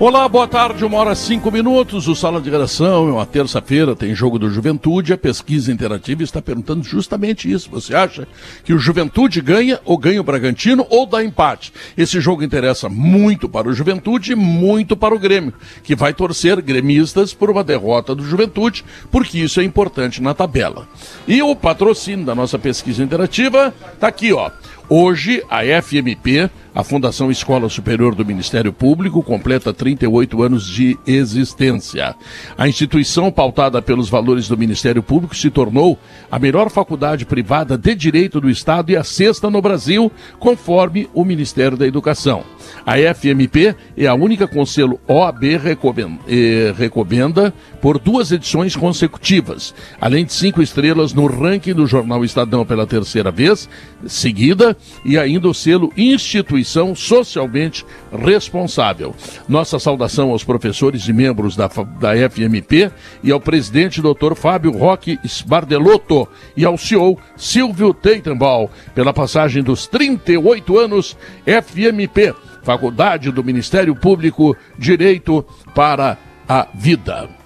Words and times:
Olá, 0.00 0.26
boa 0.30 0.48
tarde, 0.48 0.82
uma 0.82 0.96
hora 0.96 1.14
cinco 1.14 1.50
minutos. 1.50 2.08
O 2.08 2.16
Sala 2.16 2.40
de 2.40 2.48
Redação 2.48 3.06
é 3.06 3.12
uma 3.12 3.26
terça-feira, 3.26 3.94
tem 3.94 4.14
jogo 4.14 4.38
do 4.38 4.48
Juventude. 4.48 5.12
A 5.12 5.18
pesquisa 5.18 5.70
interativa 5.70 6.22
está 6.22 6.40
perguntando 6.40 6.82
justamente 6.82 7.52
isso. 7.52 7.68
Você 7.70 7.94
acha 7.94 8.26
que 8.64 8.72
o 8.72 8.78
Juventude 8.78 9.42
ganha 9.42 9.78
ou 9.84 9.98
ganha 9.98 10.18
o 10.18 10.24
Bragantino 10.24 10.86
ou 10.88 11.04
dá 11.04 11.22
empate? 11.22 11.70
Esse 11.98 12.18
jogo 12.18 12.42
interessa 12.42 12.88
muito 12.88 13.46
para 13.46 13.68
o 13.68 13.74
Juventude 13.74 14.32
e 14.32 14.34
muito 14.34 14.96
para 14.96 15.14
o 15.14 15.18
Grêmio, 15.18 15.52
que 15.82 15.94
vai 15.94 16.14
torcer 16.14 16.62
gremistas 16.62 17.34
por 17.34 17.50
uma 17.50 17.62
derrota 17.62 18.14
do 18.14 18.24
Juventude, 18.24 18.82
porque 19.10 19.36
isso 19.36 19.60
é 19.60 19.64
importante 19.64 20.22
na 20.22 20.32
tabela. 20.32 20.88
E 21.28 21.42
o 21.42 21.54
patrocínio 21.54 22.24
da 22.24 22.34
nossa 22.34 22.58
pesquisa 22.58 23.04
interativa 23.04 23.74
está 23.92 24.08
aqui, 24.08 24.32
ó. 24.32 24.50
Hoje, 24.92 25.44
a 25.48 25.60
FMP, 25.80 26.50
a 26.74 26.84
Fundação 26.84 27.30
Escola 27.30 27.68
Superior 27.68 28.14
do 28.14 28.24
Ministério 28.24 28.72
Público, 28.72 29.22
completa 29.22 29.72
38 29.72 30.42
anos 30.42 30.66
de 30.66 30.96
existência. 31.06 32.14
A 32.56 32.68
instituição, 32.68 33.30
pautada 33.30 33.82
pelos 33.82 34.08
valores 34.08 34.48
do 34.48 34.56
Ministério 34.56 35.02
Público, 35.02 35.34
se 35.34 35.50
tornou 35.50 35.98
a 36.30 36.38
melhor 36.38 36.70
faculdade 36.70 37.26
privada 37.26 37.76
de 37.76 37.94
direito 37.94 38.40
do 38.40 38.48
Estado 38.48 38.90
e 38.90 38.96
a 38.96 39.02
sexta 39.02 39.50
no 39.50 39.60
Brasil, 39.60 40.10
conforme 40.38 41.08
o 41.12 41.24
Ministério 41.24 41.76
da 41.76 41.86
Educação. 41.86 42.44
A 42.86 42.94
FMP 43.14 43.74
é 43.96 44.06
a 44.06 44.14
única 44.14 44.46
com 44.46 44.64
selo 44.64 45.00
OAB 45.08 45.56
recomenda, 45.56 46.18
eh, 46.28 46.72
recomenda 46.76 47.52
por 47.80 47.98
duas 47.98 48.30
edições 48.30 48.76
consecutivas, 48.76 49.74
além 50.00 50.24
de 50.24 50.32
cinco 50.32 50.62
estrelas 50.62 51.12
no 51.12 51.26
ranking 51.26 51.74
do 51.74 51.86
jornal 51.86 52.24
Estadão 52.24 52.64
pela 52.64 52.86
terceira 52.86 53.30
vez 53.30 53.68
seguida 54.06 54.76
e 55.04 55.18
ainda 55.18 55.48
o 55.48 55.54
selo 55.54 55.92
Instituição 55.96 56.59
Socialmente 56.64 57.84
Responsável. 58.12 59.14
Nossa 59.48 59.78
saudação 59.78 60.30
aos 60.30 60.44
professores 60.44 61.06
e 61.08 61.12
membros 61.12 61.56
da, 61.56 61.68
da 61.68 62.30
FMP 62.30 62.90
e 63.22 63.30
ao 63.30 63.40
presidente 63.40 64.02
Dr. 64.02 64.34
Fábio 64.34 64.72
Roque 64.72 65.18
Sbardelotto 65.24 66.28
e 66.56 66.64
ao 66.64 66.76
CEO 66.76 67.18
Silvio 67.36 67.94
Teitenbaum 67.94 68.68
pela 68.94 69.12
passagem 69.12 69.62
dos 69.62 69.86
38 69.86 70.78
anos 70.78 71.16
FMP, 71.44 72.34
Faculdade 72.62 73.30
do 73.30 73.44
Ministério 73.44 73.94
Público, 73.94 74.56
Direito 74.78 75.44
para 75.74 76.18
a 76.48 76.66
Vida. 76.74 77.39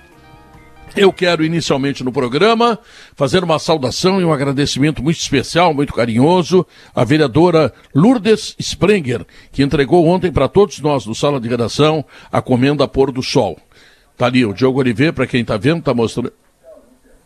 Eu 0.96 1.12
quero 1.12 1.44
inicialmente 1.44 2.04
no 2.04 2.12
programa 2.12 2.78
fazer 3.16 3.42
uma 3.42 3.58
saudação 3.58 4.20
e 4.20 4.24
um 4.24 4.32
agradecimento 4.32 5.02
muito 5.02 5.18
especial, 5.18 5.74
muito 5.74 5.92
carinhoso 5.92 6.64
à 6.94 7.02
vereadora 7.04 7.72
Lourdes 7.92 8.54
Sprenger, 8.60 9.26
que 9.50 9.64
entregou 9.64 10.06
ontem 10.06 10.30
para 10.30 10.46
todos 10.48 10.78
nós 10.78 11.04
do 11.04 11.12
Sala 11.12 11.40
de 11.40 11.48
Redação 11.48 12.04
a 12.30 12.40
comenda 12.40 12.86
Pôr 12.86 13.10
do 13.10 13.24
Sol. 13.24 13.58
Tá 14.16 14.26
ali 14.26 14.46
o 14.46 14.52
Diogo 14.52 14.78
Oliveira, 14.78 15.12
para 15.12 15.26
quem 15.26 15.40
está 15.40 15.56
vendo, 15.56 15.80
está 15.80 15.92
mostrando. 15.92 16.32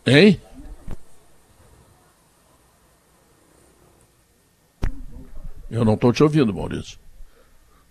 Hein? 0.03 0.41
Eu 5.69 5.85
não 5.85 5.93
estou 5.93 6.11
te 6.11 6.23
ouvindo, 6.23 6.51
Maurício. 6.51 6.97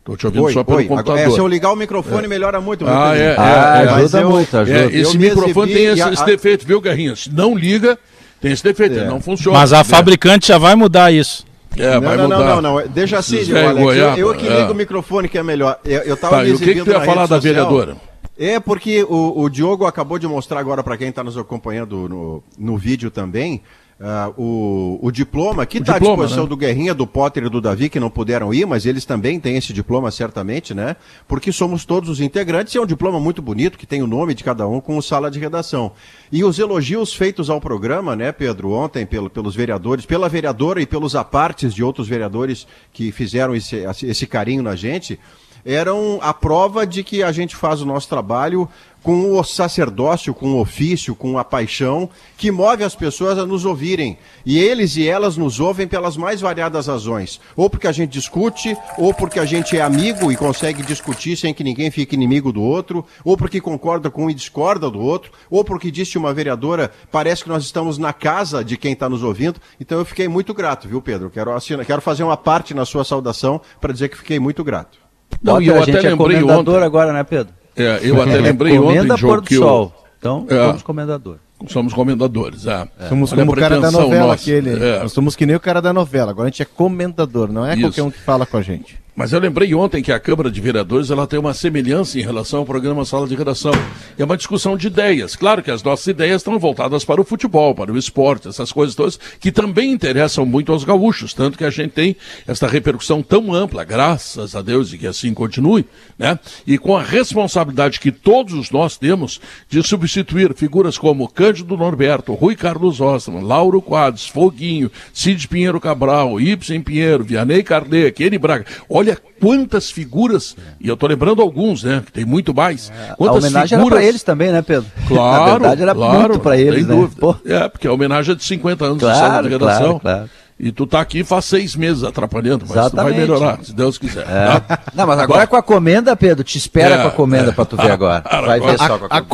Estou 0.09 0.17
te 0.17 0.27
ouvindo 0.27 0.45
oi, 0.45 0.53
só 0.55 0.65
pelo 0.65 0.79
oi. 0.79 0.85
computador. 0.87 1.19
É, 1.19 1.31
se 1.31 1.39
eu 1.39 1.47
ligar 1.47 1.71
o 1.71 1.77
microfone, 1.77 2.25
é. 2.25 2.29
melhora 2.29 2.61
muito. 2.61 2.87
Ah, 2.89 3.15
é, 3.15 3.21
é, 3.21 3.37
ah, 3.39 3.83
é, 3.85 3.89
ajuda 3.91 4.21
eu, 4.21 4.31
muito, 4.31 4.57
ajuda. 4.57 4.79
É, 4.79 4.87
esse 4.87 5.15
Eu 5.15 5.21
microfone 5.21 5.73
tem 5.75 5.85
esse, 5.85 6.03
a- 6.03 6.13
esse 6.13 6.25
defeito, 6.25 6.67
viu, 6.67 6.81
Garrinha? 6.81 7.15
Se 7.15 7.31
não 7.31 7.55
liga, 7.55 7.99
tem 8.41 8.51
esse 8.53 8.65
defeito, 8.65 8.95
ele 8.97 9.05
não 9.05 9.21
funciona. 9.21 9.59
Mas 9.59 9.73
a 9.75 9.81
É, 9.81 9.85
fabricante 9.85 10.49
já 10.49 10.57
vai 10.57 10.75
mudar 10.75 11.13
isso. 11.13 11.47
É, 11.77 11.95
não, 11.95 12.01
vai 12.01 12.17
não, 12.17 12.25
mudar. 12.25 12.39
não, 12.39 12.63
não, 12.63 12.81
não. 12.81 12.89
Deixa 12.89 13.19
assim, 13.19 13.37
Esses 13.37 13.51
Alex. 13.55 13.67
velho 13.67 13.79
Eu, 13.79 13.85
goiaba, 13.85 14.19
eu 14.19 14.35
que 14.35 14.49
ligo 14.49 14.61
é. 14.61 14.71
o 14.71 14.75
microfone 14.75 15.29
que 15.29 15.37
é 15.37 15.43
melhor. 15.43 15.79
Eu, 15.85 16.01
eu 16.01 16.17
tava 16.17 16.39
Tá, 16.39 16.43
me 16.45 16.49
e 16.49 16.53
o 16.55 16.59
que, 16.59 16.75
que 16.75 16.83
tu 16.83 16.91
ia 16.91 17.01
falar 17.03 17.27
da 17.27 17.39
vereadora? 17.39 17.97
É 18.39 18.59
porque 18.59 19.03
o, 19.03 19.43
o 19.43 19.49
Diogo 19.51 19.85
acabou 19.85 20.19
de 20.19 20.27
mostrar 20.27 20.59
agora 20.61 20.83
para 20.83 20.97
quem 20.97 21.09
está 21.09 21.23
nos 21.23 21.37
acompanhando 21.37 22.09
no, 22.09 22.43
no 22.59 22.79
vídeo 22.79 23.11
também. 23.11 23.61
Ah, 24.01 24.33
o, 24.37 24.99
o 25.03 25.11
diploma 25.11 25.67
que 25.67 25.79
está 25.79 25.97
à 25.97 25.99
disposição 25.99 26.45
né? 26.45 26.49
do 26.49 26.57
Guerrinha, 26.57 26.95
do 26.95 27.07
Potter 27.07 27.45
e 27.45 27.49
do 27.49 27.61
Davi, 27.61 27.89
que 27.89 27.99
não 27.99 28.09
puderam 28.09 28.55
ir, 28.55 28.65
mas 28.65 28.87
eles 28.87 29.05
também 29.05 29.41
têm 29.41 29.57
esse 29.57 29.73
diploma, 29.73 30.11
certamente, 30.11 30.73
né? 30.73 30.95
Porque 31.27 31.51
somos 31.51 31.85
todos 31.85 32.09
os 32.09 32.21
integrantes 32.21 32.75
e 32.75 32.79
é 32.79 32.81
um 32.81 32.87
diploma 32.87 33.19
muito 33.19 33.43
bonito, 33.43 33.77
que 33.77 33.87
tem 33.87 34.01
o 34.01 34.07
nome 34.07 34.35
de 34.35 34.45
cada 34.45 34.69
um 34.69 34.81
com 34.81 34.97
o 34.97 35.03
sala 35.03 35.31
de 35.31 35.41
redação. 35.41 35.91
E 36.31 36.45
os 36.45 36.59
elogios 36.59 37.13
feitos 37.13 37.51
ao 37.51 37.61
programa, 37.61 38.15
né, 38.15 38.31
Pedro, 38.31 38.71
ontem 38.71 39.05
pelo, 39.05 39.29
pelos 39.29 39.57
vereadores, 39.57 40.07
pela 40.07 40.29
vereadora 40.29 40.81
e 40.81 40.87
pelos 40.87 41.17
apartes 41.17 41.75
de 41.75 41.83
outros 41.83 42.07
vereadores 42.07 42.69
que 42.93 43.11
fizeram 43.11 43.55
esse, 43.57 43.85
esse 44.05 44.27
carinho 44.27 44.63
na 44.63 44.77
gente, 44.77 45.19
eram 45.65 46.19
a 46.23 46.33
prova 46.33 46.87
de 46.87 47.03
que 47.03 47.23
a 47.23 47.33
gente 47.33 47.57
faz 47.57 47.81
o 47.81 47.87
nosso 47.87 48.09
trabalho 48.09 48.69
com 49.03 49.39
o 49.39 49.45
sacerdócio, 49.45 50.35
com 50.35 50.53
o 50.53 50.61
ofício, 50.61 51.15
com 51.15 51.39
a 51.39 51.45
paixão 51.45 52.11
que 52.37 52.51
move 52.51 52.85
as 52.85 52.95
pessoas 52.95 53.39
a 53.39 53.47
nos 53.47 53.65
ouvirem. 53.65 54.19
E 54.45 54.59
eles 54.59 54.97
e 54.97 55.09
elas 55.09 55.37
nos 55.37 55.61
ouvem 55.61 55.87
pelas 55.87 56.17
mais 56.17 56.41
variadas 56.41 56.87
razões. 56.87 57.41
Ou 57.57 57.71
porque 57.71 57.87
a 57.87 57.93
gente 57.93 58.11
discute, 58.11 58.77
ou 58.97 59.15
porque 59.15 59.39
a 59.39 59.45
gente 59.45 59.77
é 59.77 59.81
amigo 59.81 60.31
e 60.31 60.37
consegue 60.37 60.83
discutir 60.83 61.37
sem 61.37 61.55
que 61.55 61.65
ninguém 61.65 61.91
fique 61.91 62.15
inimigo 62.15 62.53
do 62.53 62.63
outro, 62.63 63.05
ou 63.25 63.37
porque 63.37 63.61
concorda 63.61 64.11
com 64.11 64.27
um 64.27 64.31
e 64.31 64.35
discorda 64.35 64.91
do 64.91 65.01
outro, 65.01 65.33
ou 65.51 65.65
porque 65.65 65.91
disse 65.91 66.19
uma 66.19 66.35
vereadora, 66.35 66.91
parece 67.11 67.45
que 67.45 67.49
nós 67.49 67.65
estamos 67.65 67.99
na 67.99 68.13
casa 68.13 68.65
de 68.65 68.77
quem 68.77 68.93
está 68.93 69.09
nos 69.09 69.23
ouvindo. 69.23 69.61
Então 69.81 69.99
eu 69.99 70.05
fiquei 70.05 70.29
muito 70.29 70.53
grato, 70.53 70.89
viu, 70.89 71.01
Pedro? 71.01 71.31
Quero, 71.31 71.53
assinar, 71.53 71.87
quero 71.87 72.03
fazer 72.03 72.25
uma 72.25 72.37
parte 72.37 72.75
na 72.75 72.85
sua 72.85 73.05
saudação 73.05 73.61
para 73.81 73.93
dizer 73.93 74.09
que 74.09 74.19
fiquei 74.19 74.39
muito 74.39 74.63
grato. 74.63 75.08
Não, 75.43 75.61
eu 75.61 75.77
a 75.77 75.85
gente 75.85 75.97
até 75.97 76.07
é 76.07 76.11
lembrei 76.11 76.37
comendador 76.41 76.75
ontem. 76.77 76.85
agora, 76.85 77.13
né, 77.13 77.23
Pedro? 77.25 77.53
É, 77.77 78.01
eu 78.03 78.21
até 78.21 78.37
lembrei 78.41 78.77
Comenda 78.77 79.15
ontem, 79.15 79.27
do 79.27 79.43
que 79.43 79.55
eu- 79.55 79.63
sol. 79.63 79.95
Então, 80.19 80.47
É. 80.51 80.67
somos 80.67 80.83
comendador. 80.83 81.37
somos 81.69 81.95
comendadores. 81.95 82.67
É. 82.67 82.89
Somos 83.09 83.33
Olha 83.33 83.43
como 83.43 83.53
o 83.53 83.57
cara 83.57 83.81
da 83.81 83.91
novela 83.91 84.27
nossa. 84.29 84.35
aquele. 84.43 84.71
É. 84.85 84.99
Nós 85.01 85.13
somos 85.13 85.37
que 85.37 85.47
nem 85.47 85.55
o 85.55 85.61
cara 85.61 85.81
da 85.81 85.93
novela. 85.93 86.31
Agora 86.33 86.49
a 86.49 86.51
gente 86.51 86.63
é 86.63 86.65
comendador, 86.65 87.53
não 87.53 87.65
é 87.65 87.73
Isso. 87.75 87.83
qualquer 87.83 88.03
um 88.03 88.11
que 88.11 88.19
fala 88.21 88.45
com 88.45 88.57
a 88.57 88.63
gente. 88.63 88.99
Mas 89.19 89.33
eu 89.33 89.41
lembrei 89.41 89.75
ontem 89.75 90.01
que 90.01 90.13
a 90.13 90.21
Câmara 90.21 90.49
de 90.49 90.61
Vereadores 90.61 91.11
ela 91.11 91.27
tem 91.27 91.41
uma 91.41 91.53
semelhança 91.53 92.21
em 92.21 92.23
relação 92.23 92.61
ao 92.61 92.65
programa 92.65 93.05
Sala 93.05 93.27
de 93.27 93.35
Redação. 93.35 93.73
É 94.17 94.25
uma 94.25 94.37
discussão 94.37 94.77
de 94.77 94.87
ideias. 94.87 95.35
Claro 95.35 95.61
que 95.61 95.73
as 95.73 95.83
nossas 95.83 96.07
ideias 96.07 96.37
estão 96.41 96.57
voltadas 96.57 97.05
para 97.05 97.21
o 97.21 97.25
futebol, 97.25 97.75
para 97.75 97.91
o 97.91 97.99
esporte, 97.99 98.47
essas 98.47 98.71
coisas 98.71 98.95
todas, 98.95 99.19
que 99.41 99.51
também 99.51 99.91
interessam 99.91 100.47
muito 100.47 100.71
aos 100.71 100.85
gaúchos. 100.85 101.35
Tanto 101.35 101.59
que 101.59 101.65
a 101.65 101.71
gente 101.71 101.91
tem 101.91 102.17
esta 102.47 102.69
repercussão 102.69 103.21
tão 103.21 103.53
ampla, 103.53 103.83
graças 103.83 104.55
a 104.55 104.63
Deus, 104.63 104.93
e 104.93 104.99
que 104.99 105.07
assim 105.09 105.35
continue, 105.35 105.85
né? 106.17 106.39
E 106.65 106.79
com 106.79 106.97
a 106.97 107.03
responsabilidade 107.03 107.99
que 107.99 108.13
todos 108.13 108.71
nós 108.71 108.97
temos 108.97 109.41
de 109.69 109.83
substituir 109.83 110.55
figuras 110.55 110.97
como 110.97 111.27
Cândido 111.27 111.77
Norberto, 111.77 112.35
Rui 112.35 112.55
Carlos 112.55 113.01
Ostman, 113.01 113.43
Lauro 113.43 113.83
Quadros, 113.83 114.29
Foguinho, 114.29 114.93
Cid 115.13 115.49
Pinheiro 115.49 115.81
Cabral, 115.81 116.41
Ibsen 116.41 116.81
Pinheiro, 116.83 117.25
Vianney 117.25 117.65
Carlet, 117.65 118.13
Kenny 118.13 118.39
Braga. 118.39 118.65
Olha 118.89 119.08
quantas 119.17 119.91
figuras, 119.91 120.57
e 120.81 120.89
eu 120.89 120.97
tô 120.97 121.07
lembrando 121.07 121.41
alguns, 121.43 121.83
né? 121.83 122.03
Que 122.05 122.13
tem 122.13 122.25
muito 122.25 122.55
mais. 122.55 122.91
A 123.11 123.15
Quantas 123.17 123.45
homenagem 123.45 123.79
figuras... 123.79 123.97
era 123.97 124.01
pra 124.01 124.09
eles 124.09 124.23
também, 124.23 124.53
né, 124.53 124.63
Pedro? 124.63 124.87
Claro, 125.09 125.45
Na 125.45 125.53
verdade, 125.59 125.83
era 125.83 125.95
claro, 125.95 126.19
muito 126.19 126.39
pra 126.41 126.57
eles, 126.57 126.85
sem 126.87 126.95
né? 126.95 126.95
dúvida. 127.01 127.21
Pô, 127.21 127.37
É, 127.47 127.69
porque 127.69 127.87
a 127.87 127.93
homenagem 127.93 128.33
é 128.33 128.37
de 128.37 128.45
50 128.45 128.85
anos 128.85 128.99
de 128.99 129.05
Claro, 129.05 129.19
sala 129.19 129.43
de 129.43 129.49
redação. 129.49 129.99
claro, 129.99 130.01
claro. 130.01 130.31
E 130.61 130.73
tu 130.73 130.89
tá 130.89 131.01
aqui 131.01 131.23
faz 131.23 131.45
seis 131.45 131.77
meses 131.77 132.03
atrapalhando, 132.03 132.65
mas 132.69 132.73
tu 132.75 132.79
Exatamente. 132.81 133.15
vai 133.15 133.21
melhorar, 133.21 133.59
se 133.65 133.73
Deus 133.73 133.97
quiser. 133.97 134.27
é. 134.29 134.59
tá? 134.59 134.79
Não, 134.93 135.07
mas 135.07 135.19
agora 135.21 135.47
com 135.47 135.55
a 135.55 135.63
comenda, 135.63 136.17
Pedro, 136.17 136.43
te 136.43 136.59
espera 136.59 136.97
É, 136.97 137.03
com 137.03 137.09
a 137.09 137.11
comenda 137.13 137.51
é. 137.51 137.53
pra 137.53 137.65
tu 137.65 137.77
ver 137.77 137.93
agora. 137.93 138.25
Vai 138.29 138.59
ver 138.59 138.71
Agora- 138.71 138.79
só 138.79 138.99
com 138.99 139.05
a 139.05 139.19
A 139.19 139.23
comenda. 139.23 139.29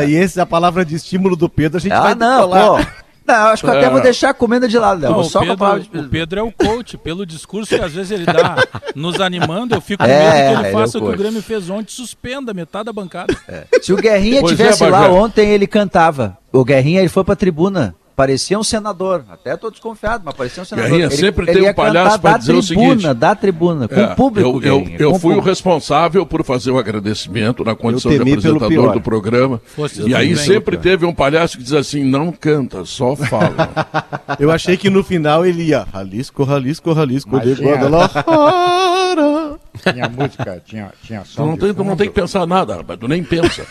comenda, 0.00 0.04
e 0.04 0.14
essa 0.14 0.38
é 0.38 0.42
a 0.44 0.46
palavra 0.46 0.84
de 0.84 0.94
estímulo 0.94 1.34
do 1.34 1.48
Pedro, 1.48 1.78
a 1.78 1.80
gente 1.80 1.90
vai 1.90 2.12
Ah, 2.12 2.14
não, 2.14 2.42
decolar. 2.48 2.86
pô. 2.86 2.90
Não, 3.30 3.46
acho 3.48 3.62
que 3.62 3.68
eu 3.70 3.74
até 3.74 3.86
É. 3.86 3.90
vou 3.90 4.00
deixar 4.00 4.30
a 4.30 4.34
comenda 4.34 4.66
de 4.68 4.78
lado, 4.78 5.00
Léo. 5.02 5.10
Não, 5.12 5.24
Só 5.24 5.40
o, 5.40 5.46
com 5.46 5.52
a 5.52 5.56
palavra 5.56 5.80
Pedro, 5.82 6.00
de 6.00 6.06
o 6.06 6.10
Pedro 6.10 6.40
é 6.40 6.42
o 6.42 6.52
coach. 6.52 6.98
Pelo 6.98 7.24
discurso 7.24 7.74
que 7.76 7.80
às 7.82 7.92
vezes 7.92 8.10
ele 8.10 8.24
dá 8.26 8.56
nos 8.94 9.20
animando, 9.20 9.74
eu 9.74 9.80
fico 9.80 10.02
com 10.04 10.10
É, 10.10 10.18
medo 10.18 10.30
que 10.32 10.38
ele 10.38 10.58
ele 10.60 10.68
é 10.68 10.72
faça 10.72 10.98
o 10.98 11.02
o 11.02 11.06
que 11.08 11.14
o. 11.14 11.18
Grêmio 11.18 11.42
fez 11.42 11.70
ontem, 11.70 11.92
suspenda 11.92 12.52
metade 12.54 12.84
da 12.86 12.92
bancada. 12.92 13.34
Se 13.82 13.92
o 13.92 13.96
Guerrinha 13.96 14.40
Pois 14.40 14.52
é, 14.52 14.56
tivesse 14.56 14.84
lá 14.86 15.08
ontem, 15.08 15.50
ele 15.50 15.66
cantava. 15.66 16.36
O 16.52 16.64
Guerrinha, 16.64 17.00
ele 17.00 17.08
foi 17.08 17.22
pra 17.24 17.36
tribuna. 17.36 17.94
Parecia 18.16 18.58
um 18.58 18.62
senador. 18.62 19.24
Até 19.30 19.56
tô 19.56 19.70
desconfiado, 19.70 20.22
mas 20.24 20.34
parecia 20.34 20.62
um 20.62 20.66
senador. 20.66 20.90
Guerrinha, 20.90 21.10
sempre 21.10 21.46
tem 21.46 21.62
ia 21.62 21.70
um 21.70 21.74
palhaço 21.74 22.18
da 22.18 22.36
dizer 22.36 22.52
o 22.54 22.62
tribuna, 22.62 22.90
seguinte. 23.00 23.14
Da 23.14 23.34
tribuna, 23.34 23.88
com 23.88 23.94
É, 23.94 24.12
o 24.12 24.16
público. 24.16 24.48
eu, 24.48 24.54
eu, 24.62 24.80
Guerrinha, 24.80 24.96
eu 25.00 25.10
fui 25.10 25.16
o 25.16 25.20
público. 25.36 25.48
responsável 25.48 26.26
por 26.26 26.44
fazer 26.44 26.70
o 26.70 26.78
agradecimento 26.78 27.64
na 27.64 27.74
condição 27.74 28.10
de 28.12 28.18
apresentador 28.20 28.92
do 28.92 29.00
programa. 29.00 29.60
Fosse 29.64 30.02
e 30.02 30.14
aí 30.14 30.28
bem, 30.34 30.36
sempre 30.36 30.76
teve 30.76 31.04
um 31.06 31.14
palhaço 31.14 31.56
que 31.56 31.62
diz 31.64 31.72
assim: 31.72 32.04
não 32.04 32.30
canta, 32.32 32.84
só 32.84 33.16
fala. 33.16 33.70
Eu 34.38 34.50
achei 34.50 34.76
que 34.76 34.88
no 34.90 35.02
final 35.02 35.44
ele 35.46 35.64
ia 35.64 35.86
Jalisco, 35.92 36.44
Jalisco, 36.44 36.94
Jalisco 36.94 37.30
Mas 37.32 37.42
de 37.44 37.56
tinha- 37.56 37.74
Guadalajara. 37.76 39.58
Tinha 39.92 40.08
música, 40.08 40.62
tinha, 40.66 40.90
tinha 41.02 41.20
tu, 41.22 41.28
som 41.28 41.46
não 41.46 41.54
de 41.54 41.60
tem, 41.60 41.74
tu 41.74 41.84
não 41.84 41.96
tem 41.96 42.08
que 42.08 42.14
pensar 42.14 42.46
nada, 42.46 42.76
rapaz, 42.76 42.98
tu 42.98 43.08
nem 43.08 43.24
pensa. 43.24 43.64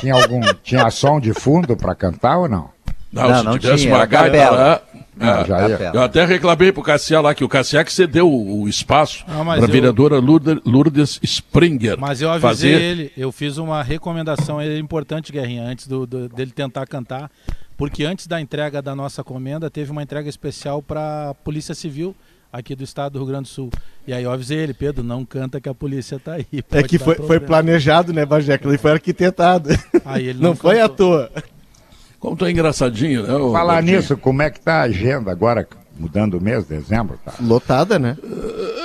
Tinha 0.00 0.14
algum, 0.14 0.40
tinha 0.62 0.90
som 0.90 1.20
de 1.20 1.32
fundo 1.32 1.76
para 1.76 1.94
cantar 1.94 2.38
ou 2.38 2.48
não? 2.48 2.70
Não, 3.12 3.28
Não, 3.28 3.38
se 3.38 3.44
não 3.44 3.58
tivesse 3.58 3.82
tinha, 3.82 3.94
uma 3.94 4.06
gaita 4.06 4.36
é. 5.20 5.90
Eu 5.94 6.02
até 6.02 6.24
reclamei 6.24 6.72
pro 6.72 6.82
Cassiá 6.82 7.20
lá 7.20 7.34
que 7.34 7.44
o 7.44 7.48
Cassiá 7.48 7.84
que 7.84 7.92
cedeu 7.92 8.28
o, 8.28 8.62
o 8.62 8.68
espaço 8.68 9.24
Ah, 9.28 9.42
para 9.44 9.52
a 9.54 9.58
eu- 9.58 9.66
vereadora 9.68 10.18
Lourdes, 10.18 10.56
Lourdes 10.64 11.20
Springer. 11.22 11.98
Mas 11.98 12.20
eu 12.22 12.30
avisei 12.30 12.48
fazer... 12.72 12.80
ele, 12.82 13.12
eu 13.16 13.30
fiz 13.30 13.58
uma 13.58 13.82
recomendação 13.82 14.60
ele 14.60 14.78
importante, 14.80 15.30
Guerrinha, 15.30 15.64
antes 15.64 15.86
do, 15.86 16.06
do- 16.06 16.28
dele 16.28 16.50
tentar 16.50 16.86
cantar, 16.86 17.30
porque 17.76 18.04
antes 18.04 18.26
da 18.26 18.40
entrega 18.40 18.80
da 18.80 18.94
nossa 18.96 19.22
comenda, 19.22 19.70
teve 19.70 19.90
uma 19.90 20.02
entrega 20.02 20.28
especial 20.28 20.82
para 20.82 21.30
a 21.30 21.34
Polícia 21.34 21.74
Civil 21.74 22.16
aqui 22.52 22.74
do 22.74 22.84
estado 22.84 23.12
do 23.14 23.18
Rio 23.20 23.28
Grande 23.28 23.44
do 23.44 23.48
Sul. 23.48 23.70
E 24.06 24.12
aí 24.12 24.24
eu 24.24 24.30
avisei 24.32 24.58
ele, 24.58 24.74
Pedro, 24.74 25.02
não 25.02 25.24
canta 25.24 25.60
que 25.60 25.68
a 25.68 25.74
polícia 25.74 26.18
tá 26.18 26.34
aí. 26.34 26.46
É 26.70 26.82
que 26.82 26.98
foi, 26.98 27.14
foi 27.14 27.40
planejado, 27.40 28.12
né, 28.12 28.26
Bagé? 28.26 28.58
Ali 28.62 28.76
foi 28.78 28.92
arquitetado. 28.92 29.70
Aí 30.04 30.28
ele 30.28 30.38
Não, 30.40 30.50
não 30.50 30.56
foi 30.56 30.80
à 30.80 30.88
toa. 30.88 31.30
Como 32.22 32.36
é 32.46 32.50
engraçadinho, 32.52 33.24
né? 33.24 33.52
Falar 33.52 33.82
nisso, 33.82 34.16
como 34.16 34.42
é 34.42 34.48
que 34.48 34.60
tá 34.60 34.74
a 34.74 34.82
agenda 34.82 35.32
agora, 35.32 35.66
mudando 35.98 36.34
o 36.34 36.40
mês, 36.40 36.64
dezembro, 36.64 37.18
tá? 37.24 37.34
Lotada, 37.40 37.98
né? 37.98 38.16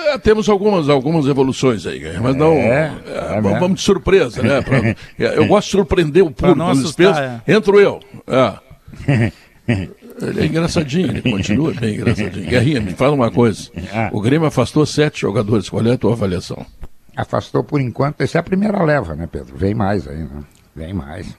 É, 0.07 0.17
temos 0.17 0.49
algumas, 0.49 0.89
algumas 0.89 1.27
evoluções 1.27 1.85
aí, 1.85 1.99
Guerrinha, 1.99 2.19
mas 2.19 2.35
não. 2.35 2.53
É, 2.53 2.91
é, 3.05 3.37
é 3.37 3.41
vamos, 3.59 3.77
de 3.77 3.81
surpresa, 3.85 4.41
né? 4.41 4.59
Pra- 4.63 4.79
é, 5.23 5.37
eu 5.37 5.45
gosto 5.45 5.67
de 5.67 5.71
surpreender 5.71 6.23
o 6.23 6.31
público. 6.31 6.57
não 6.57 6.69
assustar, 6.69 7.43
Entro 7.47 7.79
eu. 7.79 7.99
É. 8.25 9.31
Ele 10.19 10.41
é 10.41 10.45
engraçadinho, 10.47 11.11
ele 11.11 11.21
continua 11.21 11.71
bem 11.73 11.93
engraçadinho. 11.93 12.49
Guerrinha, 12.49 12.81
me 12.81 12.93
fala 12.93 13.13
uma 13.13 13.29
coisa. 13.29 13.69
O 14.11 14.19
Grêmio 14.19 14.47
afastou 14.47 14.83
sete 14.83 15.21
jogadores. 15.21 15.69
Qual 15.69 15.85
é 15.85 15.91
a 15.93 15.97
tua 15.97 16.13
avaliação? 16.13 16.65
Afastou 17.15 17.63
por 17.63 17.79
enquanto, 17.79 18.21
essa 18.21 18.39
é 18.39 18.41
a 18.41 18.43
primeira 18.43 18.81
leva, 18.83 19.13
né, 19.13 19.29
Pedro? 19.31 19.55
Vem 19.55 19.75
mais 19.75 20.07
aí, 20.07 20.17
né? 20.17 20.43
Vem 20.75 20.91
mais. 20.91 21.37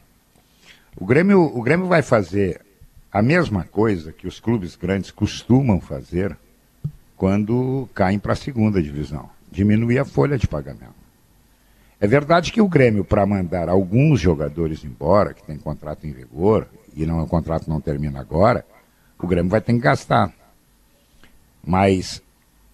O 1.00 1.06
Grêmio, 1.06 1.40
o 1.40 1.62
Grêmio 1.62 1.86
vai 1.86 2.02
fazer 2.02 2.60
a 3.12 3.22
mesma 3.22 3.62
coisa 3.62 4.12
que 4.12 4.26
os 4.26 4.40
clubes 4.40 4.74
grandes 4.74 5.12
costumam 5.12 5.80
fazer 5.80 6.36
quando 7.16 7.88
caem 7.94 8.18
para 8.18 8.32
a 8.32 8.36
segunda 8.36 8.82
divisão. 8.82 9.30
Diminuir 9.48 10.00
a 10.00 10.04
folha 10.04 10.36
de 10.36 10.48
pagamento. 10.48 10.98
É 12.00 12.06
verdade 12.06 12.50
que 12.50 12.60
o 12.60 12.68
Grêmio, 12.68 13.04
para 13.04 13.24
mandar 13.24 13.68
alguns 13.68 14.20
jogadores 14.20 14.82
embora, 14.82 15.32
que 15.34 15.42
tem 15.44 15.56
contrato 15.56 16.04
em 16.04 16.12
vigor, 16.12 16.66
e 16.96 17.06
não, 17.06 17.22
o 17.22 17.28
contrato 17.28 17.70
não 17.70 17.80
termina 17.80 18.18
agora, 18.18 18.66
o 19.20 19.26
Grêmio 19.26 19.50
vai 19.50 19.60
ter 19.60 19.74
que 19.74 19.78
gastar. 19.78 20.32
Mas 21.64 22.20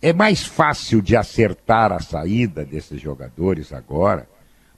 é 0.00 0.14
mais 0.14 0.46
fácil 0.46 1.02
de 1.02 1.14
acertar 1.14 1.92
a 1.92 2.00
saída 2.00 2.64
desses 2.64 3.00
jogadores 3.00 3.70
agora, 3.70 4.26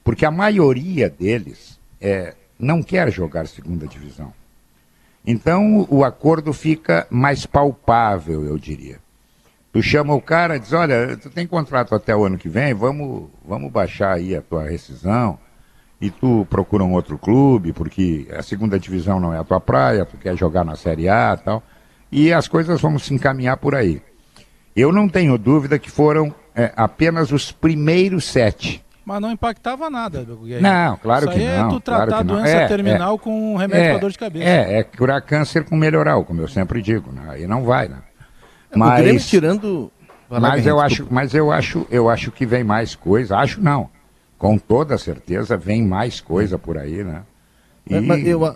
porque 0.03 0.25
a 0.25 0.31
maioria 0.31 1.09
deles 1.09 1.79
é, 2.01 2.35
não 2.59 2.81
quer 2.81 3.11
jogar 3.11 3.47
segunda 3.47 3.87
divisão. 3.87 4.33
Então 5.25 5.85
o 5.89 6.03
acordo 6.03 6.53
fica 6.53 7.05
mais 7.09 7.45
palpável, 7.45 8.45
eu 8.45 8.57
diria. 8.57 8.99
Tu 9.73 9.83
chama 9.83 10.13
o 10.13 10.21
cara 10.21 10.55
e 10.55 10.59
diz, 10.59 10.73
olha, 10.73 11.17
tu 11.17 11.29
tem 11.29 11.45
contrato 11.45 11.93
até 11.93 12.15
o 12.15 12.23
ano 12.23 12.37
que 12.37 12.49
vem, 12.49 12.73
vamos, 12.73 13.29
vamos 13.45 13.71
baixar 13.71 14.13
aí 14.13 14.35
a 14.35 14.41
tua 14.41 14.67
rescisão 14.67 15.37
e 15.99 16.09
tu 16.09 16.47
procura 16.49 16.83
um 16.83 16.93
outro 16.93 17.17
clube, 17.17 17.73
porque 17.73 18.27
a 18.31 18.41
segunda 18.41 18.79
divisão 18.79 19.19
não 19.19 19.33
é 19.33 19.39
a 19.39 19.43
tua 19.43 19.59
praia, 19.59 20.05
tu 20.05 20.17
quer 20.17 20.35
jogar 20.37 20.63
na 20.63 20.75
Série 20.75 21.09
A 21.09 21.37
e 21.39 21.43
tal, 21.43 21.63
e 22.11 22.33
as 22.33 22.47
coisas 22.47 22.79
vão 22.79 22.97
se 22.97 23.13
encaminhar 23.13 23.57
por 23.57 23.75
aí. 23.75 24.01
Eu 24.75 24.91
não 24.91 25.09
tenho 25.09 25.37
dúvida 25.37 25.79
que 25.79 25.89
foram 25.89 26.33
é, 26.55 26.71
apenas 26.75 27.31
os 27.31 27.51
primeiros 27.51 28.25
sete. 28.25 28.83
Mas 29.07 29.21
não 29.21 29.31
impactava 29.31 29.89
nada. 29.89 30.27
Não, 30.59 30.97
claro 30.97 31.29
Isso 31.29 31.33
que 31.33 31.39
aí 31.41 31.57
não. 31.57 31.67
é 31.67 31.69
tu 31.69 31.81
claro 31.81 32.07
tratar 32.07 32.25
que 32.25 32.31
a 32.31 32.35
doença 32.35 32.49
É, 32.57 32.67
terminal 32.67 33.15
é. 33.15 33.17
com 33.17 33.53
um 33.53 33.55
remédio 33.55 33.91
para 33.91 33.97
dor 33.99 34.11
de 34.11 34.17
cabeça. 34.19 34.45
É, 34.45 34.79
é 34.79 34.83
curar 34.83 35.21
câncer 35.21 35.63
com 35.63 35.77
melhoral, 35.77 36.25
como 36.25 36.41
eu 36.41 36.47
sempre 36.49 36.81
digo, 36.81 37.09
né? 37.13 37.21
Aí 37.29 37.47
não 37.47 37.63
vai, 37.63 37.87
né? 37.87 37.99
O 38.69 38.77
Grêmio 38.97 39.13
Mas, 39.13 39.29
tirando... 39.29 39.89
Vai 40.29 40.41
lá, 40.41 40.49
mas 40.49 40.67
eu 40.67 40.77
acho, 40.77 41.07
mas 41.09 41.33
eu 41.33 41.49
acho, 41.53 41.87
eu 41.89 42.09
acho 42.09 42.31
que 42.33 42.45
vem 42.45 42.65
mais 42.65 42.95
coisa. 42.95 43.37
Acho 43.37 43.61
não. 43.61 43.89
Com 44.37 44.57
toda 44.57 44.97
certeza 44.97 45.55
vem 45.55 45.87
mais 45.87 46.19
coisa 46.19 46.59
por 46.59 46.77
aí, 46.77 47.01
né? 47.01 47.21
É, 47.89 48.01
mas 48.01 48.27
eu, 48.27 48.45
é, 48.45 48.55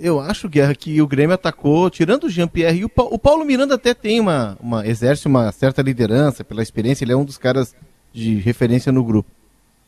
eu 0.00 0.18
acho, 0.18 0.48
Guerra, 0.48 0.74
que 0.74 1.00
o 1.00 1.06
Grêmio 1.06 1.32
atacou, 1.32 1.88
tirando 1.90 2.24
o 2.24 2.28
Jean-Pierre, 2.28 2.80
e 2.80 2.84
o, 2.84 2.88
Pa- 2.88 3.04
o 3.04 3.20
Paulo 3.20 3.44
Miranda 3.44 3.76
até 3.76 3.94
tem 3.94 4.18
uma, 4.18 4.58
uma. 4.60 4.84
exerce 4.84 5.28
uma 5.28 5.52
certa 5.52 5.80
liderança 5.80 6.42
pela 6.42 6.60
experiência, 6.60 7.04
ele 7.04 7.12
é 7.12 7.16
um 7.16 7.24
dos 7.24 7.38
caras 7.38 7.72
de 8.12 8.34
referência 8.40 8.90
no 8.90 9.04
grupo. 9.04 9.30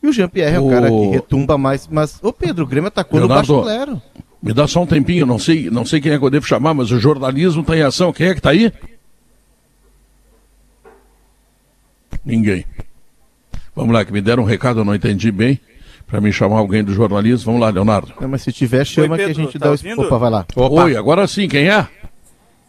E 0.01 0.07
o 0.07 0.13
Jean-Pierre 0.13 0.55
é 0.55 0.59
o 0.59 0.67
O- 0.67 0.69
cara 0.69 0.89
que 0.89 1.07
retumba 1.07 1.57
mais. 1.57 1.87
Mas, 1.87 2.19
ô 2.23 2.31
Pedro, 2.31 2.63
o 2.63 2.67
Grêmio 2.67 2.87
atacou 2.89 3.19
Leonardo, 3.19 3.47
no 3.53 3.63
baixo 3.63 3.75
clero. 3.85 4.01
Me 4.41 4.53
dá 4.53 4.67
só 4.67 4.83
um 4.83 4.85
tempinho, 4.85 5.25
não 5.25 5.39
sei, 5.39 5.69
não 5.69 5.83
sei 5.85 5.99
quem 5.99 6.11
é 6.11 6.19
que 6.19 6.23
eu 6.23 6.29
devo 6.29 6.45
chamar, 6.45 6.73
mas 6.73 6.91
o 6.91 6.99
jornalismo 6.99 7.61
está 7.61 7.75
em 7.75 7.81
ação. 7.81 8.13
Quem 8.13 8.27
é 8.27 8.33
que 8.33 8.39
está 8.39 8.51
aí? 8.51 8.71
Ninguém. 12.23 12.65
Vamos 13.75 13.93
lá, 13.93 14.03
que 14.03 14.11
me 14.11 14.21
deram 14.21 14.43
um 14.43 14.45
recado, 14.45 14.79
eu 14.81 14.85
não 14.85 14.95
entendi 14.95 15.31
bem. 15.31 15.59
Para 16.05 16.21
me 16.21 16.31
chamar 16.31 16.59
alguém 16.59 16.83
do 16.83 16.93
jornalismo. 16.93 17.47
Vamos 17.47 17.61
lá, 17.61 17.69
Leonardo. 17.69 18.13
Não, 18.21 18.29
mas 18.29 18.41
se 18.41 18.51
tiver, 18.53 18.85
chama 18.85 19.17
Pedro, 19.17 19.33
que 19.35 19.41
a 19.41 19.43
gente 19.43 19.59
tá 19.59 19.65
dá 19.65 19.67
o. 19.67 19.71
ouvindo? 19.71 20.01
Opa, 20.03 20.17
vai 20.17 20.29
lá. 20.29 20.45
Oi, 20.55 20.95
agora 20.95 21.27
sim, 21.27 21.49
quem 21.49 21.67
é? 21.69 21.85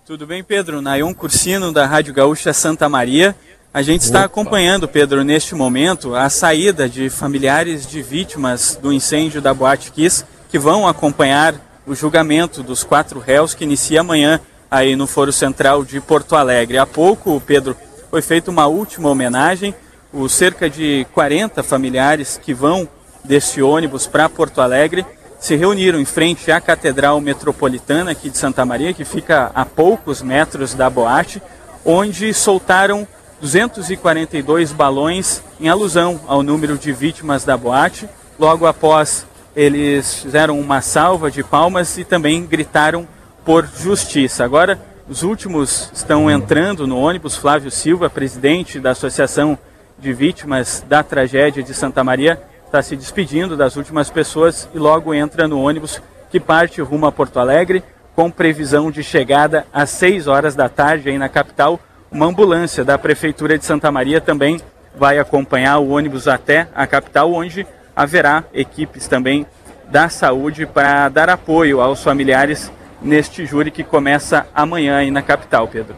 Tudo 0.04 0.26
bem, 0.26 0.42
Pedro? 0.42 0.82
Nayon 0.82 1.14
Cursino, 1.14 1.70
da 1.72 1.86
Rádio 1.86 2.12
Gaúcha 2.12 2.52
Santa 2.52 2.88
Maria. 2.88 3.36
A 3.72 3.82
gente 3.82 4.00
está 4.00 4.24
acompanhando, 4.24 4.88
Pedro, 4.88 5.22
neste 5.22 5.54
momento, 5.54 6.14
a 6.14 6.30
saída 6.30 6.88
de 6.88 7.10
familiares 7.10 7.86
de 7.86 8.00
vítimas 8.00 8.78
do 8.80 8.90
incêndio 8.90 9.42
da 9.42 9.52
Boate 9.52 9.92
Kiss, 9.92 10.24
que 10.48 10.58
vão 10.58 10.88
acompanhar 10.88 11.54
o 11.86 11.94
julgamento 11.94 12.62
dos 12.62 12.82
quatro 12.82 13.20
réus 13.20 13.52
que 13.52 13.64
inicia 13.64 14.00
amanhã 14.00 14.40
aí 14.70 14.96
no 14.96 15.06
Foro 15.06 15.30
Central 15.30 15.84
de 15.84 16.00
Porto 16.00 16.34
Alegre. 16.34 16.78
Há 16.78 16.86
pouco, 16.86 17.42
Pedro, 17.46 17.76
foi 18.10 18.22
feita 18.22 18.50
uma 18.50 18.66
última 18.66 19.10
homenagem. 19.10 19.74
Os 20.14 20.32
cerca 20.32 20.70
de 20.70 21.06
40 21.12 21.62
familiares 21.62 22.40
que 22.42 22.54
vão 22.54 22.88
desse 23.22 23.60
ônibus 23.60 24.06
para 24.06 24.30
Porto 24.30 24.62
Alegre 24.62 25.04
se 25.38 25.56
reuniram 25.56 26.00
em 26.00 26.06
frente 26.06 26.50
à 26.50 26.58
Catedral 26.58 27.20
Metropolitana 27.20 28.12
aqui 28.12 28.30
de 28.30 28.38
Santa 28.38 28.64
Maria, 28.64 28.94
que 28.94 29.04
fica 29.04 29.52
a 29.54 29.66
poucos 29.66 30.22
metros 30.22 30.72
da 30.72 30.88
boate, 30.88 31.42
onde 31.84 32.32
soltaram 32.32 33.06
242 33.40 34.72
balões 34.72 35.42
em 35.60 35.68
alusão 35.68 36.20
ao 36.26 36.42
número 36.42 36.76
de 36.76 36.92
vítimas 36.92 37.44
da 37.44 37.56
boate. 37.56 38.08
Logo 38.38 38.66
após, 38.66 39.26
eles 39.54 40.22
fizeram 40.22 40.58
uma 40.58 40.80
salva 40.80 41.30
de 41.30 41.42
palmas 41.42 41.96
e 41.98 42.04
também 42.04 42.44
gritaram 42.44 43.06
por 43.44 43.66
justiça. 43.66 44.44
Agora, 44.44 44.78
os 45.08 45.22
últimos 45.22 45.90
estão 45.94 46.30
entrando 46.30 46.86
no 46.86 46.98
ônibus. 46.98 47.36
Flávio 47.36 47.70
Silva, 47.70 48.10
presidente 48.10 48.78
da 48.78 48.90
Associação 48.90 49.58
de 49.98 50.12
Vítimas 50.12 50.84
da 50.88 51.02
Tragédia 51.02 51.62
de 51.62 51.72
Santa 51.72 52.04
Maria, 52.04 52.40
está 52.66 52.82
se 52.82 52.94
despedindo 52.94 53.56
das 53.56 53.76
últimas 53.76 54.10
pessoas 54.10 54.68
e 54.74 54.78
logo 54.78 55.14
entra 55.14 55.48
no 55.48 55.60
ônibus 55.60 56.02
que 56.30 56.38
parte 56.38 56.82
rumo 56.82 57.06
a 57.06 57.12
Porto 57.12 57.38
Alegre, 57.38 57.82
com 58.14 58.30
previsão 58.30 58.90
de 58.90 59.02
chegada 59.02 59.66
às 59.72 59.90
6 59.90 60.26
horas 60.26 60.54
da 60.54 60.68
tarde 60.68 61.08
aí 61.08 61.16
na 61.16 61.28
capital. 61.28 61.80
Uma 62.10 62.26
ambulância 62.26 62.84
da 62.84 62.96
Prefeitura 62.96 63.58
de 63.58 63.64
Santa 63.64 63.92
Maria 63.92 64.20
também 64.20 64.60
vai 64.96 65.18
acompanhar 65.18 65.78
o 65.78 65.90
ônibus 65.90 66.26
até 66.26 66.68
a 66.74 66.86
capital, 66.86 67.32
onde 67.32 67.66
haverá 67.94 68.44
equipes 68.52 69.06
também 69.06 69.46
da 69.90 70.08
saúde 70.08 70.66
para 70.66 71.08
dar 71.08 71.28
apoio 71.28 71.80
aos 71.80 72.02
familiares 72.02 72.70
neste 73.02 73.44
júri 73.46 73.70
que 73.70 73.84
começa 73.84 74.46
amanhã 74.54 74.96
aí 74.96 75.10
na 75.10 75.22
capital, 75.22 75.68
Pedro. 75.68 75.96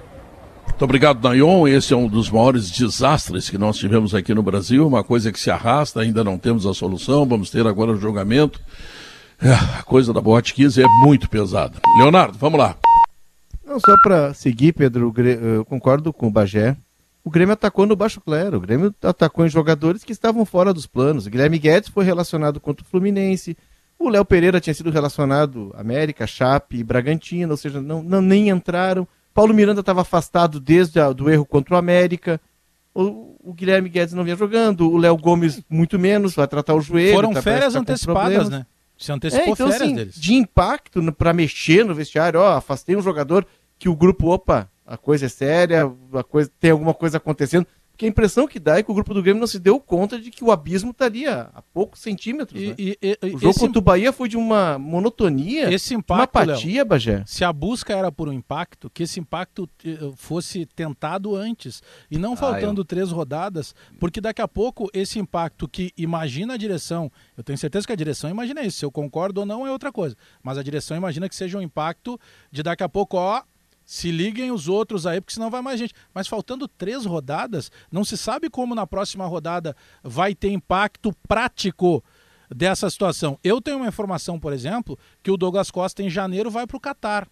Muito 0.67 0.83
obrigado, 0.83 1.23
Nayon. 1.23 1.69
Esse 1.69 1.93
é 1.93 1.97
um 1.97 2.09
dos 2.09 2.31
maiores 2.31 2.71
desastres 2.71 3.51
que 3.51 3.59
nós 3.59 3.77
tivemos 3.77 4.15
aqui 4.15 4.35
no 4.35 4.43
Brasil, 4.43 4.87
uma 4.87 5.05
coisa 5.05 5.31
que 5.31 5.39
se 5.39 5.51
arrasta, 5.51 6.01
ainda 6.01 6.25
não 6.25 6.39
temos 6.39 6.67
a 6.67 6.75
solução, 6.75 7.27
vamos 7.27 7.51
ter 7.51 7.67
agora 7.67 7.93
o 7.93 7.97
julgamento. 7.97 8.61
É, 9.43 9.53
a 9.53 9.83
coisa 9.83 10.13
da 10.13 10.21
Boate 10.21 10.55
Kiss 10.55 10.81
é 10.81 10.87
muito 11.05 11.29
pesada. 11.29 11.75
Leonardo, 11.99 12.37
vamos 12.39 12.59
lá. 12.59 12.77
Não, 13.71 13.79
só 13.79 13.97
para 14.03 14.35
seguir, 14.35 14.73
Pedro, 14.73 15.15
eu 15.41 15.65
concordo 15.65 16.13
com 16.13 16.27
o 16.27 16.31
Bagé. 16.31 16.77
O 17.23 17.31
Grêmio 17.31 17.53
atacou 17.53 17.87
no 17.87 17.95
baixo 17.95 18.21
clero. 18.21 18.57
O 18.57 18.61
Grêmio 18.61 18.93
atacou 19.01 19.47
em 19.47 19.49
jogadores 19.49 20.03
que 20.03 20.11
estavam 20.11 20.45
fora 20.45 20.75
dos 20.75 20.89
planos. 20.89 21.27
O 21.27 21.31
Guilherme 21.31 21.57
Guedes 21.57 21.89
foi 21.89 22.05
relacionado 22.05 22.59
contra 22.59 22.85
o 22.85 22.89
Fluminense. 22.89 23.57
O 23.97 24.09
Léo 24.09 24.25
Pereira 24.25 24.61
tinha 24.61 24.75
sido 24.75 24.91
relacionado 24.91 25.73
América, 25.77 26.27
Chape 26.27 26.79
e 26.79 26.83
Bragantino, 26.83 27.53
ou 27.53 27.57
seja, 27.57 27.81
não, 27.81 28.03
não 28.03 28.21
nem 28.21 28.49
entraram. 28.49 29.07
Paulo 29.33 29.55
Miranda 29.55 29.83
estava 29.83 30.01
afastado 30.01 30.59
desde 30.59 30.99
o 30.99 31.15
do 31.15 31.31
erro 31.31 31.47
contra 31.47 31.77
o 31.77 31.79
América. 31.79 32.41
O, 32.93 33.37
o, 33.39 33.55
Guilherme 33.55 33.89
Guedes 33.89 34.15
não 34.15 34.25
vinha 34.25 34.35
jogando, 34.35 34.91
o 34.91 34.97
Léo 34.97 35.17
Gomes 35.17 35.63
muito 35.71 35.97
menos, 35.97 36.35
vai 36.35 36.49
tratar 36.49 36.75
o 36.75 36.81
joelho. 36.81 37.15
Foram 37.15 37.33
tá, 37.33 37.41
férias 37.41 37.75
tá 37.75 37.79
antecipadas, 37.79 38.49
né? 38.49 38.67
Se 38.99 39.13
antecipou 39.13 39.47
é, 39.47 39.51
então, 39.51 39.69
férias 39.69 39.83
assim, 39.83 39.95
deles. 39.95 40.15
De 40.17 40.35
impacto 40.35 41.13
para 41.13 41.33
mexer 41.33 41.85
no 41.85 41.95
vestiário, 41.95 42.41
ó, 42.41 42.57
afastei 42.57 42.97
um 42.97 43.03
jogador 43.03 43.47
que 43.81 43.89
o 43.89 43.97
grupo, 43.97 44.29
opa, 44.29 44.71
a 44.87 44.99
coisa 44.99 45.25
é 45.25 45.29
séria, 45.29 45.91
a 46.13 46.23
coisa, 46.23 46.51
tem 46.61 46.71
alguma 46.71 46.93
coisa 46.93 47.17
acontecendo. 47.17 47.67
Porque 47.91 48.07
a 48.07 48.09
impressão 48.09 48.49
que 48.49 48.59
dá 48.59 48.79
é 48.79 48.83
que 48.83 48.91
o 48.91 48.95
grupo 48.95 49.13
do 49.13 49.23
Grêmio 49.23 49.41
não 49.41 49.47
se 49.47 49.59
deu 49.59 49.79
conta 49.79 50.19
de 50.19 50.31
que 50.31 50.43
o 50.43 50.51
abismo 50.51 50.91
estaria 50.91 51.51
a 51.55 51.61
poucos 51.61 52.01
centímetros. 52.01 52.61
E, 52.61 52.69
né? 52.69 52.75
e, 52.79 52.99
e, 53.03 53.27
o 53.27 53.39
jogo 53.39 53.51
esse, 53.51 53.61
contra 53.61 53.79
o 53.79 53.83
Bahia 53.83 54.11
foi 54.11 54.27
de 54.29 54.39
uma 54.39 54.79
monotonia, 54.79 55.73
esse 55.73 55.95
impacto, 55.95 56.19
uma 56.19 56.25
apatia, 56.25 56.77
Léo, 56.77 56.87
Bagé. 56.87 57.23
Se 57.27 57.45
a 57.45 57.53
busca 57.53 57.95
era 57.95 58.11
por 58.11 58.29
um 58.29 58.33
impacto, 58.33 58.89
que 58.89 59.03
esse 59.03 59.21
impacto 59.21 59.69
eh, 59.85 59.99
fosse 60.17 60.65
tentado 60.65 61.37
antes. 61.37 61.83
E 62.11 62.17
não 62.17 62.33
ah, 62.33 62.37
faltando 62.37 62.81
eu... 62.81 62.85
três 62.87 63.11
rodadas, 63.11 63.75
porque 63.99 64.21
daqui 64.21 64.41
a 64.41 64.49
pouco 64.49 64.89
esse 64.95 65.19
impacto 65.19 65.69
que 65.69 65.93
imagina 65.97 66.55
a 66.55 66.57
direção, 66.57 67.13
eu 67.37 67.45
tenho 67.45 67.59
certeza 67.59 67.87
que 67.87 67.93
a 67.93 67.97
direção 67.97 68.31
imagina 68.31 68.63
isso, 68.63 68.79
se 68.79 68.85
eu 68.85 68.91
concordo 68.91 69.41
ou 69.41 69.47
não 69.47 69.67
é 69.67 69.71
outra 69.71 69.93
coisa. 69.93 70.17
Mas 70.43 70.57
a 70.57 70.63
direção 70.63 70.97
imagina 70.97 71.29
que 71.29 71.37
seja 71.37 71.59
um 71.59 71.63
impacto 71.63 72.19
de 72.51 72.63
daqui 72.63 72.83
a 72.83 72.89
pouco, 72.89 73.19
ó, 73.19 73.43
se 73.91 74.13
liguem 74.13 74.53
os 74.53 74.69
outros 74.69 75.05
aí, 75.05 75.21
porque 75.21 75.35
senão 75.35 75.51
vai 75.51 75.61
mais 75.61 75.77
gente. 75.77 75.93
Mas 76.15 76.29
faltando 76.29 76.69
três 76.69 77.05
rodadas, 77.05 77.73
não 77.91 78.05
se 78.05 78.17
sabe 78.17 78.49
como 78.49 78.73
na 78.73 78.87
próxima 78.87 79.27
rodada 79.27 79.75
vai 80.01 80.33
ter 80.33 80.53
impacto 80.53 81.13
prático 81.27 82.01
dessa 82.49 82.89
situação. 82.89 83.37
Eu 83.43 83.61
tenho 83.61 83.79
uma 83.79 83.89
informação, 83.89 84.39
por 84.39 84.53
exemplo, 84.53 84.97
que 85.25 85.31
o 85.33 85.37
Douglas 85.37 85.73
Costa 85.73 86.05
em 86.05 86.09
janeiro 86.09 86.53
vai 86.53 86.69
para 86.69 86.77
o 86.77 86.81
Catar 86.81 87.27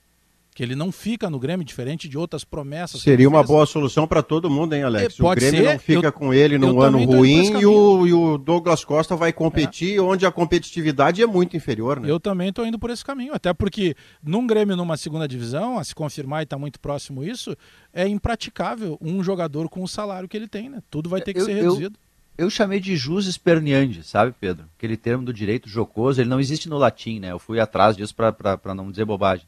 que 0.58 0.62
ele 0.64 0.74
não 0.74 0.90
fica 0.90 1.30
no 1.30 1.38
Grêmio, 1.38 1.64
diferente 1.64 2.08
de 2.08 2.18
outras 2.18 2.42
promessas. 2.42 3.00
Seria 3.00 3.28
uma 3.28 3.44
boa 3.44 3.64
solução 3.64 4.08
para 4.08 4.24
todo 4.24 4.50
mundo, 4.50 4.74
hein, 4.74 4.82
Alex? 4.82 5.16
É, 5.16 5.22
o 5.22 5.30
Grêmio 5.30 5.60
ser, 5.60 5.72
não 5.72 5.78
fica 5.78 6.08
eu, 6.08 6.12
com 6.12 6.34
ele 6.34 6.58
num 6.58 6.80
ano 6.80 7.00
ruim 7.04 7.60
e 7.60 7.64
o, 7.64 8.04
e 8.08 8.12
o, 8.12 8.36
Douglas 8.36 8.84
Costa 8.84 9.14
vai 9.14 9.32
competir 9.32 9.98
é. 9.98 10.00
onde 10.00 10.26
a 10.26 10.32
competitividade 10.32 11.22
é 11.22 11.26
muito 11.28 11.56
inferior, 11.56 12.00
né? 12.00 12.10
Eu 12.10 12.18
também 12.18 12.48
estou 12.48 12.66
indo 12.66 12.76
por 12.76 12.90
esse 12.90 13.04
caminho, 13.04 13.32
até 13.34 13.54
porque 13.54 13.94
num 14.20 14.48
Grêmio 14.48 14.74
numa 14.74 14.96
segunda 14.96 15.28
divisão, 15.28 15.78
a 15.78 15.84
se 15.84 15.94
confirmar 15.94 16.40
e 16.40 16.42
está 16.42 16.58
muito 16.58 16.80
próximo 16.80 17.22
isso, 17.22 17.56
é 17.94 18.08
impraticável 18.08 18.98
um 19.00 19.22
jogador 19.22 19.68
com 19.68 19.84
o 19.84 19.86
salário 19.86 20.28
que 20.28 20.36
ele 20.36 20.48
tem, 20.48 20.68
né? 20.68 20.82
Tudo 20.90 21.08
vai 21.08 21.20
ter 21.20 21.34
que 21.34 21.40
eu, 21.40 21.44
ser 21.44 21.54
reduzido. 21.54 21.96
Eu, 22.36 22.46
eu 22.46 22.50
chamei 22.50 22.80
de 22.80 22.96
jus 22.96 23.28
esperneandi, 23.28 24.02
sabe, 24.02 24.34
Pedro? 24.40 24.64
Aquele 24.76 24.96
termo 24.96 25.24
do 25.24 25.32
direito 25.32 25.68
jocoso, 25.68 26.20
ele 26.20 26.28
não 26.28 26.40
existe 26.40 26.68
no 26.68 26.78
latim, 26.78 27.20
né? 27.20 27.30
Eu 27.30 27.38
fui 27.38 27.60
atrás 27.60 27.96
disso 27.96 28.12
para 28.12 28.74
não 28.74 28.90
dizer 28.90 29.04
bobagem. 29.04 29.46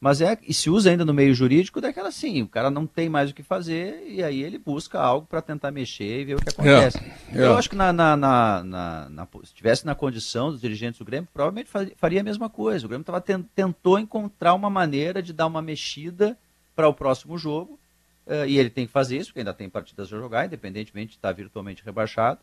Mas 0.00 0.20
é, 0.20 0.38
e 0.46 0.54
se 0.54 0.70
usa 0.70 0.90
ainda 0.90 1.04
no 1.04 1.12
meio 1.12 1.34
jurídico 1.34 1.80
daquela 1.80 2.08
assim, 2.08 2.42
o 2.42 2.48
cara 2.48 2.70
não 2.70 2.86
tem 2.86 3.08
mais 3.08 3.30
o 3.30 3.34
que 3.34 3.42
fazer 3.42 4.04
e 4.06 4.22
aí 4.22 4.42
ele 4.42 4.56
busca 4.56 5.00
algo 5.00 5.26
para 5.26 5.42
tentar 5.42 5.72
mexer 5.72 6.20
e 6.20 6.24
ver 6.24 6.34
o 6.36 6.40
que 6.40 6.50
acontece. 6.50 6.98
É, 7.32 7.38
é. 7.38 7.44
Eu 7.44 7.56
acho 7.56 7.68
que 7.68 7.74
na, 7.74 7.92
na, 7.92 8.16
na, 8.16 8.62
na, 8.62 9.26
se 9.26 9.44
estivesse 9.44 9.84
na 9.84 9.96
condição 9.96 10.50
dos 10.50 10.60
dirigentes 10.60 10.98
do 11.00 11.04
Grêmio, 11.04 11.28
provavelmente 11.32 11.68
faria 11.96 12.20
a 12.20 12.24
mesma 12.24 12.48
coisa. 12.48 12.86
O 12.86 12.88
Grêmio 12.88 13.04
tava, 13.04 13.20
tentou 13.20 13.98
encontrar 13.98 14.54
uma 14.54 14.70
maneira 14.70 15.20
de 15.20 15.32
dar 15.32 15.46
uma 15.46 15.60
mexida 15.60 16.38
para 16.76 16.88
o 16.88 16.94
próximo 16.94 17.36
jogo 17.36 17.78
uh, 18.26 18.46
e 18.46 18.56
ele 18.56 18.70
tem 18.70 18.86
que 18.86 18.92
fazer 18.92 19.16
isso, 19.16 19.30
porque 19.30 19.40
ainda 19.40 19.52
tem 19.52 19.68
partidas 19.68 20.12
a 20.12 20.16
jogar, 20.16 20.46
independentemente 20.46 21.10
de 21.10 21.16
estar 21.16 21.32
virtualmente 21.32 21.84
rebaixado 21.84 22.38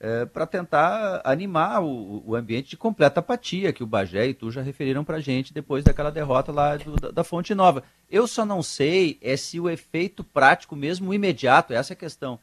é, 0.00 0.26
para 0.26 0.46
tentar 0.46 1.22
animar 1.24 1.82
o, 1.82 2.22
o, 2.26 2.34
ambiente 2.34 2.70
de 2.70 2.76
completa 2.76 3.20
apatia 3.20 3.72
que 3.72 3.82
o 3.82 3.86
Bagé 3.86 4.26
e 4.26 4.34
tu 4.34 4.50
já 4.50 4.60
referiram 4.60 5.04
para 5.04 5.20
gente 5.20 5.54
depois 5.54 5.84
daquela 5.84 6.10
derrota 6.10 6.52
lá 6.52 6.76
do, 6.76 6.96
da, 6.96 7.10
da, 7.10 7.24
Fonte 7.24 7.54
Nova. 7.54 7.82
Eu 8.10 8.26
só 8.26 8.44
não 8.44 8.62
sei 8.62 9.18
é 9.22 9.36
se 9.36 9.58
o 9.58 9.70
efeito 9.70 10.22
prático 10.22 10.76
mesmo 10.76 11.14
imediato, 11.14 11.72
essa 11.72 11.92
é 11.92 11.94
a 11.94 11.98
questão. 11.98 12.38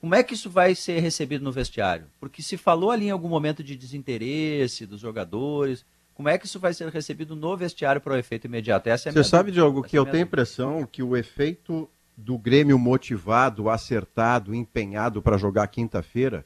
Como 0.00 0.14
é 0.14 0.22
que 0.22 0.34
isso 0.34 0.50
vai 0.50 0.74
ser 0.74 1.00
recebido 1.00 1.44
no 1.44 1.52
vestiário? 1.52 2.06
Porque 2.18 2.42
se 2.42 2.56
falou 2.56 2.90
ali 2.90 3.06
em 3.06 3.10
algum 3.10 3.28
momento 3.28 3.62
de 3.62 3.76
desinteresse 3.76 4.86
dos 4.86 5.00
jogadores, 5.00 5.84
como 6.14 6.28
é 6.28 6.36
que 6.38 6.46
isso 6.46 6.58
vai 6.58 6.74
ser 6.74 6.88
recebido 6.88 7.36
no 7.36 7.56
vestiário 7.56 8.00
para 8.00 8.14
o 8.14 8.16
efeito 8.16 8.46
imediato? 8.46 8.88
Essa 8.88 9.08
é 9.08 9.12
Você 9.12 9.24
sabe, 9.24 9.52
Diogo, 9.52 9.82
que 9.82 9.96
é 9.96 9.98
eu 9.98 10.04
tenho 10.04 10.24
a 10.24 10.26
impressão 10.26 10.86
que 10.90 11.02
o 11.02 11.16
efeito 11.16 11.88
do 12.16 12.36
Grêmio 12.36 12.78
motivado, 12.78 13.68
acertado, 13.70 14.54
empenhado 14.54 15.22
para 15.22 15.36
jogar 15.36 15.66
quinta-feira 15.68 16.44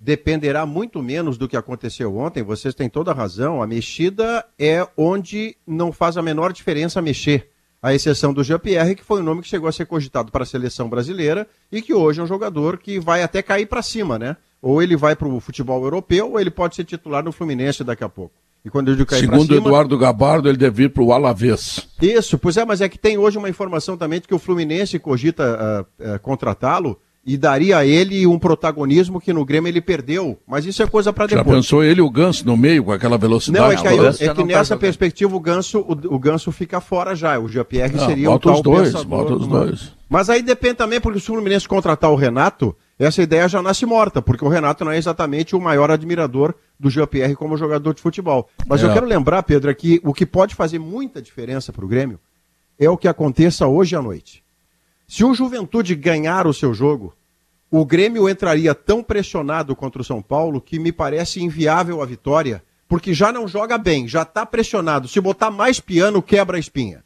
dependerá 0.00 0.64
muito 0.64 1.02
menos 1.02 1.36
do 1.36 1.48
que 1.48 1.56
aconteceu 1.56 2.16
ontem. 2.16 2.42
Vocês 2.42 2.74
têm 2.74 2.88
toda 2.88 3.10
a 3.10 3.14
razão. 3.14 3.62
A 3.62 3.66
mexida 3.66 4.44
é 4.58 4.86
onde 4.96 5.56
não 5.66 5.92
faz 5.92 6.16
a 6.16 6.22
menor 6.22 6.52
diferença 6.52 7.02
mexer. 7.02 7.50
A 7.80 7.94
exceção 7.94 8.32
do 8.32 8.42
Jean-Pierre, 8.42 8.96
que 8.96 9.04
foi 9.04 9.20
o 9.20 9.22
nome 9.22 9.42
que 9.42 9.48
chegou 9.48 9.68
a 9.68 9.72
ser 9.72 9.86
cogitado 9.86 10.32
para 10.32 10.42
a 10.42 10.46
seleção 10.46 10.88
brasileira 10.88 11.46
e 11.70 11.80
que 11.80 11.94
hoje 11.94 12.20
é 12.20 12.22
um 12.22 12.26
jogador 12.26 12.78
que 12.78 12.98
vai 12.98 13.22
até 13.22 13.40
cair 13.40 13.66
para 13.66 13.82
cima, 13.82 14.18
né? 14.18 14.36
Ou 14.60 14.82
ele 14.82 14.96
vai 14.96 15.14
para 15.14 15.28
o 15.28 15.38
futebol 15.38 15.82
europeu 15.84 16.32
ou 16.32 16.40
ele 16.40 16.50
pode 16.50 16.74
ser 16.74 16.84
titular 16.84 17.22
no 17.22 17.30
Fluminense 17.30 17.84
daqui 17.84 18.02
a 18.02 18.08
pouco. 18.08 18.34
E 18.64 18.70
quando 18.70 18.88
eu 18.88 18.96
digo 18.96 19.08
cair 19.08 19.20
Segundo 19.20 19.46
cima, 19.54 19.58
Eduardo 19.58 19.96
Gabardo, 19.96 20.48
ele 20.48 20.58
deve 20.58 20.84
ir 20.84 20.88
para 20.88 21.02
o 21.02 21.12
Alavés. 21.12 21.88
Isso, 22.02 22.36
pois 22.36 22.56
é, 22.56 22.64
mas 22.64 22.80
é 22.80 22.88
que 22.88 22.98
tem 22.98 23.16
hoje 23.16 23.38
uma 23.38 23.48
informação 23.48 23.96
também 23.96 24.20
de 24.20 24.26
que 24.26 24.34
o 24.34 24.38
Fluminense 24.38 24.98
cogita 24.98 25.86
uh, 26.00 26.14
uh, 26.14 26.18
contratá-lo 26.18 27.00
e 27.28 27.36
daria 27.36 27.76
a 27.76 27.84
ele 27.84 28.26
um 28.26 28.38
protagonismo 28.38 29.20
que 29.20 29.34
no 29.34 29.44
Grêmio 29.44 29.68
ele 29.68 29.82
perdeu. 29.82 30.38
Mas 30.46 30.64
isso 30.64 30.82
é 30.82 30.86
coisa 30.86 31.12
para 31.12 31.26
depois. 31.26 31.46
Já 31.46 31.52
pensou 31.52 31.84
ele 31.84 32.00
e 32.00 32.02
o 32.02 32.08
Ganso 32.08 32.46
no 32.46 32.56
meio 32.56 32.82
com 32.82 32.90
aquela 32.90 33.18
velocidade? 33.18 33.62
Não, 33.62 33.70
é 33.70 33.76
que, 33.76 33.86
aí, 33.86 34.28
é 34.30 34.34
que 34.34 34.44
nessa 34.44 34.74
tá 34.74 34.80
perspectiva 34.80 35.36
o 35.36 35.38
Ganso, 35.38 35.80
o, 35.80 36.14
o, 36.14 36.18
Ganso 36.18 36.50
fica 36.50 36.80
fora 36.80 37.14
já. 37.14 37.38
O 37.38 37.46
Jean-Pierre 37.46 37.98
seria 37.98 38.30
o 38.30 38.38
tal 38.38 38.54
os 38.54 38.62
dois, 38.62 39.04
bota 39.04 39.34
os 39.34 39.46
dois. 39.46 39.92
Mas 40.08 40.30
aí 40.30 40.40
depende 40.40 40.76
também, 40.76 41.02
porque 41.02 41.20
se 41.20 41.30
o 41.30 41.34
Fluminense 41.34 41.68
contratar 41.68 42.10
o 42.10 42.16
Renato, 42.16 42.74
essa 42.98 43.22
ideia 43.22 43.46
já 43.46 43.60
nasce 43.60 43.84
morta, 43.84 44.22
porque 44.22 44.42
o 44.42 44.48
Renato 44.48 44.82
não 44.82 44.92
é 44.92 44.96
exatamente 44.96 45.54
o 45.54 45.60
maior 45.60 45.90
admirador 45.90 46.54
do 46.80 46.88
Jean-Pierre 46.88 47.36
como 47.36 47.58
jogador 47.58 47.92
de 47.92 48.00
futebol. 48.00 48.48
Mas 48.66 48.82
é. 48.82 48.86
eu 48.86 48.92
quero 48.94 49.04
lembrar, 49.04 49.42
Pedro, 49.42 49.74
que 49.74 50.00
o 50.02 50.14
que 50.14 50.24
pode 50.24 50.54
fazer 50.54 50.78
muita 50.78 51.20
diferença 51.20 51.74
para 51.74 51.84
o 51.84 51.88
Grêmio 51.88 52.18
é 52.78 52.88
o 52.88 52.96
que 52.96 53.06
aconteça 53.06 53.66
hoje 53.66 53.94
à 53.94 54.00
noite. 54.00 54.42
Se 55.06 55.24
o 55.24 55.34
Juventude 55.34 55.94
ganhar 55.94 56.46
o 56.46 56.54
seu 56.54 56.72
jogo, 56.72 57.14
o 57.70 57.84
Grêmio 57.84 58.28
entraria 58.28 58.74
tão 58.74 59.02
pressionado 59.02 59.76
contra 59.76 60.00
o 60.00 60.04
São 60.04 60.22
Paulo 60.22 60.60
que 60.60 60.78
me 60.78 60.90
parece 60.90 61.42
inviável 61.42 62.00
a 62.00 62.06
vitória, 62.06 62.62
porque 62.88 63.12
já 63.12 63.30
não 63.30 63.46
joga 63.46 63.76
bem, 63.76 64.08
já 64.08 64.22
está 64.22 64.46
pressionado. 64.46 65.06
Se 65.06 65.20
botar 65.20 65.50
mais 65.50 65.78
piano, 65.78 66.22
quebra 66.22 66.56
a 66.56 66.60
espinha. 66.60 67.04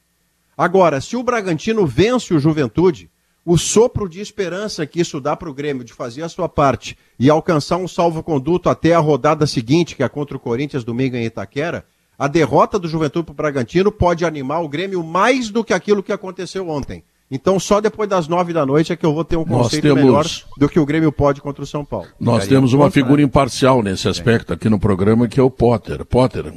Agora, 0.57 1.00
se 1.00 1.16
o 1.16 1.23
Bragantino 1.23 1.85
vence 1.85 2.33
o 2.33 2.38
Juventude, 2.38 3.11
o 3.45 3.59
sopro 3.59 4.09
de 4.09 4.21
esperança 4.21 4.87
que 4.87 5.00
isso 5.00 5.21
dá 5.21 5.35
para 5.35 5.50
o 5.50 5.54
Grêmio 5.54 5.83
de 5.83 5.92
fazer 5.92 6.23
a 6.23 6.28
sua 6.28 6.49
parte 6.49 6.97
e 7.19 7.28
alcançar 7.28 7.78
um 7.78 7.88
salvo-conduto 7.88 8.69
até 8.69 8.95
a 8.95 9.00
rodada 9.00 9.47
seguinte, 9.49 9.97
que 9.97 10.04
é 10.04 10.09
contra 10.09 10.37
o 10.37 10.40
Corinthians 10.40 10.85
domingo 10.85 11.16
em 11.16 11.25
Itaquera, 11.25 11.85
a 12.16 12.28
derrota 12.28 12.78
do 12.78 12.87
Juventude 12.87 13.25
para 13.25 13.33
o 13.33 13.37
Bragantino 13.37 13.90
pode 13.90 14.25
animar 14.25 14.62
o 14.62 14.69
Grêmio 14.69 15.02
mais 15.02 15.50
do 15.50 15.64
que 15.64 15.75
aquilo 15.75 16.04
que 16.04 16.12
aconteceu 16.12 16.69
ontem. 16.69 17.02
Então, 17.35 17.59
só 17.59 17.81
depois 17.81 18.07
das 18.11 18.29
nove 18.29 18.53
da 18.53 18.67
noite 18.67 18.93
é 18.93 18.97
que 18.97 19.07
eu 19.07 19.15
vou 19.15 19.25
ter 19.25 19.39
um 19.39 19.45
conceito 19.47 19.85
temos... 19.85 20.03
melhor 20.03 20.27
do 20.59 20.69
que 20.69 20.79
o 20.79 20.85
Grêmio 20.85 21.11
pode 21.11 21.41
contra 21.41 21.65
o 21.65 21.67
São 21.67 21.83
Paulo. 21.83 22.07
Nós 22.21 22.47
temos 22.47 22.75
uma 22.75 22.91
figura 22.91 23.23
imparcial 23.23 23.83
nesse 23.83 24.07
aspecto 24.07 24.53
aqui 24.53 24.69
no 24.69 24.79
programa, 24.79 25.27
que 25.27 25.41
é 25.41 25.43
o 25.43 25.51
Potter. 25.51 26.05
Potter, 26.05 26.53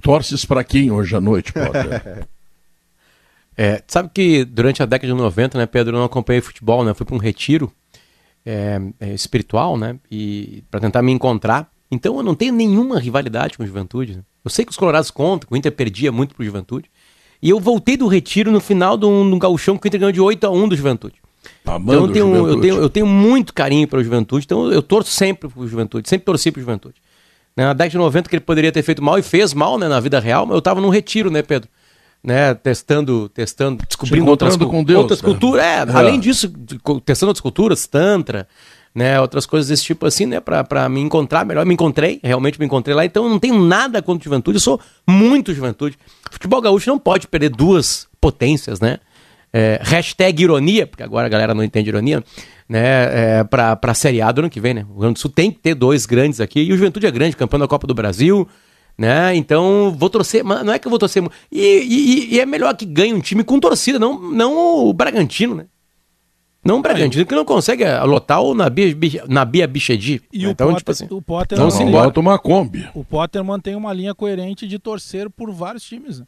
torces 0.00 0.44
para 0.44 0.62
quem 0.62 0.92
hoje 0.92 1.16
à 1.16 1.20
noite, 1.20 1.52
Potter? 1.52 2.28
é, 3.58 3.82
sabe 3.88 4.08
que 4.14 4.44
durante 4.44 4.84
a 4.84 4.86
década 4.86 5.12
de 5.12 5.18
90, 5.20 5.58
né, 5.58 5.66
Pedro, 5.66 5.96
eu 5.96 5.98
não 5.98 6.06
acompanhei 6.06 6.40
futebol, 6.40 6.84
né? 6.84 6.94
Fui 6.94 7.04
para 7.04 7.16
um 7.16 7.18
retiro 7.18 7.72
é, 8.46 8.80
é, 9.00 9.12
espiritual, 9.12 9.76
né? 9.76 9.98
E 10.08 10.62
para 10.70 10.78
tentar 10.78 11.02
me 11.02 11.10
encontrar. 11.10 11.68
Então 11.90 12.16
eu 12.16 12.22
não 12.22 12.36
tenho 12.36 12.54
nenhuma 12.54 13.00
rivalidade 13.00 13.56
com 13.56 13.64
o 13.64 13.66
Juventude. 13.66 14.18
Né? 14.18 14.22
Eu 14.44 14.50
sei 14.50 14.64
que 14.64 14.70
os 14.70 14.76
Colorados 14.76 15.10
contam, 15.10 15.48
que 15.48 15.54
o 15.54 15.56
Inter 15.56 15.72
perdia 15.72 16.12
muito 16.12 16.36
pro 16.36 16.44
Juventude. 16.44 16.88
E 17.40 17.50
eu 17.50 17.60
voltei 17.60 17.96
do 17.96 18.08
retiro 18.08 18.50
no 18.50 18.60
final 18.60 18.96
de 18.96 19.06
um, 19.06 19.38
gauchão 19.38 19.76
que 19.76 19.86
o 19.86 19.88
Inter 19.88 20.00
ganhou 20.00 20.12
de 20.12 20.20
8 20.20 20.46
a 20.46 20.50
1 20.50 20.68
do 20.68 20.76
Juventude. 20.76 21.16
Amando 21.64 21.92
então 21.92 22.06
eu 22.06 22.12
tenho, 22.12 22.48
eu, 22.48 22.60
tenho, 22.60 22.76
eu 22.76 22.90
tenho 22.90 23.06
muito 23.06 23.54
carinho 23.54 23.86
para 23.86 24.00
o 24.00 24.04
Juventude, 24.04 24.44
então 24.44 24.72
eu 24.72 24.82
torço 24.82 25.10
sempre 25.10 25.48
para 25.48 25.60
o 25.60 25.66
Juventude, 25.66 26.08
sempre 26.08 26.24
torci 26.24 26.50
para 26.50 26.58
o 26.58 26.62
Juventude. 26.62 26.96
Né, 27.56 27.64
na 27.64 27.72
década 27.72 27.90
de 27.90 27.98
90 27.98 28.28
que 28.28 28.36
ele 28.36 28.40
poderia 28.40 28.70
ter 28.70 28.82
feito 28.82 29.02
mal 29.02 29.18
e 29.18 29.22
fez 29.22 29.52
mal 29.52 29.78
né, 29.78 29.88
na 29.88 29.98
vida 30.00 30.20
real, 30.20 30.46
mas 30.46 30.54
eu 30.54 30.58
estava 30.58 30.80
num 30.80 30.90
retiro, 30.90 31.30
né, 31.30 31.42
Pedro? 31.42 31.68
Né, 32.22 32.54
testando, 32.54 33.28
testando, 33.28 33.84
descobrindo 33.86 34.28
outras, 34.28 34.56
com 34.56 34.82
Deus, 34.82 34.98
outras 35.00 35.22
né? 35.22 35.28
culturas. 35.28 35.64
É, 35.64 35.78
é, 35.78 35.92
além 35.92 36.18
disso, 36.18 36.52
testando 37.04 37.30
outras 37.30 37.40
culturas, 37.40 37.86
Tantra, 37.86 38.48
né, 38.94 39.20
outras 39.20 39.46
coisas 39.46 39.68
desse 39.68 39.84
tipo 39.84 40.06
assim, 40.06 40.26
né, 40.26 40.40
para 40.40 40.88
me 40.88 41.00
encontrar 41.00 41.44
melhor. 41.44 41.64
Me 41.66 41.74
encontrei, 41.74 42.18
realmente 42.22 42.58
me 42.58 42.66
encontrei 42.66 42.94
lá, 42.94 43.04
então 43.04 43.24
eu 43.24 43.30
não 43.30 43.38
tenho 43.38 43.58
nada 43.62 44.02
contra 44.02 44.24
juventude, 44.24 44.56
eu 44.56 44.60
sou 44.60 44.80
muito 45.06 45.54
juventude. 45.54 45.96
Futebol 46.30 46.60
gaúcho 46.60 46.88
não 46.90 46.98
pode 46.98 47.26
perder 47.28 47.50
duas 47.50 48.06
potências, 48.20 48.80
né? 48.80 48.98
É, 49.52 49.80
hashtag 49.82 50.42
ironia, 50.42 50.86
porque 50.86 51.02
agora 51.02 51.26
a 51.26 51.30
galera 51.30 51.54
não 51.54 51.64
entende 51.64 51.88
ironia, 51.88 52.22
né? 52.68 53.38
É, 53.40 53.44
para 53.44 53.78
a 53.80 53.94
Série 53.94 54.20
A 54.20 54.30
do 54.30 54.40
ano 54.40 54.50
que 54.50 54.60
vem, 54.60 54.74
né? 54.74 54.82
O 54.88 54.92
Rio 54.92 55.00
Grande 55.00 55.14
do 55.14 55.20
Sul 55.20 55.30
tem 55.30 55.50
que 55.50 55.58
ter 55.58 55.74
dois 55.74 56.04
grandes 56.04 56.40
aqui, 56.40 56.60
e 56.60 56.72
o 56.72 56.76
Juventude 56.76 57.06
é 57.06 57.10
grande, 57.10 57.34
campeão 57.36 57.58
da 57.60 57.68
Copa 57.68 57.86
do 57.86 57.94
Brasil, 57.94 58.46
Né? 59.00 59.36
Então, 59.36 59.94
vou 59.96 60.10
torcer, 60.10 60.42
mas 60.42 60.64
não 60.64 60.72
é 60.72 60.78
que 60.80 60.84
eu 60.88 60.90
vou 60.90 60.98
torcer. 60.98 61.22
E, 61.52 61.60
e- 61.60 62.34
e 62.34 62.40
é 62.40 62.44
melhor 62.44 62.74
que 62.76 62.84
ganhe 62.84 63.14
um 63.14 63.20
time 63.20 63.44
com 63.44 63.60
torcida, 63.60 63.96
não, 63.96 64.18
não 64.20 64.56
o 64.88 64.92
Bragantino, 64.92 65.54
né? 65.54 65.66
Não 66.68 66.78
o 66.80 66.82
Bragantino, 66.82 67.24
que 67.24 67.34
não 67.34 67.44
consegue 67.44 67.82
eh, 67.82 67.98
lotar 68.04 68.42
o 68.42 68.54
Nabi, 68.54 68.94
Bi- 68.94 69.22
Nabi 69.26 69.62
Abichedi. 69.62 70.20
E 70.32 70.46
o 70.46 70.50
então, 70.50 70.66
Potter, 70.68 70.78
tipo 70.80 70.90
assim, 70.90 71.06
o 71.10 71.22
Potter 71.22 71.56
Então, 71.56 71.64
mantém- 71.66 71.78
sim, 71.78 71.84
Não 71.86 71.92
bota 71.92 72.20
uma 72.20 72.38
Kombi. 72.38 72.86
o 72.94 73.02
Potter 73.02 73.42
mantém 73.42 73.74
uma 73.74 73.92
linha 73.92 74.14
coerente 74.14 74.66
de 74.68 74.78
torcer 74.78 75.30
por 75.30 75.50
vários 75.50 75.82
times. 75.82 76.20
né? 76.20 76.26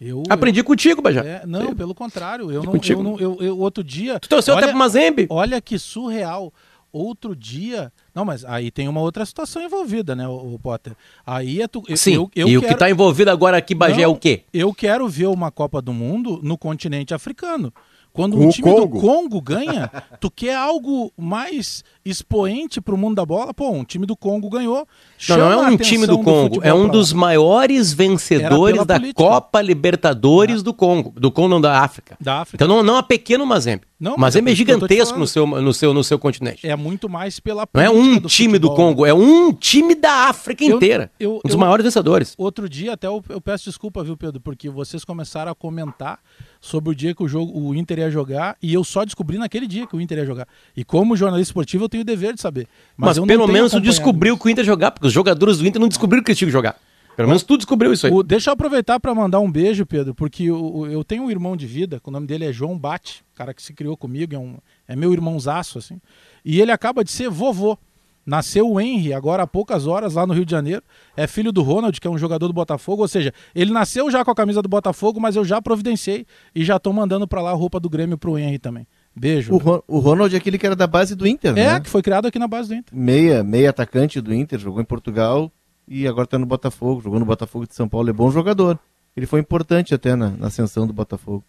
Eu, 0.00 0.24
aprendi 0.28 0.62
contigo, 0.64 1.00
Bajá. 1.00 1.20
É, 1.24 1.46
não, 1.46 1.74
pelo 1.76 1.94
contrário. 1.94 2.50
Eu 2.50 2.64
não, 2.64 2.72
contigo? 2.72 3.00
eu 3.00 3.04
não- 3.04 3.20
eu- 3.20 3.36
eu- 3.40 3.58
outro 3.60 3.84
dia. 3.84 4.18
Tu 4.18 4.28
torceu 4.28 4.58
até 4.58 4.66
pro 4.68 4.76
Mazembe? 4.76 5.26
Olha 5.30 5.60
que 5.60 5.78
surreal. 5.78 6.52
Outro 6.92 7.34
dia. 7.36 7.90
Não, 8.14 8.24
mas 8.24 8.44
aí 8.44 8.70
tem 8.70 8.86
uma 8.88 9.00
outra 9.00 9.24
situação 9.24 9.62
envolvida, 9.62 10.14
né, 10.16 10.26
o, 10.28 10.58
Potter? 10.62 10.92
Aí 11.24 11.62
é 11.62 11.68
tu. 11.68 11.82
eu- 11.88 11.96
Sim, 11.96 12.14
eu, 12.14 12.30
eu 12.34 12.48
e 12.48 12.58
o 12.58 12.60
quero- 12.60 12.72
que 12.74 12.78
tá 12.78 12.90
envolvido 12.90 13.30
agora 13.30 13.56
aqui, 13.56 13.74
Bagé, 13.74 14.02
é 14.02 14.04
Não, 14.04 14.12
o 14.12 14.16
quê? 14.16 14.42
Eu 14.52 14.74
quero 14.74 15.08
ver 15.08 15.26
uma 15.28 15.50
Copa 15.52 15.80
do 15.80 15.92
Mundo 15.92 16.40
no 16.42 16.58
continente 16.58 17.14
africano. 17.14 17.72
Quando 18.12 18.36
Com 18.36 18.44
um 18.44 18.48
o 18.48 18.52
time 18.52 18.70
Congo. 18.70 18.86
do 18.94 19.00
Congo 19.00 19.40
ganha, 19.40 19.88
tu 20.20 20.30
quer 20.30 20.54
algo 20.54 21.10
mais 21.16 21.82
expoente 22.04 22.80
pro 22.80 22.96
mundo 22.96 23.16
da 23.16 23.24
bola? 23.26 23.52
Pô, 23.54 23.70
um 23.70 23.84
time 23.84 24.06
do 24.06 24.16
Congo 24.16 24.48
ganhou. 24.50 24.86
Não, 25.28 25.36
não 25.38 25.52
é 25.52 25.56
um 25.70 25.76
time 25.76 26.06
do 26.06 26.18
Congo, 26.18 26.54
futebol 26.54 26.64
é 26.68 26.74
um 26.74 26.88
dos 26.88 27.12
maiores 27.12 27.92
vencedores 27.92 28.84
da 28.84 28.94
política. 28.98 29.22
Copa 29.22 29.60
Libertadores 29.62 30.62
do 30.62 30.72
Congo, 30.74 31.12
do 31.16 31.30
Congo 31.30 31.48
não 31.48 31.60
da 31.60 31.80
África. 31.80 32.16
Da 32.20 32.40
África. 32.40 32.62
Então 32.62 32.68
não, 32.76 32.82
não 32.82 32.98
é 32.98 33.02
pequeno 33.02 33.44
Mazembe. 33.46 33.82
Não, 34.00 34.16
Mazembe 34.16 34.50
é 34.50 34.52
é 34.52 34.56
gigantesco 34.56 35.16
no 35.16 35.28
seu, 35.28 35.46
no, 35.46 35.72
seu, 35.72 35.94
no 35.94 36.02
seu 36.02 36.18
continente. 36.18 36.66
É 36.66 36.74
muito 36.74 37.08
mais 37.08 37.38
pela 37.38 37.68
Não 37.72 37.80
é 37.82 37.88
um 37.88 38.18
do 38.18 38.28
time 38.28 38.58
do 38.58 38.66
futebol, 38.66 38.88
né? 38.88 38.90
Congo, 38.94 39.06
é 39.06 39.14
um 39.14 39.52
time 39.52 39.94
da 39.94 40.28
África 40.28 40.64
Eu- 40.64 40.76
inteira. 40.76 41.08
eu- 41.20 41.36
um 41.36 41.40
dos 41.44 41.52
eu- 41.52 41.58
maiores 41.58 41.84
vencedores. 41.84 42.34
Outro 42.36 42.68
dia, 42.68 42.94
até 42.94 43.06
eu, 43.06 43.22
eu 43.28 43.40
peço 43.40 43.66
desculpa, 43.66 44.02
viu, 44.02 44.16
Pedro, 44.16 44.40
porque 44.40 44.68
vocês 44.68 45.04
começaram 45.04 45.52
a 45.52 45.54
comentar 45.54 46.18
sobre 46.60 46.90
o 46.90 46.94
dia 46.96 47.14
que 47.14 47.22
o 47.22 47.28
jogo, 47.28 47.56
o 47.56 47.74
Inter 47.76 48.00
ia 48.00 48.10
jogar, 48.10 48.56
e 48.60 48.74
eu 48.74 48.82
só 48.82 49.04
descobri 49.04 49.38
naquele 49.38 49.68
dia 49.68 49.86
que 49.86 49.94
o 49.94 50.00
Inter 50.00 50.18
ia 50.18 50.26
jogar. 50.26 50.48
E 50.76 50.82
como 50.84 51.16
jornalista 51.16 51.50
esportivo, 51.50 51.84
eu 51.84 51.88
tenho 51.92 52.02
o 52.02 52.04
dever 52.04 52.34
de 52.34 52.40
saber. 52.40 52.66
Mas, 52.96 53.16
eu 53.16 53.22
não 53.22 53.26
pelo 53.28 53.46
menos 53.46 53.70
tu 53.72 53.80
descobriu 53.80 54.36
que 54.36 54.46
o 54.46 54.50
Inter 54.50 54.64
jogar, 54.64 54.90
porque 54.90 55.06
os 55.06 55.12
jogadores 55.12 55.58
do 55.58 55.66
Inter 55.66 55.80
não 55.80 55.88
descobriram 55.88 56.24
que 56.24 56.30
eles 56.30 56.38
tinham 56.38 56.48
que 56.48 56.52
jogar. 56.52 56.76
Pelo 57.14 57.28
menos 57.28 57.42
tu 57.42 57.56
descobriu 57.58 57.92
isso 57.92 58.06
aí. 58.06 58.12
O- 58.12 58.22
deixa 58.22 58.48
eu 58.48 58.54
aproveitar 58.54 58.98
para 58.98 59.14
mandar 59.14 59.38
um 59.38 59.50
beijo, 59.52 59.84
Pedro, 59.84 60.14
porque 60.14 60.50
o- 60.50 60.76
o- 60.78 60.86
eu 60.86 61.04
tenho 61.04 61.24
um 61.24 61.30
irmão 61.30 61.54
de 61.56 61.66
vida, 61.66 62.00
o 62.02 62.10
nome 62.10 62.26
dele 62.26 62.46
é 62.46 62.52
João 62.52 62.78
Bate, 62.78 63.22
cara 63.34 63.52
que 63.52 63.62
se 63.62 63.74
criou 63.74 63.96
comigo, 63.98 64.34
é, 64.34 64.38
um, 64.38 64.56
é 64.88 64.96
meu 64.96 65.12
irmãozaço, 65.12 65.78
assim. 65.78 66.00
E 66.42 66.58
ele 66.60 66.72
acaba 66.72 67.04
de 67.04 67.10
ser 67.12 67.28
vovô. 67.28 67.76
Nasceu 68.24 68.70
o 68.70 68.80
Henry 68.80 69.12
agora 69.12 69.42
há 69.42 69.46
poucas 69.48 69.84
horas 69.86 70.14
lá 70.14 70.24
no 70.24 70.32
Rio 70.32 70.44
de 70.46 70.50
Janeiro. 70.52 70.80
É 71.16 71.26
filho 71.26 71.50
do 71.52 71.60
Ronald, 71.60 72.00
que 72.00 72.06
é 72.06 72.10
um 72.10 72.16
jogador 72.16 72.46
do 72.46 72.52
Botafogo. 72.54 73.02
Ou 73.02 73.08
seja, 73.08 73.34
ele 73.52 73.72
nasceu 73.72 74.08
já 74.12 74.24
com 74.24 74.30
a 74.30 74.34
camisa 74.34 74.62
do 74.62 74.68
Botafogo, 74.68 75.20
mas 75.20 75.34
eu 75.34 75.44
já 75.44 75.60
providenciei 75.60 76.24
e 76.54 76.64
já 76.64 76.78
tô 76.78 76.92
mandando 76.92 77.26
para 77.26 77.42
lá 77.42 77.50
a 77.50 77.54
roupa 77.54 77.80
do 77.80 77.90
Grêmio 77.90 78.16
pro 78.16 78.38
Henry 78.38 78.58
também. 78.60 78.86
Beijo. 79.14 79.52
O, 79.54 79.58
Ron- 79.58 79.82
o 79.86 79.98
Ronald 79.98 80.34
é 80.34 80.38
aquele 80.38 80.56
que 80.58 80.64
era 80.66 80.74
da 80.76 80.86
base 80.86 81.14
do 81.14 81.26
Inter, 81.26 81.50
É, 81.52 81.74
né? 81.74 81.80
que 81.80 81.88
foi 81.90 82.02
criado 82.02 82.26
aqui 82.26 82.38
na 82.38 82.48
base 82.48 82.68
do 82.70 82.74
Inter. 82.74 82.96
Meia, 82.96 83.42
meia 83.44 83.70
atacante 83.70 84.20
do 84.20 84.32
Inter, 84.34 84.58
jogou 84.58 84.80
em 84.80 84.84
Portugal 84.84 85.50
e 85.86 86.06
agora 86.08 86.26
tá 86.26 86.38
no 86.38 86.46
Botafogo. 86.46 87.00
Jogou 87.02 87.18
no 87.20 87.26
Botafogo 87.26 87.66
de 87.66 87.74
São 87.74 87.88
Paulo, 87.88 88.08
é 88.08 88.12
bom 88.12 88.30
jogador. 88.30 88.78
Ele 89.16 89.26
foi 89.26 89.40
importante 89.40 89.94
até 89.94 90.16
na, 90.16 90.30
na 90.30 90.46
ascensão 90.46 90.86
do 90.86 90.92
Botafogo. 90.92 91.44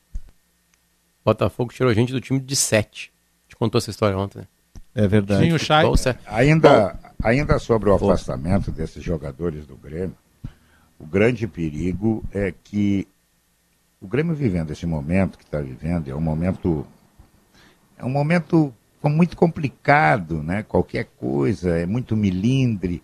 Botafogo 1.23 1.71
tirou 1.73 1.93
gente 1.93 2.11
do 2.11 2.19
time 2.19 2.39
de 2.39 2.55
7. 2.55 3.11
Te 3.47 3.55
contou 3.55 3.79
essa 3.79 3.89
história 3.89 4.17
ontem, 4.17 4.39
né? 4.39 4.45
É 4.95 5.07
verdade. 5.07 5.45
Sim, 5.45 5.53
o 5.53 5.59
Chay. 5.59 5.83
Bom. 5.85 5.95
Ainda, 6.27 6.99
ainda 7.23 7.57
sobre 7.59 7.89
o 7.89 7.93
afastamento 7.95 8.69
desses 8.71 9.01
jogadores 9.03 9.65
do 9.65 9.75
Grêmio, 9.75 10.15
o 10.99 11.05
grande 11.05 11.47
perigo 11.47 12.23
é 12.31 12.53
que 12.63 13.07
o 14.01 14.07
Grêmio 14.07 14.35
vivendo 14.35 14.71
esse 14.71 14.85
momento 14.85 15.37
que 15.37 15.43
está 15.45 15.59
vivendo, 15.59 16.09
é 16.09 16.15
um 16.15 16.21
momento. 16.21 16.85
É 17.97 18.05
um 18.05 18.09
momento 18.09 18.73
muito 19.03 19.35
complicado, 19.35 20.41
né? 20.41 20.63
Qualquer 20.63 21.07
coisa, 21.19 21.77
é 21.77 21.85
muito 21.85 22.15
milindre. 22.15 23.01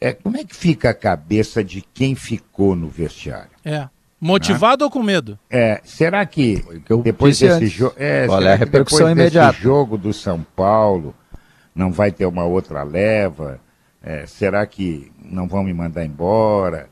É, 0.00 0.12
como 0.12 0.36
é 0.36 0.44
que 0.44 0.54
fica 0.54 0.90
a 0.90 0.94
cabeça 0.94 1.62
de 1.64 1.80
quem 1.80 2.14
ficou 2.14 2.76
no 2.76 2.88
vestiário? 2.88 3.50
É. 3.64 3.88
Motivado 4.20 4.84
ou 4.84 4.90
com 4.90 5.02
medo? 5.02 5.38
É, 5.50 5.80
será 5.84 6.24
que 6.24 6.64
depois 7.04 7.38
desse 7.38 7.66
jogo, 7.66 7.94
é, 7.98 8.26
Qual 8.26 8.38
é 8.38 8.42
será 8.42 8.54
a 8.54 8.58
que 8.58 8.64
repercussão 8.64 8.98
depois 8.98 9.16
desse 9.16 9.36
imediata? 9.36 9.58
jogo 9.60 9.98
do 9.98 10.12
São 10.12 10.44
Paulo 10.56 11.14
não 11.74 11.92
vai 11.92 12.10
ter 12.10 12.24
uma 12.26 12.44
outra 12.44 12.82
leva? 12.82 13.60
É, 14.02 14.24
será 14.26 14.64
que 14.66 15.12
não 15.22 15.46
vão 15.46 15.62
me 15.64 15.72
mandar 15.72 16.04
embora? 16.04 16.88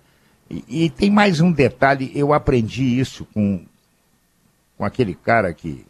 E, 0.51 0.85
e 0.85 0.91
tem 0.91 1.11
mais 1.11 1.41
um 1.41 1.51
detalhe, 1.51 2.13
eu 2.15 2.33
aprendi 2.33 2.99
isso 2.99 3.27
com, 3.33 3.65
com 4.77 4.85
aquele 4.85 5.15
cara 5.15 5.53
que 5.55 5.87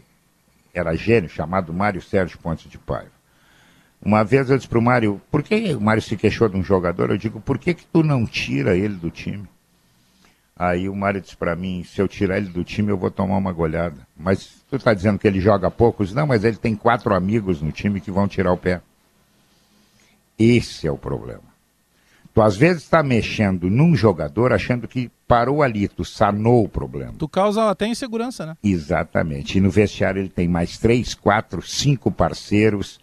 era 0.75 0.95
gênio, 0.97 1.31
chamado 1.31 1.73
Mário 1.73 2.03
Sérgio 2.03 2.39
Pontes 2.39 2.71
de 2.71 2.77
Paiva. 2.77 3.13
Uma 4.05 4.23
vez 4.23 4.51
eu 4.51 4.57
disse 4.57 4.69
para 4.69 4.79
o 4.79 4.83
Mário, 4.83 5.21
por 5.31 5.43
que 5.43 5.75
o 5.75 5.81
Mário 5.81 6.03
se 6.03 6.17
queixou 6.17 6.49
de 6.49 6.57
um 6.57 6.63
jogador? 6.63 7.11
Eu 7.11 7.17
digo, 7.17 7.41
por 7.41 7.57
que, 7.57 7.73
que 7.73 7.87
tu 7.87 8.03
não 8.03 8.27
tira 8.27 8.77
ele 8.77 8.97
do 8.97 9.11
time? 9.11 9.49
Aí 10.57 10.89
o 10.89 10.95
Mário 10.95 11.21
disse 11.21 11.37
para 11.37 11.57
mim, 11.57 11.83
se 11.85 12.01
eu 12.01 12.07
tirar 12.07 12.37
ele 12.37 12.49
do 12.49 12.63
time, 12.63 12.91
eu 12.91 12.99
vou 12.99 13.11
tomar 13.11 13.37
uma 13.37 13.53
goleada. 13.53 14.07
Mas 14.17 14.63
tu 14.69 14.77
está 14.77 14.93
dizendo 14.93 15.19
que 15.19 15.27
ele 15.27 15.41
joga 15.41 15.71
poucos? 15.71 16.13
Não, 16.13 16.27
mas 16.27 16.45
ele 16.45 16.57
tem 16.57 16.77
quatro 16.77 17.15
amigos 17.15 17.63
no 17.63 17.73
time 17.73 18.01
que 18.01 18.11
vão 18.11 18.29
tirar 18.29 18.53
o 18.53 18.59
pé. 18.59 18.83
Esse 20.39 20.87
é 20.87 20.93
o 20.93 20.99
problema. 20.99 21.54
Tu 22.35 22.43
às 22.43 22.57
vezes 22.57 22.83
está 22.83 23.01
mexendo 23.01 23.71
num 23.71 23.95
jogador 23.95 24.53
achando 24.53 24.89
que 24.89 25.09
parou 25.27 25.63
ali, 25.63 25.87
tu 25.87 26.05
sanou 26.05 26.65
o 26.65 26.69
problema. 26.69 27.15
Tu 27.17 27.29
causa 27.29 27.71
até 27.71 27.87
insegurança, 27.87 28.45
né? 28.45 28.57
Exatamente. 28.61 29.57
E 29.57 29.61
no 29.61 29.71
vestiário 29.71 30.21
ele 30.21 30.29
tem 30.29 30.49
mais 30.49 30.77
três, 30.77 31.15
quatro, 31.15 31.63
cinco 31.63 32.11
parceiros. 32.11 32.99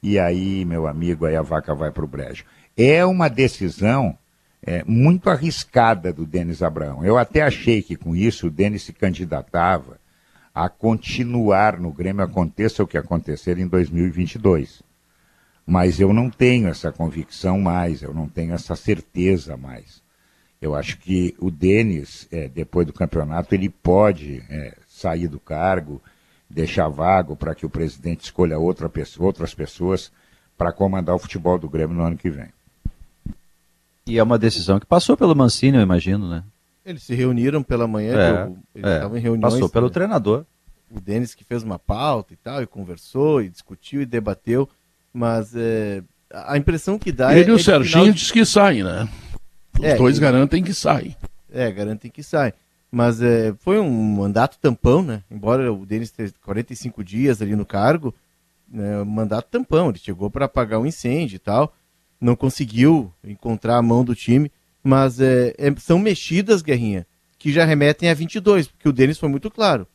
E 0.00 0.20
aí, 0.20 0.64
meu 0.64 0.86
amigo, 0.86 1.26
aí 1.26 1.34
a 1.34 1.42
vaca 1.42 1.74
vai 1.74 1.90
para 1.90 2.04
o 2.04 2.08
brejo. 2.08 2.44
É 2.76 3.04
uma 3.04 3.28
decisão 3.28 4.16
é, 4.62 4.84
muito 4.86 5.28
arriscada 5.30 6.12
do 6.12 6.24
Denis 6.24 6.62
Abraão. 6.62 7.04
Eu 7.04 7.18
até 7.18 7.42
achei 7.42 7.82
que 7.82 7.96
com 7.96 8.14
isso 8.14 8.46
o 8.46 8.50
Denis 8.50 8.84
se 8.84 8.92
candidatava 8.92 9.98
a 10.54 10.68
continuar 10.68 11.78
no 11.78 11.92
Grêmio, 11.92 12.24
aconteça 12.24 12.84
o 12.84 12.86
que 12.86 12.96
acontecer 12.96 13.58
em 13.58 13.66
2022. 13.66 14.85
Mas 15.66 15.98
eu 15.98 16.12
não 16.12 16.30
tenho 16.30 16.68
essa 16.68 16.92
convicção 16.92 17.60
mais, 17.60 18.02
eu 18.02 18.14
não 18.14 18.28
tenho 18.28 18.54
essa 18.54 18.76
certeza 18.76 19.56
mais. 19.56 20.00
Eu 20.62 20.74
acho 20.74 20.96
que 20.98 21.34
o 21.40 21.50
Denis, 21.50 22.28
é, 22.30 22.48
depois 22.48 22.86
do 22.86 22.92
campeonato, 22.92 23.54
ele 23.54 23.68
pode 23.68 24.42
é, 24.48 24.74
sair 24.88 25.26
do 25.28 25.40
cargo, 25.40 26.00
deixar 26.48 26.88
vago 26.88 27.34
para 27.36 27.54
que 27.54 27.66
o 27.66 27.70
presidente 27.70 28.20
escolha 28.24 28.58
outra 28.58 28.88
pessoa, 28.88 29.26
outras 29.26 29.54
pessoas 29.54 30.12
para 30.56 30.72
comandar 30.72 31.14
o 31.14 31.18
futebol 31.18 31.58
do 31.58 31.68
Grêmio 31.68 31.96
no 31.96 32.04
ano 32.04 32.16
que 32.16 32.30
vem. 32.30 32.48
E 34.06 34.18
é 34.18 34.22
uma 34.22 34.38
decisão 34.38 34.78
que 34.78 34.86
passou 34.86 35.16
pelo 35.16 35.34
Mancini, 35.34 35.76
eu 35.76 35.82
imagino, 35.82 36.28
né? 36.30 36.44
Eles 36.84 37.02
se 37.02 37.14
reuniram 37.14 37.62
pela 37.64 37.88
manhã, 37.88 38.14
É, 38.16 38.32
o- 38.46 38.56
eles 38.72 38.88
é, 38.90 38.94
estavam 38.94 39.18
em 39.18 39.20
reuniões. 39.20 39.52
passou 39.54 39.68
pelo 39.68 39.88
né? 39.88 39.92
treinador. 39.92 40.46
O 40.88 41.00
Denis 41.00 41.34
que 41.34 41.42
fez 41.42 41.64
uma 41.64 41.78
pauta 41.80 42.32
e 42.32 42.36
tal, 42.36 42.62
e 42.62 42.66
conversou, 42.66 43.42
e 43.42 43.48
discutiu 43.48 44.00
e 44.00 44.06
debateu, 44.06 44.68
mas 45.16 45.56
é, 45.56 46.02
a 46.30 46.58
impressão 46.58 46.98
que 46.98 47.10
dá 47.10 47.34
é. 47.34 47.38
Ele 47.38 47.48
e 47.48 47.52
é 47.52 47.54
o 47.54 47.56
de 47.56 47.64
Serginho 47.64 48.12
diz 48.12 48.30
que 48.30 48.44
saem, 48.44 48.84
né? 48.84 49.08
Os 49.78 49.84
É, 49.84 49.96
dois 49.96 50.18
garantem 50.18 50.62
que 50.62 50.74
saem. 50.74 51.16
É, 51.50 51.72
garantem 51.72 52.10
que 52.10 52.22
sai. 52.22 52.52
Mas 52.92 53.22
é, 53.22 53.54
foi 53.60 53.78
um 53.80 53.90
mandato 53.90 54.58
tampão, 54.60 55.02
né? 55.02 55.22
Embora 55.30 55.72
o 55.72 55.86
Denis 55.86 56.10
tenha 56.10 56.30
45 56.44 57.02
dias 57.02 57.40
ali 57.40 57.56
no 57.56 57.64
cargo, 57.64 58.14
né, 58.68 59.02
mandato 59.04 59.48
tampão. 59.50 59.88
Ele 59.88 59.98
chegou 59.98 60.30
para 60.30 60.44
apagar 60.44 60.78
um 60.78 60.86
incêndio 60.86 61.36
e 61.36 61.40
tal, 61.40 61.74
não 62.20 62.36
conseguiu 62.36 63.10
encontrar 63.24 63.76
a 63.78 63.82
mão 63.82 64.04
do 64.04 64.14
time, 64.14 64.52
mas 64.84 65.18
é, 65.18 65.54
é, 65.56 65.74
são 65.78 65.98
mexidas, 65.98 66.60
Guerrinha, 66.60 67.06
que 67.38 67.50
já 67.50 67.64
remetem 67.64 68.10
a 68.10 68.14
22, 68.14 68.68
porque 68.68 68.88
o 68.88 68.92
Denis 68.92 69.18
foi 69.18 69.30
muito 69.30 69.50
claro. 69.50 69.86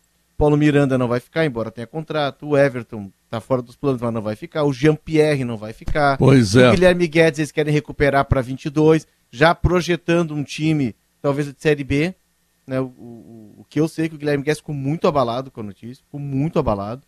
Paulo 0.42 0.58
Miranda 0.58 0.98
não 0.98 1.08
vai 1.08 1.20
ficar, 1.20 1.46
embora 1.46 1.70
tenha 1.70 1.86
contrato. 1.86 2.48
O 2.50 2.58
Everton 2.58 3.12
tá 3.30 3.40
fora 3.40 3.62
dos 3.62 3.76
planos, 3.76 4.02
mas 4.02 4.12
não 4.12 4.22
vai 4.22 4.36
ficar. 4.36 4.64
O 4.64 4.74
Jean-Pierre 4.74 5.44
não 5.46 5.56
vai 5.56 5.72
ficar. 5.72 6.18
Pois 6.18 6.56
O 6.56 6.60
é. 6.62 6.72
Guilherme 6.72 7.08
Guedes 7.08 7.40
eles 7.40 7.52
querem 7.52 7.72
recuperar 7.74 8.26
para 8.26 8.42
22, 8.42 9.06
já 9.30 9.54
projetando 9.54 10.34
um 10.34 10.44
time, 10.44 10.96
talvez 11.22 11.48
de 11.48 11.56
Série 11.62 11.84
B. 11.84 12.16
Né? 12.66 12.80
O, 12.80 12.86
o- 12.86 13.56
o 13.60 13.66
que 13.70 13.80
eu 13.80 13.88
sei 13.88 14.06
é 14.06 14.10
que 14.10 14.16
o 14.16 14.18
Guilherme 14.18 14.44
Guedes 14.44 14.60
ficou 14.60 14.74
muito 14.74 15.08
abalado 15.08 15.52
com 15.52 15.62
a 15.62 15.64
notícia, 15.64 16.04
ficou 16.04 16.20
muito 16.20 16.58
abalado. 16.58 17.04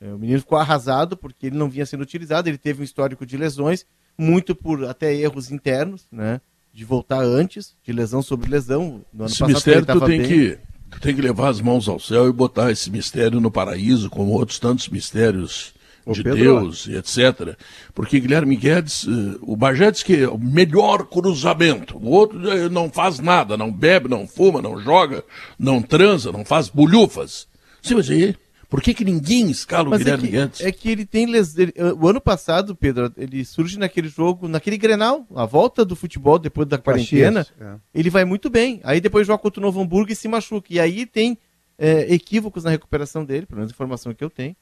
É, 0.00 0.12
o 0.12 0.18
menino 0.18 0.40
ficou 0.40 0.58
arrasado 0.58 1.16
porque 1.16 1.46
ele 1.46 1.56
não 1.56 1.70
vinha 1.70 1.86
sendo 1.86 2.00
utilizado, 2.02 2.48
ele 2.48 2.58
teve 2.58 2.80
um 2.80 2.84
histórico 2.84 3.24
de 3.24 3.36
lesões, 3.36 3.86
muito 4.18 4.54
por 4.56 4.84
até 4.86 5.14
erros 5.14 5.52
internos, 5.52 6.08
né? 6.10 6.40
De 6.74 6.84
voltar 6.84 7.20
antes, 7.22 7.76
de 7.84 7.92
lesão 7.92 8.20
sobre 8.22 8.50
lesão. 8.50 9.04
No 9.12 9.22
ano 9.24 9.26
Esse 9.30 9.38
passado 9.38 9.54
mistério 9.54 9.78
ele 9.88 10.00
tu 10.00 10.04
tem 10.06 10.18
bem. 10.18 10.26
que, 10.28 10.58
tu 10.92 11.00
tem 11.00 11.14
que 11.14 11.22
levar 11.22 11.48
as 11.48 11.60
mãos 11.60 11.88
ao 11.88 11.98
céu 11.98 12.28
e 12.28 12.32
botar 12.32 12.70
esse 12.70 12.90
mistério 12.90 13.40
no 13.40 13.50
paraíso, 13.50 14.08
como 14.08 14.32
outros 14.32 14.58
tantos 14.58 14.88
mistérios 14.88 15.74
Ô, 16.04 16.12
de 16.12 16.22
Pedro. 16.22 16.38
Deus 16.38 16.88
etc. 16.88 17.56
Porque 17.94 18.20
Guilherme 18.20 18.56
Guedes, 18.56 19.06
eh, 19.06 19.38
o 19.40 19.56
Bagé 19.56 19.90
diz 19.90 20.02
que 20.02 20.22
é 20.22 20.28
o 20.28 20.38
melhor 20.38 21.06
cruzamento. 21.06 21.96
O 21.96 22.10
outro 22.10 22.50
eh, 22.50 22.68
não 22.68 22.90
faz 22.90 23.18
nada, 23.18 23.56
não 23.56 23.72
bebe, 23.72 24.08
não 24.08 24.26
fuma, 24.26 24.60
não 24.60 24.78
joga, 24.80 25.24
não 25.58 25.80
transa, 25.80 26.32
não 26.32 26.44
faz 26.44 26.68
bolhufas. 26.68 27.46
Sim, 27.80 27.94
mas 27.94 28.10
aí, 28.10 28.36
por 28.72 28.80
que, 28.80 28.94
que 28.94 29.04
ninguém 29.04 29.50
escala 29.50 29.86
o 29.86 29.90
Mas 29.90 30.00
é 30.00 30.04
Guilherme 30.04 30.28
que, 30.28 30.32
Guedes? 30.32 30.60
é 30.62 30.72
que 30.72 30.88
ele 30.90 31.04
tem 31.04 31.26
les... 31.26 31.58
ele- 31.58 31.74
o 32.00 32.08
ano 32.08 32.22
passado, 32.22 32.74
Pedro, 32.74 33.12
ele 33.18 33.44
surge 33.44 33.78
naquele 33.78 34.08
jogo, 34.08 34.48
naquele 34.48 34.78
Grenal, 34.78 35.26
a 35.34 35.44
volta 35.44 35.84
do 35.84 35.94
futebol 35.94 36.38
depois 36.38 36.66
da 36.66 36.78
quarentena, 36.78 37.44
Caxias, 37.44 37.60
é. 37.60 37.76
ele 37.94 38.08
vai 38.08 38.24
muito 38.24 38.48
bem. 38.48 38.80
Aí 38.82 38.98
depois 38.98 39.26
joga 39.26 39.42
contra 39.42 39.60
o 39.60 39.62
Novo 39.62 39.78
Hamburgo 39.78 40.10
e 40.10 40.16
se 40.16 40.26
machuca. 40.26 40.68
E 40.70 40.80
aí 40.80 41.04
tem 41.04 41.36
é, 41.76 42.14
equívocos 42.14 42.64
na 42.64 42.70
recuperação 42.70 43.26
dele, 43.26 43.44
pelo 43.44 43.58
menos 43.58 43.70
a 43.70 43.74
informação 43.74 44.14
que 44.14 44.24
eu 44.24 44.30
tenho. 44.30 44.56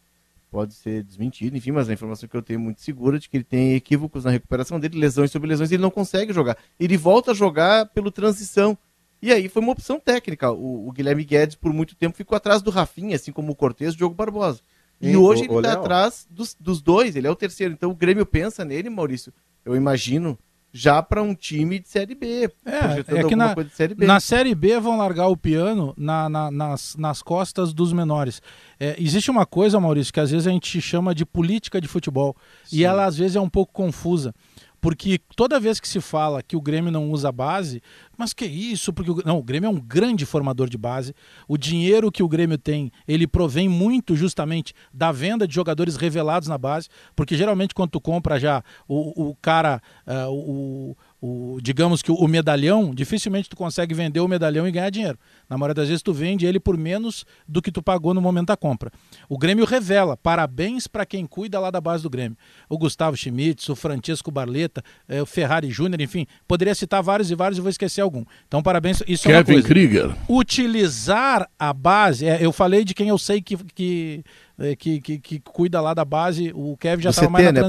Pode 0.51 0.75
ser 0.75 1.05
desmentido, 1.05 1.57
enfim, 1.57 1.71
mas 1.71 1.89
a 1.89 1.93
informação 1.93 2.29
que 2.29 2.37
eu 2.37 2.43
tenho 2.43 2.59
é 2.59 2.61
muito 2.61 2.81
segura 2.81 3.17
de 3.17 3.29
que 3.29 3.37
ele 3.37 3.45
tem 3.45 3.75
equívocos 3.77 4.25
na 4.25 4.33
recuperação 4.33 4.81
dele, 4.81 4.99
lesões 4.99 5.31
sobre 5.31 5.49
lesões, 5.49 5.71
ele 5.71 5.81
não 5.81 5.93
consegue 5.93 6.33
jogar. 6.33 6.57
Ele 6.81 6.97
volta 6.97 7.31
a 7.31 7.35
jogar 7.35 7.87
pelo 7.91 8.11
transição. 8.11 8.77
E 9.23 9.31
aí 9.33 9.49
foi 9.49 9.63
uma 9.63 9.73
opção 9.73 10.01
técnica. 10.01 10.51
O, 10.51 10.89
o 10.89 10.93
Guilherme 10.93 11.25
Guedes, 11.25 11.55
por 11.57 11.73
muito 11.73 11.95
tempo, 11.95 12.17
ficou 12.17 12.37
atrás 12.37 12.63
do 12.63 12.71
Rafinha, 12.71 13.17
assim 13.17 13.33
como 13.33 13.53
o 13.53 13.57
Cortez, 13.57 13.95
o 13.95 13.97
Diogo 13.97 14.15
Barbosa. 14.15 14.61
E 15.01 15.09
Hein, 15.11 15.17
hoje 15.17 15.43
ô- 15.43 15.45
ele 15.45 15.57
está 15.57 15.73
atrás 15.75 16.27
dos, 16.31 16.55
dos 16.59 16.81
dois, 16.83 17.17
ele 17.17 17.27
é 17.27 17.31
o 17.31 17.37
terceiro. 17.37 17.73
Então 17.73 17.91
o 17.91 17.95
Grêmio 17.95 18.25
pensa 18.27 18.65
nele, 18.65 18.89
Maurício, 18.91 19.33
eu 19.65 19.75
imagino, 19.77 20.39
já 20.73 21.03
para 21.03 21.23
um 21.23 21.35
time 21.35 21.79
de 21.79 21.89
Série 21.89 22.15
B. 22.15 22.51
É, 22.65 22.79
projetando 22.81 23.17
é 23.17 23.19
que 23.21 23.25
alguma 23.25 23.47
na, 23.49 23.55
coisa 23.55 23.71
de 23.71 23.77
Série 23.77 23.95
B. 23.95 24.07
na 24.07 24.21
Série 24.21 24.55
B 24.55 24.79
vão 24.79 24.97
largar 24.99 25.27
o 25.29 25.37
piano 25.37 25.93
na- 25.97 26.29
na- 26.29 26.51
nas, 26.51 26.97
nas 26.97 27.23
costas 27.23 27.73
dos 27.73 27.93
menores. 27.93 28.41
É, 28.79 28.95
existe 28.99 29.31
uma 29.31 29.45
coisa, 29.47 29.81
Maurício, 29.81 30.13
que 30.13 30.21
às 30.21 30.31
vezes 30.31 30.47
a 30.47 30.51
gente 30.51 30.81
chama 30.81 31.15
de 31.15 31.25
política 31.27 31.81
de 31.81 31.89
futebol. 31.89 32.37
E 32.73 32.85
ela 32.85 33.05
às 33.07 33.17
vezes 33.19 33.37
é 33.37 33.41
um 33.41 33.49
pouco 33.51 33.73
confusa. 33.73 34.35
Porque 34.81 35.21
toda 35.37 35.61
vez 35.61 35.79
que 35.79 35.87
se 35.87 36.01
fala 36.01 36.43
que 36.43 36.57
o 36.57 36.61
Grêmio 36.61 36.91
não 36.91 37.11
usa 37.11 37.31
base, 37.31 37.83
mas 38.17 38.33
que 38.33 38.47
isso? 38.47 38.93
Porque 38.93 39.11
o, 39.11 39.23
não, 39.25 39.39
o 39.39 39.43
Grêmio 39.43 39.67
é 39.67 39.71
um 39.71 39.81
grande 39.81 40.25
formador 40.25 40.69
de 40.69 40.79
base. 40.79 41.15
O 41.47 41.59
dinheiro 41.59 42.11
que 42.11 42.23
o 42.23 42.29
Grêmio 42.29 42.57
tem, 42.57 42.91
ele 43.07 43.27
provém 43.27 43.69
muito 43.69 44.17
justamente 44.17 44.73
da 44.93 45.13
venda 45.13 45.47
de 45.47 45.55
jogadores 45.55 45.97
revelados 45.97 46.49
na 46.49 46.57
base, 46.57 46.89
porque 47.15 47.37
geralmente 47.37 47.75
quando 47.75 47.91
tu 47.91 48.01
compra 48.01 48.39
já 48.39 48.63
o, 48.89 49.31
o 49.31 49.37
cara, 49.37 49.83
ah, 50.07 50.29
o, 50.31 50.97
o- 51.21 51.59
digamos 51.63 52.03
que 52.03 52.11
o, 52.11 52.15
o 52.15 52.27
medalhão, 52.29 52.95
dificilmente 52.95 53.49
tu 53.49 53.57
consegue 53.57 53.95
vender 53.95 54.21
o 54.21 54.29
medalhão 54.29 54.67
e 54.67 54.71
ganhar 54.73 54.91
dinheiro. 54.91 55.19
Na 55.49 55.59
maioria 55.59 55.75
das 55.75 55.89
vezes 55.89 56.03
tu 56.03 56.13
vende 56.13 56.47
ele 56.47 56.59
por 56.61 56.77
menos 56.77 57.25
do 57.47 57.61
que 57.61 57.71
tu 57.73 57.83
pagou 57.83 58.15
no 58.15 58.21
momento 58.21 58.47
da 58.49 58.57
compra. 58.57 58.91
O 59.29 59.37
Grêmio 59.37 59.65
revela, 59.65 60.17
parabéns 60.17 60.87
para 60.87 61.05
quem 61.05 61.27
cuida 61.27 61.59
lá 61.61 61.71
da 61.71 61.81
base 61.81 62.03
do 62.03 62.11
Grêmio. 62.11 62.37
O 62.69 62.79
Gustavo 62.79 63.17
Schmitz, 63.17 63.69
o 63.69 63.77
Francesco 63.77 64.31
Barleta, 64.31 64.83
eh, 65.09 65.21
o 65.21 65.27
Ferrari 65.27 65.71
Júnior, 65.71 66.01
enfim, 66.01 66.27
poderia 66.49 66.75
citar 66.75 67.03
vários 67.03 67.31
e 67.31 67.35
vários 67.35 67.59
e 67.59 67.61
vou 67.61 67.71
esquecer 67.71 68.01
algum. 68.01 68.25
Então 68.49 68.63
parabéns, 68.63 69.03
isso 69.07 69.29
é 69.29 69.33
uma 69.35 69.45
Kevin 69.45 69.53
coisa 69.55 69.69
Krieger. 69.69 70.17
utilizar 70.29 71.49
a 71.59 71.73
base, 71.73 72.27
é, 72.27 72.39
eu 72.45 72.53
falei 72.53 72.85
de 72.85 72.95
quem 72.95 73.09
eu 73.09 73.19
sei 73.19 73.41
que, 73.41 73.57
que, 73.57 74.25
é, 74.59 74.77
que, 74.77 75.01
que, 75.01 75.19
que 75.19 75.41
cuida 75.41 75.81
lá 75.81 75.95
da 75.95 76.05
base, 76.05 76.53
o 76.55 76.77
Kevin 76.77 77.03
já 77.03 77.11
estava 77.11 77.31
mais 77.31 77.45
na 77.47 77.53
né? 77.53 77.69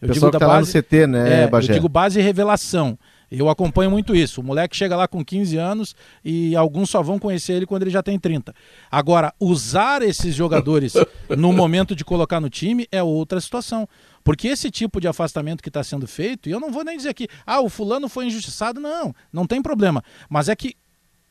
Eu 0.00 0.08
Pessoal 0.08 0.30
que 0.30 0.38
tá 0.38 0.46
lá 0.46 0.60
no 0.60 0.66
CT, 0.66 1.06
né, 1.06 1.42
é, 1.42 1.46
Bagé? 1.48 1.72
Eu 1.72 1.74
digo 1.74 1.88
base 1.88 2.20
e 2.20 2.22
revelação. 2.22 2.98
Eu 3.30 3.48
acompanho 3.48 3.90
muito 3.90 4.14
isso. 4.16 4.40
O 4.40 4.44
moleque 4.44 4.76
chega 4.76 4.96
lá 4.96 5.06
com 5.06 5.22
15 5.24 5.56
anos 5.56 5.94
e 6.24 6.56
alguns 6.56 6.88
só 6.88 7.02
vão 7.02 7.18
conhecer 7.18 7.54
ele 7.54 7.66
quando 7.66 7.82
ele 7.82 7.90
já 7.90 8.02
tem 8.02 8.18
30. 8.18 8.54
Agora, 8.90 9.34
usar 9.38 10.00
esses 10.02 10.34
jogadores 10.34 10.94
no 11.36 11.52
momento 11.52 11.94
de 11.94 12.04
colocar 12.04 12.40
no 12.40 12.48
time 12.48 12.86
é 12.90 13.02
outra 13.02 13.40
situação. 13.40 13.86
Porque 14.24 14.48
esse 14.48 14.70
tipo 14.70 15.00
de 15.00 15.08
afastamento 15.08 15.62
que 15.62 15.68
está 15.68 15.82
sendo 15.82 16.06
feito, 16.06 16.48
e 16.48 16.52
eu 16.52 16.60
não 16.60 16.70
vou 16.70 16.84
nem 16.84 16.96
dizer 16.96 17.10
aqui, 17.10 17.28
ah, 17.46 17.60
o 17.60 17.68
fulano 17.68 18.08
foi 18.08 18.26
injustiçado, 18.26 18.80
não, 18.80 19.14
não 19.32 19.46
tem 19.46 19.60
problema. 19.60 20.02
Mas 20.28 20.48
é 20.48 20.56
que 20.56 20.74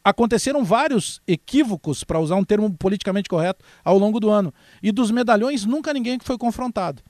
aconteceram 0.03 0.63
vários 0.63 1.21
equívocos, 1.27 2.03
para 2.03 2.19
usar 2.19 2.35
um 2.35 2.43
termo 2.43 2.71
politicamente 2.77 3.27
correto, 3.27 3.63
ao 3.83 3.97
longo 3.97 4.19
do 4.19 4.29
ano. 4.29 4.53
E 4.81 4.91
dos 4.91 5.11
medalhões, 5.11 5.65
nunca 5.65 5.93
ninguém 5.93 6.17
foi 6.21 6.37
confrontado. 6.37 7.01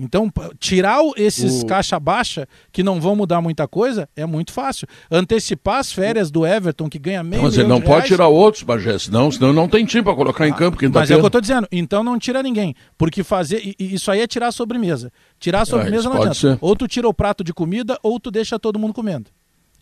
Então, 0.00 0.32
tirar 0.58 0.98
esses 1.16 1.62
O- 1.62 1.66
caixa 1.66 2.00
baixa, 2.00 2.48
que 2.72 2.82
não 2.82 3.00
vão 3.00 3.14
mudar 3.14 3.40
muita 3.40 3.68
coisa, 3.68 4.08
é 4.16 4.24
muito 4.24 4.52
fácil. 4.52 4.86
Antecipar 5.10 5.78
as 5.80 5.92
férias 5.92 6.30
do 6.30 6.46
Everton, 6.46 6.88
que 6.88 6.98
ganha 6.98 7.22
meio 7.22 7.42
Mas 7.42 7.56
ele 7.58 7.68
não 7.68 7.76
de 7.78 7.82
pode 7.84 7.96
reais, 7.96 8.08
tirar 8.08 8.28
outros, 8.28 8.62
Bagé, 8.62 8.98
senão, 8.98 9.30
senão 9.30 9.52
não 9.52 9.68
tem 9.68 9.84
time 9.84 10.02
para 10.02 10.14
colocar 10.14 10.48
em 10.48 10.52
campo 10.52 10.76
quinta-feira. 10.78 11.00
mas 11.00 11.10
é 11.10 11.14
o 11.14 11.18
que 11.18 11.24
eu 11.24 11.26
estou 11.28 11.40
dizendo. 11.40 11.68
Então 11.70 12.02
não 12.02 12.18
tira 12.18 12.42
ninguém. 12.42 12.74
Porque 12.96 13.22
fazer. 13.22 13.60
e- 13.64 13.74
e 13.78 13.94
Isso 13.94 14.10
aí 14.10 14.20
é 14.20 14.26
tirar 14.26 14.48
a 14.48 14.52
sobremesa. 14.52 15.12
Tirar 15.38 15.62
a 15.62 15.64
sobremesa 15.64 16.00
isso 16.02 16.08
não 16.08 16.16
adianta. 16.16 16.34
ser. 16.34 16.58
Ou 16.60 16.74
tu 16.76 16.86
tira 16.88 17.08
o 17.08 17.14
prato 17.14 17.42
de 17.44 17.52
comida, 17.52 17.98
ou 18.02 18.18
tu 18.18 18.30
deixa 18.30 18.58
todo 18.58 18.78
mundo 18.78 18.94
comendo. 18.94 19.30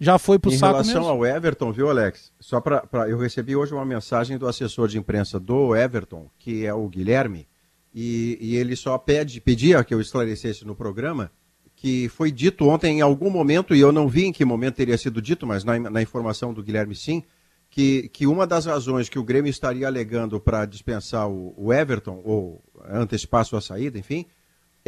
Já 0.00 0.16
foi 0.16 0.38
pro 0.38 0.52
Em 0.52 0.56
saco 0.56 0.74
relação 0.74 0.94
mesmo. 1.00 1.08
ao 1.08 1.26
Everton, 1.26 1.72
viu, 1.72 1.90
Alex? 1.90 2.30
Só 2.38 2.60
para 2.60 2.84
eu 3.08 3.18
recebi 3.18 3.56
hoje 3.56 3.74
uma 3.74 3.84
mensagem 3.84 4.38
do 4.38 4.46
assessor 4.46 4.86
de 4.86 4.96
imprensa 4.96 5.40
do 5.40 5.74
Everton, 5.74 6.28
que 6.38 6.64
é 6.64 6.72
o 6.72 6.86
Guilherme, 6.88 7.47
e, 7.94 8.38
e 8.40 8.56
ele 8.56 8.76
só 8.76 8.96
pede, 8.98 9.40
pedia 9.40 9.82
que 9.84 9.94
eu 9.94 10.00
esclarecesse 10.00 10.64
no 10.64 10.74
programa 10.74 11.30
que 11.78 12.08
foi 12.08 12.32
dito 12.32 12.66
ontem 12.66 12.98
em 12.98 13.00
algum 13.00 13.30
momento, 13.30 13.72
e 13.72 13.78
eu 13.78 13.92
não 13.92 14.08
vi 14.08 14.24
em 14.24 14.32
que 14.32 14.44
momento 14.44 14.74
teria 14.74 14.98
sido 14.98 15.22
dito, 15.22 15.46
mas 15.46 15.62
na, 15.62 15.78
na 15.78 16.02
informação 16.02 16.52
do 16.52 16.60
Guilherme 16.60 16.94
sim, 16.94 17.22
que, 17.70 18.08
que 18.08 18.26
uma 18.26 18.48
das 18.48 18.66
razões 18.66 19.08
que 19.08 19.18
o 19.18 19.22
Grêmio 19.22 19.48
estaria 19.48 19.86
alegando 19.86 20.40
para 20.40 20.66
dispensar 20.66 21.28
o, 21.28 21.54
o 21.56 21.72
Everton, 21.72 22.20
ou 22.24 22.64
antecipar 22.84 23.44
sua 23.44 23.60
saída, 23.60 23.96
enfim, 23.96 24.26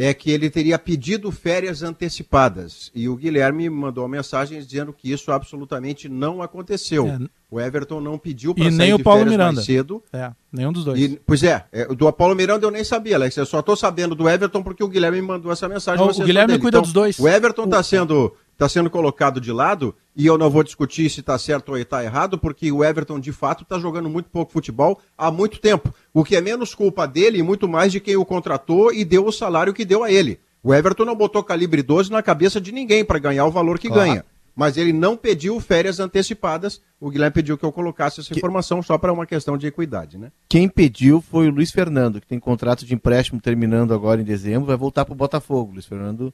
é 0.03 0.13
que 0.13 0.31
ele 0.31 0.49
teria 0.49 0.79
pedido 0.79 1.31
férias 1.31 1.83
antecipadas. 1.83 2.91
E 2.95 3.07
o 3.07 3.15
Guilherme 3.15 3.69
mandou 3.69 4.03
uma 4.03 4.09
mensagem 4.09 4.59
dizendo 4.59 4.91
que 4.91 5.11
isso 5.11 5.31
absolutamente 5.31 6.09
não 6.09 6.41
aconteceu. 6.41 7.07
É. 7.07 7.19
O 7.51 7.59
Everton 7.59 7.99
não 7.99 8.17
pediu 8.17 8.55
para 8.55 8.63
sair 8.63 8.77
nem 8.77 8.93
o 8.93 8.97
de 8.97 9.03
Paulo 9.03 9.25
Miranda. 9.25 9.53
mais 9.53 9.65
cedo. 9.65 10.01
É, 10.11 10.31
nenhum 10.51 10.71
dos 10.71 10.85
dois. 10.85 10.99
E, 10.99 11.21
pois 11.25 11.43
é, 11.43 11.65
é, 11.71 11.85
do 11.85 12.07
Apolo 12.07 12.33
Miranda 12.33 12.65
eu 12.65 12.71
nem 12.71 12.83
sabia, 12.83 13.15
Alex. 13.15 13.35
Eu 13.35 13.45
só 13.45 13.59
estou 13.59 13.75
sabendo 13.75 14.15
do 14.15 14.27
Everton 14.27 14.63
porque 14.63 14.83
o 14.83 14.87
Guilherme 14.87 15.21
me 15.21 15.27
mandou 15.27 15.51
essa 15.51 15.67
mensagem. 15.67 16.03
Não, 16.03 16.11
o 16.11 16.25
Guilherme 16.25 16.57
cuida 16.57 16.77
Então, 16.77 16.81
dos 16.81 16.93
dois. 16.93 17.19
O 17.19 17.27
Everton 17.27 17.65
está 17.65 17.83
sendo, 17.83 18.33
tá 18.61 18.69
sendo 18.69 18.91
colocado 18.91 19.41
de 19.41 19.51
lado 19.51 19.95
e 20.15 20.27
eu 20.27 20.37
não 20.37 20.47
vou 20.47 20.61
discutir 20.61 21.09
se 21.09 21.21
está 21.21 21.35
certo 21.35 21.69
ou 21.69 21.79
está 21.79 22.03
errado, 22.03 22.37
porque 22.37 22.71
o 22.71 22.83
Everton 22.83 23.19
de 23.19 23.31
fato 23.31 23.63
está 23.63 23.79
jogando 23.79 24.07
muito 24.07 24.29
pouco 24.29 24.51
futebol 24.51 25.01
há 25.17 25.31
muito 25.31 25.59
tempo. 25.59 25.91
O 26.13 26.23
que 26.23 26.35
é 26.35 26.41
menos 26.41 26.75
culpa 26.75 27.07
dele 27.07 27.39
e 27.39 27.41
muito 27.41 27.67
mais 27.67 27.91
de 27.91 27.99
quem 27.99 28.15
o 28.17 28.23
contratou 28.23 28.93
e 28.93 29.03
deu 29.03 29.25
o 29.25 29.31
salário 29.31 29.73
que 29.73 29.83
deu 29.83 30.03
a 30.03 30.11
ele. 30.11 30.39
O 30.61 30.75
Everton 30.75 31.05
não 31.05 31.15
botou 31.15 31.43
calibre 31.43 31.81
12 31.81 32.11
na 32.11 32.21
cabeça 32.21 32.61
de 32.61 32.71
ninguém 32.71 33.03
para 33.03 33.17
ganhar 33.17 33.45
o 33.47 33.51
valor 33.51 33.79
que 33.79 33.87
Claro. 33.87 34.03
ganha. 34.07 34.25
Mas 34.55 34.77
ele 34.77 34.93
não 34.93 35.17
pediu 35.17 35.59
férias 35.59 35.99
antecipadas. 35.99 36.79
O 36.99 37.09
Guilherme 37.09 37.33
pediu 37.33 37.57
que 37.57 37.65
eu 37.65 37.71
colocasse 37.71 38.19
essa 38.19 38.31
informação 38.31 38.83
só 38.83 38.95
para 38.95 39.11
uma 39.11 39.25
questão 39.25 39.57
de 39.57 39.65
equidade, 39.65 40.19
né? 40.19 40.31
Quem 40.47 40.69
pediu 40.69 41.19
foi 41.19 41.47
o 41.47 41.51
Luiz 41.51 41.71
Fernando, 41.71 42.21
que 42.21 42.27
tem 42.27 42.39
contrato 42.39 42.85
de 42.85 42.93
empréstimo 42.93 43.41
terminando 43.41 43.91
agora 43.91 44.21
em 44.21 44.25
dezembro, 44.25 44.67
vai 44.67 44.77
voltar 44.77 45.03
para 45.03 45.13
o 45.13 45.17
Botafogo. 45.17 45.71
Luiz 45.71 45.87
Fernando 45.87 46.31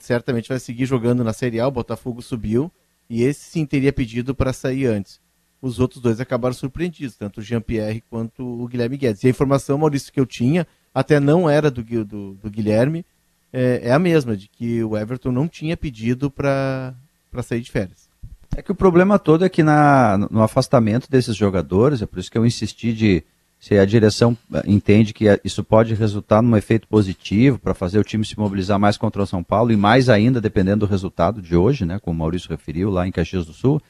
certamente 0.00 0.48
vai 0.48 0.58
seguir 0.58 0.86
jogando 0.86 1.24
na 1.24 1.32
Série 1.32 1.60
A, 1.60 1.66
o 1.66 1.70
Botafogo 1.70 2.22
subiu, 2.22 2.70
e 3.08 3.22
esse 3.22 3.50
sim 3.50 3.64
teria 3.64 3.92
pedido 3.92 4.34
para 4.34 4.52
sair 4.52 4.86
antes. 4.86 5.20
Os 5.60 5.78
outros 5.78 6.02
dois 6.02 6.20
acabaram 6.20 6.54
surpreendidos, 6.54 7.16
tanto 7.16 7.40
o 7.40 7.42
Jean-Pierre 7.42 8.02
quanto 8.10 8.44
o 8.44 8.66
Guilherme 8.68 8.96
Guedes. 8.96 9.22
E 9.22 9.26
a 9.26 9.30
informação, 9.30 9.78
Maurício, 9.78 10.12
que 10.12 10.20
eu 10.20 10.26
tinha, 10.26 10.66
até 10.94 11.18
não 11.18 11.48
era 11.48 11.70
do, 11.70 11.82
do, 11.82 12.34
do 12.34 12.50
Guilherme, 12.50 13.04
é, 13.52 13.80
é 13.84 13.92
a 13.92 13.98
mesma, 13.98 14.36
de 14.36 14.48
que 14.48 14.82
o 14.82 14.96
Everton 14.96 15.32
não 15.32 15.48
tinha 15.48 15.76
pedido 15.76 16.30
para 16.30 16.94
sair 17.42 17.60
de 17.60 17.70
férias. 17.70 18.08
É 18.54 18.62
que 18.62 18.72
o 18.72 18.74
problema 18.74 19.18
todo 19.18 19.44
é 19.44 19.48
que 19.48 19.62
na, 19.62 20.16
no 20.30 20.42
afastamento 20.42 21.10
desses 21.10 21.36
jogadores, 21.36 22.02
é 22.02 22.06
por 22.06 22.18
isso 22.18 22.30
que 22.30 22.38
eu 22.38 22.46
insisti 22.46 22.92
de 22.92 23.24
se 23.58 23.76
a 23.78 23.84
direção 23.84 24.36
eh, 24.54 24.62
entende 24.66 25.12
que 25.12 25.28
eh, 25.28 25.40
isso 25.44 25.64
pode 25.64 25.94
resultar 25.94 26.42
num 26.42 26.56
efeito 26.56 26.86
positivo 26.86 27.58
para 27.58 27.74
fazer 27.74 27.98
o 27.98 28.04
time 28.04 28.24
se 28.24 28.38
mobilizar 28.38 28.78
mais 28.78 28.96
contra 28.96 29.22
o 29.22 29.26
São 29.26 29.42
Paulo 29.42 29.72
e 29.72 29.76
mais 29.76 30.08
ainda 30.08 30.40
dependendo 30.40 30.86
do 30.86 30.90
resultado 30.90 31.40
de 31.42 31.56
hoje, 31.56 31.84
né, 31.84 31.98
como 31.98 32.16
o 32.16 32.18
Maurício 32.18 32.50
referiu 32.50 32.90
lá 32.90 33.06
em 33.08 33.12
Caxias 33.12 33.44
do 33.46 33.52
Sul, 33.52 33.80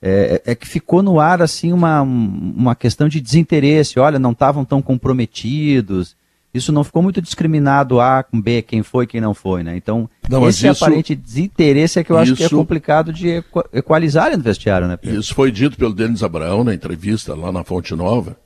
é, 0.00 0.42
é 0.46 0.54
que 0.54 0.66
ficou 0.66 1.02
no 1.02 1.20
ar 1.20 1.40
assim 1.42 1.72
uma, 1.72 2.00
uma 2.02 2.74
questão 2.74 3.08
de 3.08 3.20
desinteresse. 3.20 4.00
Olha, 4.00 4.18
não 4.18 4.32
estavam 4.32 4.64
tão 4.64 4.82
comprometidos. 4.82 6.16
Isso 6.54 6.70
não 6.70 6.84
ficou 6.84 7.02
muito 7.02 7.22
discriminado 7.22 7.98
A 7.98 8.22
com 8.22 8.38
B, 8.40 8.60
quem 8.62 8.82
foi, 8.82 9.06
quem 9.06 9.20
não 9.22 9.32
foi, 9.32 9.62
né? 9.62 9.74
Então, 9.76 10.08
Não, 10.28 10.46
esse 10.46 10.66
isso- 10.66 10.84
aparente 10.84 11.14
desinteresse 11.14 11.98
é 11.98 12.04
que 12.04 12.10
eu 12.12 12.18
acho 12.18 12.34
que 12.34 12.42
é 12.42 12.46
isso- 12.46 12.56
complicado 12.56 13.10
de 13.12 13.28
equa- 13.28 13.64
equalizar 13.72 14.36
no 14.36 14.42
vestiário, 14.42 14.86
né, 14.86 14.96
Pedro? 14.98 15.18
Isso 15.20 15.34
foi 15.34 15.50
dito 15.50 15.78
pelo 15.78 15.94
Denis 15.94 16.22
Abraão 16.22 16.62
na 16.62 16.74
entrevista 16.74 17.34
lá 17.34 17.50
na 17.50 17.64
Fonte 17.64 17.94
Nova, 17.94 18.36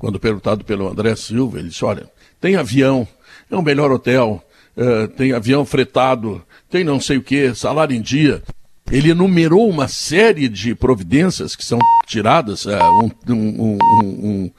quando 0.00 0.18
perguntado 0.18 0.64
pelo 0.64 0.88
André 0.88 1.14
Silva, 1.14 1.58
ele 1.58 1.68
disse, 1.68 1.84
olha, 1.84 2.10
tem 2.40 2.56
avião, 2.56 3.06
é 3.50 3.54
o 3.54 3.62
melhor 3.62 3.92
hotel, 3.92 4.42
eh, 4.74 5.06
tem 5.08 5.32
avião 5.32 5.62
fretado, 5.62 6.42
tem 6.70 6.82
não 6.82 6.98
sei 6.98 7.18
o 7.18 7.22
quê, 7.22 7.54
salário 7.54 7.94
em 7.94 8.00
dia. 8.00 8.42
ele 8.90 9.10
enumerou 9.10 9.68
uma 9.68 9.86
série 9.86 10.48
de 10.48 10.74
providências 10.74 11.54
que 11.54 11.64
são 11.64 11.78
tiradas, 12.08 12.66
é, 12.66 12.82
um, 12.82 13.10
um, 13.28 13.78
um, 13.92 14.50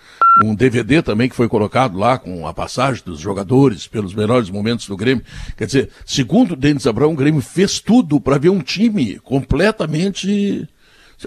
um, 0.45 0.55
DVD 0.55 1.01
também 1.01 1.27
que 1.27 1.35
foi 1.35 1.49
colocado 1.49 1.97
lá 1.97 2.17
com 2.17 2.47
a 2.47 2.53
passagem 2.53 3.03
dos 3.03 3.19
jogadores 3.19 3.87
pelos 3.87 4.13
melhores 4.13 4.49
momentos 4.49 4.87
do 4.87 4.95
Grêmio. 4.95 5.25
Quer 5.57 5.65
dizer, 5.65 5.89
segundo 6.05 6.51
o 6.51 6.55
Denis 6.55 6.87
Abrão, 6.87 7.11
o 7.11 7.15
Grêmio 7.15 7.41
fez 7.41 7.79
tudo 7.79 8.21
para 8.21 8.37
ver 8.37 8.49
um 8.49 8.61
time 8.61 9.19
completamente. 9.19 10.65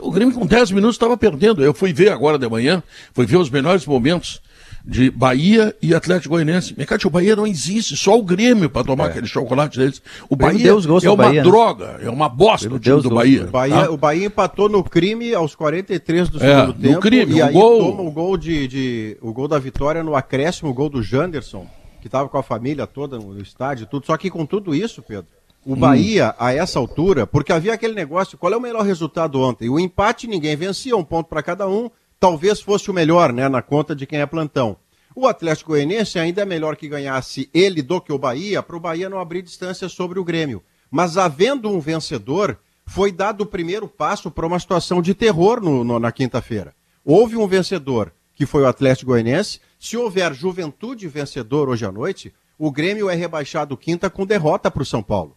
O 0.00 0.10
Grêmio 0.10 0.34
com 0.34 0.46
10 0.46 0.72
minutos 0.72 0.96
estava 0.96 1.16
perdendo. 1.16 1.62
Eu 1.62 1.74
fui 1.74 1.92
ver 1.92 2.10
agora 2.10 2.38
de 2.38 2.48
manhã, 2.48 2.82
fui 3.12 3.26
ver 3.26 3.36
os 3.36 3.50
melhores 3.50 3.86
momentos 3.86 4.40
de 4.84 5.10
Bahia 5.10 5.74
e 5.80 5.94
Atlético 5.94 6.34
Goianiense. 6.34 6.74
Mercado, 6.76 7.06
o 7.06 7.10
Bahia 7.10 7.34
não 7.34 7.46
existe, 7.46 7.96
só 7.96 8.18
o 8.18 8.22
Grêmio 8.22 8.68
para 8.68 8.84
tomar 8.84 9.06
é. 9.06 9.08
aquele 9.08 9.26
chocolate 9.26 9.78
deles. 9.78 10.02
O 10.28 10.36
Bahia 10.36 10.62
Deus 10.62 10.84
é 11.04 11.08
uma 11.08 11.24
Bahia, 11.24 11.42
né? 11.42 11.50
droga, 11.50 11.98
né? 11.98 12.04
é 12.04 12.10
uma 12.10 12.28
bosta 12.28 12.66
o 12.66 12.78
time 12.78 12.80
Deus 12.80 13.02
do 13.02 13.10
Bahia. 13.10 13.44
O 13.44 13.50
Bahia, 13.50 13.84
tá? 13.84 13.90
o 13.90 13.96
Bahia 13.96 14.26
empatou 14.26 14.68
no 14.68 14.84
crime 14.84 15.34
aos 15.34 15.54
43 15.54 16.28
do 16.28 16.44
é, 16.44 16.60
segundo 16.60 16.74
tempo. 16.74 17.00
Crime, 17.00 17.34
e 17.34 17.42
aí 17.42 17.52
gol... 17.52 17.92
toma 17.92 18.02
o 18.02 18.10
gol 18.10 18.36
de, 18.36 18.68
de, 18.68 19.16
o 19.22 19.32
gol 19.32 19.48
da 19.48 19.58
vitória 19.58 20.02
no 20.02 20.14
acréscimo, 20.14 20.70
o 20.70 20.74
gol 20.74 20.90
do 20.90 21.02
Janderson, 21.02 21.66
que 22.02 22.08
estava 22.08 22.28
com 22.28 22.36
a 22.36 22.42
família 22.42 22.86
toda 22.86 23.18
no 23.18 23.40
estádio, 23.40 23.86
tudo. 23.86 24.04
Só 24.04 24.16
que 24.18 24.28
com 24.28 24.44
tudo 24.44 24.74
isso, 24.74 25.02
Pedro, 25.02 25.26
o 25.64 25.72
hum. 25.72 25.76
Bahia, 25.76 26.34
a 26.38 26.52
essa 26.52 26.78
altura, 26.78 27.26
porque 27.26 27.52
havia 27.52 27.74
aquele 27.74 27.94
negócio, 27.94 28.36
qual 28.36 28.52
é 28.52 28.56
o 28.56 28.60
melhor 28.60 28.84
resultado 28.84 29.40
ontem? 29.40 29.68
O 29.68 29.78
empate 29.78 30.26
ninguém 30.26 30.56
vencia, 30.56 30.96
um 30.96 31.04
ponto 31.04 31.28
para 31.28 31.42
cada 31.42 31.68
um 31.68 31.90
talvez 32.24 32.60
fosse 32.60 32.90
o 32.90 32.94
melhor, 32.94 33.34
né, 33.34 33.50
na 33.50 33.60
conta 33.60 33.94
de 33.94 34.06
quem 34.06 34.20
é 34.20 34.24
plantão. 34.24 34.78
O 35.14 35.26
Atlético 35.26 35.72
Goianiense 35.72 36.18
ainda 36.18 36.40
é 36.40 36.44
melhor 36.46 36.74
que 36.74 36.88
ganhasse 36.88 37.50
ele 37.52 37.82
do 37.82 38.00
que 38.00 38.12
o 38.12 38.18
Bahia, 38.18 38.62
para 38.62 38.76
o 38.76 38.80
Bahia 38.80 39.10
não 39.10 39.20
abrir 39.20 39.42
distância 39.42 39.90
sobre 39.90 40.18
o 40.18 40.24
Grêmio. 40.24 40.62
Mas 40.90 41.18
havendo 41.18 41.68
um 41.68 41.78
vencedor, 41.78 42.58
foi 42.86 43.12
dado 43.12 43.42
o 43.42 43.46
primeiro 43.46 43.86
passo 43.86 44.30
para 44.30 44.46
uma 44.46 44.58
situação 44.58 45.02
de 45.02 45.12
terror 45.12 45.60
no, 45.60 45.84
no, 45.84 45.98
na 45.98 46.10
quinta-feira. 46.10 46.74
Houve 47.04 47.36
um 47.36 47.46
vencedor, 47.46 48.10
que 48.34 48.46
foi 48.46 48.62
o 48.62 48.68
Atlético 48.68 49.10
Goianiense. 49.10 49.60
Se 49.78 49.96
houver 49.96 50.32
juventude 50.32 51.06
vencedor 51.06 51.68
hoje 51.68 51.84
à 51.84 51.92
noite, 51.92 52.32
o 52.58 52.70
Grêmio 52.70 53.10
é 53.10 53.14
rebaixado 53.14 53.76
quinta 53.76 54.08
com 54.08 54.24
derrota 54.24 54.70
para 54.70 54.82
o 54.82 54.86
São 54.86 55.02
Paulo. 55.02 55.36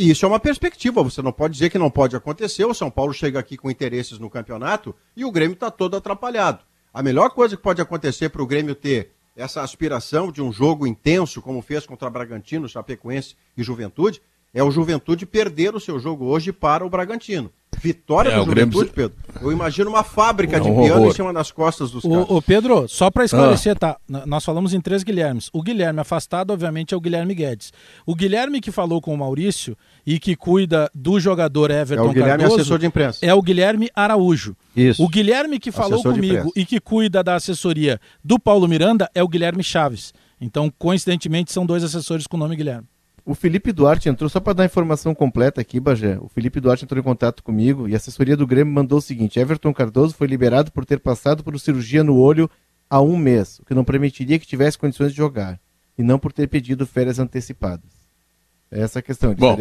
E 0.00 0.10
isso 0.10 0.24
é 0.24 0.28
uma 0.28 0.38
perspectiva, 0.38 1.02
você 1.02 1.20
não 1.20 1.32
pode 1.32 1.54
dizer 1.54 1.70
que 1.70 1.76
não 1.76 1.90
pode 1.90 2.14
acontecer. 2.14 2.64
O 2.64 2.72
São 2.72 2.88
Paulo 2.88 3.12
chega 3.12 3.36
aqui 3.36 3.56
com 3.56 3.68
interesses 3.68 4.16
no 4.20 4.30
campeonato 4.30 4.94
e 5.16 5.24
o 5.24 5.32
Grêmio 5.32 5.54
está 5.54 5.72
todo 5.72 5.96
atrapalhado. 5.96 6.60
A 6.94 7.02
melhor 7.02 7.30
coisa 7.30 7.56
que 7.56 7.62
pode 7.64 7.82
acontecer 7.82 8.28
para 8.28 8.40
o 8.40 8.46
Grêmio 8.46 8.76
ter 8.76 9.10
essa 9.34 9.60
aspiração 9.60 10.30
de 10.30 10.40
um 10.40 10.52
jogo 10.52 10.86
intenso, 10.86 11.42
como 11.42 11.60
fez 11.60 11.84
contra 11.84 12.08
Bragantino, 12.08 12.68
Chapecoense 12.68 13.34
e 13.56 13.62
Juventude, 13.64 14.22
é 14.54 14.62
o 14.62 14.70
Juventude 14.70 15.26
perder 15.26 15.74
o 15.74 15.80
seu 15.80 15.98
jogo 15.98 16.26
hoje 16.26 16.52
para 16.52 16.86
o 16.86 16.88
Bragantino. 16.88 17.52
Vitória 17.80 18.30
é, 18.30 18.36
do 18.36 18.44
Juventude, 18.44 18.90
Grêmio... 18.90 18.92
Pedro. 18.92 19.16
Eu 19.40 19.52
imagino 19.52 19.90
uma 19.90 20.02
fábrica 20.02 20.56
é 20.56 20.60
um 20.60 20.64
de 20.64 20.70
piano 20.70 21.00
horror. 21.00 21.10
em 21.10 21.14
cima 21.14 21.32
das 21.32 21.50
costas 21.52 21.90
dos 21.90 22.02
caras. 22.02 22.26
O, 22.28 22.42
Pedro, 22.42 22.88
só 22.88 23.10
para 23.10 23.24
esclarecer, 23.24 23.76
ah. 23.76 23.94
tá? 23.94 23.96
Nós 24.26 24.44
falamos 24.44 24.74
em 24.74 24.80
três 24.80 25.02
Guilhermes. 25.02 25.48
O 25.52 25.62
Guilherme 25.62 26.00
afastado, 26.00 26.52
obviamente, 26.52 26.94
é 26.94 26.96
o 26.96 27.00
Guilherme 27.00 27.34
Guedes. 27.34 27.72
O 28.04 28.14
Guilherme 28.14 28.60
que 28.60 28.70
falou 28.72 29.00
com 29.00 29.14
o 29.14 29.18
Maurício 29.18 29.76
e 30.06 30.18
que 30.18 30.34
cuida 30.34 30.90
do 30.94 31.20
jogador 31.20 31.70
Everton 31.70 32.04
é 32.04 32.06
o 32.06 32.12
Guilherme 32.12 32.38
Cardoso, 32.38 32.60
assessor 32.60 32.78
de 32.78 32.86
imprensa. 32.86 33.18
É 33.22 33.32
o 33.32 33.42
Guilherme 33.42 33.88
Araújo. 33.94 34.56
Isso. 34.76 35.02
O 35.02 35.08
Guilherme 35.08 35.58
que 35.58 35.70
falou 35.70 36.00
assessor 36.00 36.14
comigo 36.14 36.52
e 36.56 36.64
que 36.64 36.80
cuida 36.80 37.22
da 37.22 37.34
assessoria 37.34 38.00
do 38.24 38.38
Paulo 38.38 38.66
Miranda 38.66 39.08
é 39.14 39.22
o 39.22 39.28
Guilherme 39.28 39.62
Chaves. 39.62 40.12
Então, 40.40 40.72
coincidentemente, 40.78 41.52
são 41.52 41.66
dois 41.66 41.82
assessores 41.82 42.26
com 42.26 42.36
o 42.36 42.40
nome 42.40 42.56
Guilherme. 42.56 42.86
O 43.28 43.34
Felipe 43.34 43.72
Duarte 43.72 44.08
entrou, 44.08 44.30
só 44.30 44.40
para 44.40 44.54
dar 44.54 44.62
a 44.62 44.66
informação 44.66 45.14
completa 45.14 45.60
aqui, 45.60 45.78
Bagé. 45.78 46.16
O 46.18 46.30
Felipe 46.30 46.60
Duarte 46.60 46.86
entrou 46.86 46.98
em 46.98 47.04
contato 47.04 47.42
comigo 47.42 47.86
e 47.86 47.92
a 47.92 47.98
assessoria 47.98 48.34
do 48.34 48.46
Grêmio 48.46 48.72
mandou 48.72 48.96
o 48.96 49.02
seguinte: 49.02 49.38
Everton 49.38 49.74
Cardoso 49.74 50.14
foi 50.14 50.26
liberado 50.26 50.72
por 50.72 50.86
ter 50.86 50.98
passado 50.98 51.44
por 51.44 51.60
cirurgia 51.60 52.02
no 52.02 52.16
olho 52.16 52.48
há 52.88 53.02
um 53.02 53.18
mês, 53.18 53.58
o 53.58 53.66
que 53.66 53.74
não 53.74 53.84
permitiria 53.84 54.38
que 54.38 54.46
tivesse 54.46 54.78
condições 54.78 55.10
de 55.10 55.18
jogar, 55.18 55.60
e 55.98 56.02
não 56.02 56.18
por 56.18 56.32
ter 56.32 56.46
pedido 56.46 56.86
férias 56.86 57.18
antecipadas. 57.18 57.98
É 58.70 58.82
essa 58.82 58.98
a 58.98 59.02
questão. 59.02 59.34
Bom, 59.34 59.54
o 59.54 59.56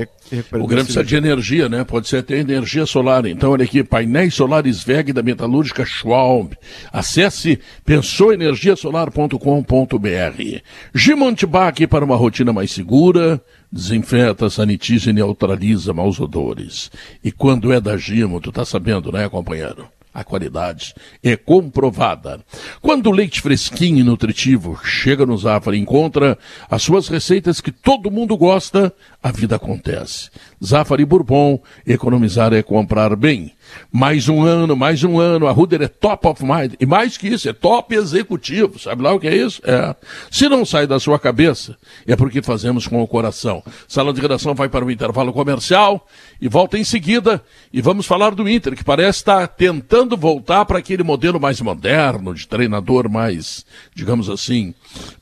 Grêmio 0.67 0.84
precisa 0.84 1.01
de 1.01 1.15
energia, 1.15 1.69
né? 1.69 1.86
Pode 1.86 2.10
ser 2.10 2.17
até 2.17 2.38
energia 2.38 2.86
solar. 2.86 3.25
Então, 3.25 3.51
olha 3.51 3.63
aqui, 3.63 3.82
painéis 3.82 4.34
solares 4.34 4.84
VEG 4.84 5.13
da 5.13 5.23
metalúrgica 5.23 5.86
Schwalm. 5.86 6.49
Acesse 6.91 7.58
pensouenergiasolar.com.br. 7.86 10.62
Gimontibac 10.93 11.88
para 11.88 12.03
uma 12.03 12.17
rotina 12.17 12.51
mais 12.51 12.71
segura, 12.71 13.41
desinfeta, 13.71 14.49
sanitiza 14.49 15.10
e 15.10 15.13
neutraliza 15.13 15.93
maus 15.93 16.19
odores. 16.19 16.89
E 17.23 17.32
quando 17.32 17.71
é 17.71 17.80
da 17.80 17.97
Gimo, 17.97 18.39
tu 18.39 18.51
tá 18.51 18.65
sabendo, 18.65 19.12
né, 19.12 19.27
companheiro? 19.30 19.88
A 20.13 20.23
qualidade 20.23 20.95
é 21.21 21.38
comprovada. 21.38 22.43
Quando 22.82 23.06
o 23.06 23.12
leite 23.12 23.39
fresquinho 23.39 23.99
e 23.99 24.03
nutritivo 24.03 24.80
chega 24.84 25.27
no 25.27 25.38
Zafari 25.38 25.77
e 25.77 25.80
encontra 25.80 26.39
as 26.67 26.82
suas 26.82 27.08
receitas 27.08 27.62
que 27.62 27.71
todo 27.71 28.10
mundo 28.10 28.36
gosta, 28.36 28.91
a 29.21 29.32
vida 29.32 29.58
acontece. 29.58 30.32
Zafari 30.63 31.06
Bourbon, 31.06 31.62
economizar 31.86 32.51
é 32.51 32.63
comprar 32.63 33.15
bem. 33.15 33.53
Mais 33.91 34.27
um 34.27 34.43
ano, 34.43 34.75
mais 34.75 35.03
um 35.03 35.19
ano. 35.19 35.47
A 35.47 35.51
Ruder 35.51 35.82
é 35.82 35.88
top 35.88 36.27
of 36.27 36.43
mind. 36.43 36.73
E 36.80 36.86
mais 36.86 37.17
que 37.17 37.27
isso, 37.27 37.49
é 37.49 37.53
top 37.53 37.95
executivo. 37.95 38.80
Sabe 38.80 39.03
lá 39.03 39.13
o 39.13 39.19
que 39.19 39.27
é 39.27 39.36
isso? 39.36 39.62
É. 39.63 39.95
Se 40.30 40.47
não 40.49 40.65
sai 40.65 40.88
da 40.88 40.99
sua 40.99 41.19
cabeça, 41.19 41.77
é 42.06 42.15
porque 42.15 42.41
fazemos 42.41 42.88
com 42.88 43.01
o 43.01 43.08
coração. 43.08 43.63
Sala 43.88 44.13
de 44.13 44.21
redação 44.21 44.53
vai 44.53 44.69
para 44.69 44.86
o 44.86 44.91
intervalo 44.91 45.34
comercial 45.34 46.06
e 46.41 46.47
volta 46.47 46.77
em 46.77 46.84
seguida. 46.84 47.43
E 47.71 47.82
vamos 47.82 48.06
falar 48.06 48.36
do 48.36 48.47
Inter, 48.47 48.75
que 48.75 48.84
parece 48.84 49.19
estar 49.19 49.47
tentando 49.47 50.17
voltar 50.17 50.65
para 50.65 50.80
aquele 50.80 51.03
modelo 51.03 51.39
mais 51.39 51.60
moderno, 51.62 52.34
de 52.34 52.47
treinador 52.47 53.10
mais, 53.10 53.65
digamos 53.95 54.30
assim, 54.30 54.73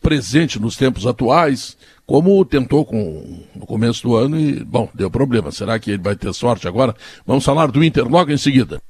presente 0.02 0.60
nos 0.60 0.76
tempos 0.76 1.06
atuais 1.06 1.78
como 2.06 2.46
tentou 2.46 2.86
com, 2.86 3.40
no 3.56 3.66
começo 3.66 4.04
do 4.04 4.16
ano 4.16 4.40
e, 4.40 4.64
bom, 4.64 4.90
deu 4.94 5.10
problema. 5.10 5.52
Será 5.52 5.80
que 5.80 5.92
ele 5.92 6.04
vai 6.04 6.16
ter 6.16 6.34
sorte 6.34 6.68
agora? 6.68 6.96
Vamos 7.26 7.44
falar 7.44 7.72
do 7.72 7.84
Inter 7.84 8.08
logo 8.08 8.32
em 8.32 8.38
seguida. 8.38 8.82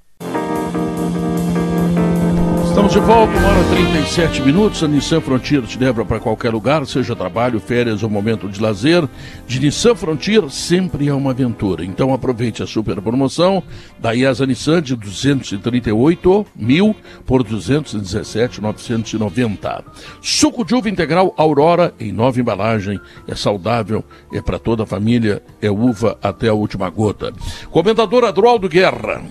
Estamos 2.85 3.03
de 3.03 3.11
volta, 3.11 3.35
uma 3.39 3.47
hora 3.47 3.63
37 3.63 4.43
minutos. 4.43 4.83
A 4.83 4.87
Nissan 4.87 5.19
Frontier 5.19 5.63
te 5.63 5.79
leva 5.79 6.05
para 6.05 6.19
qualquer 6.19 6.53
lugar, 6.53 6.85
seja 6.85 7.15
trabalho, 7.15 7.59
férias 7.59 8.03
ou 8.03 8.09
momento 8.11 8.47
de 8.47 8.61
lazer. 8.61 9.09
De 9.47 9.59
Nissan 9.59 9.95
Frontier 9.95 10.47
sempre 10.51 11.07
é 11.07 11.13
uma 11.13 11.31
aventura. 11.31 11.83
Então 11.83 12.13
aproveite 12.13 12.61
a 12.61 12.67
super 12.67 13.01
promoção 13.01 13.63
da 13.97 14.13
IESA 14.13 14.45
Nissan 14.45 14.83
de 14.83 14.95
238 14.95 16.45
mil 16.55 16.95
por 17.25 17.43
217,990. 17.43 19.83
Suco 20.21 20.63
de 20.63 20.75
uva 20.75 20.87
integral 20.87 21.33
Aurora 21.37 21.91
em 21.99 22.11
nova 22.11 22.39
embalagem. 22.39 23.01
É 23.27 23.35
saudável, 23.35 24.05
é 24.31 24.43
para 24.43 24.59
toda 24.59 24.83
a 24.83 24.85
família, 24.85 25.41
é 25.59 25.71
uva 25.71 26.19
até 26.21 26.49
a 26.49 26.53
última 26.53 26.87
gota. 26.91 27.33
Comendador 27.71 28.25
Adroaldo 28.25 28.69
Guerra. 28.69 29.23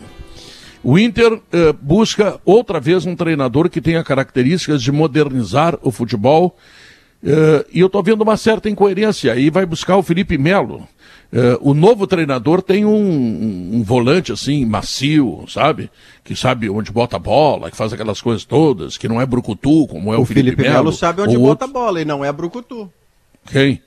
O 0.85 0.99
Inter 0.99 1.41
eh, 1.51 1.73
busca 1.73 2.39
outra 2.45 2.79
vez 2.79 3.07
um 3.07 3.17
treinador 3.17 3.71
que 3.71 3.81
tenha 3.81 4.05
características 4.05 4.83
de 4.83 4.93
modernizar 4.93 5.79
o 5.83 5.91
futebol. 5.91 6.57
Eh, 7.25 7.67
e 7.73 7.81
eu 7.81 7.87
estou 7.87 8.03
vendo 8.03 8.21
uma 8.21 8.37
certa 8.37 8.69
incoerência. 8.69 9.33
Aí 9.33 9.49
vai 9.49 9.65
buscar 9.65 9.97
o 9.97 10.03
Felipe 10.03 10.37
Melo. 10.37 10.87
Eh, 11.33 11.59
o 11.63 11.73
novo 11.73 12.07
treinador 12.07 12.61
tem 12.61 12.85
um, 12.85 13.77
um, 13.77 13.83
volante 13.83 14.31
assim, 14.31 14.67
macio, 14.67 15.47
sabe? 15.49 15.91
Que 16.23 16.37
sabe 16.37 16.69
onde 16.69 16.93
bota 16.93 17.17
a 17.17 17.19
bola, 17.19 17.71
que 17.71 17.77
faz 17.79 17.95
aquelas 17.95 18.21
coisas 18.21 18.45
todas, 18.45 18.99
que 18.99 19.09
não 19.09 19.19
é 19.19 19.25
brucutu, 19.25 19.87
como 19.87 20.13
é 20.13 20.19
o, 20.19 20.21
o 20.21 20.27
Felipe, 20.27 20.51
Felipe 20.51 20.63
Melo. 20.65 20.75
O 20.75 20.75
Felipe 20.75 20.85
Melo 20.85 20.93
sabe 20.93 21.23
onde 21.23 21.39
bota 21.39 21.65
outro... 21.65 21.65
a 21.65 21.69
bola 21.69 22.01
e 22.03 22.05
não 22.05 22.23
é 22.23 22.31
brucutu. 22.31 22.93
Quem? 23.47 23.81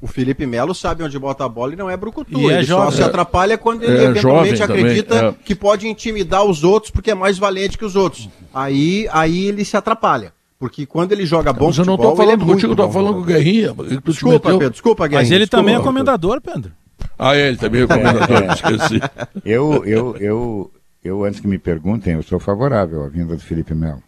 O 0.00 0.06
Felipe 0.06 0.44
Melo 0.44 0.74
sabe 0.74 1.02
onde 1.02 1.18
bota 1.18 1.44
a 1.44 1.48
bola 1.48 1.72
e 1.72 1.76
não 1.76 1.88
é 1.88 1.96
brucutu. 1.96 2.38
E 2.38 2.44
ele 2.44 2.52
é 2.52 2.64
só 2.64 2.90
se 2.90 3.02
atrapalha 3.02 3.56
quando 3.56 3.82
ele 3.82 3.96
é 3.96 4.04
eventualmente 4.04 4.62
acredita 4.62 5.14
também, 5.14 5.30
é. 5.30 5.34
que 5.44 5.54
pode 5.54 5.88
intimidar 5.88 6.44
os 6.44 6.62
outros 6.62 6.90
porque 6.90 7.10
é 7.10 7.14
mais 7.14 7.38
valente 7.38 7.78
que 7.78 7.84
os 7.84 7.96
outros. 7.96 8.28
Aí, 8.52 9.08
aí 9.10 9.46
ele 9.46 9.64
se 9.64 9.76
atrapalha. 9.76 10.34
Porque 10.58 10.86
quando 10.86 11.12
ele 11.12 11.26
joga 11.26 11.52
bom 11.52 11.66
Mas 11.66 11.78
eu 11.78 11.84
não 11.84 11.96
tô 11.96 12.12
é 12.12 12.16
falando 12.16 12.42
é 12.42 12.46
contigo, 12.46 12.72
eu 12.72 12.76
tô 12.76 12.90
falando 12.90 13.14
com 13.14 13.20
o 13.20 13.24
Guerrinha. 13.24 13.74
Desculpa, 14.04 14.50
Pedro, 14.50 14.70
desculpa, 14.70 15.06
Guerrinha. 15.06 15.20
Mas 15.20 15.30
ele 15.30 15.44
desculpa, 15.44 15.62
também 15.62 15.74
é 15.74 15.80
comendador, 15.80 16.40
Pedro. 16.40 16.72
Ah, 17.18 17.36
ele 17.36 17.56
também 17.56 17.82
é 17.82 17.86
comendador, 17.86 18.44
esqueci. 18.52 19.00
Eu, 19.44 19.84
eu, 19.84 20.16
eu, 20.16 20.70
eu, 21.04 21.24
antes 21.24 21.40
que 21.40 21.48
me 21.48 21.58
perguntem, 21.58 22.14
eu 22.14 22.22
sou 22.22 22.38
favorável 22.38 23.04
à 23.04 23.08
vinda 23.08 23.34
do 23.34 23.42
Felipe 23.42 23.74
Melo. 23.74 24.02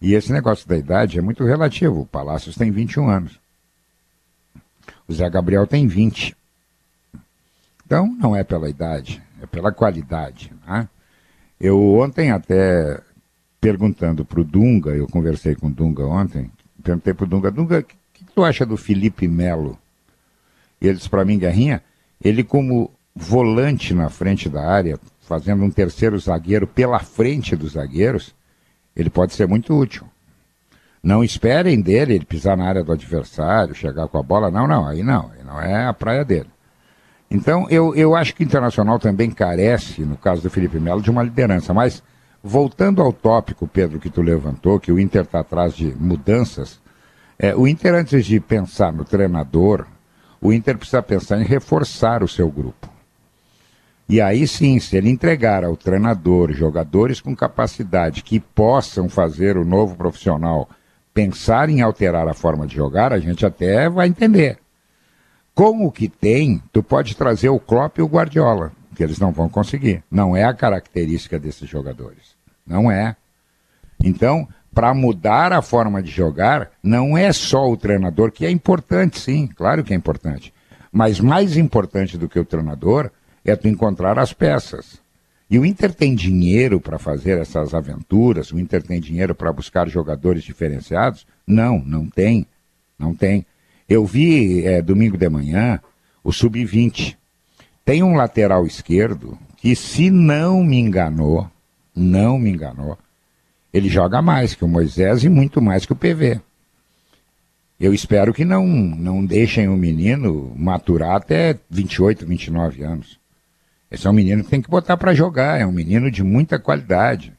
E 0.00 0.14
esse 0.14 0.32
negócio 0.32 0.68
da 0.68 0.76
idade 0.76 1.18
é 1.18 1.22
muito 1.22 1.44
relativo. 1.44 2.02
O 2.02 2.06
Palácios 2.06 2.56
tem 2.56 2.70
21 2.70 3.08
anos. 3.08 3.43
O 5.06 5.12
Zé 5.12 5.28
Gabriel 5.28 5.66
tem 5.66 5.86
20. 5.86 6.36
Então, 7.84 8.06
não 8.18 8.34
é 8.34 8.42
pela 8.42 8.68
idade, 8.68 9.22
é 9.42 9.46
pela 9.46 9.70
qualidade. 9.70 10.52
Né? 10.66 10.88
Eu 11.60 11.96
ontem 11.96 12.30
até 12.30 13.00
perguntando 13.60 14.24
para 14.24 14.40
o 14.40 14.44
Dunga, 14.44 14.90
eu 14.90 15.06
conversei 15.06 15.54
com 15.54 15.68
o 15.68 15.70
Dunga 15.70 16.04
ontem, 16.04 16.50
perguntei 16.82 17.14
para 17.14 17.24
o 17.24 17.28
Dunga, 17.28 17.50
Dunga, 17.50 17.78
o 17.78 17.82
que, 17.82 17.96
que, 18.12 18.24
tu 18.24 18.44
acha 18.44 18.66
do 18.66 18.76
Felipe 18.76 19.26
Melo? 19.26 19.78
Ele 20.80 20.94
disse 20.94 21.08
para 21.08 21.24
mim, 21.24 21.38
Guerrinha, 21.38 21.82
ele 22.22 22.44
como 22.44 22.90
volante 23.14 23.94
na 23.94 24.08
frente 24.08 24.48
da 24.48 24.66
área, 24.66 24.98
fazendo 25.20 25.64
um 25.64 25.70
terceiro 25.70 26.18
zagueiro 26.18 26.66
pela 26.66 26.98
frente 26.98 27.56
dos 27.56 27.72
zagueiros, 27.72 28.34
ele 28.94 29.08
pode 29.08 29.32
ser 29.32 29.46
muito 29.46 29.74
útil. 29.74 30.06
Não 31.04 31.22
esperem 31.22 31.82
dele 31.82 32.14
ele 32.14 32.24
pisar 32.24 32.56
na 32.56 32.66
área 32.66 32.82
do 32.82 32.90
adversário, 32.90 33.74
chegar 33.74 34.08
com 34.08 34.16
a 34.16 34.22
bola. 34.22 34.50
Não, 34.50 34.66
não, 34.66 34.88
aí 34.88 35.02
não. 35.02 35.30
Aí 35.30 35.44
não 35.44 35.60
é 35.60 35.84
a 35.84 35.92
praia 35.92 36.24
dele. 36.24 36.48
Então, 37.30 37.68
eu, 37.68 37.94
eu 37.94 38.16
acho 38.16 38.34
que 38.34 38.42
o 38.42 38.46
Internacional 38.46 38.98
também 38.98 39.30
carece, 39.30 40.00
no 40.00 40.16
caso 40.16 40.40
do 40.40 40.48
Felipe 40.48 40.80
Melo, 40.80 41.02
de 41.02 41.10
uma 41.10 41.22
liderança. 41.22 41.74
Mas, 41.74 42.02
voltando 42.42 43.02
ao 43.02 43.12
tópico, 43.12 43.68
Pedro, 43.68 44.00
que 44.00 44.08
tu 44.08 44.22
levantou, 44.22 44.80
que 44.80 44.90
o 44.90 44.98
Inter 44.98 45.24
está 45.24 45.40
atrás 45.40 45.74
de 45.74 45.94
mudanças, 45.94 46.80
é, 47.38 47.54
o 47.54 47.68
Inter, 47.68 47.94
antes 47.94 48.24
de 48.24 48.40
pensar 48.40 48.90
no 48.90 49.04
treinador, 49.04 49.86
o 50.40 50.54
Inter 50.54 50.78
precisa 50.78 51.02
pensar 51.02 51.38
em 51.38 51.44
reforçar 51.44 52.22
o 52.22 52.28
seu 52.28 52.50
grupo. 52.50 52.88
E 54.08 54.22
aí 54.22 54.48
sim, 54.48 54.78
se 54.78 54.96
ele 54.96 55.10
entregar 55.10 55.64
ao 55.64 55.76
treinador 55.76 56.50
jogadores 56.52 57.20
com 57.20 57.36
capacidade 57.36 58.22
que 58.22 58.40
possam 58.40 59.06
fazer 59.06 59.58
o 59.58 59.66
novo 59.66 59.96
profissional 59.96 60.66
pensar 61.14 61.70
em 61.70 61.80
alterar 61.80 62.26
a 62.26 62.34
forma 62.34 62.66
de 62.66 62.74
jogar, 62.74 63.12
a 63.12 63.20
gente 63.20 63.46
até 63.46 63.88
vai 63.88 64.08
entender. 64.08 64.58
Com 65.54 65.86
o 65.86 65.92
que 65.92 66.08
tem, 66.08 66.60
tu 66.72 66.82
pode 66.82 67.16
trazer 67.16 67.48
o 67.48 67.60
Klopp 67.60 67.98
e 67.98 68.02
o 68.02 68.08
Guardiola, 68.08 68.72
que 68.96 69.02
eles 69.04 69.20
não 69.20 69.30
vão 69.30 69.48
conseguir. 69.48 70.02
Não 70.10 70.36
é 70.36 70.42
a 70.42 70.52
característica 70.52 71.38
desses 71.38 71.68
jogadores. 71.68 72.34
Não 72.66 72.90
é. 72.90 73.14
Então, 74.02 74.48
para 74.74 74.92
mudar 74.92 75.52
a 75.52 75.62
forma 75.62 76.02
de 76.02 76.10
jogar, 76.10 76.72
não 76.82 77.16
é 77.16 77.32
só 77.32 77.70
o 77.70 77.76
treinador, 77.76 78.32
que 78.32 78.44
é 78.44 78.50
importante, 78.50 79.20
sim, 79.20 79.46
claro 79.46 79.84
que 79.84 79.94
é 79.94 79.96
importante. 79.96 80.52
Mas 80.90 81.20
mais 81.20 81.56
importante 81.56 82.18
do 82.18 82.28
que 82.28 82.40
o 82.40 82.44
treinador 82.44 83.10
é 83.44 83.54
tu 83.54 83.68
encontrar 83.68 84.18
as 84.18 84.32
peças. 84.32 85.00
E 85.54 85.58
o 85.60 85.64
Inter 85.64 85.94
tem 85.94 86.16
dinheiro 86.16 86.80
para 86.80 86.98
fazer 86.98 87.38
essas 87.38 87.74
aventuras? 87.74 88.50
O 88.50 88.58
Inter 88.58 88.82
tem 88.82 89.00
dinheiro 89.00 89.36
para 89.36 89.52
buscar 89.52 89.88
jogadores 89.88 90.42
diferenciados? 90.42 91.24
Não, 91.46 91.78
não 91.78 92.10
tem. 92.10 92.44
Não 92.98 93.14
tem. 93.14 93.46
Eu 93.88 94.04
vi 94.04 94.66
é, 94.66 94.82
domingo 94.82 95.16
de 95.16 95.28
manhã 95.28 95.80
o 96.24 96.32
Sub-20. 96.32 97.16
Tem 97.84 98.02
um 98.02 98.16
lateral 98.16 98.66
esquerdo 98.66 99.38
que, 99.56 99.76
se 99.76 100.10
não 100.10 100.64
me 100.64 100.76
enganou, 100.76 101.48
não 101.94 102.36
me 102.36 102.50
enganou, 102.50 102.98
ele 103.72 103.88
joga 103.88 104.20
mais 104.20 104.56
que 104.56 104.64
o 104.64 104.68
Moisés 104.68 105.22
e 105.22 105.28
muito 105.28 105.62
mais 105.62 105.86
que 105.86 105.92
o 105.92 105.96
PV. 105.96 106.40
Eu 107.78 107.94
espero 107.94 108.34
que 108.34 108.44
não, 108.44 108.66
não 108.66 109.24
deixem 109.24 109.68
o 109.68 109.76
menino 109.76 110.52
maturar 110.56 111.14
até 111.14 111.56
28, 111.70 112.26
29 112.26 112.82
anos. 112.82 113.22
Esse 113.94 114.06
é 114.06 114.10
um 114.10 114.14
menino 114.14 114.42
que 114.42 114.50
tem 114.50 114.60
que 114.60 114.70
botar 114.70 114.96
para 114.96 115.14
jogar, 115.14 115.60
é 115.60 115.66
um 115.66 115.72
menino 115.72 116.10
de 116.10 116.22
muita 116.22 116.58
qualidade. 116.58 117.32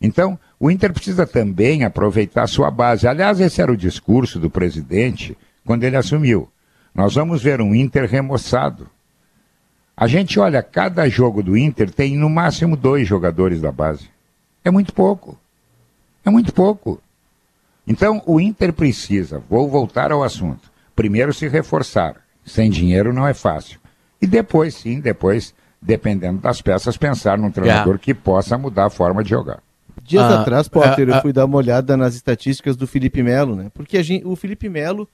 Então, 0.00 0.38
o 0.58 0.70
Inter 0.70 0.92
precisa 0.92 1.26
também 1.26 1.84
aproveitar 1.84 2.46
sua 2.46 2.70
base. 2.70 3.06
Aliás, 3.06 3.40
esse 3.40 3.62
era 3.62 3.72
o 3.72 3.76
discurso 3.76 4.38
do 4.38 4.50
presidente 4.50 5.36
quando 5.64 5.84
ele 5.84 5.96
assumiu. 5.96 6.50
Nós 6.94 7.14
vamos 7.14 7.42
ver 7.42 7.60
um 7.60 7.74
Inter 7.74 8.08
remoçado. 8.08 8.88
A 9.96 10.06
gente 10.06 10.38
olha, 10.38 10.62
cada 10.62 11.08
jogo 11.08 11.42
do 11.42 11.56
Inter 11.56 11.90
tem 11.90 12.16
no 12.16 12.28
máximo 12.28 12.76
dois 12.76 13.06
jogadores 13.06 13.60
da 13.60 13.72
base. 13.72 14.08
É 14.64 14.70
muito 14.70 14.92
pouco. 14.92 15.38
É 16.24 16.30
muito 16.30 16.52
pouco. 16.52 17.00
Então, 17.86 18.20
o 18.26 18.40
Inter 18.40 18.72
precisa, 18.72 19.40
vou 19.48 19.70
voltar 19.70 20.10
ao 20.10 20.24
assunto, 20.24 20.70
primeiro 20.94 21.32
se 21.32 21.46
reforçar. 21.46 22.16
Sem 22.44 22.68
dinheiro 22.70 23.12
não 23.12 23.26
é 23.26 23.32
fácil. 23.32 23.78
E 24.20 24.26
depois, 24.26 24.74
sim, 24.74 25.00
depois 25.00 25.54
dependendo 25.80 26.40
das 26.40 26.60
peças, 26.60 26.96
pensar 26.96 27.38
num 27.38 27.50
treinador 27.50 27.94
yeah. 27.94 27.98
que 28.02 28.14
possa 28.14 28.56
mudar 28.58 28.86
a 28.86 28.90
forma 28.90 29.22
de 29.22 29.30
jogar. 29.30 29.62
Dias 30.02 30.24
ah, 30.24 30.40
atrás, 30.40 30.68
Potter, 30.68 31.08
ah, 31.08 31.16
eu 31.16 31.22
fui 31.22 31.32
dar 31.32 31.44
uma 31.44 31.56
olhada 31.56 31.96
nas 31.96 32.14
estatísticas 32.14 32.76
do 32.76 32.86
Felipe 32.86 33.22
Melo, 33.22 33.56
né? 33.56 33.70
Porque 33.74 34.00
gente, 34.02 34.26
o 34.26 34.36
Felipe 34.36 34.68
Melo, 34.68 35.08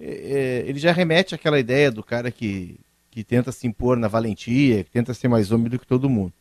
é, 0.00 0.64
é, 0.64 0.68
ele 0.68 0.78
já 0.78 0.92
remete 0.92 1.34
àquela 1.34 1.60
ideia 1.60 1.90
do 1.90 2.02
cara 2.02 2.30
que, 2.30 2.80
que 3.10 3.22
tenta 3.22 3.52
se 3.52 3.66
impor 3.66 3.96
na 3.96 4.08
valentia, 4.08 4.82
que 4.84 4.90
tenta 4.90 5.14
ser 5.14 5.28
mais 5.28 5.52
homem 5.52 5.68
do 5.68 5.78
que 5.78 5.86
todo 5.86 6.10
mundo. 6.10 6.32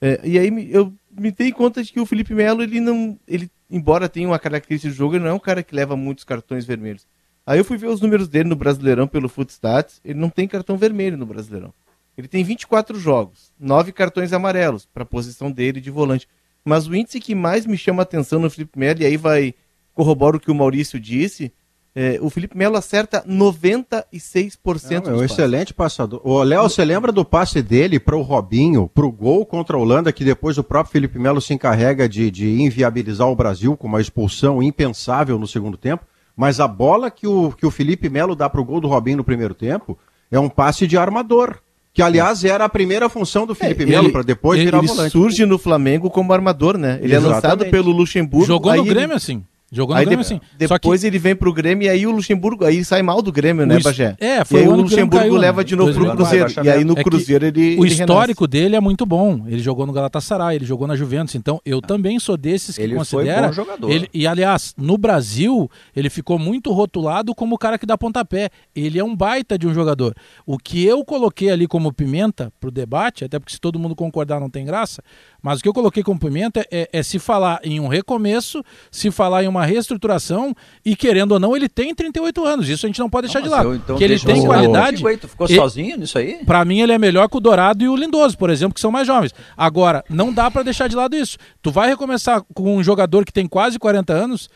É, 0.00 0.20
e 0.24 0.38
aí 0.38 0.70
eu 0.70 0.92
me 1.10 1.30
dei 1.30 1.50
conta 1.50 1.82
de 1.82 1.92
que 1.92 2.00
o 2.00 2.06
Felipe 2.06 2.34
Melo, 2.34 2.62
ele 2.62 2.80
não. 2.80 3.18
Ele, 3.26 3.50
embora 3.70 4.08
tenha 4.08 4.28
uma 4.28 4.38
característica 4.38 4.90
de 4.90 4.96
jogo, 4.96 5.14
ele 5.14 5.24
não 5.24 5.30
é 5.30 5.34
um 5.34 5.38
cara 5.38 5.62
que 5.62 5.74
leva 5.74 5.96
muitos 5.96 6.24
cartões 6.24 6.64
vermelhos. 6.64 7.06
Aí 7.46 7.58
eu 7.58 7.64
fui 7.64 7.78
ver 7.78 7.86
os 7.86 8.00
números 8.00 8.28
dele 8.28 8.48
no 8.48 8.56
Brasileirão 8.56 9.08
pelo 9.08 9.28
Footstats, 9.28 10.00
ele 10.04 10.18
não 10.18 10.28
tem 10.28 10.46
cartão 10.46 10.76
vermelho 10.76 11.16
no 11.16 11.24
Brasileirão. 11.24 11.72
Ele 12.18 12.26
tem 12.26 12.42
24 12.42 12.98
jogos, 12.98 13.52
9 13.60 13.92
cartões 13.92 14.32
amarelos 14.32 14.84
para 14.92 15.04
a 15.04 15.06
posição 15.06 15.52
dele 15.52 15.80
de 15.80 15.88
volante. 15.88 16.28
Mas 16.64 16.88
o 16.88 16.94
índice 16.94 17.20
que 17.20 17.32
mais 17.32 17.64
me 17.64 17.78
chama 17.78 18.02
a 18.02 18.04
atenção 18.04 18.40
no 18.40 18.50
Felipe 18.50 18.76
Melo, 18.76 19.00
e 19.00 19.06
aí 19.06 19.16
vai 19.16 19.54
corroborar 19.94 20.34
o 20.34 20.40
que 20.40 20.50
o 20.50 20.54
Maurício 20.54 20.98
disse, 20.98 21.52
é, 21.94 22.18
o 22.20 22.28
Felipe 22.28 22.56
Melo 22.56 22.76
acerta 22.76 23.24
96% 23.26 25.04
Não, 25.04 25.12
É 25.12 25.16
um 25.16 25.24
excelente 25.24 25.72
passador. 25.72 26.20
O 26.24 26.42
Léo, 26.42 26.62
você 26.62 26.84
lembra 26.84 27.12
do 27.12 27.24
passe 27.24 27.62
dele 27.62 28.00
para 28.00 28.16
o 28.16 28.22
Robinho, 28.22 28.88
para 28.88 29.06
o 29.06 29.12
gol 29.12 29.46
contra 29.46 29.76
a 29.76 29.80
Holanda, 29.80 30.12
que 30.12 30.24
depois 30.24 30.58
o 30.58 30.64
próprio 30.64 30.92
Felipe 30.92 31.20
Melo 31.20 31.40
se 31.40 31.54
encarrega 31.54 32.08
de, 32.08 32.32
de 32.32 32.60
inviabilizar 32.60 33.28
o 33.28 33.36
Brasil 33.36 33.76
com 33.76 33.86
uma 33.86 34.00
expulsão 34.00 34.60
impensável 34.60 35.38
no 35.38 35.46
segundo 35.46 35.76
tempo? 35.76 36.04
Mas 36.36 36.58
a 36.60 36.68
bola 36.68 37.10
que 37.10 37.26
o, 37.26 37.52
que 37.52 37.66
o 37.66 37.70
Felipe 37.70 38.08
Melo 38.08 38.36
dá 38.36 38.48
para 38.48 38.60
o 38.60 38.64
gol 38.64 38.80
do 38.80 38.88
Robinho 38.88 39.18
no 39.18 39.24
primeiro 39.24 39.54
tempo 39.54 39.96
é 40.30 40.38
um 40.38 40.48
passe 40.48 40.86
de 40.86 40.96
armador. 40.96 41.58
Que, 41.98 42.02
aliás, 42.02 42.44
era 42.44 42.64
a 42.64 42.68
primeira 42.68 43.08
função 43.08 43.44
do 43.44 43.56
Felipe 43.56 43.82
é, 43.82 43.86
Melo, 43.86 44.12
para 44.12 44.22
depois 44.22 44.56
ele, 44.60 44.66
virar 44.66 44.78
ele 44.78 44.86
volante. 44.86 45.10
surge 45.10 45.44
no 45.44 45.58
Flamengo 45.58 46.08
como 46.08 46.32
armador, 46.32 46.78
né? 46.78 47.00
Ele 47.02 47.12
Exatamente. 47.12 47.24
é 47.24 47.34
lançado 47.34 47.66
pelo 47.72 47.90
Luxemburgo. 47.90 48.46
Jogou 48.46 48.72
no 48.72 48.84
Grêmio, 48.84 49.06
ele... 49.06 49.14
assim. 49.14 49.42
Jogou 49.70 49.94
no 49.94 50.00
aí 50.00 50.06
Grêmio, 50.06 50.22
de, 50.22 50.28
sim. 50.28 50.40
Depois 50.56 51.02
que... 51.02 51.06
ele 51.06 51.18
vem 51.18 51.36
pro 51.36 51.52
Grêmio 51.52 51.84
e 51.84 51.88
aí 51.90 52.06
o 52.06 52.10
Luxemburgo 52.10 52.64
aí 52.64 52.82
sai 52.82 53.02
mal 53.02 53.20
do 53.20 53.30
Grêmio, 53.30 53.66
né, 53.66 53.78
Bagé? 53.78 54.16
É, 54.18 54.42
foi 54.42 54.60
e 54.60 54.62
aí 54.62 54.68
o, 54.68 54.72
o 54.72 54.76
Luxemburgo 54.76 55.18
caiu, 55.18 55.36
leva 55.36 55.62
de 55.62 55.76
novo 55.76 55.92
pro 55.92 56.16
Cruzeiro. 56.16 56.48
e 56.64 56.70
aí 56.70 56.84
no 56.84 56.98
é 56.98 57.04
Cruzeiro 57.04 57.44
ele. 57.44 57.76
O 57.78 57.84
ele 57.84 57.92
histórico 57.92 58.44
renasce. 58.44 58.50
dele 58.50 58.76
é 58.76 58.80
muito 58.80 59.04
bom. 59.04 59.44
Ele 59.46 59.60
jogou 59.60 59.86
no 59.86 59.92
Galatasaray, 59.92 60.56
ele 60.56 60.64
jogou 60.64 60.86
na 60.86 60.96
Juventus. 60.96 61.34
Então 61.34 61.60
eu 61.66 61.82
também 61.82 62.18
sou 62.18 62.38
desses 62.38 62.76
que 62.76 62.82
ele 62.82 62.94
considera. 62.94 63.40
Foi 63.40 63.48
bom 63.48 63.52
jogador. 63.52 63.90
Ele, 63.90 64.08
e 64.14 64.26
aliás, 64.26 64.74
no 64.78 64.96
Brasil, 64.96 65.70
ele 65.94 66.08
ficou 66.08 66.38
muito 66.38 66.72
rotulado 66.72 67.34
como 67.34 67.54
o 67.54 67.58
cara 67.58 67.76
que 67.76 67.84
dá 67.84 67.98
pontapé. 67.98 68.48
Ele 68.74 68.98
é 68.98 69.04
um 69.04 69.14
baita 69.14 69.58
de 69.58 69.66
um 69.66 69.74
jogador. 69.74 70.14
O 70.46 70.56
que 70.56 70.82
eu 70.82 71.04
coloquei 71.04 71.50
ali 71.50 71.66
como 71.66 71.92
pimenta 71.92 72.50
pro 72.58 72.70
debate, 72.70 73.26
até 73.26 73.38
porque 73.38 73.52
se 73.52 73.60
todo 73.60 73.78
mundo 73.78 73.94
concordar 73.94 74.40
não 74.40 74.48
tem 74.48 74.64
graça, 74.64 75.02
mas 75.42 75.60
o 75.60 75.62
que 75.62 75.68
eu 75.68 75.72
coloquei 75.72 76.02
como 76.02 76.18
pimenta 76.18 76.66
é, 76.70 76.88
é 76.92 77.02
se 77.02 77.18
falar 77.18 77.60
em 77.62 77.78
um 77.78 77.86
recomeço, 77.86 78.64
se 78.90 79.10
falar 79.10 79.44
em 79.44 79.48
uma 79.48 79.64
reestruturação 79.64 80.54
e 80.84 80.96
querendo 80.96 81.32
ou 81.32 81.40
não, 81.40 81.56
ele 81.56 81.68
tem 81.68 81.94
38 81.94 82.44
anos. 82.44 82.68
Isso 82.68 82.86
a 82.86 82.88
gente 82.88 82.98
não 82.98 83.08
pode 83.08 83.28
deixar 83.28 83.40
não, 83.40 83.46
de 83.46 83.50
lado. 83.50 83.68
Eu, 83.68 83.74
então, 83.76 83.96
que 83.96 84.04
ele 84.04 84.18
tem 84.18 84.44
qualidade. 84.44 85.04
Ué, 85.04 85.16
tu 85.16 85.28
ficou 85.28 85.46
e, 85.48 85.54
sozinho 85.54 85.96
nisso 85.96 86.18
aí? 86.18 86.44
Para 86.44 86.64
mim 86.64 86.80
ele 86.80 86.92
é 86.92 86.98
melhor 86.98 87.28
que 87.28 87.36
o 87.36 87.40
Dourado 87.40 87.84
e 87.84 87.88
o 87.88 87.96
Lindoso, 87.96 88.36
por 88.36 88.50
exemplo, 88.50 88.74
que 88.74 88.80
são 88.80 88.90
mais 88.90 89.06
jovens. 89.06 89.32
Agora, 89.56 90.04
não 90.10 90.32
dá 90.32 90.50
para 90.50 90.62
deixar 90.62 90.88
de 90.88 90.96
lado 90.96 91.14
isso. 91.14 91.38
Tu 91.62 91.70
vai 91.70 91.88
recomeçar 91.88 92.42
com 92.52 92.76
um 92.76 92.82
jogador 92.82 93.24
que 93.24 93.32
tem 93.32 93.46
quase 93.46 93.78
40 93.78 94.12
anos, 94.12 94.50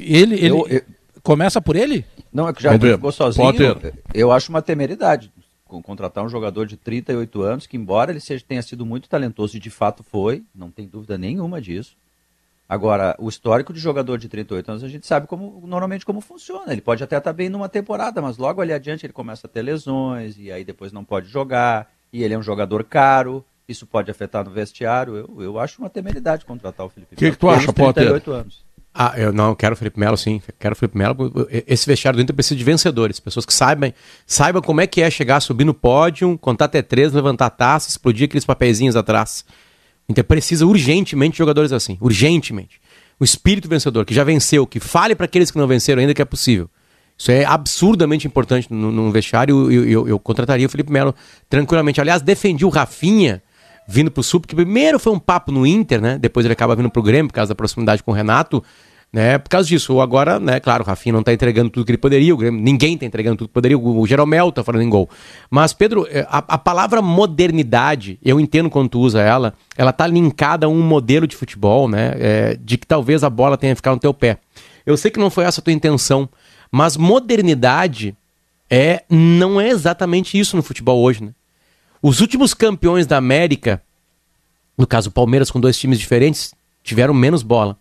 ele, 0.00 0.34
ele 0.34 0.50
eu, 0.50 0.66
eu... 0.68 0.82
começa 1.22 1.60
por 1.60 1.76
ele? 1.76 2.04
Não, 2.32 2.48
é 2.48 2.52
que 2.52 2.62
já 2.62 2.76
ficou 2.76 3.12
sozinho. 3.12 3.54
Eu 4.12 4.32
acho 4.32 4.50
uma 4.50 4.60
temeridade 4.60 5.32
contratar 5.82 6.24
um 6.24 6.28
jogador 6.28 6.66
de 6.66 6.76
38 6.76 7.42
anos, 7.42 7.66
que 7.66 7.76
embora 7.76 8.10
ele 8.10 8.20
seja, 8.20 8.44
tenha 8.46 8.62
sido 8.62 8.84
muito 8.84 9.08
talentoso 9.08 9.56
e 9.56 9.60
de 9.60 9.70
fato 9.70 10.02
foi, 10.02 10.44
não 10.54 10.70
tem 10.70 10.86
dúvida 10.86 11.16
nenhuma 11.18 11.60
disso. 11.60 11.96
Agora, 12.68 13.14
o 13.18 13.28
histórico 13.28 13.72
de 13.72 13.78
jogador 13.78 14.16
de 14.16 14.28
38 14.28 14.70
anos, 14.70 14.84
a 14.84 14.88
gente 14.88 15.06
sabe 15.06 15.26
como 15.26 15.62
normalmente 15.66 16.06
como 16.06 16.20
funciona. 16.20 16.72
Ele 16.72 16.80
pode 16.80 17.04
até 17.04 17.18
estar 17.18 17.32
bem 17.32 17.48
numa 17.48 17.68
temporada, 17.68 18.22
mas 18.22 18.38
logo 18.38 18.60
ali 18.60 18.72
adiante 18.72 19.04
ele 19.04 19.12
começa 19.12 19.46
a 19.46 19.50
ter 19.50 19.62
lesões 19.62 20.38
e 20.38 20.50
aí 20.50 20.64
depois 20.64 20.90
não 20.90 21.04
pode 21.04 21.28
jogar. 21.28 21.90
E 22.12 22.22
ele 22.22 22.32
é 22.32 22.38
um 22.38 22.42
jogador 22.42 22.84
caro, 22.84 23.44
isso 23.68 23.86
pode 23.86 24.10
afetar 24.10 24.44
no 24.44 24.50
vestiário. 24.50 25.16
Eu, 25.16 25.42
eu 25.42 25.58
acho 25.58 25.80
uma 25.82 25.90
temeridade 25.90 26.44
contratar 26.44 26.86
o 26.86 26.88
Felipe 26.88 27.14
O 27.14 27.18
que, 27.18 27.30
que 27.32 27.36
tu 27.36 27.48
acha, 27.48 27.72
Potter? 27.72 28.22
anos. 28.28 28.64
Ah, 28.96 29.14
eu 29.16 29.32
não 29.32 29.56
quero 29.56 29.74
o 29.74 29.76
Felipe 29.76 29.98
Melo, 29.98 30.16
sim. 30.16 30.40
Quero 30.58 30.72
o 30.72 30.76
Felipe 30.76 30.96
Melo. 30.96 31.48
Esse 31.66 31.84
vestiário 31.84 32.16
do 32.16 32.22
Inter 32.22 32.34
precisa 32.34 32.56
de 32.56 32.62
vencedores, 32.62 33.18
pessoas 33.18 33.44
que 33.44 33.52
saibam, 33.52 33.92
saibam 34.24 34.62
como 34.62 34.80
é 34.80 34.86
que 34.86 35.02
é 35.02 35.10
chegar, 35.10 35.40
subir 35.40 35.64
no 35.64 35.74
pódio, 35.74 36.38
contar 36.38 36.66
até 36.66 36.80
três, 36.80 37.12
levantar 37.12 37.50
taça, 37.50 37.88
explodir 37.88 38.26
aqueles 38.26 38.44
papeizinhos 38.44 38.94
atrás. 38.94 39.44
O 40.08 40.12
Inter 40.12 40.22
precisa 40.22 40.64
urgentemente 40.64 41.32
de 41.32 41.38
jogadores 41.38 41.72
assim, 41.72 41.98
urgentemente. 42.00 42.80
O 43.18 43.24
espírito 43.24 43.68
vencedor, 43.68 44.04
que 44.04 44.14
já 44.14 44.22
venceu, 44.22 44.64
que 44.64 44.78
fale 44.78 45.16
para 45.16 45.24
aqueles 45.24 45.50
que 45.50 45.58
não 45.58 45.66
venceram 45.66 46.00
ainda 46.00 46.14
que 46.14 46.22
é 46.22 46.24
possível. 46.24 46.70
Isso 47.18 47.30
é 47.30 47.44
absurdamente 47.44 48.26
importante 48.26 48.72
no 48.72 49.10
vestiário. 49.10 49.72
Eu, 49.72 49.84
eu, 49.84 50.08
eu, 50.08 50.18
contrataria 50.18 50.66
o 50.66 50.68
Felipe 50.68 50.92
Melo 50.92 51.14
tranquilamente. 51.48 52.00
Aliás, 52.00 52.22
defendi 52.22 52.64
o 52.64 52.68
Rafinha 52.68 53.42
vindo 53.86 54.10
para 54.10 54.20
o 54.20 54.24
Sul, 54.24 54.40
porque 54.40 54.56
primeiro 54.56 54.98
foi 54.98 55.12
um 55.12 55.18
papo 55.18 55.52
no 55.52 55.66
Inter, 55.66 56.00
né? 56.00 56.18
Depois 56.18 56.44
ele 56.46 56.52
acaba 56.52 56.74
vindo 56.74 56.90
para 56.90 57.00
o 57.00 57.02
Grêmio 57.02 57.28
por 57.28 57.34
causa 57.34 57.50
da 57.50 57.54
proximidade 57.54 58.02
com 58.02 58.10
o 58.10 58.14
Renato. 58.14 58.62
Né, 59.12 59.38
por 59.38 59.48
causa 59.48 59.68
disso, 59.68 60.00
agora, 60.00 60.40
né, 60.40 60.58
claro, 60.58 60.82
o 60.82 60.86
Rafinha 60.88 61.12
não 61.12 61.22
tá 61.22 61.32
entregando 61.32 61.70
tudo 61.70 61.86
que 61.86 61.92
ele 61.92 61.98
poderia, 61.98 62.34
o 62.34 62.36
Grêmio, 62.36 62.60
ninguém 62.60 62.98
tá 62.98 63.06
entregando 63.06 63.36
tudo 63.36 63.46
que 63.46 63.54
poderia, 63.54 63.78
o, 63.78 64.00
o 64.00 64.04
Jeromel 64.08 64.50
tá 64.50 64.64
falando 64.64 64.82
em 64.82 64.90
gol. 64.90 65.08
Mas, 65.48 65.72
Pedro, 65.72 66.04
é, 66.10 66.26
a, 66.28 66.38
a 66.38 66.58
palavra 66.58 67.00
modernidade, 67.00 68.18
eu 68.24 68.40
entendo 68.40 68.68
quando 68.68 68.88
tu 68.88 68.98
usa 68.98 69.22
ela, 69.22 69.54
ela 69.76 69.92
tá 69.92 70.04
linkada 70.04 70.66
a 70.66 70.68
um 70.68 70.82
modelo 70.82 71.28
de 71.28 71.36
futebol, 71.36 71.88
né, 71.88 72.12
é, 72.18 72.58
de 72.60 72.76
que 72.76 72.88
talvez 72.88 73.22
a 73.22 73.30
bola 73.30 73.56
tenha 73.56 73.76
ficado 73.76 73.94
no 73.94 74.00
teu 74.00 74.12
pé. 74.12 74.38
Eu 74.84 74.96
sei 74.96 75.12
que 75.12 75.20
não 75.20 75.30
foi 75.30 75.44
essa 75.44 75.60
a 75.60 75.62
tua 75.62 75.72
intenção, 75.72 76.28
mas 76.68 76.96
modernidade 76.96 78.16
é 78.68 79.04
não 79.08 79.60
é 79.60 79.68
exatamente 79.68 80.36
isso 80.36 80.56
no 80.56 80.62
futebol 80.62 81.00
hoje, 81.00 81.22
né? 81.22 81.30
Os 82.06 82.20
últimos 82.20 82.52
campeões 82.52 83.06
da 83.06 83.16
América, 83.16 83.82
no 84.76 84.86
caso 84.86 85.10
Palmeiras 85.10 85.50
com 85.50 85.58
dois 85.58 85.78
times 85.78 85.98
diferentes, 85.98 86.54
tiveram 86.82 87.14
menos 87.14 87.42
bola 87.42 87.78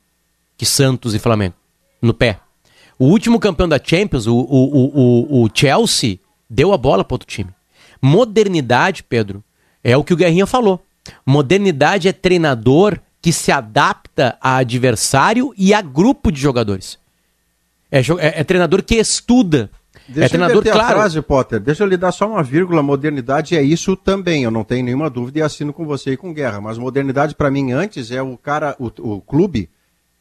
que 0.55 0.65
Santos 0.65 1.13
e 1.13 1.19
Flamengo 1.19 1.55
no 2.01 2.13
pé. 2.13 2.39
O 2.97 3.07
último 3.07 3.37
campeão 3.37 3.67
da 3.67 3.77
Champions, 3.83 4.25
o, 4.25 4.33
o, 4.33 5.41
o, 5.41 5.43
o 5.43 5.49
Chelsea, 5.53 6.19
deu 6.49 6.71
a 6.71 6.77
bola 6.77 7.03
para 7.03 7.15
outro 7.15 7.27
time. 7.27 7.49
Modernidade, 8.01 9.03
Pedro, 9.03 9.43
é 9.83 9.97
o 9.97 10.05
que 10.05 10.13
o 10.13 10.15
Guerrinha 10.15 10.47
falou. 10.47 10.81
Modernidade 11.25 12.07
é 12.07 12.13
treinador 12.13 13.01
que 13.21 13.33
se 13.33 13.51
adapta 13.51 14.37
a 14.39 14.55
adversário 14.55 15.53
e 15.57 15.73
a 15.73 15.81
grupo 15.81 16.31
de 16.31 16.39
jogadores. 16.39 16.97
É, 17.91 17.99
é, 17.99 18.39
é 18.39 18.43
treinador 18.45 18.83
que 18.83 18.95
estuda. 18.95 19.69
Deixa 20.07 20.25
é 20.25 20.29
treinador, 20.29 20.57
eu 20.65 20.71
claro. 20.71 20.87
a 20.87 20.89
frase, 20.89 21.21
Potter. 21.21 21.59
Deixa 21.59 21.83
eu 21.83 21.87
lhe 21.87 21.97
dar 21.97 22.11
só 22.11 22.27
uma 22.27 22.43
vírgula. 22.43 22.83
Modernidade 22.83 23.55
é 23.55 23.61
isso 23.61 23.95
também. 23.95 24.43
Eu 24.43 24.51
não 24.51 24.63
tenho 24.63 24.83
nenhuma 24.83 25.09
dúvida 25.09 25.39
e 25.39 25.41
assino 25.41 25.71
com 25.71 25.85
você 25.85 26.11
e 26.11 26.17
com 26.17 26.33
Guerra. 26.33 26.59
Mas 26.59 26.77
modernidade, 26.77 27.35
para 27.35 27.49
mim, 27.49 27.71
antes 27.71 28.11
é 28.11 28.21
o 28.21 28.37
cara, 28.37 28.75
o, 28.79 28.91
o 29.15 29.21
clube, 29.21 29.69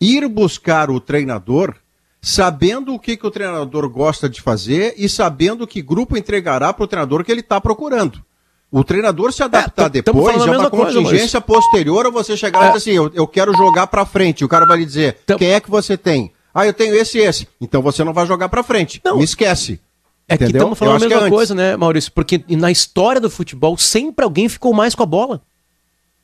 ir 0.00 0.28
buscar 0.28 0.90
o 0.90 1.00
treinador 1.00 1.74
sabendo 2.20 2.94
o 2.94 2.98
que, 3.00 3.16
que 3.16 3.26
o 3.26 3.30
treinador 3.30 3.88
gosta 3.88 4.28
de 4.28 4.40
fazer 4.40 4.94
e 4.96 5.08
sabendo 5.08 5.66
que 5.66 5.82
grupo 5.82 6.16
entregará 6.16 6.72
para 6.72 6.84
o 6.84 6.86
treinador 6.86 7.24
que 7.24 7.32
ele 7.32 7.40
está 7.40 7.60
procurando. 7.60 8.22
O 8.70 8.82
treinador 8.84 9.32
se 9.32 9.42
adaptar 9.42 9.86
É, 9.86 9.88
depois 9.90 10.34
é 10.34 10.38
uma 10.38 10.46
mesma 10.46 10.70
coisa, 10.70 10.98
contingência 10.98 11.40
posterior 11.40 12.06
a 12.06 12.10
você 12.10 12.36
chegar 12.36 12.60
e 12.60 12.66
dizer 12.68 12.76
assim, 12.78 12.90
eu, 12.92 13.10
eu 13.12 13.26
quero 13.26 13.52
jogar 13.54 13.88
para 13.88 14.06
frente. 14.06 14.44
O 14.44 14.48
cara 14.48 14.64
vai 14.64 14.78
lhe 14.78 14.86
dizer, 14.86 15.18
Então- 15.24 15.36
quem 15.36 15.52
é 15.52 15.60
que 15.60 15.68
você 15.68 15.96
tem? 15.96 16.32
Ah, 16.54 16.66
eu 16.66 16.72
tenho 16.72 16.94
esse 16.94 17.18
e 17.18 17.22
esse. 17.22 17.48
Então 17.60 17.80
você 17.82 18.04
não 18.04 18.12
vai 18.12 18.26
jogar 18.26 18.48
para 18.48 18.62
frente. 18.62 19.00
Não. 19.04 19.18
Me 19.18 19.24
esquece. 19.24 19.80
É 20.28 20.36
que 20.36 20.44
Entendeu? 20.44 20.60
estamos 20.60 20.80
Eu 20.80 20.86
falando 20.86 20.96
a 20.96 20.98
que 21.00 21.04
é 21.06 21.08
mesma 21.08 21.26
antes. 21.26 21.36
coisa, 21.36 21.54
né, 21.54 21.76
Maurício? 21.76 22.12
Porque 22.12 22.44
na 22.48 22.70
história 22.70 23.20
do 23.20 23.28
futebol 23.30 23.76
sempre 23.76 24.24
alguém 24.24 24.48
ficou 24.48 24.72
mais 24.72 24.94
com 24.94 25.02
a 25.02 25.06
bola. 25.06 25.42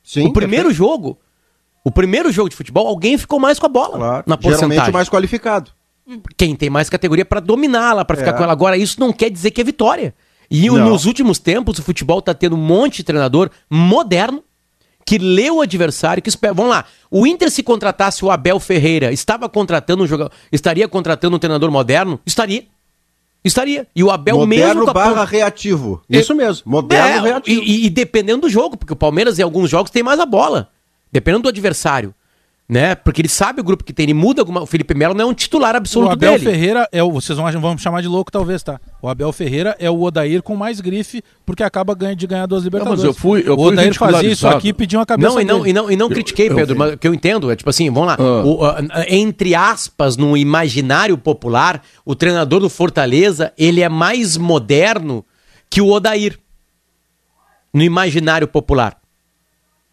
Sim, 0.03 0.25
o 0.27 0.33
primeiro 0.33 0.71
jogo, 0.71 1.17
o 1.83 1.91
primeiro 1.91 2.31
jogo 2.31 2.49
de 2.49 2.55
futebol, 2.55 2.87
alguém 2.87 3.17
ficou 3.17 3.39
mais 3.39 3.59
com 3.59 3.65
a 3.65 3.69
bola 3.69 3.97
Claro. 3.97 4.23
na 4.25 4.37
porcentagem. 4.37 4.69
Geralmente 4.69 4.89
o 4.89 4.93
mais 4.93 5.09
qualificado. 5.09 5.71
Quem 6.37 6.55
tem 6.55 6.69
mais 6.69 6.89
categoria 6.89 7.23
para 7.25 7.39
dominá-la, 7.39 8.03
para 8.03 8.17
ficar 8.17 8.31
É. 8.31 8.33
com 8.33 8.43
ela. 8.43 8.51
Agora, 8.51 8.75
isso 8.77 8.99
não 8.99 9.13
quer 9.13 9.29
dizer 9.29 9.51
que 9.51 9.61
é 9.61 9.63
vitória. 9.63 10.13
E 10.49 10.67
Não. 10.67 10.89
nos 10.89 11.05
últimos 11.05 11.37
tempos, 11.37 11.77
o 11.77 11.83
futebol 11.83 12.19
tá 12.21 12.33
tendo 12.33 12.55
um 12.55 12.59
monte 12.59 12.97
de 12.97 13.03
treinador 13.03 13.51
moderno 13.69 14.43
que 15.09 15.17
lê 15.17 15.49
o 15.49 15.59
adversário, 15.59 16.21
que 16.21 16.29
espera. 16.29 16.53
Vamos 16.53 16.69
lá. 16.69 16.85
O 17.09 17.25
Inter, 17.25 17.49
se 17.49 17.63
contratasse 17.63 18.23
o 18.23 18.29
Abel 18.29 18.59
Ferreira, 18.59 19.11
estava 19.11 19.49
contratando 19.49 20.03
um 20.03 20.07
jogador. 20.07 20.31
Estaria 20.51 20.87
contratando 20.87 21.35
um 21.35 21.39
treinador 21.39 21.71
moderno? 21.71 22.19
Estaria. 22.27 22.65
Estaria. 23.43 23.87
E 23.95 24.03
o 24.03 24.11
Abel 24.11 24.37
Moderno 24.37 24.75
mesmo 24.75 24.89
a 24.91 24.93
barra 24.93 25.25
reativo. 25.25 25.99
Isso 26.07 26.35
mesmo. 26.35 26.61
Moderno 26.63 27.25
É, 27.25 27.31
reativo. 27.31 27.63
E, 27.63 27.87
e 27.87 27.89
dependendo 27.89 28.41
do 28.41 28.49
jogo, 28.49 28.77
porque 28.77 28.93
o 28.93 28.95
Palmeiras 28.95 29.39
em 29.39 29.41
alguns 29.41 29.67
jogos 29.67 29.89
tem 29.89 30.03
mais 30.03 30.19
a 30.19 30.27
bola. 30.27 30.69
Dependendo 31.11 31.41
do 31.41 31.49
adversário. 31.49 32.13
Né? 32.69 32.93
Porque 32.93 33.19
ele 33.19 33.27
sabe 33.27 33.59
o 33.59 33.63
grupo 33.63 33.83
que 33.83 33.91
tem, 33.91 34.03
ele 34.03 34.13
muda 34.13 34.43
alguma. 34.43 34.61
O 34.61 34.65
Felipe 34.67 34.93
Melo 34.93 35.15
não 35.15 35.25
é 35.25 35.27
um 35.27 35.33
titular 35.33 35.73
O 35.73 35.77
absoluto 35.77 36.11
Abel 36.11 36.33
dele. 36.33 36.45
Ferreira 36.51 36.87
é 36.91 37.01
o. 37.01 37.11
Vocês 37.11 37.35
vão, 37.35 37.51
vão 37.59 37.73
me 37.73 37.79
chamar 37.79 38.01
de 38.01 38.07
louco, 38.07 38.31
talvez, 38.31 38.61
tá? 38.61 38.79
O 39.01 39.09
Abel 39.09 39.31
Ferreira 39.33 39.75
é 39.79 39.89
o 39.89 39.99
Odair 39.99 40.43
com 40.43 40.55
mais 40.55 40.79
grife, 40.79 41.23
porque 41.43 41.63
acaba 41.63 41.95
ganha, 41.95 42.15
de 42.15 42.27
ganhar 42.27 42.45
duas 42.45 42.63
Libertadores. 42.63 43.03
eu 43.03 43.11
fui- 43.11 43.41
eu 43.43 43.55
o 43.55 43.61
Odair 43.61 43.91
fazia 43.95 44.29
isso 44.31 44.47
aqui 44.47 44.67
e 44.67 44.73
pedia 44.73 44.99
uma 44.99 45.05
cabeça. 45.07 45.27
Não, 45.33 45.41
e 45.41 45.43
não, 45.45 45.57
dele. 45.57 45.69
e 45.71 45.73
não, 45.73 45.91
e 45.91 45.95
não 45.95 46.09
critiquei, 46.09 46.47
eu 46.47 46.55
Pedro, 46.55 46.75
vi. 46.75 46.79
mas 46.79 46.93
o 46.93 46.97
que 46.99 47.07
eu 47.07 47.13
entendo 47.15 47.49
é 47.49 47.55
tipo 47.55 47.71
assim, 47.71 47.89
vamos 47.89 48.09
lá. 48.09 48.17
Ah. 48.19 48.45
O, 48.45 48.63
ah, 48.63 48.77
entre 49.07 49.55
aspas, 49.55 50.15
no 50.15 50.37
imaginário 50.37 51.17
popular, 51.17 51.83
o 52.05 52.13
treinador 52.13 52.59
do 52.59 52.69
Fortaleza, 52.69 53.51
ele 53.57 53.81
é 53.81 53.89
mais 53.89 54.37
moderno 54.37 55.25
que 55.71 55.81
o 55.81 55.89
Odair. 55.89 56.37
No 57.73 57.81
imaginário 57.81 58.47
popular. 58.47 58.95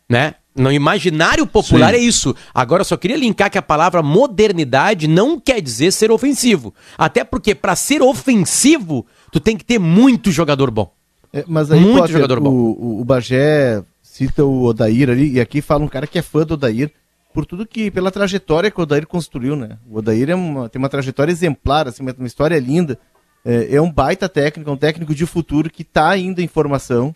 Né? 0.09 0.35
No 0.57 0.73
imaginário 0.73 1.47
popular 1.47 1.93
Sim. 1.93 2.01
é 2.01 2.03
isso. 2.03 2.35
Agora 2.55 2.81
eu 2.81 2.85
só 2.85 2.97
queria 2.97 3.17
linkar 3.17 3.51
que 3.51 3.59
a 3.59 3.63
palavra 3.63 4.03
modernidade 4.03 5.07
não 5.07 5.39
quer 5.39 5.61
dizer 5.61 5.93
ser 5.93 6.11
ofensivo. 6.11 6.75
Até 6.97 7.23
porque 7.25 7.55
para 7.55 7.77
ser 7.77 8.01
ofensivo, 8.03 9.07
tu 9.31 9.39
tem 9.39 9.57
que 9.57 9.65
ter 9.65 9.79
muito 9.79 10.31
jogador 10.31 10.71
bom. 10.71 10.91
É, 11.33 11.45
mas 11.47 11.71
aí, 11.71 11.81
Muito 11.81 11.99
Potter, 11.99 12.13
jogador 12.13 12.41
bom. 12.41 12.51
O, 12.51 13.01
o, 13.01 13.05
Bagé 13.05 13.83
cita 14.03 14.43
o 14.43 14.65
Odair 14.65 15.11
ali, 15.11 15.33
e 15.33 15.41
aqui 15.41 15.61
fala 15.61 15.85
um 15.85 15.89
cara 15.89 16.07
que 16.07 16.19
é 16.19 16.23
fã 16.23 16.47
do 16.47 16.55
Odair, 16.55 16.91
por 17.35 17.45
tudo 17.45 17.67
que, 17.67 17.91
pela 17.91 18.11
trajetória 18.11 18.71
que 18.71 18.81
o 18.81 18.83
Odair 18.83 19.07
construiu, 19.07 19.55
né? 19.55 19.77
O 19.91 19.99
Odair 19.99 20.31
é 20.31 20.35
uma, 20.35 20.71
tem 20.71 20.79
uma 20.79 20.89
trajetória 20.89 21.31
exemplar, 21.31 21.89
assim, 21.89 22.03
uma, 22.03 22.15
uma 22.17 22.27
história 22.27 22.59
linda. 22.59 22.99
É, 23.45 23.77
é 23.77 23.83
um 23.83 23.93
baita 23.93 24.29
técnico, 24.29 24.71
é 24.71 24.73
um 24.73 24.79
técnico 24.79 25.15
de 25.15 25.27
futuro 25.27 25.69
que 25.69 25.83
está 25.83 26.09
ainda 26.09 26.41
em 26.41 26.49
formação. 26.49 27.15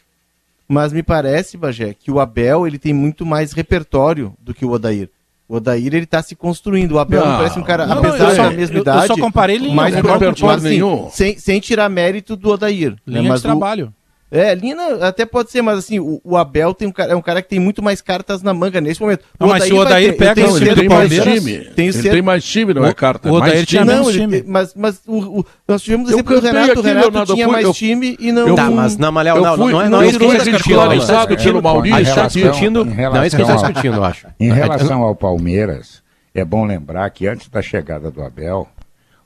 Mas 0.73 0.93
me 0.93 1.03
parece, 1.03 1.57
Bagé, 1.57 1.93
que 1.93 2.13
o 2.13 2.21
Abel 2.21 2.65
ele 2.65 2.79
tem 2.79 2.95
muito 2.95 3.27
mais 3.27 3.53
repertório 3.53 4.33
do 4.41 4.55
que 4.55 4.65
o 4.65 4.71
Odair. 4.71 5.11
O 5.49 5.57
Odair 5.57 5.93
ele 5.93 6.07
tá 6.07 6.23
se 6.23 6.37
construindo. 6.37 6.93
O 6.93 6.99
Abel 7.01 7.27
Não, 7.27 7.37
parece 7.39 7.59
um 7.59 7.63
cara, 7.65 7.85
não, 7.89 7.99
apesar 7.99 8.31
eu 8.31 8.37
só- 8.37 8.43
da 8.45 8.51
mesma 8.51 8.75
eu- 8.75 8.79
eu 8.79 8.83
idade, 8.83 9.07
só 9.09 9.17
comparei 9.17 9.59
linha, 9.59 9.75
mais 9.75 9.93
né? 9.93 10.01
pronto, 10.01 10.21
Repertório 10.21 10.47
mas, 10.55 10.65
assim, 10.65 10.75
nenhum. 10.75 11.11
sem, 11.11 11.37
sem 11.39 11.59
tirar 11.59 11.89
mérito 11.89 12.37
do 12.37 12.51
Odair. 12.51 12.93
né? 13.05 13.19
Linha 13.19 13.31
Mas 13.31 13.41
de 13.43 13.49
o- 13.49 13.51
trabalho. 13.51 13.93
É, 14.31 14.55
Lina 14.55 15.07
até 15.07 15.27
pode 15.27 15.51
ser, 15.51 15.61
mas 15.63 15.79
assim, 15.79 15.99
o, 15.99 16.21
o 16.23 16.37
Abel 16.37 16.73
tem 16.73 16.87
um 16.89 16.93
cara, 16.93 17.13
é 17.13 17.17
um 17.17 17.21
cara 17.23 17.43
que 17.43 17.49
tem 17.49 17.59
muito 17.59 17.83
mais 17.83 18.01
cartas 18.01 18.43
na 18.43 18.55
manga 18.55 18.81
nesse 18.81 19.01
momento. 19.01 19.25
Não, 19.39 19.49
mas 19.49 19.65
se 19.65 19.73
o 19.73 19.77
Odair 19.79 20.17
pega 20.17 20.41
o 20.43 20.47
Não, 20.51 20.57
ele 20.57 20.67
tem 20.75 20.89
do 20.89 20.95
mais 20.95 21.09
Palmeiras, 21.17 21.43
time. 21.45 21.59
tenho 21.75 21.89
Ele 21.91 22.11
tem 22.11 22.23
mais 22.23 22.45
time, 22.45 22.75
não 22.75 22.85
é 22.87 22.91
O- 22.91 22.95
carta. 22.95 23.29
o 23.29 23.39
mais 23.39 23.51
Odair 23.53 23.67
tinha 23.67 23.85
menos 23.85 24.03
Não, 24.03 24.11
ele 24.11 24.21
time. 24.21 24.41
tem- 24.43 24.51
mas, 24.51 24.75
mas 24.75 25.01
o, 25.07 25.41
o- 25.41 25.45
nós 25.67 25.83
tivemos 25.83 26.09
Eu 26.11 26.17
exemplo 26.17 26.41
do 26.41 26.47
Renato. 26.47 26.71
aqui, 26.71 26.79
o 26.79 26.83
Renato 26.83 27.07
Leonardo, 27.09 27.35
tinha 27.35 27.47
fui- 27.47 27.53
mais 27.53 27.65
eu- 27.67 27.73
time 27.75 28.17
e 28.21 28.31
não. 28.33 28.55
Tá, 28.55 28.71
mas 28.71 28.97
não, 28.97 29.11
Malhão, 29.13 29.37
Eu 29.37 29.43
não, 29.43 29.57
fui- 29.57 29.73
não, 29.73 29.81
é, 29.81 29.85
não, 29.85 29.91
não 29.91 30.03
é 30.03 30.07
isso 30.09 30.19
que 30.19 30.25
a 30.25 30.29
gente 30.29 30.37
eu 30.39 30.43
está 30.45 30.57
discutindo. 30.57 31.01
Discutindo, 31.01 31.53
pelo 31.53 31.63
Maurício 31.63 31.95
a 31.97 31.99
gente 31.99 32.09
está 32.09 32.25
aqui. 32.25 32.43
discutindo, 32.43 32.81
Em 32.83 32.85
não 32.85 32.93
é 32.93 32.97
isso 32.97 33.01
que 33.01 33.09
a 33.09 33.21
gente 33.21 33.33
está 33.33 33.45
relação- 33.47 33.69
discutindo, 33.73 33.95
eu 33.97 34.05
acho. 34.05 34.27
Em 34.39 34.53
relação 34.53 35.03
ao 35.03 35.15
Palmeiras, 35.17 36.03
é 36.35 36.45
bom 36.45 36.65
lembrar 36.65 37.11
que 37.11 37.27
antes 37.27 37.49
da 37.49 37.61
chegada 37.61 38.11
do 38.11 38.23
Abel, 38.23 38.69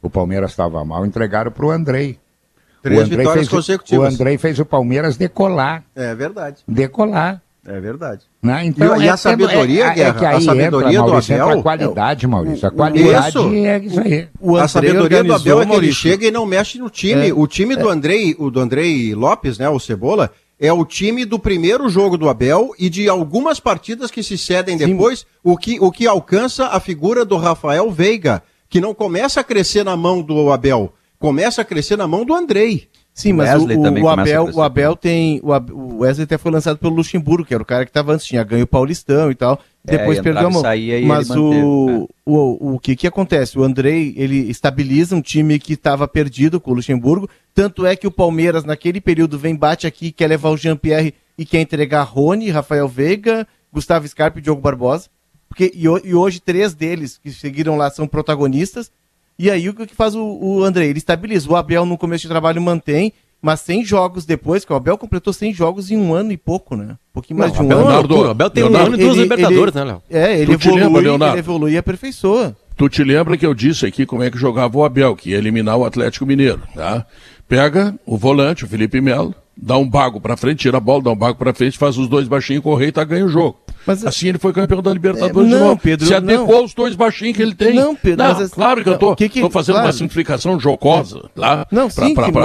o 0.00 0.08
Palmeiras 0.08 0.50
estava 0.50 0.82
mal, 0.84 1.04
entregaram 1.04 1.50
para 1.52 1.66
o 1.66 1.70
Andrei. 1.70 2.18
Três 2.84 3.00
o 3.00 3.02
Andrei 3.04 3.18
vitórias 3.18 3.46
fez, 3.46 3.48
o- 3.48 3.56
consecutivas. 3.56 4.12
O 4.12 4.14
Andrei 4.14 4.38
fez 4.38 4.58
o 4.60 4.64
Palmeiras 4.64 5.16
decolar. 5.16 5.82
É 5.96 6.14
verdade. 6.14 6.58
Decolar. 6.68 7.40
É 7.66 7.80
verdade. 7.80 8.20
Né? 8.42 8.66
Então, 8.66 8.94
E- 9.00 9.06
e 9.06 9.08
a 9.08 9.16
sabedoria, 9.16 9.86
é, 9.86 9.88
é, 9.88 9.94
Guerra, 9.94 10.14
que 10.18 10.26
aí 10.26 10.36
a 10.36 10.40
sabedoria 10.42 10.88
entra, 10.90 11.02
do 11.02 11.08
Maurício, 11.08 11.32
entra 11.32 11.44
Abel- 11.46 11.58
a 11.58 11.62
qualidade, 11.62 12.26
Maurício. 12.26 12.68
A 12.68 12.70
o- 12.70 12.74
qualidade 12.74 13.28
isso. 13.30 13.54
é 13.54 13.78
isso 13.78 14.00
aí. 14.00 14.28
O 14.38 14.50
a 14.50 14.58
André 14.58 14.68
sabedoria 14.68 15.24
do 15.24 15.32
Abel 15.34 15.62
é 15.62 15.66
que 15.66 15.72
ele 15.74 15.92
chega 15.94 16.26
e 16.26 16.30
não 16.30 16.44
mexe 16.44 16.78
no 16.78 16.90
time. 16.90 17.30
É. 17.30 17.32
O 17.32 17.46
time 17.46 17.74
do 17.74 17.88
Andrei, 17.88 18.36
o 18.38 18.50
do 18.50 18.60
Andrei 18.60 19.14
Lopes, 19.14 19.56
né, 19.58 19.66
o 19.70 19.80
Cebola, 19.80 20.30
é 20.60 20.70
o 20.70 20.84
time 20.84 21.24
do 21.24 21.38
primeiro 21.38 21.88
jogo 21.88 22.18
do 22.18 22.28
Abel 22.28 22.72
e 22.78 22.90
de 22.90 23.08
algumas 23.08 23.58
partidas 23.58 24.10
que 24.10 24.22
se 24.22 24.36
cedem 24.36 24.76
Sim. 24.78 24.86
depois, 24.88 25.24
o 25.42 25.56
que, 25.56 25.80
o 25.80 25.90
que 25.90 26.06
alcança 26.06 26.66
a 26.66 26.78
figura 26.78 27.24
do 27.24 27.38
Rafael 27.38 27.90
Veiga, 27.90 28.42
que 28.68 28.78
não 28.78 28.92
começa 28.94 29.40
a 29.40 29.44
crescer 29.44 29.84
na 29.86 29.96
mão 29.96 30.20
do 30.20 30.52
Abel, 30.52 30.92
começa 31.26 31.62
a 31.62 31.64
crescer 31.64 31.96
na 31.96 32.06
mão 32.06 32.24
do 32.24 32.34
Andrei. 32.34 32.88
Sim, 33.12 33.32
mas 33.32 33.48
Wesley 33.48 33.76
o, 33.76 34.02
o, 34.02 34.08
a 34.08 34.12
Abel, 34.14 34.50
o 34.52 34.60
Abel 34.60 34.96
tem. 34.96 35.40
O, 35.42 35.52
Ab- 35.52 35.72
o 35.72 35.98
Wesley 35.98 36.24
até 36.24 36.36
foi 36.36 36.50
lançado 36.50 36.78
pelo 36.78 36.96
Luxemburgo, 36.96 37.44
que 37.46 37.54
era 37.54 37.62
o 37.62 37.66
cara 37.66 37.84
que 37.84 37.90
estava 37.90 38.12
antes, 38.12 38.26
tinha 38.26 38.42
ganho 38.42 38.64
o 38.64 38.66
Paulistão 38.66 39.30
e 39.30 39.36
tal. 39.36 39.60
É, 39.86 39.98
Depois 39.98 40.18
perdeu 40.20 40.48
a 40.48 40.50
mão. 40.50 40.62
Mas 41.06 41.30
o, 41.30 41.50
né? 41.86 42.06
o, 42.26 42.74
o 42.74 42.78
que 42.80 42.96
que 42.96 43.06
acontece? 43.06 43.56
O 43.56 43.62
Andrei, 43.62 44.14
ele 44.16 44.50
estabiliza 44.50 45.14
um 45.14 45.20
time 45.22 45.60
que 45.60 45.74
estava 45.74 46.08
perdido 46.08 46.60
com 46.60 46.72
o 46.72 46.74
Luxemburgo. 46.74 47.28
Tanto 47.54 47.86
é 47.86 47.94
que 47.94 48.06
o 48.06 48.10
Palmeiras, 48.10 48.64
naquele 48.64 49.00
período, 49.00 49.38
vem, 49.38 49.54
bate 49.54 49.86
aqui, 49.86 50.10
quer 50.10 50.26
levar 50.26 50.50
o 50.50 50.56
Jean-Pierre 50.56 51.14
e 51.38 51.46
quer 51.46 51.60
entregar 51.60 52.02
Rony, 52.02 52.50
Rafael 52.50 52.88
Veiga, 52.88 53.46
Gustavo 53.72 54.08
Scarpa 54.08 54.40
e 54.40 54.42
Diogo 54.42 54.60
Barbosa. 54.60 55.08
Porque, 55.48 55.70
e, 55.72 55.84
e 55.84 56.14
hoje 56.14 56.40
três 56.40 56.74
deles 56.74 57.16
que 57.22 57.30
seguiram 57.30 57.76
lá 57.76 57.90
são 57.90 58.08
protagonistas. 58.08 58.90
E 59.38 59.50
aí 59.50 59.68
o 59.68 59.74
que 59.74 59.94
faz 59.94 60.14
o, 60.14 60.22
o 60.24 60.62
André? 60.64 60.86
Ele 60.86 60.98
estabiliza. 60.98 61.50
O 61.50 61.56
Abel 61.56 61.84
no 61.84 61.98
começo 61.98 62.22
de 62.22 62.28
trabalho 62.28 62.62
mantém, 62.62 63.12
mas 63.42 63.60
100 63.60 63.84
jogos 63.84 64.24
depois, 64.24 64.64
que 64.64 64.72
o 64.72 64.76
Abel 64.76 64.96
completou 64.96 65.32
100 65.32 65.52
jogos 65.52 65.90
em 65.90 65.96
um 65.96 66.14
ano 66.14 66.32
e 66.32 66.36
pouco, 66.36 66.76
né? 66.76 66.92
Um 66.92 67.12
pouquinho 67.12 67.38
mais 67.40 67.52
Não, 67.52 67.58
de 67.58 67.62
um 67.62 67.66
Abel 67.66 67.78
ano. 67.78 67.86
é 67.86 67.90
uma 67.90 68.00
Leonardo. 68.00 68.26
O 68.28 68.30
Abel 68.30 68.50
tem 68.50 68.62
um 68.64 68.66
Leonardo, 68.68 68.94
ano 68.94 69.02
e 69.02 69.04
duas 69.04 69.16
ele- 69.16 69.22
Libertadores, 69.24 69.74
ele- 69.76 69.84
né, 69.84 69.90
Léo? 69.92 70.02
É, 70.10 70.38
ele 70.40 70.56
Tu 70.56 70.68
lembra, 70.68 70.80
evolui, 70.84 71.02
Leonardo? 71.02 71.34
ele 71.34 71.40
evolui 71.40 71.72
e 71.72 71.78
aperfeiçoa. 71.78 72.56
Tu 72.76 72.88
te 72.88 73.04
lembra 73.04 73.36
que 73.36 73.46
eu 73.46 73.54
disse 73.54 73.86
aqui 73.86 74.04
como 74.06 74.22
é 74.22 74.30
que 74.30 74.38
jogava 74.38 74.76
o 74.78 74.84
Abel, 74.84 75.14
que 75.14 75.30
ia 75.30 75.36
eliminar 75.38 75.76
o 75.76 75.84
Atlético 75.84 76.26
Mineiro, 76.26 76.60
tá? 76.74 77.06
Pega 77.48 77.94
o 78.06 78.16
volante, 78.16 78.64
o 78.64 78.68
Felipe 78.68 79.00
Melo, 79.00 79.34
dá 79.56 79.76
um 79.78 79.88
bago 79.88 80.20
pra 80.20 80.36
frente, 80.36 80.58
tira 80.60 80.78
a 80.78 80.80
bola, 80.80 81.02
dá 81.02 81.10
um 81.10 81.16
bago 81.16 81.38
pra 81.38 81.54
frente, 81.54 81.78
faz 81.78 81.96
os 81.96 82.08
dois 82.08 82.26
baixinhos 82.28 82.62
correr 82.62 82.88
e 82.88 82.92
tá 82.92 83.04
ganho 83.04 83.26
o 83.26 83.28
jogo. 83.28 83.58
Mas- 83.86 84.04
assim 84.06 84.28
ele 84.28 84.38
foi 84.38 84.50
campeão 84.52 84.80
da 84.80 84.90
Libertadores 84.90 85.36
É, 85.36 85.54
de 85.54 85.60
não, 85.60 85.68
novo. 85.68 85.80
Pedro, 85.82 86.06
Se 86.06 86.14
adequou 86.14 86.46
não. 86.48 86.56
aos 86.56 86.72
dois 86.72 86.94
baixinhos 86.96 87.36
que 87.36 87.42
ele 87.42 87.54
tem. 87.54 87.74
Não, 87.74 87.94
Pedro, 87.94 88.24
Não, 88.24 88.34
mas- 88.34 88.50
claro 88.50 88.82
que 88.82 88.88
eu 88.88 88.98
tô, 88.98 89.12
o 89.12 89.16
que 89.16 89.28
que- 89.28 89.40
tô 89.42 89.50
fazendo 89.50 89.74
claro. 89.74 89.88
uma 89.88 89.92
simplificação 89.92 90.58
jocosa 90.58 91.28
lá, 91.36 91.66
Não, 91.70 91.88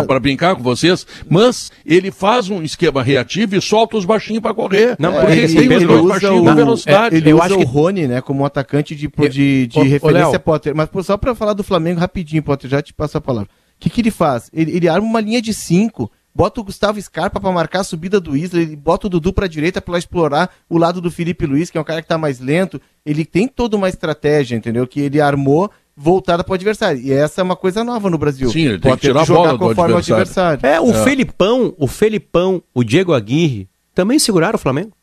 pra 0.05 0.19
brincar 0.19 0.55
com 0.55 0.61
vocês, 0.63 1.07
mas 1.29 1.71
ele 1.85 2.11
faz 2.11 2.49
um 2.49 2.61
esquema 2.61 3.01
reativo 3.01 3.55
e 3.55 3.61
solta 3.61 3.95
os 3.95 4.03
baixinhos 4.03 4.41
pra 4.41 4.53
correr. 4.53 4.97
Não, 4.99 5.13
porque 5.13 5.31
ele 5.31 5.45
assim, 5.45 5.55
tem 5.67 5.77
os 5.77 5.83
dois 5.85 5.99
usa 6.01 6.09
baixinhos 6.09 6.41
o- 6.41 6.43
com 6.43 6.55
velocidade. 6.55 7.15
Ele 7.15 7.31
Eu 7.31 7.35
usa 7.37 7.45
acho 7.45 7.55
o 7.55 7.57
que- 7.59 7.63
Rony, 7.65 8.07
né, 8.07 8.21
como 8.21 8.41
um 8.41 8.45
atacante 8.45 8.93
de, 8.93 9.07
de, 9.29 9.67
de 9.67 9.79
ô, 9.79 9.83
referência, 9.83 10.31
Léo. 10.31 10.39
Potter. 10.41 10.75
Mas 10.75 10.89
só 11.05 11.15
pra 11.15 11.33
falar 11.33 11.53
do 11.53 11.63
Flamengo 11.63 12.01
rapidinho, 12.01 12.43
Potter, 12.43 12.69
já 12.69 12.81
te 12.81 12.93
passo 12.93 13.17
a 13.17 13.21
palavra. 13.21 13.49
O 13.49 13.79
que, 13.79 13.89
que 13.89 14.01
ele 14.01 14.11
faz? 14.11 14.49
Ele, 14.53 14.75
ele 14.75 14.89
arma 14.89 15.07
uma 15.07 15.21
linha 15.21 15.41
de 15.41 15.53
cinco, 15.53 16.11
bota 16.33 16.61
o 16.61 16.63
Gustavo 16.63 17.01
Scarpa 17.01 17.39
pra 17.39 17.51
marcar 17.51 17.81
a 17.81 17.83
subida 17.83 18.19
do 18.19 18.35
Isla, 18.37 18.61
ele 18.61 18.75
bota 18.75 19.07
o 19.07 19.09
Dudu 19.09 19.33
pra 19.33 19.47
direita 19.47 19.81
pra 19.81 19.97
explorar 19.97 20.49
o 20.69 20.77
lado 20.77 21.01
do 21.01 21.11
Felipe 21.11 21.45
Luiz, 21.45 21.69
que 21.69 21.77
é 21.77 21.81
um 21.81 21.83
cara 21.83 22.01
que 22.01 22.07
tá 22.07 22.17
mais 22.17 22.39
lento. 22.39 22.79
Ele 23.05 23.25
tem 23.25 23.47
toda 23.47 23.75
uma 23.75 23.89
estratégia, 23.89 24.55
entendeu? 24.55 24.85
Que 24.87 25.01
ele 25.01 25.19
armou 25.19 25.69
voltada 25.95 26.43
pro 26.43 26.53
adversário. 26.53 27.01
E 27.01 27.11
essa 27.11 27.41
é 27.41 27.43
uma 27.43 27.55
coisa 27.57 27.83
nova 27.83 28.09
no 28.09 28.17
Brasil. 28.17 28.49
Sim, 28.49 28.61
ele 28.67 28.79
tem 28.79 28.93
que 28.95 29.01
tirar 29.01 29.21
a 29.21 29.25
jogar 29.25 29.39
bola 29.39 29.51
do 29.53 29.59
conforme 29.59 29.93
o 29.95 29.97
adversário. 29.97 30.65
É, 30.65 30.79
o 30.79 30.93
Felipão, 30.93 31.73
o 31.77 31.87
Felipão, 31.87 32.63
o 32.73 32.83
Diego 32.83 33.13
Aguirre 33.13 33.67
também 33.93 34.17
seguraram 34.17 34.55
o 34.55 34.59
Flamengo. 34.59 34.93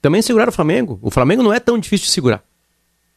Também 0.00 0.22
seguraram 0.22 0.50
o 0.50 0.52
Flamengo. 0.54 0.98
O 1.02 1.10
Flamengo 1.10 1.42
não 1.42 1.52
é 1.52 1.60
tão 1.60 1.78
difícil 1.78 2.06
de 2.06 2.12
segurar. 2.12 2.42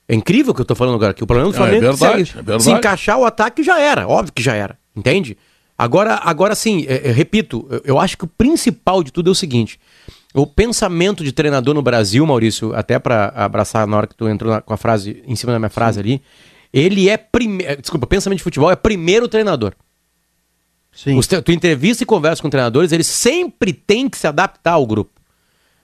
É 0.07 0.15
incrível 0.15 0.51
o 0.51 0.55
que 0.55 0.61
eu 0.61 0.65
tô 0.65 0.75
falando 0.75 0.95
agora, 0.95 1.13
que 1.13 1.23
o 1.23 1.27
problema 1.27 1.49
do 1.51 1.55
É, 1.55 1.57
Flamengo 1.57 1.85
é 1.85 1.89
é 1.89 1.91
que 1.93 1.97
verdade, 1.99 2.25
se, 2.25 2.31
é 2.31 2.35
verdade. 2.35 2.63
se 2.63 2.71
encaixar 2.71 3.17
o 3.17 3.25
ataque 3.25 3.63
já 3.63 3.79
era, 3.79 4.07
óbvio 4.07 4.33
que 4.33 4.41
já 4.43 4.53
era, 4.53 4.77
entende? 4.95 5.37
Agora, 5.83 6.19
agora 6.23 6.53
sim, 6.53 6.85
é, 6.87 7.09
é, 7.09 7.11
repito, 7.11 7.65
eu, 7.69 7.81
eu 7.85 7.99
acho 7.99 8.15
que 8.17 8.23
o 8.23 8.27
principal 8.27 9.03
de 9.03 9.11
tudo 9.11 9.29
é 9.29 9.31
o 9.31 9.35
seguinte: 9.35 9.79
o 10.33 10.45
pensamento 10.45 11.23
de 11.23 11.31
treinador 11.31 11.73
no 11.73 11.81
Brasil, 11.81 12.25
Maurício, 12.25 12.73
até 12.75 12.99
para 12.99 13.29
abraçar 13.29 13.87
na 13.87 13.97
hora 13.97 14.05
que 14.07 14.15
tu 14.15 14.27
entrou 14.29 14.51
na- 14.53 14.61
com 14.61 14.73
a 14.73 14.77
frase 14.77 15.23
em 15.25 15.35
cima 15.35 15.53
da 15.53 15.59
minha 15.59 15.69
frase 15.71 15.99
ali, 15.99 16.21
ele 16.71 17.09
é 17.09 17.17
primeiro, 17.17 17.81
desculpa, 17.81 18.05
pensamento 18.05 18.37
de 18.37 18.43
futebol 18.43 18.69
é 18.69 18.75
primeiro 18.75 19.27
treinador. 19.27 19.73
Sim. 20.93 21.17
Os 21.17 21.25
tu 21.25 21.51
entrevista 21.51 22.03
e 22.03 22.05
conversa 22.05 22.41
com 22.41 22.49
treinadores, 22.49 22.91
eles 22.91 23.07
sempre 23.07 23.73
têm 23.73 24.09
que 24.09 24.17
se 24.17 24.27
adaptar 24.27 24.73
ao 24.73 24.85
grupo. 24.85 25.11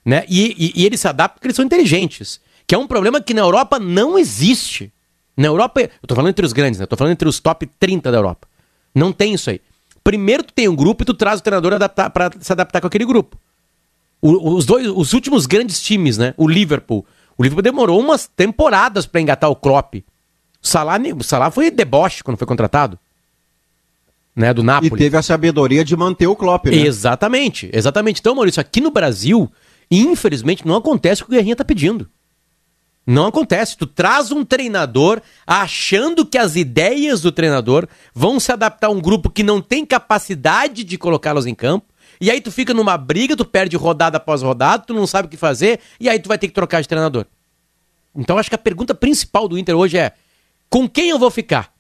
Né? 0.06 0.26
E, 0.30 0.74
e, 0.76 0.82
e 0.82 0.86
eles 0.86 1.00
se 1.00 1.08
adaptam 1.08 1.36
porque 1.36 1.48
eles 1.48 1.56
são 1.56 1.66
inteligentes. 1.66 2.40
Que 2.68 2.76
é 2.76 2.78
um 2.78 2.86
problema 2.88 3.20
que 3.22 3.34
na 3.34 3.42
Europa 3.42 3.80
não 3.80 4.20
existe. 4.20 4.92
Na 5.36 5.48
Europa, 5.48 5.82
eu 5.82 5.90
tô 6.06 6.14
falando 6.14 6.30
entre 6.30 6.46
os 6.46 6.52
grandes, 6.54 6.80
né? 6.80 6.84
Eu 6.84 6.88
tô 6.88 6.98
falando 6.98 7.14
entre 7.14 7.28
os 7.28 7.40
top 7.40 7.66
30 7.80 8.12
da 8.12 8.18
Europa. 8.18 8.48
Não 8.94 9.14
tem 9.14 9.34
isso 9.34 9.50
aí. 9.50 9.62
Primeiro 10.08 10.42
tu 10.42 10.54
tem 10.54 10.70
um 10.70 10.76
grupo 10.76 11.04
e 11.04 11.06
tu 11.06 11.14
traz 11.14 11.42
o 11.42 11.44
treinador 11.44 11.74
adaptar, 11.74 12.10
para 12.10 12.32
se 12.40 12.50
adaptar 12.54 12.80
com 12.80 12.88
aquele 12.88 13.04
grupo. 13.04 13.38
O- 14.22 14.56
os 14.56 14.66
dois, 14.66 14.88
os 14.88 15.12
últimos 15.12 15.46
grandes 15.46 15.82
times, 15.82 16.18
né? 16.18 16.34
O 16.38 16.48
Liverpool. 16.48 17.06
O 17.38 17.44
Liverpool 17.44 17.62
demorou 17.62 18.00
umas 18.00 18.26
temporadas 18.26 19.06
para 19.06 19.20
engatar 19.20 19.50
o 19.50 19.56
Klopp. 19.56 19.96
O 19.96 20.02
Salah, 20.66 20.98
o 21.14 21.22
Salah 21.26 21.52
foi 21.52 21.70
deboche 21.70 22.24
quando 22.24 22.38
foi 22.38 22.48
contratado. 22.48 22.98
Né, 24.34 24.54
do 24.54 24.62
E 24.62 24.66
Napoli. 24.66 24.98
teve 24.98 25.18
a 25.18 25.22
sabedoria 25.22 25.84
de 25.84 25.94
manter 25.98 26.28
o 26.28 26.38
Klopp, 26.38 26.68
né? 26.68 26.78
Exatamente, 26.78 27.70
exatamente. 27.74 28.22
Então, 28.22 28.34
Maurício, 28.34 28.62
aqui 28.62 28.80
no 28.80 28.92
Brasil, 28.92 29.52
infelizmente, 29.92 30.66
não 30.66 30.78
acontece 30.78 31.22
o 31.22 31.26
que 31.26 31.32
o 31.32 31.36
Guerrinha 31.36 31.56
tá 31.56 31.66
pedindo. 31.66 32.08
Não 33.08 33.28
acontece. 33.28 33.78
Tu 33.78 33.88
traz 33.88 34.32
um 34.34 34.44
treinador 34.44 35.22
achando 35.48 36.26
que 36.26 36.38
as 36.38 36.58
ideias 36.58 37.22
do 37.22 37.32
treinador 37.32 37.88
vão 38.14 38.38
se 38.38 38.52
adaptar 38.52 38.88
a 38.88 38.92
um 38.92 39.00
grupo 39.00 39.30
que 39.30 39.44
não 39.44 39.62
tem 39.62 39.86
capacidade 39.86 40.84
de 40.84 40.98
colocá-los 40.98 41.46
em 41.46 41.56
campo. 41.56 41.86
E 42.20 42.30
aí 42.30 42.42
tu 42.42 42.52
fica 42.52 42.74
numa 42.74 42.98
briga, 42.98 43.36
tu 43.38 43.46
perde 43.46 43.78
rodada 43.78 44.18
após 44.18 44.42
rodada, 44.42 44.84
tu 44.86 44.94
não 44.94 45.08
sabe 45.08 45.28
o 45.28 45.30
que 45.32 45.38
fazer, 45.38 45.80
e 46.00 46.10
aí 46.10 46.20
tu 46.20 46.28
vai 46.28 46.38
ter 46.38 46.48
que 46.48 46.54
trocar 46.54 46.82
de 46.82 46.88
treinador. 46.88 47.26
Então 48.14 48.38
acho 48.38 48.50
que 48.50 48.56
a 48.56 48.60
pergunta 48.60 48.94
principal 48.94 49.48
do 49.48 49.58
Inter 49.58 49.76
hoje 49.78 49.98
é: 49.98 50.12
com 50.70 50.90
quem 50.90 51.10
eu 51.10 51.20
vou 51.20 51.32
ficar? 51.32 51.72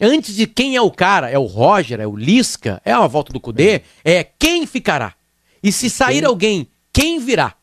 Antes 0.00 0.34
de 0.34 0.46
quem 0.46 0.76
é 0.76 0.80
o 0.80 0.90
cara, 0.90 1.30
é 1.30 1.38
o 1.38 1.44
Roger, 1.44 2.00
é 2.00 2.06
o 2.06 2.16
Lisca, 2.16 2.82
é 2.84 2.92
a 2.92 3.06
volta 3.06 3.32
do 3.32 3.38
Cudê, 3.40 3.82
é 4.04 4.24
quem 4.24 4.66
ficará. 4.66 5.14
E 5.62 5.70
se 5.70 5.88
sair 5.88 6.24
alguém, 6.24 6.68
quem 6.92 7.18
virá? 7.18 7.54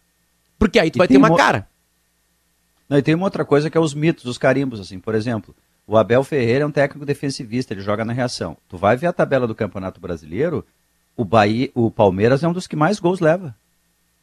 Porque 0.57 0.79
aí 0.79 0.89
tu 0.89 0.97
E 0.97 0.99
vai 0.99 1.07
ter 1.07 1.17
uma 1.17 1.29
mo- 1.29 1.35
cara. 1.35 1.67
Não, 2.89 2.97
e 2.97 3.01
tem 3.01 3.15
uma 3.15 3.25
outra 3.25 3.45
coisa 3.45 3.69
que 3.69 3.77
é 3.77 3.81
os 3.81 3.93
mitos, 3.93 4.25
os 4.25 4.37
carimbos, 4.37 4.79
assim. 4.79 4.99
Por 4.99 5.15
exemplo, 5.15 5.55
o 5.87 5.97
Abel 5.97 6.23
Ferreira 6.23 6.63
é 6.63 6.67
um 6.67 6.71
técnico 6.71 7.05
defensivista, 7.05 7.73
ele 7.73 7.81
joga 7.81 8.05
na 8.05 8.13
reação. 8.13 8.57
Tu 8.67 8.77
vai 8.77 8.95
ver 8.95 9.07
a 9.07 9.13
tabela 9.13 9.47
do 9.47 9.55
Campeonato 9.55 9.99
Brasileiro, 9.99 10.65
o, 11.15 11.25
Bahia, 11.25 11.69
o 11.73 11.91
Palmeiras 11.91 12.43
é 12.43 12.47
um 12.47 12.53
dos 12.53 12.67
que 12.67 12.75
mais 12.75 12.99
gols 12.99 13.19
leva. 13.19 13.55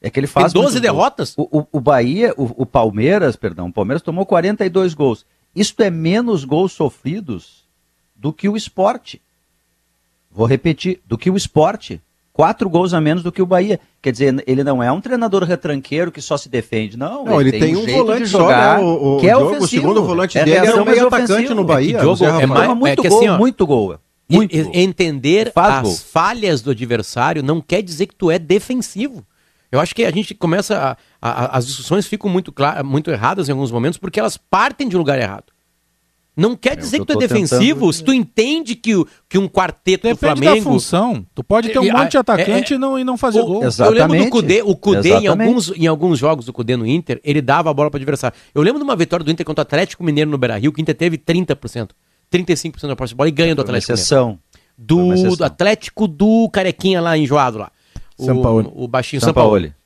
É 0.01 0.09
que 0.09 0.19
ele 0.19 0.27
faz. 0.27 0.53
Tem 0.53 0.63
12 0.63 0.75
muitos 0.75 0.81
gols. 0.81 0.83
derrotas? 0.83 1.35
O, 1.37 1.61
o, 1.61 1.67
o 1.73 1.81
Bahia, 1.81 2.33
o, 2.37 2.63
o 2.63 2.67
Palmeiras, 2.67 3.37
perdão, 3.37 3.69
o 3.69 3.73
Palmeiras 3.73 4.03
tomou 4.03 4.25
42 4.25 4.95
gols. 4.95 5.27
Isto 5.55 5.83
é 5.83 5.91
menos 5.91 6.45
gols 6.45 6.73
sofridos 6.73 7.69
do 8.17 8.33
que 8.33 8.49
o 8.49 8.57
esporte. 8.57 9.21
Vou 10.31 10.47
repetir, 10.47 11.01
do 11.05 11.19
que 11.19 11.31
o 11.31 11.37
esporte. 11.37 12.01
Quatro 12.41 12.69
gols 12.71 12.95
a 12.95 13.01
menos 13.01 13.23
do 13.23 13.31
que 13.31 13.43
o 13.43 13.47
Bahia. 13.47 13.79
Quer 14.03 14.13
dizer, 14.13 14.43
ele 14.47 14.65
não 14.65 14.83
é 14.83 14.91
um 14.91 15.01
treinador 15.01 15.45
retranqueiro 15.45 16.11
que 16.11 16.21
só 16.23 16.37
se 16.37 16.49
defende, 16.49 16.97
não. 16.97 17.25
Não, 17.25 17.41
ele 17.41 17.53
tem 17.53 17.77
um 17.77 17.85
jeito 17.85 17.99
volante 17.99 18.25
de 18.25 18.29
só, 18.31 18.39
jogar 18.39 18.79
né? 18.79 18.85
O- 18.85 19.17
o 19.17 19.21
que 19.21 19.27
é 19.27 19.31
Diogo, 19.31 19.45
o 19.45 19.49
ofensivo. 19.57 19.69
segundo 19.83 20.03
volante 20.03 20.39
é 20.39 20.45
dele 20.45 20.57
era 20.57 20.65
reação, 20.67 20.83
o 20.83 20.87
meio 20.87 21.07
atacante 21.07 21.55
no 21.55 21.65
Bahia, 21.65 21.97
É 21.97 21.99
o 21.99 22.15
Diogo 22.15 22.25
é 22.25 22.47
mais- 22.47 22.75
muito 22.77 22.87
é 23.01 23.03
que 23.03 23.09
gol, 23.09 23.19
assim, 23.19 23.29
ó, 23.29 23.39
muito 23.39 23.67
gol. 23.67 23.99
E- 24.29 24.37
Muito 24.37 24.57
e- 24.57 24.63
gol. 24.63 24.73
entender 24.75 25.53
as 25.55 25.83
gol. 25.83 25.93
falhas 25.95 26.63
do 26.63 26.71
adversário 26.71 27.43
não 27.43 27.61
quer 27.61 27.83
dizer 27.83 28.07
que 28.07 28.15
tu 28.15 28.31
é 28.31 28.39
defensivo. 28.39 29.25
Eu 29.73 29.79
acho 29.81 29.95
que 29.95 30.05
a 30.05 30.11
gente 30.11 30.35
começa. 30.35 30.97
a- 31.23 31.31
a- 31.45 31.59
as 31.59 31.67
discussões 31.67 32.07
ficam 32.07 32.31
muito, 32.31 32.51
clara- 32.53 32.83
muito 32.83 33.11
erradas 33.11 33.49
em 33.49 33.53
alguns 33.53 33.71
momentos 33.71 33.99
porque 33.99 34.19
elas 34.19 34.37
partem 34.37 34.89
de 34.89 34.97
um 34.97 34.99
lugar 34.99 35.19
errado. 35.19 35.45
Não 36.41 36.57
quer 36.57 36.77
dizer 36.77 36.97
o 37.01 37.07
que 37.07 37.13
que 37.13 37.19
tu 37.19 37.25
é 37.25 37.29
defensivo 37.29 37.75
tentando- 37.81 37.93
se 37.93 38.05
tu 38.05 38.13
entende 38.13 38.75
que, 38.75 38.93
que 39.29 39.37
um 39.39 39.47
quarteto 39.49 40.09
do 40.09 40.15
Depende 40.15 40.19
Flamengo. 40.41 40.57
da 40.57 40.71
função. 40.73 41.27
Tu 41.35 41.45
pode 41.45 41.69
ter 41.69 41.79
um 41.79 41.85
E- 41.85 41.93
monte 41.93 42.11
de 42.13 42.17
é- 42.17 42.21
atacante 42.21 42.73
é- 42.73 42.77
e, 42.77 42.79
não, 42.79 42.99
e 42.99 43.05
não 43.05 43.17
fazer 43.17 43.41
O- 43.41 43.47
gol. 43.47 43.65
Exato. 43.65 43.91
Eu 43.91 43.95
lembro 43.95 44.09
do 44.09 44.15
Exatamente. 44.15 44.31
Cudê, 44.31 44.63
o 44.63 44.75
Cudê 44.77 45.09
em 45.09 45.13
Exatamente. 45.19 45.49
alguns, 45.49 45.73
em 45.77 45.87
alguns 45.87 46.19
jogos 46.19 46.47
do 46.47 46.53
Cudê 46.53 46.77
no 46.77 46.87
Inter, 46.87 47.21
ele 47.23 47.43
dava 47.43 47.71
a 47.71 47.75
bola 47.75 47.91
para 47.91 47.99
adversário. 47.99 48.37
Eu 48.55 48.63
lembro 48.63 48.79
de 48.79 48.85
uma 48.85 48.97
vitória 48.97 49.23
do 49.25 49.31
Inter 49.31 49.45
contra 49.45 49.61
o 49.61 49.67
Atlético 49.67 50.03
Mineiro 50.03 50.31
no 50.31 50.39
Beira-Rio, 50.39 50.73
que 50.73 50.81
o 50.81 50.83
Inter 50.83 50.95
teve 50.95 51.19
30%, 51.19 51.95
35% 52.31 52.89
da 52.89 52.97
posse 52.97 53.11
de 53.13 53.17
bola 53.17 53.29
e 53.29 53.33
ganha 53.33 53.55
do 53.55 53.63
Atlético 53.63 53.93
Mineiro. 53.93 54.01
exceção. 54.03 54.29
Uma 54.31 54.39
Do, 54.79 55.13
exceção. 55.13 55.37
do 55.37 55.45
Atlético 55.45 56.09
do 56.09 56.49
Carequinha 56.51 57.01
lá 57.01 57.19
enjoado 57.19 57.59
lá. 57.59 57.71
O, 58.17 58.25
Sampaoli. 58.25 58.69
o 58.75 58.89
baixinho 58.89 59.21
Sampaoli. 59.21 59.69
Sampaoli. 59.69 59.80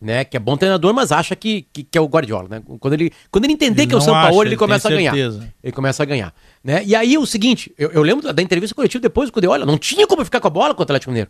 Né, 0.00 0.24
que 0.24 0.36
é 0.36 0.40
bom 0.40 0.56
treinador, 0.56 0.94
mas 0.94 1.10
acha 1.10 1.34
que, 1.34 1.62
que, 1.72 1.82
que 1.82 1.98
é 1.98 2.00
o 2.00 2.06
Guardiola, 2.06 2.46
né? 2.48 2.62
Quando 2.78 2.92
ele, 2.94 3.10
quando 3.32 3.46
ele 3.46 3.54
entender 3.54 3.82
Ele 3.82 3.88
que 3.88 3.94
é 3.94 3.98
o 3.98 4.00
Sampaoli, 4.00 4.28
acha, 4.28 4.40
ele 4.42 4.48
ele 4.50 4.56
começa 4.56 4.86
a 4.86 4.90
ganhar. 4.92 5.12
certeza. 5.12 5.52
Ele 5.60 5.72
começa 5.72 6.02
a 6.04 6.06
ganhar. 6.06 6.34
Né? 6.62 6.84
E 6.84 6.94
aí 6.94 7.18
o 7.18 7.26
seguinte, 7.26 7.74
eu, 7.76 7.90
eu 7.90 8.02
lembro 8.02 8.24
da, 8.24 8.30
da 8.30 8.40
entrevista 8.40 8.76
coletiva 8.76 9.02
depois, 9.02 9.28
quando 9.28 9.42
ele, 9.44 9.52
olha, 9.52 9.66
não 9.66 9.76
tinha 9.76 10.06
como 10.06 10.24
ficar 10.24 10.38
com 10.38 10.46
a 10.46 10.50
bola 10.50 10.72
com 10.72 10.80
o 10.80 10.84
Atlético 10.84 11.10
Mineiro. 11.10 11.28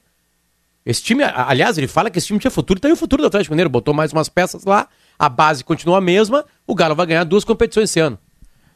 Esse 0.85 1.03
time, 1.03 1.23
aliás, 1.25 1.79
ele 1.79 1.87
fala 1.89 2.11
que 2.11 2.19
esse 2.19 2.27
time 2.27 2.39
tinha 2.39 2.51
futuro, 2.51 2.79
tá 2.79 2.89
aí 2.89 2.93
o 2.93 2.97
futuro 2.97 3.23
do 3.23 3.27
Atlético 3.29 3.55
Mineiro, 3.55 3.71
botou 3.71 3.95
mais 3.95 4.13
umas 4.13 4.29
peças 4.29 4.65
lá, 4.67 4.87
a 5.19 5.29
base 5.31 5.65
continua 5.65 5.97
a 5.97 6.01
mesma, 6.03 6.45
o 6.67 6.75
Galo 6.75 6.95
vai 6.95 7.07
ganhar 7.07 7.25
duas 7.25 7.45
competições 7.45 7.89
esse 7.91 8.01
ano. 8.01 8.19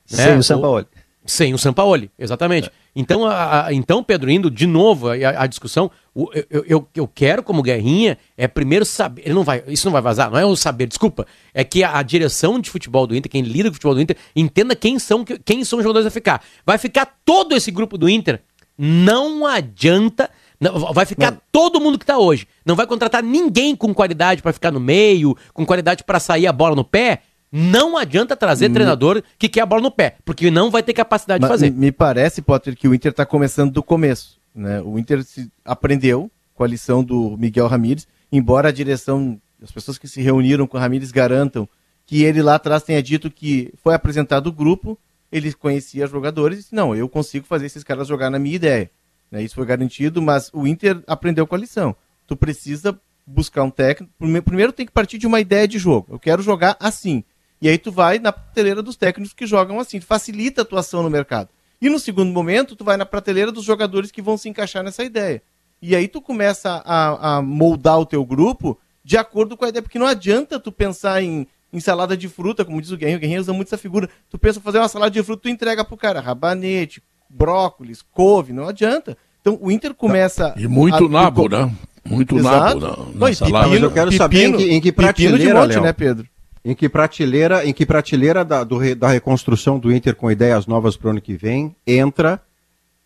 Sem 0.06 0.24
Né? 0.26 0.36
o 0.38 0.42
Sampaoli. 0.42 0.86
Sem 1.26 1.52
o 1.54 1.58
Sampaoli, 1.58 2.10
exatamente. 2.18 2.70
Então, 2.96 3.26
a, 3.26 3.66
a- 3.66 3.72
então, 3.74 4.02
Pedro, 4.02 4.30
indo 4.30 4.50
de 4.50 4.66
novo 4.66 5.08
a, 5.10 5.14
a 5.42 5.46
discussão, 5.46 5.90
eu, 6.14 6.64
eu- 6.66 6.88
eu, 6.94 7.08
quero, 7.08 7.42
como 7.42 7.62
Guerrinha, 7.62 8.18
é 8.36 8.46
primeiro 8.46 8.84
saber. 8.84 9.22
Ele 9.24 9.34
não 9.34 9.42
vai, 9.44 9.62
isso 9.68 9.86
não 9.86 9.92
vai 9.92 10.02
vazar, 10.02 10.30
não 10.30 10.38
é 10.38 10.44
o 10.44 10.54
saber, 10.54 10.86
desculpa. 10.86 11.26
É 11.54 11.64
que 11.64 11.82
a, 11.82 11.98
a 11.98 12.02
direção 12.02 12.58
de 12.60 12.68
futebol 12.70 13.06
do 13.06 13.16
Inter, 13.16 13.30
quem 13.30 13.42
lida 13.42 13.68
com 13.68 13.72
o 13.72 13.74
futebol 13.74 13.94
do 13.94 14.00
Inter, 14.00 14.16
entenda 14.36 14.76
quem 14.76 14.98
são, 14.98 15.24
quem 15.24 15.64
são 15.64 15.78
os 15.78 15.82
jogadores 15.82 16.06
a 16.06 16.10
ficar. 16.10 16.42
Vai 16.66 16.76
ficar 16.78 17.18
todo 17.24 17.54
esse 17.54 17.70
grupo 17.70 17.96
do 17.96 18.08
Inter. 18.08 18.40
Não 18.76 19.46
adianta. 19.46 20.28
não- 20.60 20.92
vai 20.92 21.04
ficar 21.06 21.40
todo 21.50 21.80
mundo 21.80 21.98
que 21.98 22.06
tá 22.06 22.18
hoje. 22.18 22.46
Não 22.64 22.76
vai 22.76 22.86
contratar 22.86 23.22
ninguém 23.22 23.74
com 23.74 23.92
qualidade 23.94 24.42
para 24.42 24.52
ficar 24.52 24.70
no 24.70 24.78
meio, 24.80 25.36
com 25.52 25.64
qualidade 25.66 26.04
para 26.04 26.20
sair 26.20 26.46
a 26.46 26.52
bola 26.52 26.76
no 26.76 26.84
pé. 26.84 27.20
Não 27.50 27.96
adianta 27.98 28.34
trazer 28.36 28.70
treinador 28.70 29.22
que 29.38 29.48
quer 29.48 29.60
a 29.60 29.66
bola 29.66 29.82
no 29.82 29.90
pé, 29.90 30.16
porque 30.24 30.50
não 30.50 30.70
vai 30.70 30.82
ter 30.82 30.92
capacidade 30.94 31.40
de 31.40 31.42
Mas 31.42 31.50
fazer. 31.50 31.70
Me 31.70 31.92
parece, 31.92 32.40
Potter, 32.40 32.76
que 32.76 32.88
o 32.88 32.94
Inter 32.94 33.10
está 33.10 33.26
começando 33.26 33.72
do 33.72 33.82
começo. 33.82 34.40
Né? 34.54 34.80
O 34.80 34.98
Inter 34.98 35.24
aprendeu 35.64 36.30
com 36.54 36.64
a 36.64 36.66
lição 36.66 37.02
do 37.02 37.36
Miguel 37.38 37.66
Ramírez, 37.66 38.06
embora 38.30 38.68
a 38.68 38.72
direção, 38.72 39.40
as 39.62 39.70
pessoas 39.70 39.98
que 39.98 40.06
se 40.08 40.20
reuniram 40.20 40.66
com 40.66 40.76
o 40.76 40.80
Ramírez 40.80 41.10
garantam 41.10 41.68
que 42.04 42.22
ele 42.24 42.42
lá 42.42 42.56
atrás 42.56 42.82
tenha 42.82 43.02
dito 43.02 43.30
que 43.30 43.72
foi 43.82 43.94
apresentado 43.94 44.48
o 44.48 44.52
grupo, 44.52 44.98
ele 45.30 45.52
conhecia 45.54 46.06
jogadores 46.06 46.58
e 46.58 46.62
disse, 46.62 46.74
não, 46.74 46.94
eu 46.94 47.08
consigo 47.08 47.46
fazer 47.46 47.66
esses 47.66 47.82
caras 47.84 48.06
jogar 48.08 48.28
na 48.28 48.38
minha 48.38 48.56
ideia. 48.56 48.90
Né? 49.30 49.42
Isso 49.42 49.54
foi 49.54 49.64
garantido, 49.64 50.20
mas 50.20 50.50
o 50.52 50.66
Inter 50.66 51.02
aprendeu 51.06 51.46
com 51.46 51.54
a 51.54 51.58
lição. 51.58 51.96
Tu 52.26 52.36
precisa 52.36 53.00
buscar 53.26 53.62
um 53.62 53.70
técnico. 53.70 54.12
Prime- 54.18 54.42
Primeiro 54.42 54.72
tem 54.72 54.84
que 54.84 54.92
partir 54.92 55.16
de 55.16 55.26
uma 55.26 55.40
ideia 55.40 55.66
de 55.66 55.78
jogo. 55.78 56.08
Eu 56.10 56.18
quero 56.18 56.42
jogar 56.42 56.76
assim. 56.78 57.24
E 57.62 57.68
aí 57.68 57.78
tu 57.78 57.90
vai 57.90 58.18
na 58.18 58.32
prateleira 58.32 58.82
dos 58.82 58.96
técnicos 58.96 59.32
que 59.32 59.46
jogam 59.46 59.80
assim. 59.80 60.00
Facilita 60.00 60.60
a 60.60 60.64
atuação 60.64 61.02
no 61.02 61.08
mercado. 61.08 61.48
E 61.82 61.90
no 61.90 61.98
segundo 61.98 62.30
momento, 62.32 62.76
tu 62.76 62.84
vai 62.84 62.96
na 62.96 63.04
prateleira 63.04 63.50
dos 63.50 63.64
jogadores 63.64 64.12
que 64.12 64.22
vão 64.22 64.36
se 64.38 64.48
encaixar 64.48 64.84
nessa 64.84 65.02
ideia. 65.02 65.42
E 65.82 65.96
aí 65.96 66.06
tu 66.06 66.22
começa 66.22 66.80
a, 66.86 67.38
a 67.38 67.42
moldar 67.42 67.98
o 67.98 68.06
teu 68.06 68.24
grupo 68.24 68.78
de 69.04 69.16
acordo 69.16 69.56
com 69.56 69.64
a 69.64 69.68
ideia, 69.68 69.82
porque 69.82 69.98
não 69.98 70.06
adianta 70.06 70.60
tu 70.60 70.70
pensar 70.70 71.20
em, 71.24 71.44
em 71.72 71.80
salada 71.80 72.16
de 72.16 72.28
fruta, 72.28 72.64
como 72.64 72.80
diz 72.80 72.92
o 72.92 72.96
Guerrinho, 72.96 73.18
o 73.18 73.20
Guerrinho 73.20 73.40
usa 73.40 73.52
muito 73.52 73.66
essa 73.66 73.76
figura. 73.76 74.08
Tu 74.30 74.38
pensa 74.38 74.60
em 74.60 74.62
fazer 74.62 74.78
uma 74.78 74.86
salada 74.88 75.10
de 75.10 75.20
fruta, 75.24 75.42
tu 75.42 75.48
entrega 75.48 75.84
pro 75.84 75.96
cara 75.96 76.20
rabanete, 76.20 77.02
brócolis, 77.28 78.00
couve, 78.00 78.52
não 78.52 78.68
adianta. 78.68 79.16
Então 79.40 79.58
o 79.60 79.68
Inter 79.72 79.92
começa. 79.92 80.54
E 80.56 80.68
muito 80.68 81.04
a- 81.06 81.08
nabo, 81.08 81.48
né? 81.48 81.68
Muito 82.04 82.36
Exato. 82.36 82.78
nabo 82.78 82.80
na, 82.80 82.96
Não, 83.04 83.12
na 83.14 83.30
e 83.30 83.34
salada. 83.34 83.68
Mas 83.68 83.82
eu 83.82 83.90
quero 83.90 84.12
saber 84.12 84.44
em 84.44 84.56
que, 84.56 84.70
em 84.72 84.80
que 84.80 84.92
pepino 84.92 85.36
de 85.36 85.44
prateleira, 85.46 85.60
monte, 85.60 85.72
Léo. 85.74 85.82
né, 85.82 85.92
Pedro? 85.92 86.28
Em 86.64 86.74
que 86.74 86.88
prateleira, 86.88 87.66
em 87.66 87.72
que 87.72 87.84
prateleira 87.84 88.44
da, 88.44 88.62
do 88.62 88.94
da 88.94 89.08
reconstrução 89.08 89.78
do 89.78 89.92
Inter 89.92 90.14
com 90.14 90.30
ideias 90.30 90.66
novas 90.66 90.96
para 90.96 91.08
o 91.08 91.10
ano 91.10 91.20
que 91.20 91.34
vem 91.34 91.74
entra 91.86 92.40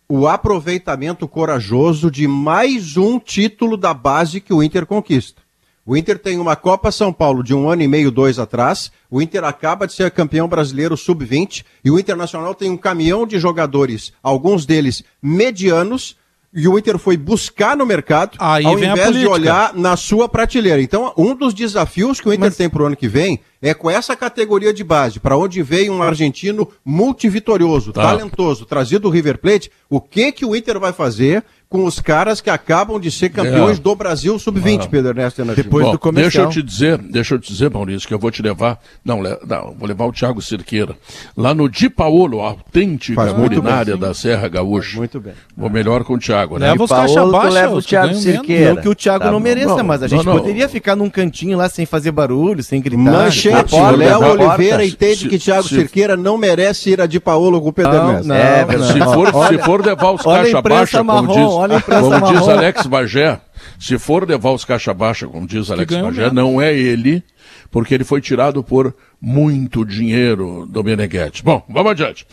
o 0.09 0.27
aproveitamento 0.27 1.27
corajoso 1.27 2.09
de 2.09 2.27
mais 2.27 2.95
um 2.95 3.19
título 3.19 3.75
da 3.75 3.93
base 3.93 4.39
que 4.39 4.53
o 4.53 4.63
Inter 4.63 4.85
conquista. 4.85 5.41
O 5.85 5.95
Inter 5.95 6.19
tem 6.19 6.37
uma 6.37 6.55
Copa 6.55 6.91
São 6.91 7.11
Paulo 7.13 7.41
de 7.41 7.53
um 7.53 7.69
ano 7.69 7.81
e 7.81 7.87
meio, 7.87 8.11
dois 8.11 8.37
atrás. 8.39 8.91
O 9.09 9.21
Inter 9.21 9.43
acaba 9.43 9.87
de 9.87 9.93
ser 9.93 10.11
campeão 10.11 10.47
brasileiro 10.47 10.97
sub-20 10.97 11.63
e 11.83 11.89
o 11.89 11.97
Internacional 11.97 12.53
tem 12.53 12.69
um 12.69 12.75
caminhão 12.75 13.25
de 13.25 13.39
jogadores, 13.39 14.11
alguns 14.21 14.65
deles 14.65 15.01
medianos. 15.21 16.17
E 16.53 16.67
o 16.67 16.77
Inter 16.79 16.97
foi 16.97 17.17
buscar 17.17 17.75
no 17.75 17.85
mercado, 17.85 18.37
Aí 18.39 18.65
ao 18.65 18.79
invés 18.79 19.13
de 19.15 19.27
olhar 19.27 19.73
na 19.75 19.97
sua 19.97 20.29
prateleira. 20.29 20.81
Então, 20.81 21.13
um 21.17 21.35
dos 21.35 21.53
desafios 21.53 22.21
que 22.21 22.27
o 22.29 22.33
Inter 22.33 22.53
tem 22.53 22.69
para 22.69 22.81
o 22.81 22.85
ano 22.85 22.95
que 22.95 23.07
vem 23.07 23.39
é 23.61 23.73
com 23.73 23.89
essa 23.89 24.15
categoria 24.15 24.73
de 24.73 24.83
base, 24.83 25.19
para 25.19 25.37
onde 25.37 25.61
veio 25.61 25.91
um 25.91 26.01
argentino 26.01 26.67
multivitorioso, 26.85 27.91
Tá. 27.91 28.03
talentoso, 28.03 28.65
trazido 28.65 29.01
do 29.01 29.09
River 29.09 29.37
Plate, 29.39 29.71
o 29.89 29.99
que 29.99 30.31
que 30.31 30.45
o 30.45 30.55
Inter 30.55 30.79
vai 30.79 30.93
fazer 30.93 31.43
com 31.69 31.83
os 31.83 31.99
caras 31.99 32.39
que 32.39 32.49
acabam 32.49 32.97
de 32.99 33.11
ser 33.11 33.29
campeões 33.29 33.77
É. 33.77 33.81
do 33.81 33.93
Brasil 33.93 34.39
sub-20, 34.39 34.87
Pedro 34.89 35.09
Ernesto 35.11 35.41
Enardi? 35.41 35.63
Depois 35.63 35.85
Bom, 35.85 35.91
do 35.91 35.99
comercial. 35.99 36.45
Deixa 36.45 36.59
eu 36.59 36.63
te 36.63 36.67
dizer, 36.69 36.97
deixa 36.97 37.35
eu 37.35 37.39
te 37.39 37.51
dizer, 37.51 37.69
Maurício, 37.69 38.07
que 38.07 38.13
eu 38.13 38.19
vou 38.19 38.31
te 38.31 38.41
levar. 38.41 38.79
Não, 39.03 39.21
não 39.21 39.75
vou 39.77 39.87
levar 39.87 40.05
o 40.05 40.13
Thiago 40.13 40.41
Cirqueira. 40.41 40.95
Lá 41.35 41.53
no 41.53 41.69
Di 41.69 41.89
Paolo, 41.89 42.41
a 42.41 42.49
autêntica 42.51 43.15
Faz 43.21 43.33
culinária 43.33 43.97
da 43.97 44.13
Serra 44.13 44.47
Gaúcha. 44.47 44.97
Muito 44.97 45.19
bem. 45.19 45.33
Vou 45.57 45.69
melhor 45.69 46.03
com 46.05 46.13
o 46.13 46.17
Thiago, 46.17 46.57
né? 46.57 46.71
Leva 46.71 46.83
os 46.85 46.89
Paolo, 46.89 47.05
caixa 47.07 47.21
tu 47.25 47.31
baixa, 47.31 47.49
leva 47.53 47.75
o 47.75 47.81
Thiago. 47.81 48.13
Cirqueira. 48.15 48.73
Não 48.73 48.81
que 48.81 48.89
o 48.89 48.95
Thiago 48.95 49.23
Tá 49.25 49.31
não 49.31 49.39
mereça, 49.41 49.75
Não, 49.75 49.83
mas 49.83 50.01
a 50.03 50.07
gente 50.07 50.25
não. 50.25 50.37
poderia 50.37 50.69
ficar 50.69 50.95
num 50.95 51.09
cantinho 51.09 51.57
lá 51.57 51.67
sem 51.67 51.85
fazer 51.85 52.11
barulho, 52.11 52.63
sem 52.63 52.81
gritar. 52.81 53.01
Manchete, 53.01 53.71
porta, 53.71 53.97
Léo 53.97 54.19
Oliveira 54.23 54.85
entende 54.85 55.17
Se- 55.23 55.27
que 55.29 55.37
Thiago 55.37 55.63
se- 55.67 55.75
Cirqueira 55.75 56.15
não 56.15 56.37
merece 56.37 56.91
ir 56.91 57.01
a 57.01 57.05
Di 57.05 57.19
Paolo 57.19 57.59
com 57.61 57.69
o 57.69 57.73
Pedro 57.73 57.91
Não, 57.91 58.07
Ernesto. 58.09 58.27
não, 58.29 58.35
É, 58.35 58.65
não. 58.65 58.83
Se 58.87 58.99
for, 59.01 59.47
se 59.49 59.57
for 59.59 59.85
levar 59.85 60.11
os 60.11 60.21
caixa 60.21 60.61
baixa, 60.61 61.03
como 61.03 61.27
diz, 61.27 61.56
olha 61.57 61.75
a 61.75 61.79
imprensa 61.79 62.19
como 62.19 62.31
diz 62.31 62.41
marrom. 62.41 62.57
Alex 62.57 62.85
Bagé, 62.85 63.39
se 63.79 63.97
for 63.97 64.27
levar 64.27 64.51
os 64.51 64.65
caixa 64.65 64.93
baixa, 64.93 65.27
como 65.27 65.47
diz 65.47 65.69
Alex 65.69 65.95
Bagé, 65.95 66.31
não 66.31 66.61
é 66.61 66.73
ele, 66.73 67.23
porque 67.71 67.93
ele 67.93 68.03
foi 68.03 68.21
tirado 68.21 68.63
por 68.63 68.93
muito 69.19 69.83
dinheiro 69.83 70.67
do 70.69 70.83
Meneghetti. 70.83 71.43
Bom, 71.43 71.63
vamos 71.67 71.91
adiante. 71.91 72.25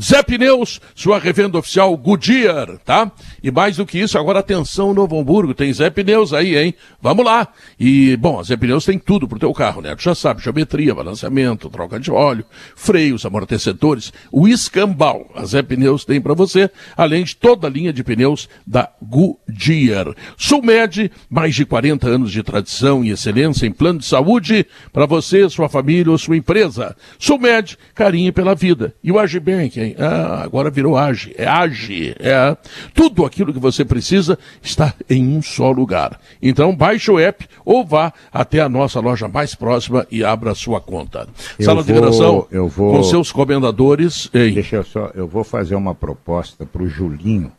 Zé 0.00 0.22
Pneus, 0.22 0.80
sua 0.94 1.18
revenda 1.18 1.58
oficial 1.58 1.96
Goodyear, 1.96 2.78
tá? 2.84 3.10
E 3.42 3.50
mais 3.50 3.76
do 3.76 3.86
que 3.86 3.98
isso, 3.98 4.18
agora 4.18 4.40
atenção 4.40 4.92
Novo 4.92 5.18
Hamburgo, 5.18 5.54
tem 5.54 5.72
Zé 5.72 5.88
Pneus 5.88 6.32
aí, 6.32 6.56
hein? 6.56 6.74
Vamos 7.00 7.24
lá. 7.24 7.48
E, 7.80 8.16
bom, 8.16 8.38
a 8.38 8.42
Zé 8.42 8.56
Pneus 8.56 8.84
tem 8.84 8.98
tudo 8.98 9.26
pro 9.26 9.38
teu 9.38 9.52
carro, 9.52 9.80
né? 9.80 9.94
Tu 9.96 10.02
já 10.02 10.14
sabe, 10.14 10.42
geometria, 10.42 10.94
balanceamento, 10.94 11.70
troca 11.70 11.98
de 11.98 12.10
óleo, 12.10 12.44
freios, 12.74 13.24
amortecedores, 13.24 14.12
o 14.30 14.46
escambau. 14.46 15.30
A 15.34 15.44
Zé 15.44 15.62
Pneus 15.62 16.04
tem 16.04 16.20
para 16.20 16.34
você, 16.34 16.70
além 16.96 17.24
de 17.24 17.34
toda 17.34 17.66
a 17.66 17.70
linha 17.70 17.92
de 17.92 18.04
pneus 18.04 18.48
da 18.66 18.90
Goodyear. 19.02 20.14
Sulmed, 20.36 21.10
mais 21.30 21.54
de 21.54 21.64
40 21.64 22.08
anos 22.08 22.30
de 22.30 22.42
tradição 22.42 23.04
e 23.04 23.10
excelência 23.10 23.66
em 23.66 23.72
plano 23.72 24.00
de 24.00 24.06
saúde 24.06 24.66
para 24.92 25.06
você, 25.06 25.48
sua 25.48 25.68
família 25.68 26.10
ou 26.12 26.18
sua 26.26 26.36
empresa. 26.36 26.94
Sulmed, 27.18 27.78
carinho 27.94 28.32
pela 28.32 28.54
vida. 28.54 28.94
E 29.02 29.10
o 29.10 29.18
Agibank, 29.18 29.80
hein? 29.80 29.94
Ah, 29.98 30.42
agora 30.42 30.70
virou 30.70 30.96
Agi. 30.96 31.34
É 31.38 31.46
Agi. 31.46 32.14
É. 32.18 32.56
Tudo 32.92 33.24
aquilo 33.24 33.52
que 33.52 33.58
você 33.58 33.84
precisa 33.84 34.38
está 34.62 34.92
em 35.08 35.26
um 35.36 35.40
só 35.40 35.70
lugar. 35.70 36.20
Então 36.42 36.74
baixe 36.76 37.10
o 37.10 37.18
app 37.18 37.46
ou 37.64 37.84
vá 37.84 38.12
até 38.32 38.60
a 38.60 38.68
nossa 38.68 39.00
loja 39.00 39.28
mais 39.28 39.54
próxima 39.54 40.06
e 40.10 40.24
abra 40.24 40.50
a 40.50 40.54
sua 40.54 40.80
conta. 40.80 41.28
Eu 41.58 41.64
Sala 41.64 41.82
de 41.82 41.92
vou- 41.92 42.02
redação 42.02 42.46
eu 42.50 42.68
vou- 42.68 42.96
com 42.96 43.02
seus 43.04 43.30
comendadores 43.32 44.28
Deixa 44.32 44.76
eu 44.76 44.84
só, 44.84 45.10
eu 45.14 45.26
vou 45.26 45.44
fazer 45.44 45.74
uma 45.74 45.94
proposta 45.94 46.66
para 46.66 46.82
o 46.82 46.88
Julinho, 46.88 47.52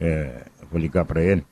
é, 0.00 0.42
vou 0.70 0.80
ligar 0.80 1.04
para 1.04 1.22
ele, 1.22 1.44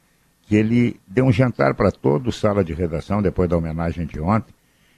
que 0.46 0.54
ele 0.54 0.96
dê 1.06 1.22
um 1.22 1.32
jantar 1.32 1.74
para 1.74 1.90
todo 1.90 2.28
o 2.28 2.32
sala 2.32 2.62
de 2.62 2.72
redação, 2.72 3.20
depois 3.22 3.48
da 3.48 3.56
homenagem 3.56 4.06
de 4.06 4.20
ontem, 4.20 4.52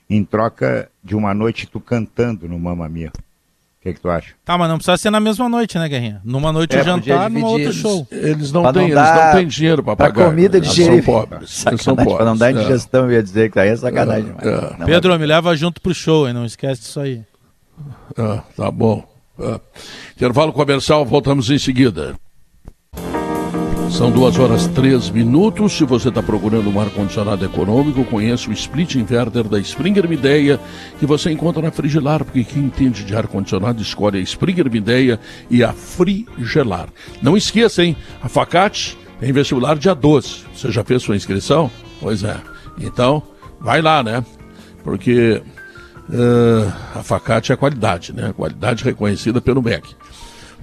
em 0.08 0.24
troca 0.24 0.88
de 1.02 1.14
uma 1.14 1.34
noite 1.34 1.66
tu 1.66 1.80
cantando 1.80 2.48
no 2.48 2.58
Mamma 2.58 2.88
Mia. 2.88 3.10
O 3.10 3.80
que, 3.80 3.94
que 3.94 4.00
tu 4.00 4.10
acha? 4.10 4.34
Tá, 4.44 4.58
mas 4.58 4.68
não 4.68 4.76
precisa 4.76 4.96
ser 4.96 5.10
na 5.10 5.20
mesma 5.20 5.48
noite, 5.48 5.78
né, 5.78 5.88
Guerrinha? 5.88 6.20
Numa 6.24 6.52
noite 6.52 6.76
É, 6.76 6.80
o 6.80 6.84
jantar, 6.84 7.30
numa 7.30 7.48
dividir. 7.48 7.66
outro 7.66 7.72
show. 7.72 8.06
Eles 8.10 8.50
não 8.50 8.62
Pra 8.62 8.72
não 8.72 8.80
têm, 8.80 8.90
eles 8.90 8.96
não 9.14 9.32
têm 9.32 9.46
dinheiro 9.46 9.82
para 9.84 9.96
Pra 9.96 10.06
pagar. 10.06 10.24
comida 10.30 10.56
Eles 10.56 10.68
digerir. 10.70 11.04
são 11.04 11.14
pobres. 11.14 11.66
Eles 11.66 11.82
são 11.82 11.94
pobres. 11.96 12.16
pra 12.16 12.24
não 12.24 12.36
dar 12.36 12.48
É. 12.48 12.52
indigestão, 12.52 13.04
eu 13.04 13.12
ia 13.12 13.22
dizer 13.22 13.50
que 13.50 13.54
daí 13.54 13.68
é 13.68 13.76
sacanagem. 13.76 14.32
mas 14.36 14.46
é. 14.46 14.76
não, 14.78 14.86
Pedro, 14.86 15.16
me 15.18 15.26
leva 15.26 15.56
junto 15.56 15.80
pro 15.80 15.94
show, 15.94 16.26
hein? 16.26 16.34
Não 16.34 16.44
esquece 16.44 16.80
disso 16.82 16.98
aí. 17.00 17.22
Ah, 18.16 18.42
tá 18.56 18.68
bom. 18.70 19.06
Ah. 19.38 19.60
Intervalo 20.16 20.52
comercial, 20.52 21.04
voltamos 21.04 21.48
em 21.48 21.58
seguida. 21.58 22.16
São 23.90 24.10
duas 24.10 24.38
horas 24.38 24.66
três 24.68 25.10
minutos. 25.10 25.72
Se 25.72 25.84
você 25.84 26.08
está 26.08 26.22
procurando 26.22 26.70
um 26.70 26.78
ar-condicionado 26.80 27.44
econômico, 27.44 28.04
conheça 28.04 28.48
o 28.48 28.52
Split 28.52 28.94
Inverter 28.94 29.44
da 29.44 29.58
Springer 29.58 30.08
Mideia, 30.08 30.60
que 31.00 31.06
você 31.06 31.30
encontra 31.30 31.62
na 31.62 31.70
Frigelar, 31.70 32.24
porque 32.24 32.44
quem 32.44 32.64
entende 32.64 33.02
de 33.04 33.16
ar-condicionado 33.16 33.82
escolhe 33.82 34.18
a 34.18 34.20
Springer 34.20 34.70
Mideia 34.70 35.18
e 35.50 35.64
a 35.64 35.72
Frigelar. 35.72 36.88
Não 37.20 37.36
esqueça, 37.36 37.82
hein? 37.82 37.96
A 38.22 38.28
Facate 38.28 38.96
tem 39.18 39.32
vestibular 39.32 39.76
dia 39.76 39.94
12. 39.94 40.44
Você 40.54 40.70
já 40.70 40.84
fez 40.84 41.02
sua 41.02 41.16
inscrição? 41.16 41.70
Pois 42.00 42.22
é. 42.22 42.36
Então, 42.80 43.22
vai 43.60 43.82
lá, 43.82 44.02
né? 44.02 44.24
Porque 44.84 45.42
ah, 46.12 46.98
a 47.00 47.02
Facate 47.02 47.52
é 47.52 47.56
qualidade, 47.56 48.12
né? 48.12 48.32
Qualidade 48.36 48.84
reconhecida 48.84 49.40
pelo 49.40 49.62
MEC. 49.62 49.94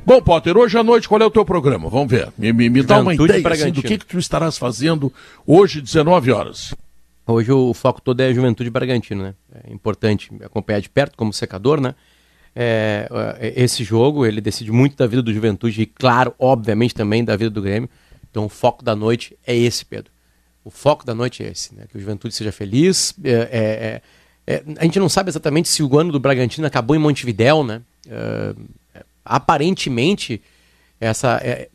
Bom, 0.06 0.22
Potter, 0.22 0.56
hoje 0.56 0.78
à 0.78 0.84
noite 0.84 1.10
qual 1.10 1.20
é 1.20 1.26
o 1.26 1.32
teu 1.32 1.43
programa? 1.43 1.89
Vamos 1.89 2.12
ver. 2.12 2.32
Me, 2.38 2.53
me, 2.53 2.70
me 2.70 2.84
dá 2.84 2.99
uma 2.99 3.16
ideia 3.16 3.47
assim, 3.47 3.72
do 3.72 3.82
que, 3.82 3.97
que 3.97 4.06
tu 4.06 4.20
estarás 4.20 4.56
fazendo 4.56 5.12
hoje, 5.47 5.82
19 5.82 6.32
horas. 6.32 6.76
Hoje 7.26 7.51
o 7.51 7.74
foco 7.74 7.99
todo 7.99 8.22
é 8.22 8.28
a 8.28 8.34
Juventude 8.34 8.70
Bragantino, 8.70 9.24
né? 9.24 9.34
É 9.64 9.74
importante 9.74 10.30
acompanhar 10.43 10.80
de 10.80 10.89
perto 10.89 11.18
como 11.18 11.34
secador, 11.34 11.82
né? 11.82 11.95
É, 12.56 13.10
é, 13.39 13.64
esse 13.64 13.84
jogo, 13.84 14.28
ele 14.28 14.39
decide 14.41 14.72
muito 14.72 14.95
da 14.95 15.08
vida 15.08 15.24
do 15.24 15.34
Juventude 15.34 15.82
e, 15.82 15.86
claro, 15.88 16.36
obviamente 16.38 16.93
também 16.93 17.26
da 17.26 17.36
vida 17.36 17.49
do 17.49 17.62
Grêmio. 17.64 17.89
Então 18.30 18.45
o 18.45 18.49
foco 18.49 18.86
da 18.86 18.95
noite 18.95 19.36
é 19.45 19.58
esse, 19.58 19.84
Pedro. 19.84 20.12
O 20.64 20.70
foco 20.70 21.03
da 21.03 21.16
noite 21.16 21.41
é 21.41 21.47
esse, 21.47 21.74
né? 21.74 21.86
Que 21.89 21.97
o 21.97 21.99
Juventude 21.99 22.36
seja 22.36 22.51
feliz. 22.51 23.16
É, 23.24 23.32
é, 23.32 23.34
é, 23.34 24.01
é, 24.56 24.64
a 24.78 24.84
gente 24.84 24.99
não 24.99 25.10
sabe 25.10 25.32
exatamente 25.32 25.68
se 25.68 25.82
o 25.82 25.97
ano 25.97 26.12
do 26.12 26.20
Bragantino 26.20 26.68
acabou 26.68 26.95
em 26.95 26.99
Montevidéu, 26.99 27.64
né? 27.64 27.82
É, 29.26 29.36
aparentemente, 29.36 30.42
essa, 31.00 31.40
é, 31.44 31.70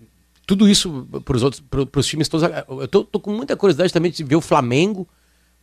tudo 0.46 0.68
isso 0.68 1.06
para 1.24 1.36
os 1.36 1.42
outros, 1.42 1.62
para 1.90 2.00
os 2.00 2.06
times 2.06 2.28
todos. 2.28 2.48
Eu 2.68 2.88
tô, 2.88 3.04
tô 3.04 3.20
com 3.20 3.32
muita 3.32 3.56
curiosidade 3.56 3.92
também 3.92 4.10
de 4.10 4.22
ver 4.24 4.36
o 4.36 4.40
Flamengo. 4.40 5.06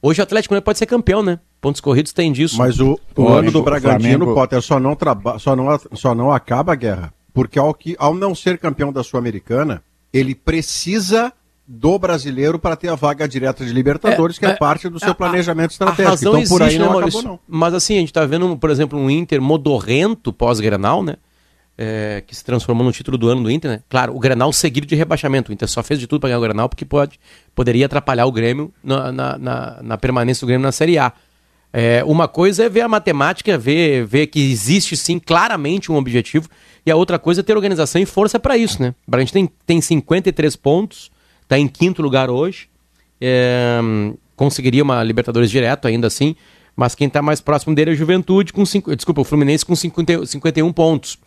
Hoje 0.01 0.21
o 0.21 0.23
Atlético 0.23 0.53
Mineiro 0.53 0.63
pode 0.65 0.77
ser 0.77 0.85
campeão, 0.85 1.23
né? 1.23 1.39
Pontos 1.59 1.81
corridos 1.81 2.13
tem 2.13 2.31
disso. 2.31 2.57
Mas 2.57 2.79
o, 2.79 2.93
o 2.93 2.97
Pode. 3.15 3.39
ano 3.39 3.51
do 3.51 3.59
O 3.59 3.63
Bragantino, 3.63 3.99
Flamengo- 4.19 4.33
Potter, 4.35 4.61
só 4.61 4.79
não, 4.79 4.95
traba, 4.95 5.39
só, 5.39 5.55
não, 5.55 5.79
só 5.93 6.13
não 6.13 6.31
acaba 6.31 6.73
a 6.73 6.75
guerra. 6.75 7.13
Porque 7.33 7.57
ao, 7.57 7.73
que, 7.73 7.95
ao 7.97 8.13
não 8.13 8.35
ser 8.35 8.57
campeão 8.59 8.93
da 8.93 9.03
Sul-Americana, 9.03 9.81
ele 10.13 10.35
precisa 10.35 11.33
do 11.67 11.97
brasileiro 11.99 12.57
para 12.59 12.75
ter 12.75 12.87
a 12.89 12.95
vaga 12.95 13.27
direta 13.27 13.65
de 13.65 13.73
Libertadores, 13.73 14.37
que 14.39 14.45
é, 14.45 14.53
parte 14.55 14.87
do 14.87 14.99
seu 14.99 15.11
a- 15.11 15.15
planejamento 15.15 15.71
a 15.71 15.73
estratégico. 15.73 16.09
razão 16.09 16.37
Então 16.39 16.47
por 16.47 16.61
aí 16.61 16.67
existe, 16.69 16.79
não 16.79 16.93
né, 16.93 16.99
acabou, 17.05 17.23
não. 17.23 17.39
Mas 17.47 17.73
assim, 17.73 17.97
a 17.97 17.99
gente 17.99 18.13
tá 18.13 18.25
vendo, 18.25 18.55
por 18.57 18.69
exemplo, 18.69 18.97
um 18.97 19.09
Inter 19.09 19.41
modorrento 19.41 20.31
pós-Grenal, 20.31 21.03
né? 21.03 21.15
É, 21.79 22.23
que 22.25 22.35
se 22.35 22.43
transformou 22.43 22.83
no 22.83 22.91
título 22.91 23.19
do 23.19 23.29
ano 23.29 23.43
do 23.43 23.51
Inter, 23.51 23.69
né? 23.69 23.79
Claro, 23.87 24.15
o 24.15 24.19
Grenal 24.19 24.51
seguido 24.51 24.87
de 24.87 24.95
rebaixamento. 24.95 25.51
O 25.51 25.53
Inter 25.53 25.67
só 25.67 25.83
fez 25.83 25.99
de 25.99 26.07
tudo 26.07 26.19
para 26.21 26.29
ganhar 26.29 26.39
o 26.39 26.41
Grenal 26.41 26.67
porque 26.67 26.83
pode, 26.83 27.19
poderia 27.53 27.85
atrapalhar 27.85 28.25
o 28.25 28.31
Grêmio 28.31 28.73
na, 28.83 29.11
na, 29.11 29.37
na- 29.37 29.79
na 29.83 29.97
permanência 29.97 30.41
do 30.41 30.47
Grêmio 30.47 30.63
na 30.63 30.71
Série 30.71 30.97
A. 30.97 31.13
É, 31.71 32.03
uma 32.03 32.27
coisa 32.27 32.63
é 32.63 32.69
ver 32.69 32.81
a 32.81 32.87
matemática, 32.87 33.57
ver, 33.59 34.03
ver 34.07 34.25
que 34.25 34.39
existe 34.39 34.97
sim 34.97 35.19
claramente 35.19 35.91
um 35.91 35.97
objetivo, 35.97 36.49
e 36.83 36.89
a 36.89 36.95
outra 36.95 37.19
coisa 37.19 37.41
é 37.41 37.43
ter 37.43 37.53
organização 37.55 38.01
e 38.01 38.05
força 38.07 38.39
para 38.39 38.57
isso, 38.57 38.81
né? 38.81 38.95
A 39.11 39.19
gente 39.19 39.33
tem, 39.33 39.47
tem 39.65 39.79
53 39.79 40.55
pontos, 40.55 41.11
está 41.43 41.59
em 41.59 41.67
quinto 41.67 42.01
lugar 42.01 42.29
hoje, 42.31 42.69
é, 43.21 43.79
conseguiria 44.35 44.81
uma 44.81 45.03
Libertadores 45.03 45.51
direto 45.51 45.87
ainda 45.87 46.07
assim, 46.07 46.35
mas 46.75 46.95
quem 46.95 47.07
está 47.07 47.21
mais 47.21 47.41
próximo 47.41 47.75
dele 47.75 47.91
é 47.91 47.93
o 47.93 47.97
Juventude, 47.97 48.51
com 48.53 48.65
cinco, 48.65 48.95
desculpa, 48.95 49.21
o 49.21 49.23
Fluminense 49.23 49.63
com 49.65 49.75
50, 49.75 50.25
51 50.25 50.71
pontos. 50.73 51.19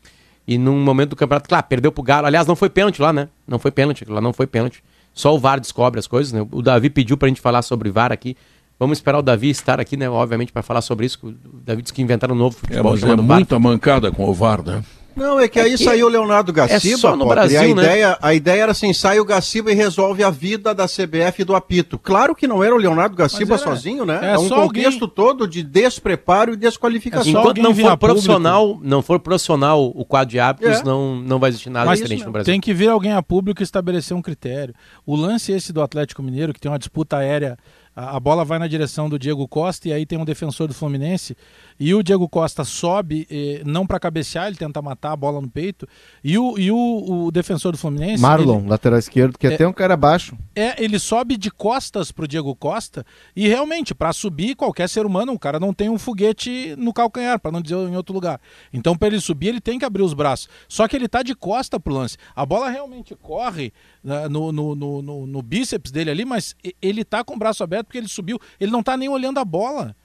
E 0.52 0.58
num 0.58 0.80
momento 0.82 1.10
do 1.10 1.16
campeonato, 1.16 1.48
claro, 1.48 1.64
perdeu 1.68 1.92
pro 1.92 2.02
Galo. 2.02 2.26
Aliás, 2.26 2.44
não 2.44 2.56
foi 2.56 2.68
pênalti 2.68 3.00
lá, 3.00 3.12
né? 3.12 3.28
Não 3.46 3.56
foi 3.58 3.70
pênalti, 3.70 4.04
lá 4.08 4.20
não 4.20 4.32
foi 4.32 4.48
pênalti. 4.48 4.82
Só 5.14 5.32
o 5.32 5.38
VAR 5.38 5.60
descobre 5.60 6.00
as 6.00 6.08
coisas, 6.08 6.32
né? 6.32 6.44
O 6.50 6.60
Davi 6.60 6.90
pediu 6.90 7.16
pra 7.16 7.28
gente 7.28 7.40
falar 7.40 7.62
sobre 7.62 7.88
VAR 7.88 8.10
aqui. 8.10 8.36
Vamos 8.78 8.98
esperar 8.98 9.18
o 9.18 9.22
Davi 9.22 9.48
estar 9.50 9.78
aqui, 9.78 9.96
né? 9.96 10.10
Obviamente, 10.10 10.50
para 10.52 10.62
falar 10.62 10.80
sobre 10.80 11.06
isso. 11.06 11.18
O 11.24 11.34
Davi 11.64 11.82
disse 11.82 11.92
que 11.92 12.02
inventaram 12.02 12.34
um 12.34 12.38
novo 12.38 12.56
É, 12.56 12.60
futebol 12.66 12.90
mas 12.92 12.98
é 12.98 13.06
chamado 13.06 13.22
VAR. 13.26 13.36
muita 13.36 13.58
mancada 13.60 14.10
com 14.10 14.28
o 14.28 14.34
VAR, 14.34 14.60
né? 14.64 14.82
Não, 15.16 15.38
é 15.40 15.48
que 15.48 15.58
aí 15.60 15.72
que 15.76 15.84
saiu 15.84 16.06
o 16.06 16.08
Leonardo 16.08 16.52
Gaciba, 16.52 16.94
é 16.94 16.98
só 16.98 17.16
no 17.16 17.24
Potter, 17.26 17.44
e 17.50 17.56
a 17.56 17.60
Brasil, 17.60 17.74
né? 17.74 17.82
ideia, 17.82 18.18
a 18.22 18.34
ideia 18.34 18.62
era 18.62 18.72
assim, 18.72 18.92
sai 18.92 19.20
o 19.20 19.24
Gaciba 19.24 19.70
e 19.70 19.74
resolve 19.74 20.22
a 20.24 20.30
vida 20.30 20.74
da 20.74 20.86
CBF 20.86 21.42
e 21.42 21.44
do 21.44 21.54
apito. 21.54 21.98
Claro 21.98 22.34
que 22.34 22.46
não 22.46 22.62
era 22.64 22.74
o 22.74 22.78
Leonardo 22.78 23.14
Gaciba 23.16 23.54
era- 23.54 23.62
sozinho, 23.62 24.04
né? 24.06 24.18
é 24.22 24.30
É, 24.34 24.38
um 24.38 24.48
só 24.48 24.62
contexto 24.66 25.06
todo 25.08 25.46
de 25.46 25.62
despreparo 25.62 26.54
e 26.54 26.56
desqualificação. 26.56 27.24
só 27.32 27.40
Enquanto 27.40 27.46
alguém 27.58 27.62
não 27.64 27.74
for 27.74 27.96
profissional, 27.96 28.78
não 28.82 29.02
for 29.02 29.18
profissional 29.20 29.84
o 29.94 30.04
quadro 30.04 30.30
de 30.30 30.38
árbitros, 30.40 30.80
É. 30.80 30.84
não, 30.84 31.16
não 31.16 31.38
vai 31.38 31.50
existir 31.50 31.70
nada 31.70 31.86
Mas 31.86 31.98
diferente 31.98 32.24
no 32.24 32.32
Brasil. 32.32 32.52
tem 32.52 32.60
que 32.60 32.72
vir 32.72 32.88
alguém 32.88 33.12
a 33.12 33.22
público 33.22 33.62
e 33.62 33.64
estabelecer 33.64 34.16
um 34.16 34.22
critério. 34.22 34.74
O 35.04 35.16
lance 35.16 35.52
esse 35.52 35.72
do 35.72 35.82
Atlético 35.82 36.22
Mineiro, 36.22 36.52
que 36.52 36.60
tem 36.60 36.70
uma 36.70 36.78
disputa 36.78 37.16
aérea, 37.18 37.58
a, 37.94 38.16
a 38.16 38.20
bola 38.20 38.44
vai 38.44 38.58
na 38.58 38.68
direção 38.68 39.08
do 39.08 39.18
Diego 39.18 39.46
Costa 39.48 39.88
e 39.88 39.92
aí 39.92 40.06
tem 40.06 40.18
um 40.18 40.24
defensor 40.24 40.68
do 40.68 40.74
Fluminense 40.74 41.36
e 41.80 41.94
o 41.94 42.02
Diego 42.02 42.28
Costa 42.28 42.62
sobe, 42.62 43.26
eh, 43.30 43.62
não 43.64 43.86
para 43.86 43.98
cabecear, 43.98 44.46
ele 44.48 44.56
tenta 44.56 44.82
matar 44.82 45.12
a 45.12 45.16
bola 45.16 45.40
no 45.40 45.48
peito 45.48 45.88
e 46.22 46.36
o, 46.36 46.58
e 46.58 46.70
o, 46.70 47.24
o 47.24 47.30
defensor 47.30 47.72
do 47.72 47.78
Fluminense... 47.78 48.22
Marlon, 48.22 48.58
ele- 48.60 48.68
lateral 48.68 48.98
esquerdo, 48.98 49.38
que 49.38 49.46
é 49.46 49.52
É- 49.52 49.54
até 49.54 49.66
um 49.66 49.72
cara 49.72 49.96
baixo. 49.96 50.36
é, 50.54 50.82
ele 50.84 50.98
sobe 50.98 51.38
de 51.38 51.50
costas 51.50 52.12
pro 52.12 52.28
Diego 52.28 52.54
Costa 52.54 53.04
e 53.34 53.48
realmente, 53.48 53.94
para 53.94 54.12
subir, 54.12 54.54
qualquer 54.54 54.88
ser 54.90 55.06
humano, 55.06 55.32
o 55.32 55.38
cara 55.38 55.58
não 55.58 55.72
tem 55.72 55.88
um 55.88 55.98
foguete 55.98 56.74
no 56.76 56.92
calcanhar, 56.92 57.40
para 57.40 57.50
não 57.50 57.62
dizer 57.62 57.76
em 57.76 57.96
outro 57.96 58.12
lugar. 58.14 58.38
Então, 58.72 58.94
para 58.94 59.08
ele 59.08 59.20
subir, 59.20 59.48
ele 59.48 59.60
tem 59.60 59.78
que 59.78 59.84
abrir 59.86 60.02
os 60.02 60.12
braços. 60.12 60.48
Só 60.68 60.86
que 60.86 60.94
ele 60.94 61.08
tá 61.08 61.22
de 61.22 61.34
costa 61.34 61.80
pro 61.80 61.94
lance. 61.94 62.18
A 62.36 62.44
bola 62.44 62.68
realmente 62.68 63.14
corre 63.14 63.72
né, 64.04 64.28
no, 64.28 64.52
no, 64.52 64.74
no, 64.74 65.00
no- 65.00 65.26
no 65.26 65.42
bíceps 65.42 65.90
dele 65.90 66.10
ali, 66.10 66.24
mas 66.26 66.54
e- 66.62 66.76
ele 66.82 67.04
tá 67.04 67.24
com 67.24 67.34
o 67.34 67.38
braço 67.38 67.64
aberto 67.64 67.86
porque 67.86 67.96
ele 67.98 68.08
subiu. 68.08 68.38
Ele 68.60 68.70
não 68.70 68.82
tá 68.82 68.98
nem 68.98 69.08
olhando 69.08 69.38
a 69.40 69.44
bola. 69.46 69.96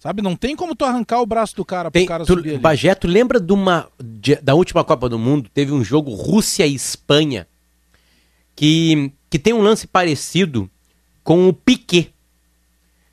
Sabe? 0.00 0.22
Não 0.22 0.34
tem 0.34 0.56
como 0.56 0.74
tu 0.74 0.84
arrancar 0.84 1.20
o 1.20 1.26
braço 1.26 1.54
do 1.54 1.62
cara 1.64 1.90
pro 1.90 2.00
Tem, 2.00 2.06
cara 2.06 2.24
tu, 2.24 2.32
subir 2.34 2.50
ali. 2.52 2.58
Bagé, 2.58 2.94
tu 2.94 3.06
lembra 3.06 3.38
de 3.38 3.52
uma, 3.52 3.86
de- 4.02 4.36
da 4.36 4.54
última 4.54 4.82
Copa 4.82 5.08
do 5.10 5.18
Mundo? 5.18 5.50
Teve 5.52 5.72
um 5.72 5.84
jogo 5.84 6.14
Rússia 6.14 6.66
e 6.66 6.74
Espanha 6.74 7.46
que, 8.56 9.12
que 9.28 9.38
tem 9.38 9.52
um 9.52 9.60
lance 9.62 9.86
parecido 9.86 10.70
com 11.22 11.46
o 11.48 11.52
Piquet. 11.52 12.12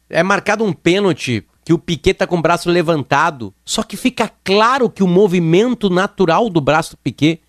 É 0.10 0.24
marcado 0.24 0.64
um 0.64 0.72
pênalti 0.72 1.46
que 1.66 1.74
o 1.74 1.78
Piquet 1.78 2.14
tá 2.14 2.26
com 2.26 2.38
o 2.38 2.42
braço 2.42 2.70
levantado, 2.70 3.54
só 3.66 3.84
que 3.84 3.98
fica 3.98 4.32
claro 4.42 4.90
que 4.90 5.04
o 5.04 5.08
movimento 5.08 5.90
natural 5.90 6.50
do 6.50 6.62
braço 6.62 6.92
do 6.92 6.98
Piquet, 7.00 7.42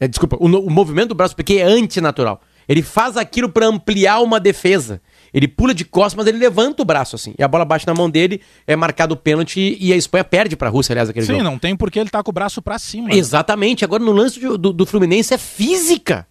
é, 0.00 0.08
desculpa, 0.08 0.38
o, 0.40 0.46
o 0.46 0.70
movimento 0.70 1.08
do 1.10 1.14
braço 1.14 1.34
do 1.34 1.36
Piquet 1.36 1.58
é 1.58 1.64
antinatural. 1.64 2.40
Ele 2.66 2.82
faz 2.82 3.18
aquilo 3.18 3.50
para 3.50 3.66
ampliar 3.66 4.20
uma 4.20 4.40
defesa. 4.40 5.02
Ele 5.32 5.46
pula 5.46 5.72
de 5.72 5.84
costas, 5.84 6.14
mas 6.14 6.26
ele 6.26 6.38
levanta 6.38 6.82
o 6.82 6.84
braço 6.84 7.14
assim. 7.16 7.34
E 7.38 7.42
a 7.42 7.48
bola 7.48 7.64
bate 7.64 7.86
na 7.86 7.94
mão 7.94 8.10
dele, 8.10 8.40
é 8.66 8.74
marcado 8.74 9.14
o 9.14 9.16
pênalti 9.16 9.76
e 9.80 9.92
a 9.92 9.96
Espanha 9.96 10.24
perde 10.24 10.56
pra 10.56 10.68
Rússia, 10.68 10.92
aliás, 10.92 11.08
aquele 11.08 11.24
Sim, 11.26 11.32
jogo. 11.34 11.44
não 11.44 11.58
tem 11.58 11.76
porque 11.76 11.98
ele 11.98 12.10
tá 12.10 12.22
com 12.22 12.30
o 12.30 12.34
braço 12.34 12.60
para 12.60 12.78
cima. 12.78 13.12
Exatamente. 13.12 13.84
Agora 13.84 14.02
no 14.02 14.12
lance 14.12 14.40
do, 14.40 14.58
do, 14.58 14.72
do 14.72 14.86
Fluminense 14.86 15.32
é 15.32 15.38
física. 15.38 16.26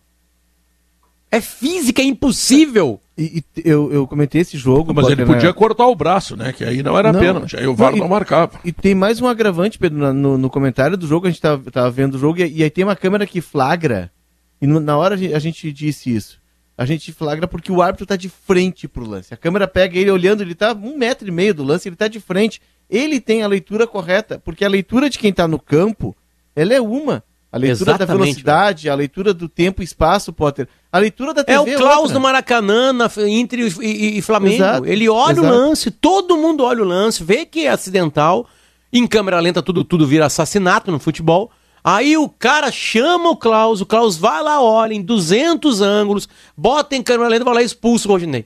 É 1.32 1.40
física, 1.40 2.02
é 2.02 2.06
impossível. 2.06 3.00
E, 3.16 3.44
e 3.56 3.62
eu, 3.64 3.92
eu 3.94 4.08
comentei 4.08 4.42
esse 4.42 4.58
jogo. 4.58 4.94
Mas 4.96 5.08
ele 5.08 5.24
né? 5.24 5.32
podia 5.32 5.54
cortar 5.54 5.86
o 5.86 5.96
braço, 5.96 6.36
né? 6.36 6.52
Que 6.52 6.64
aí 6.64 6.82
não 6.82 6.98
era 6.98 7.14
Não, 7.14 7.20
pênalti. 7.20 7.56
Aí 7.56 7.68
o 7.68 7.76
VAR 7.76 7.92
não, 7.92 8.00
não, 8.00 8.08
e- 8.08 8.10
marcava. 8.10 8.60
E 8.66 8.72
tem 8.72 8.96
mais 8.96 9.22
um 9.22 9.28
agravante, 9.28 9.78
Pedro, 9.78 10.00
na- 10.00 10.14
no, 10.14 10.38
no 10.40 10.50
comentário 10.50 10.98
do 10.98 11.06
jogo, 11.06 11.28
a 11.28 11.30
gente 11.30 11.40
tava, 11.42 11.70
tava 11.70 11.92
vendo 11.92 12.16
o 12.16 12.18
jogo, 12.20 12.40
e, 12.42 12.58
e 12.58 12.64
aí 12.64 12.70
tem 12.70 12.84
uma 12.84 12.96
câmera 12.96 13.28
que 13.28 13.42
flagra, 13.42 14.12
e 14.60 14.66
no- 14.66 14.80
na 14.80 14.98
hora 14.98 15.14
a 15.14 15.18
gente, 15.18 15.34
a 15.36 15.40
gente 15.40 15.72
disse 15.72 16.14
isso. 16.16 16.40
A 16.82 16.86
gente 16.86 17.12
flagra 17.12 17.46
porque 17.48 17.72
o 17.72 17.82
árbitro 17.82 18.06
tá 18.06 18.16
de 18.16 18.30
frente 18.30 18.88
pro 18.88 19.06
lance. 19.06 19.34
A 19.34 19.38
câmera 19.38 19.68
pega 19.68 20.00
ele 20.00 20.10
olhando, 20.10 20.42
ele 20.42 20.56
tá 20.56 20.72
um 20.74 20.98
metro 20.98 21.28
e 21.28 21.32
meio 21.32 21.54
do 21.54 21.62
lance, 21.64 21.90
ele 21.90 21.96
tá 21.98 22.08
de 22.08 22.20
frente. 22.22 22.62
Ele 22.90 23.20
tem 23.20 23.44
a 23.44 23.48
leitura 23.48 23.86
correta, 23.86 24.40
porque 24.44 24.64
a 24.64 24.70
leitura 24.70 25.10
de 25.10 25.20
quem 25.20 25.34
tá 25.34 25.46
no 25.48 25.60
campo, 25.60 26.16
ela 26.56 26.74
é 26.74 26.80
uma. 26.80 27.22
A 27.52 27.58
leitura 27.58 27.86
da 27.98 28.04
Exatamente, 28.06 28.24
velocidade, 28.26 28.90
a 28.90 28.96
leitura 28.96 29.34
do 29.34 29.50
tempo 29.50 29.82
e 29.82 29.86
espaço, 29.86 30.32
Potter. 30.32 30.68
A 30.92 31.00
leitura 31.00 31.34
da 31.34 31.44
TV 31.44 31.72
É 31.72 31.76
o 31.76 31.78
Klaus 31.78 31.98
outra. 32.04 32.14
do 32.14 32.20
Maracanã, 32.22 32.94
na, 32.94 33.10
Inter 33.28 33.60
e, 33.60 33.86
e- 33.86 34.18
e 34.18 34.22
Flamengo. 34.22 34.56
Exato, 34.64 34.86
Ele 34.86 35.10
olha 35.10 35.42
o 35.42 35.46
exato. 35.46 35.58
lance, 35.58 35.92
todo 35.92 36.38
mundo 36.38 36.64
olha 36.64 36.82
o 36.82 36.86
lance, 36.86 37.24
vê 37.24 37.46
que 37.46 37.66
é 37.66 37.70
acidental. 37.70 38.48
Em 38.94 39.06
câmera 39.06 39.40
lenta 39.40 39.62
tudo, 39.62 39.84
tudo 39.84 40.08
vira 40.08 40.28
assassinato 40.28 40.92
no 40.92 41.00
futebol. 41.00 41.52
Aí 41.84 42.18
o 42.18 42.28
cara 42.28 42.72
chama 42.72 43.30
o 43.30 43.38
Klaus, 43.38 43.82
o 43.82 43.86
Klaus 43.86 44.18
vai 44.18 44.42
lá, 44.44 44.62
olha 44.62 44.94
em 44.94 45.02
200 45.02 45.82
ângulos, 45.82 46.28
bota 46.56 46.96
em 46.96 47.02
câmera 47.04 47.30
lenta 47.30 47.44
e 47.44 47.46
vai 47.46 47.54
lá 47.56 47.62
e 47.62 47.66
expulsa 47.66 48.08
o 48.08 48.12
Rodinei. 48.12 48.46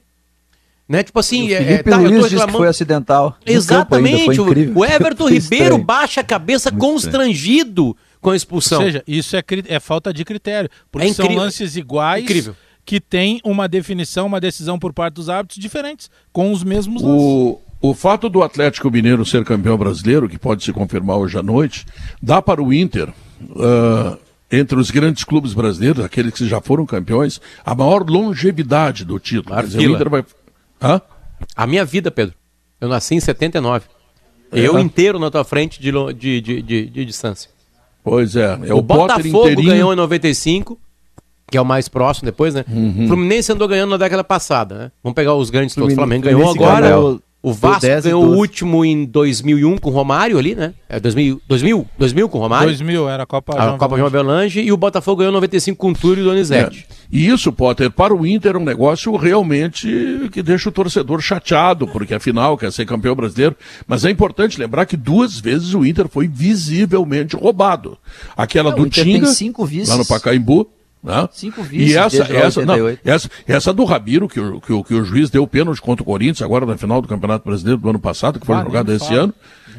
Né? 0.87 1.01
Tipo 1.01 1.19
assim, 1.19 1.47
O 1.49 1.53
é, 1.53 1.57
Felipe 1.57 1.73
é, 1.73 1.83
tá, 1.83 1.91
eu 1.91 2.03
tô 2.03 2.09
Luiz 2.09 2.29
disse 2.29 2.45
que 2.45 2.51
foi 2.51 2.67
acidental. 2.67 3.37
Ainda, 3.45 3.57
Exatamente. 3.57 4.35
foi 4.35 4.39
o- 4.39 4.85
Everton 4.85 5.27
Ribeiro 5.29 5.63
estranho. 5.65 5.83
baixa 5.83 6.21
a 6.21 6.23
cabeça 6.23 6.69
Muito 6.69 6.81
constrangido 6.81 7.95
com 8.21 8.29
a 8.31 8.35
expulsão. 8.35 8.79
Ou 8.79 8.85
seja, 8.85 9.03
isso 9.07 9.35
é, 9.35 9.43
é 9.67 9.79
falta 9.79 10.13
de 10.13 10.23
critério. 10.25 10.69
Porque 10.91 11.07
É 11.07 11.13
são 11.13 11.27
lances 11.33 11.75
iguais 11.77 12.23
Incrível. 12.23 12.55
que 12.85 12.99
tem 12.99 13.39
uma 13.45 13.67
definição, 13.67 14.27
uma 14.27 14.41
decisão 14.41 14.77
por 14.77 14.93
parte 14.93 15.15
dos 15.15 15.29
árbitros 15.29 15.57
diferentes, 15.59 16.11
com 16.33 16.51
os 16.51 16.63
mesmos 16.63 17.01
lances. 17.01 17.21
O, 17.21 17.61
o 17.81 17.93
fato 17.93 18.29
do 18.29 18.43
Atlético 18.43 18.91
Mineiro 18.91 19.25
ser 19.25 19.43
campeão 19.45 19.77
brasileiro, 19.77 20.27
que 20.29 20.37
pode 20.37 20.63
se 20.65 20.73
confirmar 20.73 21.17
hoje 21.17 21.37
à 21.37 21.43
noite, 21.43 21.85
dá 22.21 22.41
para 22.41 22.61
o 22.61 22.73
Inter, 22.73 23.09
ah, 23.57 24.17
entre 24.51 24.77
os 24.79 24.91
grandes 24.91 25.23
clubes 25.23 25.53
brasileiros, 25.53 26.03
aqueles 26.05 26.33
que 26.33 26.47
já 26.47 26.61
foram 26.61 26.85
campeões, 26.85 27.41
a 27.65 27.73
maior 27.73 28.07
longevidade 28.07 29.03
do 29.03 29.19
título. 29.19 29.61
Dizer, 29.63 29.79
o. 29.79 29.91
Inter 29.95 30.09
vai. 30.09 30.25
Hã? 30.81 31.01
A 31.55 31.65
minha 31.65 31.83
vida, 31.83 32.11
Pedro. 32.11 32.35
Eu 32.79 32.87
nasci 32.87 33.15
em 33.15 33.19
79. 33.19 33.85
Eu 34.51 34.77
inteiro 34.77 35.17
na 35.17 35.31
tua 35.31 35.43
frente 35.43 35.81
de, 35.81 35.91
de, 36.13 36.41
de, 36.41 36.61
de, 36.61 36.85
de 36.85 37.05
distância. 37.05 37.49
Pois 38.03 38.35
é. 38.35 38.59
é 38.67 38.73
o, 38.73 38.77
o, 38.77 38.81
Botafogo 38.81 39.27
inteirinho. 39.49 39.69
ganhou 39.69 39.93
em 39.93 39.95
95, 39.95 40.77
que 41.49 41.57
é 41.57 41.61
o 41.61 41.65
mais 41.65 41.87
próximo 41.87 42.25
depois, 42.25 42.53
né? 42.53 42.65
Uhum. 42.67 43.07
Fluminense 43.07 43.51
andou 43.51 43.67
ganhando 43.67 43.91
na 43.91 43.97
década 43.97 44.23
passada, 44.23 44.75
né? 44.75 44.91
Vamos 45.01 45.15
pegar 45.15 45.33
os 45.33 45.49
grandes 45.49 45.73
todos. 45.73 45.93
O 45.93 45.95
Fluminense- 45.95 46.21
Flamengo 46.21 46.23
ganhou 46.25 46.53
Fluminense 46.53 46.71
agora. 46.71 46.87
ganhou 46.87 47.21
o 47.43 47.51
Vasco 47.51 47.81
10 47.81 48.05
ganhou 48.05 48.23
o 48.23 48.27
12. 48.27 48.39
último 48.39 48.85
em 48.85 49.03
2001 49.03 49.77
com 49.77 49.89
o 49.89 49.93
Romário 49.93 50.37
ali, 50.37 50.55
né? 50.55 50.73
É 50.87 50.97
2000, 50.97 51.41
2000, 51.45 51.87
2000 51.99 52.29
com 52.29 52.37
o 52.37 52.41
Romário. 52.41 52.67
2000 52.67 53.09
era 53.09 53.23
a 53.23 53.25
Copa 53.25 53.59
a 53.59 53.65
João 53.65 53.77
Copa 53.77 53.97
João 53.97 54.07
Avelange. 54.07 54.61
E 54.61 54.71
o 54.71 54.77
Botafogo 54.77 55.17
ganhou 55.17 55.31
em 55.31 55.35
95 55.35 55.77
com 55.77 55.91
o 55.91 55.93
Túlio 55.93 56.21
e 56.21 56.25
o 56.25 56.29
Donizete. 56.29 56.87
É. 56.89 56.93
E 57.11 57.27
isso, 57.27 57.51
Potter, 57.51 57.91
para 57.91 58.15
o 58.15 58.25
Inter 58.25 58.55
é 58.55 58.57
um 58.57 58.63
negócio 58.63 59.13
realmente 59.17 60.29
que 60.31 60.41
deixa 60.41 60.69
o 60.69 60.71
torcedor 60.71 61.19
chateado, 61.19 61.85
porque 61.85 62.13
afinal 62.13 62.57
quer 62.57 62.71
ser 62.71 62.85
campeão 62.85 63.13
brasileiro. 63.13 63.57
Mas 63.85 64.05
é 64.05 64.09
importante 64.09 64.57
lembrar 64.57 64.85
que 64.85 64.95
duas 64.95 65.37
vezes 65.37 65.73
o 65.73 65.85
Inter 65.85 66.07
foi 66.07 66.29
visivelmente 66.29 67.35
roubado. 67.35 67.97
Aquela 68.37 68.69
Não, 68.69 68.77
do 68.77 68.89
Tinga, 68.89 69.27
lá 69.89 69.97
no 69.97 70.05
Pacaembu. 70.05 70.65
Né? 71.03 71.27
Cinco 71.33 71.61
vices 71.61 71.91
e 71.91 71.97
essa, 71.97 72.23
essa, 72.23 72.65
não, 72.65 72.75
88. 72.75 73.01
essa, 73.03 73.29
essa 73.45 73.73
do 73.73 73.83
Rabiro, 73.83 74.29
que 74.29 74.39
o, 74.39 74.61
que, 74.61 74.71
o, 74.71 74.83
que 74.83 74.93
o 74.93 75.03
juiz 75.03 75.29
deu 75.29 75.45
pênalti 75.45 75.81
contra 75.81 76.01
o 76.01 76.05
Corinthians, 76.05 76.41
agora 76.41 76.65
na 76.65 76.77
final 76.77 77.01
do 77.01 77.07
Campeonato 77.09 77.45
Brasileiro 77.45 77.81
do 77.81 77.89
ano 77.89 77.99
passado, 77.99 78.39
que 78.39 78.45
foi 78.45 78.55
Ah, 78.55 78.63
jogada 78.63 78.95
esse 78.95 79.13
ano, 79.13 79.33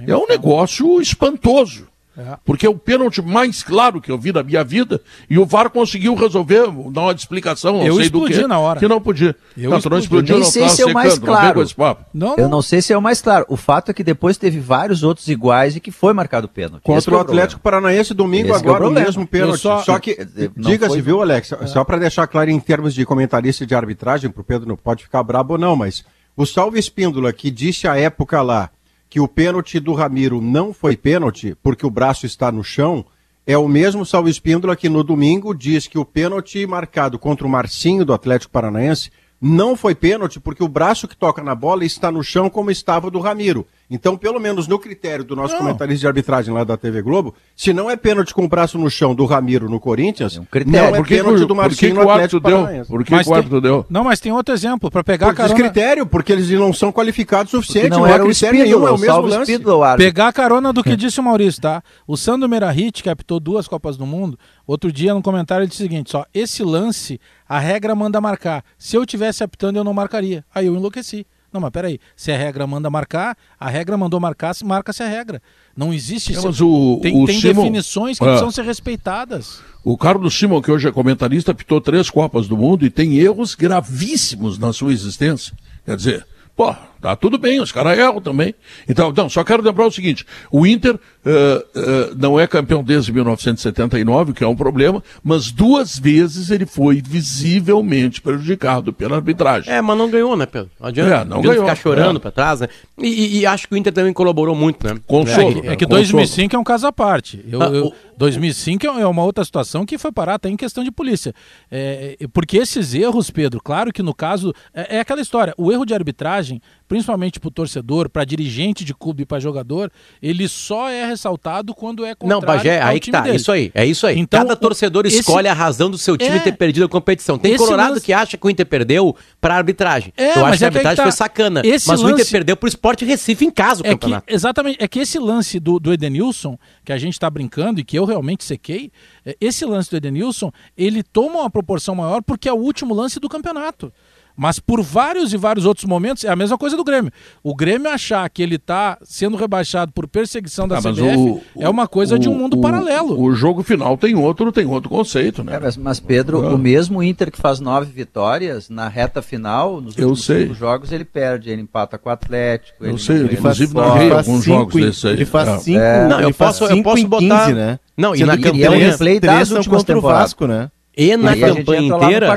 é 0.06 0.14
um 0.14 0.26
negócio 0.26 1.00
espantoso. 1.00 1.86
É. 2.16 2.36
Porque 2.44 2.64
é 2.64 2.68
o 2.70 2.78
pênalti 2.78 3.20
mais 3.20 3.62
claro 3.62 4.00
que 4.00 4.10
eu 4.10 4.16
vi 4.16 4.32
na 4.32 4.42
minha 4.42 4.62
vida 4.62 5.00
e 5.28 5.36
o 5.38 5.44
VAR 5.44 5.68
conseguiu 5.68 6.14
resolver, 6.14 6.66
dar 6.92 7.00
uma 7.02 7.12
explicação, 7.12 7.78
não 7.78 7.86
Eu 7.86 7.96
sei 7.96 8.08
do 8.08 8.18
explodi 8.26 8.34
que, 8.42 8.46
na 8.46 8.58
hora. 8.58 8.78
que 8.78 8.86
não 8.86 9.00
podia. 9.00 9.34
Eu 9.56 9.64
não, 9.64 9.70
não 9.70 9.78
explodi. 9.78 10.02
explodiu, 10.04 10.34
Nem 10.36 10.44
não 10.44 10.50
sei 10.50 10.68
se 10.68 10.82
é 10.82 10.86
o 10.86 10.92
mais 10.94 11.18
não 11.18 11.26
claro. 11.26 11.62
esse 11.62 11.74
papo. 11.74 12.04
Não, 12.14 12.36
Eu 12.36 12.44
não. 12.44 12.48
não 12.50 12.62
sei 12.62 12.80
se 12.80 12.92
é 12.92 12.96
o 12.96 13.02
mais 13.02 13.20
claro. 13.20 13.44
O 13.48 13.56
fato 13.56 13.90
é 13.90 13.94
que 13.94 14.04
depois 14.04 14.36
teve 14.36 14.60
vários 14.60 15.02
outros 15.02 15.26
iguais 15.26 15.74
e 15.74 15.80
que 15.80 15.90
foi 15.90 16.12
marcado 16.12 16.48
pênalti. 16.48 16.82
Contra 16.84 17.14
o 17.14 17.18
é 17.18 17.20
Atlético 17.20 17.60
Paranaense 17.60 18.14
domingo 18.14 18.50
Esse 18.50 18.62
que 18.62 18.68
é 18.68 18.70
o 18.70 18.74
agora 18.74 18.84
o 18.84 18.86
problema. 18.86 19.06
mesmo 19.06 19.26
pênalti. 19.26 19.60
Só- 19.60 19.82
Só, 19.82 19.98
que, 19.98 20.16
não 20.56 20.70
diga-se, 20.70 21.00
viu, 21.00 21.20
Alex, 21.20 21.50
só 21.66 21.82
para 21.82 21.98
deixar 21.98 22.26
claro 22.28 22.48
em 22.48 22.60
termos 22.60 22.94
de 22.94 23.04
comentarista 23.04 23.64
e 23.64 23.66
de 23.66 23.74
arbitragem, 23.74 24.30
pro 24.30 24.44
Pedro 24.44 24.68
não 24.68 24.76
pode 24.76 25.02
ficar 25.02 25.22
brabo 25.24 25.54
ou 25.54 25.58
não, 25.58 25.74
mas 25.74 26.04
o 26.36 26.46
Salve 26.46 26.78
Espíndola, 26.78 27.32
que 27.32 27.50
disse 27.50 27.88
à 27.88 27.96
época 27.96 28.40
lá 28.40 28.70
que 29.14 29.20
o 29.20 29.28
pênalti 29.28 29.78
do 29.78 29.92
Ramiro 29.92 30.40
não 30.40 30.72
foi 30.74 30.96
pênalti 30.96 31.56
porque 31.62 31.86
o 31.86 31.90
braço 31.90 32.26
está 32.26 32.50
no 32.50 32.64
chão, 32.64 33.06
é 33.46 33.56
o 33.56 33.68
mesmo 33.68 34.04
Salve 34.04 34.28
Espíndola 34.28 34.74
que 34.74 34.88
no 34.88 35.04
domingo 35.04 35.54
diz 35.54 35.86
que 35.86 35.96
o 35.96 36.04
pênalti 36.04 36.66
marcado 36.66 37.16
contra 37.16 37.46
o 37.46 37.48
Marcinho 37.48 38.04
do 38.04 38.12
Atlético 38.12 38.50
Paranaense 38.50 39.12
não 39.46 39.76
foi 39.76 39.94
pênalti 39.94 40.40
porque 40.40 40.64
o 40.64 40.68
braço 40.68 41.06
que 41.06 41.16
toca 41.16 41.42
na 41.42 41.54
bola 41.54 41.84
está 41.84 42.10
no 42.10 42.22
chão 42.22 42.48
como 42.48 42.70
estava 42.70 43.08
o 43.08 43.10
do 43.10 43.18
Ramiro. 43.20 43.66
Então, 43.90 44.16
pelo 44.16 44.40
menos 44.40 44.66
no 44.66 44.78
critério 44.78 45.22
do 45.22 45.36
nosso 45.36 45.52
Não. 45.52 45.60
comentarista 45.60 46.00
de 46.00 46.06
arbitragem 46.06 46.52
lá 46.54 46.64
da 46.64 46.74
TV 46.76 47.02
Globo, 47.02 47.34
se 47.54 47.72
não 47.74 47.90
é 47.90 47.96
pênalti 47.96 48.32
com 48.32 48.42
o 48.44 48.48
braço 48.48 48.78
no 48.78 48.88
chão 48.90 49.14
do 49.14 49.26
Ramiro 49.26 49.68
no 49.68 49.78
Corinthians, 49.78 50.38
É 50.38 50.40
um 50.40 50.44
critério. 50.46 50.88
não 50.88 50.94
é 50.94 50.98
Por 50.98 51.06
que, 51.06 51.14
que 51.16 51.22
pênalti 51.22 51.36
o- 51.42 51.46
do 51.46 51.48
por 51.48 51.54
que, 51.56 51.60
Marcinho 51.68 51.94
que 51.94 52.00
no 52.02 52.10
Atlético? 52.10 52.40
Paranaense. 52.40 52.88
Por 52.90 53.04
que, 53.04 53.14
o 53.14 53.34
árbitro 53.34 53.60
deu? 53.60 53.86
Não, 53.90 54.02
mas 54.04 54.18
tem 54.20 54.32
outro 54.32 54.54
exemplo, 54.54 54.90
para 54.90 55.04
pegar 55.04 55.26
Por 55.26 55.34
carona, 55.36 55.54
descritério, 55.54 56.06
porque 56.06 56.32
eles 56.32 56.48
não 56.50 56.72
são 56.72 56.90
qualificados 56.90 57.52
o 57.52 57.58
suficiente, 57.60 57.90
Não 57.90 57.98
não, 58.00 58.06
era 58.06 58.16
é 58.18 58.22
o 58.22 58.26
critério 58.30 58.56
Spindle, 58.58 58.78
nenhum, 58.80 58.88
é 58.88 58.90
o 58.90 58.94
o 58.94 58.98
mesmo 58.98 59.20
lance. 59.20 59.52
Spindle, 59.52 59.82
árbitro. 59.82 60.06
pegar 60.12 60.32
carona 60.32 60.72
do 60.72 60.82
que 60.82 60.96
disse 60.96 61.20
o 61.20 61.22
Maurício, 61.22 61.60
tá? 61.60 61.82
O 62.06 62.16
Sandro 62.16 62.48
Merahit, 62.48 63.02
que 63.02 63.10
apitou 63.10 63.38
duas 63.38 63.68
Copas 63.68 63.98
do 63.98 64.06
Mundo, 64.06 64.38
outro 64.66 64.90
dia 64.92 65.12
no 65.14 65.22
comentário 65.22 65.62
ele 65.62 65.68
disse 65.70 65.82
o 65.82 65.84
seguinte, 65.86 66.10
só, 66.10 66.24
esse 66.34 66.62
lance, 66.62 67.20
a 67.48 67.58
regra 67.58 67.94
manda 67.94 68.20
marcar. 68.20 68.64
Se 68.78 68.96
eu 68.96 69.04
tivesse 69.06 69.42
apitando, 69.44 69.76
eu 69.76 69.84
não 69.84 69.92
marcaria. 69.94 70.44
Aí 70.54 70.66
eu 70.66 70.74
enlouqueci. 70.76 71.26
Não, 71.52 71.60
mas 71.60 71.70
peraí, 71.70 72.00
se 72.16 72.32
a 72.32 72.36
regra 72.36 72.66
manda 72.66 72.90
marcar, 72.90 73.36
a 73.60 73.68
regra 73.70 73.96
mandou 73.96 74.18
marcar, 74.18 74.52
se 74.54 74.64
marca-se 74.64 75.04
a 75.04 75.06
regra. 75.08 75.40
Não 75.76 75.94
existe 75.94 76.34
É, 76.34 76.38
isso. 76.38 76.98
tem 77.00 77.14
o 77.22 77.26
tem 77.26 77.40
Simon- 77.40 77.62
definições 77.62 78.18
que 78.18 78.24
Ah. 78.24 78.28
precisam 78.28 78.50
ser 78.50 78.64
respeitadas. 78.64 79.60
O 79.84 79.96
Carlos 79.96 80.34
Simon, 80.36 80.60
que 80.60 80.72
hoje 80.72 80.88
é 80.88 80.90
comentarista, 80.92 81.52
apitou 81.52 81.80
três 81.80 82.10
Copas 82.10 82.48
do 82.48 82.56
Mundo 82.56 82.84
e 82.84 82.90
tem 82.90 83.18
erros 83.18 83.54
gravíssimos 83.54 84.58
na 84.58 84.72
sua 84.72 84.92
existência. 84.92 85.54
Quer 85.86 85.96
dizer, 85.96 86.26
pô, 86.56 86.74
tá 87.04 87.14
tudo 87.14 87.36
bem, 87.36 87.60
os 87.60 87.70
caras 87.70 87.98
erram 87.98 88.18
também. 88.20 88.54
Então, 88.88 89.12
não, 89.14 89.28
só 89.28 89.44
quero 89.44 89.62
lembrar 89.62 89.86
o 89.86 89.90
seguinte: 89.90 90.24
o 90.50 90.66
Inter 90.66 90.98
eh, 91.26 91.66
eh, 91.76 92.10
não 92.16 92.40
é 92.40 92.46
campeão 92.46 92.82
desde 92.82 93.12
1979, 93.12 94.30
o 94.30 94.34
que 94.34 94.42
é 94.42 94.48
um 94.48 94.56
problema, 94.56 95.02
mas 95.22 95.50
duas 95.50 95.98
vezes 95.98 96.50
ele 96.50 96.64
foi 96.64 97.02
visivelmente 97.06 98.22
prejudicado 98.22 98.92
pela 98.92 99.16
arbitragem. 99.16 99.70
É, 99.72 99.82
mas 99.82 99.98
não 99.98 100.08
ganhou, 100.10 100.34
né, 100.36 100.46
Pedro? 100.46 100.70
Não 100.80 100.88
adianta, 100.88 101.14
É, 101.14 101.24
não 101.24 101.42
ganhou. 101.42 101.64
ficar 101.64 101.76
chorando 101.76 102.16
É. 102.16 102.20
pra 102.20 102.30
trás, 102.30 102.60
né? 102.60 102.68
E, 102.98 103.06
e- 103.08 103.38
e 103.40 103.46
acho 103.46 103.68
que 103.68 103.74
o 103.74 103.76
Inter 103.76 103.92
também 103.92 104.12
colaborou 104.12 104.54
muito, 104.54 104.86
né? 104.86 104.98
Consolo. 105.06 105.58
É 105.64 105.76
que 105.76 105.84
consolo. 105.84 105.88
2005 106.00 106.56
é 106.56 106.58
um 106.58 106.64
caso 106.64 106.86
à 106.86 106.92
parte. 106.92 107.44
Eu, 107.50 107.62
Ah, 107.62 107.66
eu- 107.66 107.86
o- 107.88 107.94
2005 108.16 108.86
é 108.86 109.06
uma 109.06 109.24
outra 109.24 109.44
situação 109.44 109.84
que 109.84 109.98
foi 109.98 110.10
parar 110.12 110.34
até 110.34 110.48
em 110.48 110.56
questão 110.56 110.82
de 110.82 110.90
polícia. 110.90 111.34
É, 111.70 112.16
é, 112.20 112.26
porque 112.28 112.56
esses 112.56 112.94
erros, 112.94 113.30
Pedro, 113.30 113.60
claro 113.62 113.92
que 113.92 114.02
no 114.02 114.14
caso. 114.14 114.54
É, 114.72 114.96
é 114.96 115.00
aquela 115.00 115.20
história. 115.20 115.52
O 115.58 115.70
erro 115.72 115.84
de 115.84 115.92
arbitragem, 115.94 116.60
principalmente 116.88 117.40
para 117.40 117.48
o 117.48 117.50
torcedor, 117.50 118.08
para 118.10 118.24
dirigente 118.24 118.84
de 118.84 118.94
clube, 118.94 119.24
para 119.24 119.40
jogador, 119.40 119.90
ele 120.22 120.46
só 120.48 120.88
é 120.88 121.06
ressaltado 121.06 121.74
quando 121.74 122.04
é 122.04 122.10
Não, 122.22 122.40
contrário 122.40 122.46
Bagé, 122.46 122.82
aí 122.82 123.00
que 123.00 123.10
tá, 123.10 123.20
dele. 123.22 123.36
isso 123.36 123.50
aí, 123.50 123.70
é 123.74 123.86
isso 123.86 124.06
aí. 124.06 124.18
Então, 124.18 124.40
Cada 124.40 124.52
o- 124.52 124.56
torcedor 124.56 125.06
esse- 125.06 125.20
escolhe 125.20 125.48
a 125.48 125.52
razão 125.54 125.90
do 125.90 125.96
seu 125.98 126.16
time 126.16 126.36
É. 126.36 126.40
ter 126.40 126.52
perdido 126.52 126.84
a 126.84 126.88
competição. 126.88 127.38
Tem 127.38 127.56
colorado 127.56 127.94
lance- 127.94 128.04
que 128.04 128.12
acha 128.12 128.36
que 128.36 128.46
o 128.46 128.50
Inter 128.50 128.66
perdeu 128.66 129.16
pra 129.40 129.56
arbitragem. 129.56 130.12
É, 130.16 130.22
Eu 130.24 130.28
acho 130.28 130.34
que 130.36 130.40
a 130.40 130.42
é 130.42 130.46
que 130.46 130.52
aí 130.52 130.58
que 130.58 130.64
arbitragem 130.64 130.96
tá. 130.96 131.02
foi 131.04 131.12
sacana. 131.12 131.62
Esse 131.64 131.88
mas 131.88 132.00
o 132.00 132.04
Inter 132.04 132.18
lance- 132.18 132.30
perdeu 132.30 132.56
pro 132.56 132.68
Sport 132.68 133.02
Recife 133.02 133.44
em 133.44 133.50
casa 133.50 133.82
o 133.82 133.86
É 133.86 133.88
que, 133.90 133.94
campeonato. 133.96 134.24
exatamente, 134.28 134.76
é 134.82 134.86
que 134.88 134.98
esse 135.00 135.18
lance 135.18 135.58
do, 135.58 135.78
do 135.80 135.92
Edenilson, 135.92 136.58
que 136.84 136.92
a 136.92 136.98
gente 136.98 137.14
está 137.14 137.28
brincando 137.30 137.80
e 137.80 137.84
que 137.84 137.98
eu 137.98 138.04
realmente 138.04 138.44
sequei, 138.44 138.90
é, 139.24 139.36
esse 139.40 139.64
lance 139.64 139.90
do 139.90 139.96
Edenilson, 139.96 140.52
ele 140.76 141.02
toma 141.02 141.40
uma 141.40 141.50
proporção 141.50 141.94
maior 141.94 142.22
porque 142.22 142.48
é 142.48 142.52
o 142.52 142.56
último 142.56 142.94
lance 142.94 143.18
do 143.18 143.28
campeonato. 143.28 143.92
Mas 144.36 144.58
por 144.58 144.82
vários 144.82 145.32
e 145.32 145.36
vários 145.36 145.64
outros 145.64 145.86
momentos, 145.86 146.24
é 146.24 146.28
a 146.28 146.34
mesma 146.34 146.58
coisa 146.58 146.76
do 146.76 146.82
Grêmio. 146.82 147.12
O 147.42 147.54
Grêmio 147.54 147.88
achar 147.88 148.28
que 148.28 148.42
ele 148.42 148.56
está 148.56 148.98
sendo 149.04 149.36
rebaixado 149.36 149.92
por 149.92 150.08
perseguição 150.08 150.66
da 150.66 150.78
Ah, 150.78 150.82
CBF 150.82 151.16
o- 151.16 151.40
é 151.60 151.68
uma 151.68 151.86
coisa 151.86 152.18
de 152.18 152.28
um 152.28 152.32
o- 152.32 152.38
mundo 152.38 152.56
o- 152.56 152.60
paralelo. 152.60 153.20
O 153.20 153.32
jogo 153.32 153.62
final 153.62 153.96
tem 153.96 154.16
outro, 154.16 154.50
tem 154.50 154.66
outro 154.66 154.90
conceito, 154.90 155.44
né? 155.44 155.54
É, 155.54 155.60
mas, 155.60 155.76
mas, 155.76 156.00
Pedro, 156.00 156.44
Ah. 156.44 156.54
o 156.54 156.58
mesmo 156.58 157.00
Inter 157.02 157.30
que 157.30 157.38
faz 157.38 157.60
nove 157.60 157.92
vitórias, 157.92 158.68
na 158.68 158.88
reta 158.88 159.22
final, 159.22 159.80
nos 159.80 159.96
Eu 159.96 160.08
últimos 160.08 160.24
sei. 160.24 160.42
cinco 160.42 160.54
jogos, 160.54 160.90
ele 160.90 161.04
perde, 161.04 161.50
ele 161.50 161.62
empata 161.62 161.96
com 161.96 162.08
o 162.08 162.12
Atlético. 162.12 162.84
Eu 162.84 162.90
ele 162.90 162.98
sei, 162.98 163.16
ele 163.16 163.34
inclusive 163.34 163.72
narrei 163.74 164.10
alguns 164.10 164.42
cinco 164.44 164.58
jogos 164.58 164.74
desses 164.74 165.04
aí. 165.04 165.12
Ele 165.12 165.24
faz 165.24 165.48
É. 165.48 165.58
5 165.58 165.78
É. 165.78 166.08
Não, 166.08 166.20
eu 166.20 166.34
posso- 166.34 166.64
eu 166.64 166.68
cinco 166.70 166.82
posso 166.82 167.02
em 167.02 167.06
botar- 167.06 167.44
15, 167.46 167.54
né? 167.54 167.78
Não, 167.96 168.16
e 168.16 168.24
na 168.24 168.36
que 168.36 168.42
E 168.42 168.46
é 168.48 168.50
o 168.50 168.72
campanha- 168.72 168.90
replay 168.90 169.20
das 169.20 169.50
últimas 169.52 169.78
contra 169.82 169.98
o. 169.98 170.00
Vasco, 170.00 170.46
né? 170.48 170.70
E 170.96 171.16
na 171.16 171.36
campanha 171.36 171.82
entra 171.82 171.96
lá 171.96 172.02
no 172.02 172.06
inteira. 172.06 172.36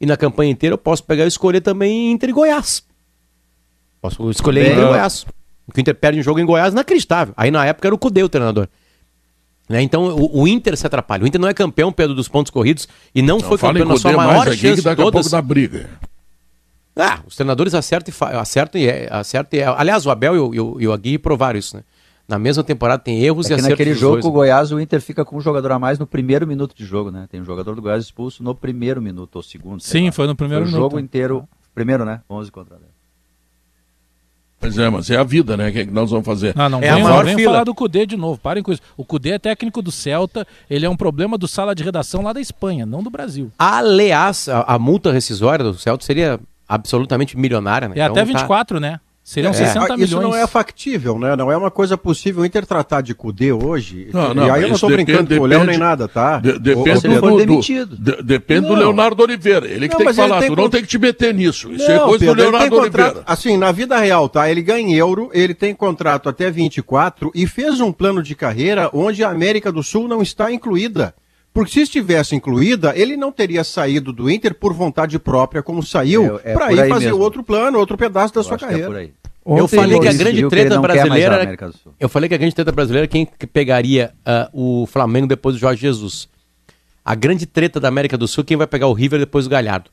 E 0.00 0.06
na 0.06 0.16
campanha 0.16 0.50
inteira 0.50 0.74
eu 0.74 0.78
posso 0.78 1.04
pegar 1.04 1.24
e 1.24 1.28
escolher 1.28 1.60
também 1.60 2.10
Inter 2.12 2.30
e 2.30 2.32
Goiás. 2.32 2.82
Posso 4.00 4.30
escolher 4.30 4.62
Bem. 4.64 4.72
Inter 4.72 4.84
e 4.84 4.88
Goiás. 4.88 5.26
O 5.66 5.72
que 5.72 5.78
o 5.78 5.82
Inter 5.82 5.94
perde 5.94 6.18
um 6.20 6.22
jogo 6.22 6.40
em 6.40 6.46
Goiás 6.46 6.70
é 6.70 6.72
inacreditável. 6.72 7.34
Aí 7.36 7.50
na 7.50 7.64
época 7.66 7.86
era 7.88 7.94
o 7.94 7.98
Cudê 7.98 8.22
o 8.22 8.28
treinador. 8.28 8.66
Né? 9.68 9.82
Então 9.82 10.04
o, 10.16 10.40
o 10.42 10.48
Inter 10.48 10.76
se 10.76 10.86
atrapalha. 10.86 11.22
O 11.22 11.26
Inter 11.26 11.40
não 11.40 11.48
é 11.48 11.54
campeão, 11.54 11.92
Pedro, 11.92 12.14
dos 12.14 12.26
pontos 12.28 12.50
corridos 12.50 12.88
e 13.14 13.20
não, 13.22 13.38
Não 13.38 13.46
foi 13.48 13.58
campeão 13.58 13.86
na 13.86 13.96
sua 13.98 14.12
maior 14.12 14.46
mais 14.46 14.58
chance 14.58 14.76
que 14.76 14.82
daqui 14.82 15.00
a 15.00 15.04
todas. 15.04 15.20
pouco 15.28 15.30
dá 15.30 15.42
briga. 15.42 15.90
Ah, 16.96 17.20
os 17.26 17.36
treinadores 17.36 17.72
acertam 17.74 18.10
e, 18.10 18.12
fa- 18.12 18.40
acertam 18.40 18.80
e, 18.80 18.86
é- 18.88 19.08
acertam 19.10 19.58
e 19.58 19.62
é- 19.62 19.66
Aliás, 19.66 20.04
o 20.06 20.10
Abel 20.10 20.34
e 20.34 20.38
o, 20.40 20.54
e 20.54 20.60
o, 20.60 20.80
e 20.80 20.88
o 20.88 20.92
Aguirre 20.92 21.18
provaram 21.18 21.58
isso, 21.58 21.76
né? 21.76 21.84
Na 22.30 22.38
mesma 22.38 22.62
temporada 22.62 23.02
tem 23.02 23.20
erros 23.24 23.46
É 23.46 23.50
e 23.50 23.54
acertos. 23.54 23.70
naquele 23.70 23.92
jogo 23.92 24.12
dois, 24.12 24.22
com 24.24 24.28
o? 24.30 24.32
Goiás, 24.32 24.70
o 24.70 24.78
Inter 24.78 25.00
fica 25.00 25.24
com 25.24 25.36
um 25.36 25.40
jogador 25.40 25.72
a 25.72 25.78
mais 25.80 25.98
no 25.98 26.06
primeiro 26.06 26.46
minuto 26.46 26.76
de 26.76 26.84
jogo, 26.84 27.10
né? 27.10 27.26
Tem 27.28 27.40
um 27.40 27.44
jogador 27.44 27.74
do 27.74 27.82
Goiás 27.82 28.04
expulso 28.04 28.42
no 28.44 28.54
primeiro 28.54 29.02
minuto, 29.02 29.34
ou 29.34 29.42
segundo. 29.42 29.80
Sim, 29.80 30.06
lá. 30.06 30.12
foi 30.12 30.28
no 30.28 30.36
primeiro 30.36 30.62
o 30.64 30.66
minuto. 30.68 30.80
jogo 30.80 31.00
inteiro, 31.00 31.48
primeiro, 31.74 32.04
né? 32.04 32.20
11 32.30 32.52
contra 32.52 32.76
10. 32.76 32.88
Pois 34.60 34.76
é, 34.78 34.90
mas 34.90 35.10
é 35.10 35.16
a 35.16 35.24
vida, 35.24 35.56
né? 35.56 35.70
O 35.70 35.72
que, 35.72 35.78
é 35.80 35.86
que 35.86 35.90
nós 35.90 36.10
vamos 36.10 36.24
fazer? 36.26 36.52
Ah, 36.56 36.68
não 36.68 36.80
É 36.82 36.88
a 36.90 36.94
venham, 36.94 37.08
maior 37.08 37.16
não 37.18 37.24
venham 37.24 37.38
fila. 37.38 37.52
falar 37.52 37.64
do 37.64 37.74
Cudê 37.74 38.04
de 38.06 38.16
novo. 38.16 38.38
Parem 38.38 38.62
com 38.62 38.70
isso. 38.70 38.82
O 38.96 39.04
Cudê 39.04 39.30
é 39.30 39.38
técnico 39.38 39.80
do 39.82 39.90
Celta, 39.90 40.46
ele 40.68 40.84
é 40.86 40.88
um 40.90 40.96
problema 40.96 41.36
do 41.38 41.48
sala 41.48 41.74
de 41.74 41.82
redação 41.82 42.22
lá 42.22 42.32
da 42.32 42.40
Espanha, 42.42 42.84
não 42.84 43.02
do 43.02 43.08
Brasil. 43.10 43.50
Aliás, 43.58 44.48
a, 44.48 44.60
a 44.74 44.78
multa 44.78 45.10
rescisória 45.10 45.64
do 45.64 45.74
Celta 45.78 46.04
seria 46.04 46.38
absolutamente 46.68 47.36
milionária, 47.38 47.88
né? 47.88 47.94
É 47.96 48.02
até 48.02 48.20
Então, 48.20 48.26
tá- 48.34 48.38
24, 48.38 48.78
né? 48.78 49.00
Seriam 49.32 49.50
É. 49.50 49.52
60 49.54 49.78
Ah, 49.78 49.96
milhões. 49.96 50.10
Isso 50.10 50.20
não 50.20 50.34
é 50.34 50.44
factível, 50.44 51.16
né? 51.16 51.36
Não 51.36 51.52
é 51.52 51.56
uma 51.56 51.70
coisa 51.70 51.96
possível 51.96 52.42
o 52.42 52.44
Inter 52.44 52.66
tratar 52.66 53.00
de 53.00 53.14
Cudê 53.14 53.52
hoje. 53.52 54.08
Não, 54.12 54.32
e 54.32 54.34
não, 54.34 54.52
aí 54.52 54.62
eu 54.62 54.68
não 54.68 54.74
estou 54.74 54.90
depende- 54.90 55.12
brincando 55.12 55.36
com 55.36 55.42
o 55.42 55.46
Léo 55.46 55.62
nem 55.62 55.78
nada, 55.78 56.08
tá? 56.08 56.38
De- 56.38 56.58
depende 56.58 57.06
ele 57.06 57.20
do, 57.20 57.36
demitido. 57.36 57.96
de- 57.96 58.22
depende 58.24 58.62
do 58.62 58.72
Não. 58.72 58.80
Leonardo 58.80 59.22
Oliveira. 59.22 59.66
Ele 59.68 59.86
que 59.86 59.94
Não, 59.94 59.98
tem 59.98 60.06
que 60.08 60.14
falar. 60.14 60.40
tem 60.40 60.48
Tu 60.50 60.56
não 60.56 60.64
con- 60.64 60.70
tem 60.70 60.82
que 60.82 60.88
te 60.88 60.98
meter 60.98 61.32
nisso. 61.32 61.70
Isso 61.72 61.88
é 61.88 61.94
Não, 61.96 62.08
coisa 62.08 62.18
Pedro, 62.18 62.34
do 62.34 62.42
Leonardo 62.42 62.76
contrato, 62.76 63.06
Oliveira. 63.06 63.22
assim, 63.24 63.56
na 63.56 63.70
vida 63.70 63.96
real, 63.98 64.28
tá? 64.28 64.50
Ele 64.50 64.62
ganha 64.62 64.80
em 64.80 64.94
euro, 64.94 65.30
ele 65.32 65.54
tem 65.54 65.76
contrato 65.76 66.28
até 66.28 66.50
24 66.50 67.30
e 67.32 67.46
fez 67.46 67.80
um 67.80 67.92
plano 67.92 68.24
de 68.24 68.34
carreira 68.34 68.90
onde 68.92 69.22
a 69.22 69.30
América 69.30 69.70
do 69.70 69.82
Sul 69.84 70.08
não 70.08 70.22
está 70.22 70.50
incluída. 70.50 71.14
Porque 71.52 71.72
se 71.72 71.80
estivesse 71.80 72.34
incluída, 72.36 72.92
ele 72.96 73.16
não 73.16 73.32
teria 73.32 73.64
saído 73.64 74.12
do 74.12 74.30
Inter 74.30 74.54
por 74.54 74.72
vontade 74.72 75.18
própria, 75.18 75.62
como 75.62 75.82
saiu, 75.82 76.38
É- 76.44 76.52
é 76.52 76.54
para 76.54 76.72
ir 76.72 76.80
aí 76.80 76.88
fazer 76.88 77.06
mesmo. 77.06 77.20
outro 77.20 77.42
plano, 77.42 77.78
outro 77.78 77.96
pedaço 77.98 78.32
da 78.32 78.40
Eu 78.40 78.44
sua 78.44 78.56
é 78.56 78.58
carreira. 78.60 78.86
por 78.86 78.96
aí. 78.96 79.12
Eu 79.46 79.66
falei 79.66 79.98
que 79.98 80.06
a 80.06 80.12
grande 80.12 80.48
treta 80.48 80.80
brasileira 80.80 81.56
a 81.58 81.72
Sul. 81.72 81.92
Eu 81.98 82.08
falei 82.08 82.28
que 82.28 82.34
a 82.34 82.38
grande 82.38 82.54
treta 82.54 82.70
brasileira 82.70 83.04
é 83.06 83.08
quem 83.08 83.26
que 83.26 83.46
pegaria 83.46 84.12
ah, 84.24 84.48
o 84.52 84.86
Flamengo 84.86 85.26
depois 85.26 85.56
do 85.56 85.58
Jorge 85.58 85.80
Jesus. 85.80 86.28
A 87.04 87.14
grande 87.16 87.46
treta 87.46 87.80
da 87.80 87.88
América 87.88 88.16
do 88.16 88.28
Sul, 88.28 88.44
quem 88.44 88.56
vai 88.56 88.66
pegar 88.66 88.86
o 88.86 88.92
River 88.92 89.18
depois 89.18 89.46
do 89.46 89.50
Galhardo. 89.50 89.90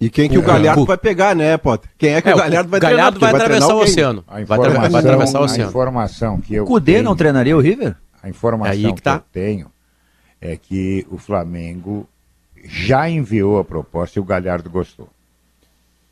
E 0.00 0.08
quem 0.08 0.28
que 0.30 0.38
o 0.38 0.40
É. 0.40 0.44
Galhardo 0.44 0.82
O- 0.82 0.86
vai 0.86 0.96
pegar, 0.96 1.36
né, 1.36 1.56
Potter? 1.58 1.90
Quem 1.98 2.14
é 2.14 2.22
que 2.22 2.28
É, 2.28 2.34
o 2.34 2.38
Galhardo 2.38 2.70
vai 2.70 2.80
Galhardo 2.80 3.18
treinar? 3.20 3.38
vai 3.38 3.48
Porque 3.48 3.54
atravessar 3.60 3.74
o 3.76 3.80
oceano. 3.84 4.24
A 4.26 4.32
Vai, 4.32 4.44
vai 4.46 4.58
atravessar 5.00 5.38
o 5.38 5.42
a 5.42 5.44
oceano. 5.44 5.70
informação 5.70 6.40
que 6.40 6.54
eu 6.54 6.64
O 6.64 6.66
Cudê 6.66 6.92
tenho, 6.94 7.04
não 7.04 7.14
treinaria 7.14 7.54
o 7.56 7.60
River? 7.60 7.94
A 8.22 8.28
informação 8.28 8.72
Aí 8.72 8.82
que 8.84 8.92
que, 8.94 9.02
tá. 9.02 9.16
eu 9.16 9.22
tenho 9.30 9.66
é 10.40 10.56
que 10.56 11.06
o 11.10 11.18
Flamengo 11.18 12.08
já 12.64 13.08
enviou 13.08 13.58
a 13.58 13.64
proposta 13.64 14.18
e 14.18 14.22
o 14.22 14.24
Galhardo 14.24 14.70
gostou. 14.70 15.08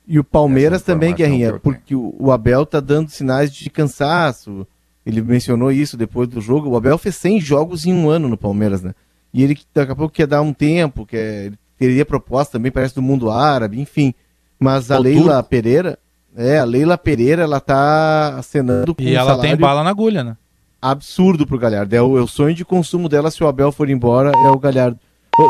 E 0.07 0.19
o 0.19 0.25
Palmeiras 0.25 0.83
Essa 0.83 0.93
também, 0.93 1.15
Guerrinha, 1.15 1.59
porque 1.59 1.95
o 1.95 2.33
Abel 2.33 2.65
tá 2.65 2.81
dando 2.81 3.11
sinais 3.11 3.53
de 3.53 3.69
cansaço. 3.69 4.67
Ele 5.05 5.21
mencionou 5.21 5.71
isso 5.71 5.97
depois 5.97 6.29
do 6.29 6.41
jogo. 6.41 6.71
O 6.71 6.77
Abel 6.77 6.97
fez 6.97 7.15
100 7.17 7.41
jogos 7.41 7.85
em 7.85 7.93
um 7.93 8.09
ano 8.09 8.29
no 8.29 8.37
Palmeiras, 8.37 8.83
né? 8.83 8.95
E 9.33 9.43
ele 9.43 9.59
daqui 9.75 9.93
a 9.93 9.97
pouco 9.97 10.15
quer 10.15 10.27
dar 10.27 10.41
um 10.41 10.53
tempo, 10.53 11.05
quer, 11.05 11.47
ele 11.47 11.59
teria 11.79 12.07
proposta 12.07 12.53
também, 12.53 12.73
parece 12.73 12.95
do 12.95 13.03
mundo 13.03 13.31
árabe, 13.31 13.79
enfim. 13.81 14.15
Mas 14.59 14.91
a 14.91 14.99
O 14.99 15.03
Leila 15.03 15.35
turco. 15.35 15.49
Pereira, 15.51 15.99
é, 16.35 16.59
a 16.59 16.65
Leila 16.65 16.97
Pereira, 16.97 17.43
ela 17.43 17.61
tá 17.61 18.37
acenando 18.39 18.95
com 18.95 19.03
E 19.03 19.13
um 19.15 19.19
ela 19.19 19.39
tem 19.39 19.57
bala 19.57 19.85
na 19.85 19.91
agulha, 19.91 20.25
né? 20.25 20.37
Absurdo 20.81 21.47
pro 21.47 21.59
Galhardo. 21.59 21.95
É 21.95 22.03
o, 22.03 22.19
é 22.19 22.21
o 22.23 22.27
sonho 22.27 22.55
de 22.55 22.65
consumo 22.65 23.09
dela 23.09 23.31
se 23.31 23.43
o 23.43 23.47
Abel 23.47 23.73
for 23.73 23.89
embora, 23.91 24.31
é 24.31 24.51
o 24.51 24.59
Galhardo. 24.59 24.99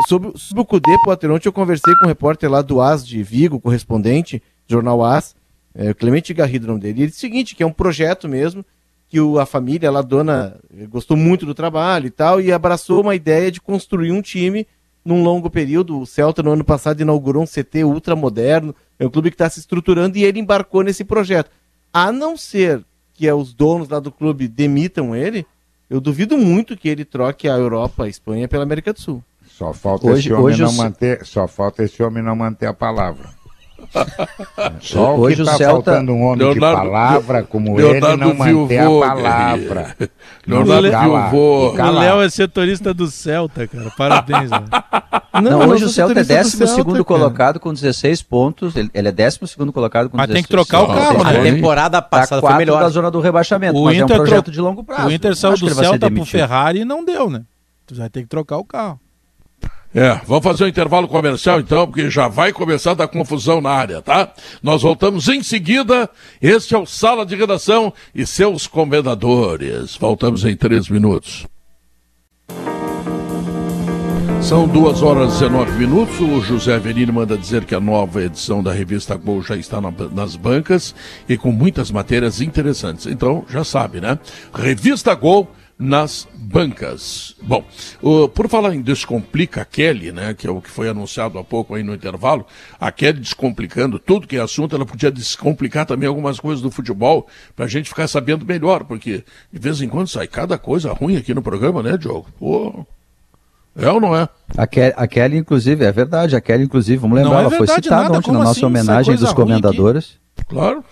Sobre, 0.07 0.31
sobre 0.35 0.61
o 0.61 0.65
Cudê, 0.65 0.95
Potter, 1.03 1.31
ontem 1.31 1.47
eu 1.47 1.53
conversei 1.53 1.95
com 1.95 2.05
um 2.05 2.07
repórter 2.07 2.49
lá 2.49 2.61
do 2.61 2.79
AS 2.79 3.05
de 3.05 3.23
Vigo, 3.23 3.59
correspondente, 3.59 4.41
jornal 4.67 5.03
AS, 5.03 5.35
é, 5.73 5.93
Clemente 5.95 6.31
Garrido, 6.33 6.65
o 6.65 6.67
nome 6.67 6.81
dele. 6.81 7.01
Ele 7.01 7.07
disse 7.07 7.17
o 7.17 7.21
seguinte, 7.21 7.55
que 7.55 7.63
é 7.63 7.65
um 7.65 7.71
projeto 7.71 8.29
mesmo, 8.29 8.63
que 9.07 9.19
o, 9.19 9.39
a 9.39 9.45
família, 9.47 9.89
lá, 9.89 9.99
a 9.99 10.03
dona, 10.03 10.57
gostou 10.89 11.17
muito 11.17 11.43
do 11.43 11.55
trabalho 11.55 12.05
e 12.05 12.11
tal, 12.11 12.39
e 12.39 12.51
abraçou 12.51 13.01
uma 13.01 13.15
ideia 13.15 13.51
de 13.51 13.59
construir 13.59 14.11
um 14.11 14.21
time 14.21 14.67
num 15.03 15.23
longo 15.23 15.49
período. 15.49 15.99
O 15.99 16.05
Celta, 16.05 16.43
no 16.43 16.51
ano 16.51 16.63
passado, 16.63 17.01
inaugurou 17.01 17.41
um 17.41 17.47
CT 17.47 17.83
ultramoderno, 17.83 18.75
é 18.99 19.07
um 19.07 19.09
clube 19.09 19.31
que 19.31 19.35
está 19.35 19.49
se 19.49 19.59
estruturando 19.59 20.17
e 20.17 20.23
ele 20.23 20.39
embarcou 20.39 20.83
nesse 20.83 21.03
projeto. 21.03 21.49
A 21.91 22.11
não 22.11 22.37
ser 22.37 22.85
que 23.19 23.27
é 23.27 23.33
os 23.33 23.53
donos 23.53 23.89
lá 23.89 23.99
do 23.99 24.13
clube 24.13 24.47
demitam 24.47 25.13
ele, 25.13 25.45
eu 25.89 25.99
duvido 25.99 26.37
muito 26.37 26.77
que 26.77 26.87
ele 26.87 27.03
troque 27.03 27.49
a 27.49 27.57
Europa, 27.57 28.05
a 28.05 28.07
Espanha 28.07 28.47
pela 28.47 28.63
América 28.63 28.93
do 28.93 29.01
Sul. 29.01 29.21
Só 29.45 29.73
falta 29.73 30.07
Hoje- 30.07 30.29
esse 30.29 30.31
homem 30.33 30.45
hoje 30.45 30.63
não 30.63 30.71
manter, 30.71 31.25
só 31.25 31.45
falta 31.45 31.83
esse 31.83 32.01
homem 32.01 32.23
não 32.23 32.33
manter 32.33 32.67
a 32.67 32.73
palavra. 32.73 33.27
Só 34.81 35.15
Hoje 35.15 35.35
que 35.37 35.41
o 35.41 35.45
está 35.45 35.57
Celta- 35.57 35.91
faltando 35.91 36.11
um 36.13 36.23
homem 36.23 36.39
Leonardo- 36.53 36.81
de 36.83 36.89
palavra 36.91 37.43
como 37.43 37.75
Leonardo 37.75 38.23
ele 38.23 38.33
não 38.33 38.67
Viuvô, 38.67 39.03
a 39.03 39.07
palavra. 39.15 39.95
Não 40.47 40.63
Leonardo 40.63 41.11
lá, 41.11 41.29
Viuvô. 41.29 41.69
O. 41.73 41.91
Léo 41.99 42.21
é 42.21 42.29
setorista 42.29 42.91
do 42.93 43.07
Celta, 43.07 43.67
cara. 43.67 43.91
Parabéns? 43.95 44.49
Não, 45.43 45.61
eu 45.61 45.69
hoje 45.69 45.85
o 45.85 45.89
Celta 45.89 46.19
é 46.19 46.23
setorista 46.23 46.57
do 46.57 46.65
12 46.65 46.75
Celta, 46.75 47.03
colocado 47.03 47.59
com 47.59 47.71
16 47.71 48.23
pontos. 48.23 48.75
Ele, 48.75 48.89
ele 48.93 49.07
é 49.09 49.11
12 49.11 49.39
segundo 49.47 49.71
colocado 49.71 50.09
com 50.09 50.17
Mas 50.17 50.27
16 50.27 50.33
tem 50.33 50.43
que 50.43 50.49
trocar 50.49 50.81
o 50.83 50.87
pontos. 50.87 51.03
carro, 51.03 51.21
A 51.27 51.31
né? 51.33 51.51
temporada 51.51 52.01
Tá 52.01 52.07
passada 52.07 52.41
foi 52.41 52.49
quatro 52.49 52.57
melhor. 52.57 52.79
da 52.81 52.89
zona 52.89 53.11
do 53.11 53.19
rebaixamento, 53.19 53.77
O 53.77 53.83
mas 53.85 53.97
é 53.97 54.01
um 54.01 54.05
Inter 54.05 54.17
projeto 54.17 54.43
tro- 54.45 54.53
de 54.53 54.59
longo 54.61 54.83
prazo. 54.83 55.07
O 55.07 55.11
Inter 55.11 55.29
Não 55.31 55.35
saiu 55.35 55.57
do 55.57 55.69
Celta 55.75 56.09
pro. 56.09 56.25
Ferrari 56.25 56.79
e 56.79 56.85
não 56.85 57.05
deu, 57.05 57.29
né? 57.29 57.43
Tu 57.85 57.93
vai 57.95 58.09
ter 58.09 58.21
que 58.23 58.27
trocar 58.27 58.57
o 58.57 58.63
carro. 58.65 58.99
É, 59.93 60.21
vamos 60.27 60.43
fazer 60.43 60.65
um 60.65 60.67
intervalo 60.67 61.07
comercial 61.07 61.59
então, 61.59 61.87
porque 61.87 62.11
já 62.11 62.27
vai 62.27 62.53
começar 62.53 62.91
a 62.91 62.95
dar 62.95 63.07
confusão 63.07 63.59
na 63.59 63.71
área, 63.71 64.01
tá? 64.03 64.31
Nós 64.61 64.83
voltamos 64.83 65.27
em 65.27 65.41
seguida. 65.41 66.07
Este 66.39 66.75
é 66.75 66.77
o 66.77 66.85
Sala 66.85 67.25
de 67.25 67.35
Redação 67.35 67.91
e 68.13 68.23
seus 68.25 68.67
comendadores. 68.67 69.95
Voltamos 69.97 70.45
em 70.45 70.55
três 70.55 70.87
minutos. 70.89 71.47
São 74.43 74.67
duas 74.67 75.01
horas 75.01 75.35
e 75.35 75.39
19 75.39 75.71
minutos. 75.71 76.19
O 76.19 76.39
José 76.41 76.75
Avelino 76.75 77.11
manda 77.11 77.37
dizer 77.37 77.65
que 77.65 77.75
a 77.75 77.79
nova 77.79 78.23
edição 78.23 78.63
da 78.63 78.71
revista 78.71 79.15
Gol 79.15 79.41
já 79.41 79.55
está 79.55 79.81
na- 79.81 79.91
nas 80.13 80.35
bancas 80.35 80.93
e 81.27 81.35
com 81.35 81.51
muitas 81.51 81.91
matérias 81.91 82.41
interessantes. 82.41 83.05
Então, 83.05 83.43
já 83.49 83.63
sabe, 83.63 83.99
né? 83.99 84.17
Revista 84.53 85.13
Gol 85.15 85.49
nas 85.81 86.27
bancas. 86.35 87.35
Bom, 87.41 87.63
o- 88.01 88.27
por 88.27 88.49
falar 88.49 88.75
em 88.75 88.81
Descomplica 88.81 89.63
Kelly, 89.63 90.11
né, 90.11 90.33
que 90.33 90.45
é 90.45 90.51
o 90.51 90.59
que 90.59 90.69
foi 90.69 90.89
anunciado 90.89 91.39
há 91.39 91.43
pouco 91.43 91.73
aí 91.73 91.81
no 91.83 91.93
intervalo, 91.95 92.45
a 92.77 92.91
Kelly 92.91 93.19
descomplicando 93.21 93.97
tudo 93.97 94.27
que 94.27 94.35
é 94.35 94.41
assunto, 94.41 94.75
ela 94.75 94.85
podia 94.85 95.09
descomplicar 95.09 95.85
também 95.85 96.09
algumas 96.09 96.37
coisas 96.37 96.61
do 96.61 96.69
futebol 96.69 97.27
pra 97.55 97.65
gente 97.65 97.87
ficar 97.87 98.09
sabendo 98.09 98.45
melhor, 98.45 98.83
porque 98.83 99.23
de 99.53 99.59
vez 99.59 99.81
em 99.81 99.87
quando 99.87 100.09
sai 100.09 100.27
cada 100.27 100.57
coisa 100.57 100.91
ruim 100.91 101.15
aqui 101.15 101.33
no 101.33 101.41
programa, 101.41 101.81
né, 101.81 101.97
Diogo? 101.97 102.27
Pô, 102.37 102.85
é 103.77 103.89
ou 103.89 104.01
não 104.01 104.13
é? 104.13 104.27
A 104.57 104.67
Kelly, 104.67 104.93
a 104.97 105.07
Kelly, 105.07 105.37
inclusive, 105.37 105.85
é 105.85 105.91
verdade, 105.93 106.35
a 106.35 106.41
Kelly, 106.41 106.65
inclusive, 106.65 106.97
vamos 106.97 107.17
lembrar, 107.17 107.37
é 107.37 107.41
ela 107.41 107.51
foi 107.51 107.67
citada 107.67 108.01
nada, 108.03 108.17
ontem 108.17 108.31
na 108.33 108.39
nossa 108.39 108.51
assim? 108.51 108.59
Sai 108.59 108.67
homenagem 108.69 109.15
dos 109.15 109.31
comendadores. 109.31 110.19
Claro. 110.49 110.83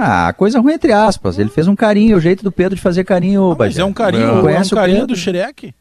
Ah, 0.00 0.32
coisa 0.32 0.60
ruim 0.60 0.74
entre 0.74 0.92
aspas. 0.92 1.38
Ele 1.38 1.50
fez 1.50 1.66
um 1.66 1.74
carinho, 1.74 2.16
o 2.16 2.20
jeito 2.20 2.44
do 2.44 2.52
Pedro 2.52 2.76
de 2.76 2.80
fazer 2.82 3.02
carinho, 3.04 3.48
Mas 3.50 3.58
Bagé. 3.58 3.80
é 3.80 3.84
um 3.84 3.92
carinho, 3.92 4.26
Não. 4.26 4.34
é 4.36 4.38
um 4.38 4.42
Conhece 4.42 4.72
o 4.72 4.76
carinho 4.76 5.06
do 5.06 5.16
Shrek. 5.16 5.74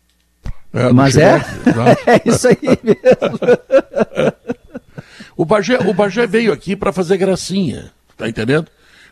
É, 0.74 0.92
Mas 0.92 1.16
é? 1.18 1.40
Shrek, 1.40 1.70
exato. 1.70 2.02
É 2.10 2.22
isso 2.26 2.48
aí 2.48 2.58
mesmo. 2.84 4.38
O 5.40 5.46
Bagé, 5.46 5.78
o 5.78 5.94
Bagé 5.94 6.26
veio 6.26 6.52
aqui 6.52 6.76
para 6.76 6.92
fazer 6.92 7.16
gracinha, 7.16 7.92
tá 8.18 8.28
entendendo? 8.28 8.66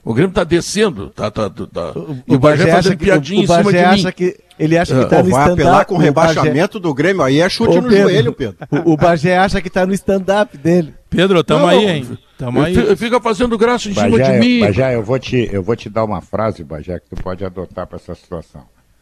O 0.06 0.14
Grêmio 0.14 0.32
tá 0.32 0.43
descendo, 0.43 1.10
tá, 1.10 1.32
tá, 1.32 1.49
tá. 1.49 1.93
e 2.28 2.36
o 2.36 2.39
Bagé 2.39 2.68
fazendo 2.68 2.95
piadinha 2.97 3.41
em 3.43 3.47
cima 3.47 3.58
de 3.58 3.64
Bagé 3.64 3.88
mim. 3.88 3.93
acha 3.95 4.12
que 4.12 4.38
ele 4.60 4.78
acha 4.78 4.93
que 4.93 5.01
Ah. 5.01 5.08
tá 5.08 5.18
Pô, 5.18 5.24
no 5.24 5.30
vai 5.32 5.41
apelar 5.51 5.56
stand-up. 5.56 5.86
com 5.88 5.95
o 5.95 5.97
Bagé- 5.97 6.06
rebaixamento 6.10 6.80
do 6.80 6.93
Grêmio, 6.93 7.24
aí 7.24 7.39
é 7.41 7.49
chute 7.49 7.78
Ô, 7.78 7.82
no 7.82 7.89
Pedro, 7.89 8.10
joelho, 8.10 8.32
Pedro. 8.34 8.56
O, 8.86 8.93
o 8.93 8.97
Bagé 8.97 9.36
acha 9.38 9.60
que 9.60 9.70
tá 9.70 9.84
no 9.84 9.93
stand-up 9.95 10.56
dele. 10.60 10.93
Pedro, 11.10 11.43
tamo 11.43 11.62
Não, 11.62 11.68
aí, 11.70 11.86
hein? 11.89 12.18
Tamo 12.38 12.62
aí. 12.62 12.95
Fica 12.95 13.20
fazendo 13.20 13.58
graça 13.58 13.89
em 13.89 13.95
cima 13.95 14.20
de 14.22 14.32
mim. 14.39 14.60
Bajé, 14.60 14.93
eu 14.95 15.01
vou 15.01 15.18
te, 15.18 15.49
eu 15.51 15.64
vou 15.64 15.76
te 15.76 15.89
dar 15.89 16.03
uma 16.06 16.22
frase, 16.22 16.64
Bajé, 16.64 16.99
que 16.99 17.16
tu 17.16 17.24
pode 17.24 17.43
adotar 17.43 17.88
para 17.88 17.95
essa 17.97 18.14
situação. 18.14 18.62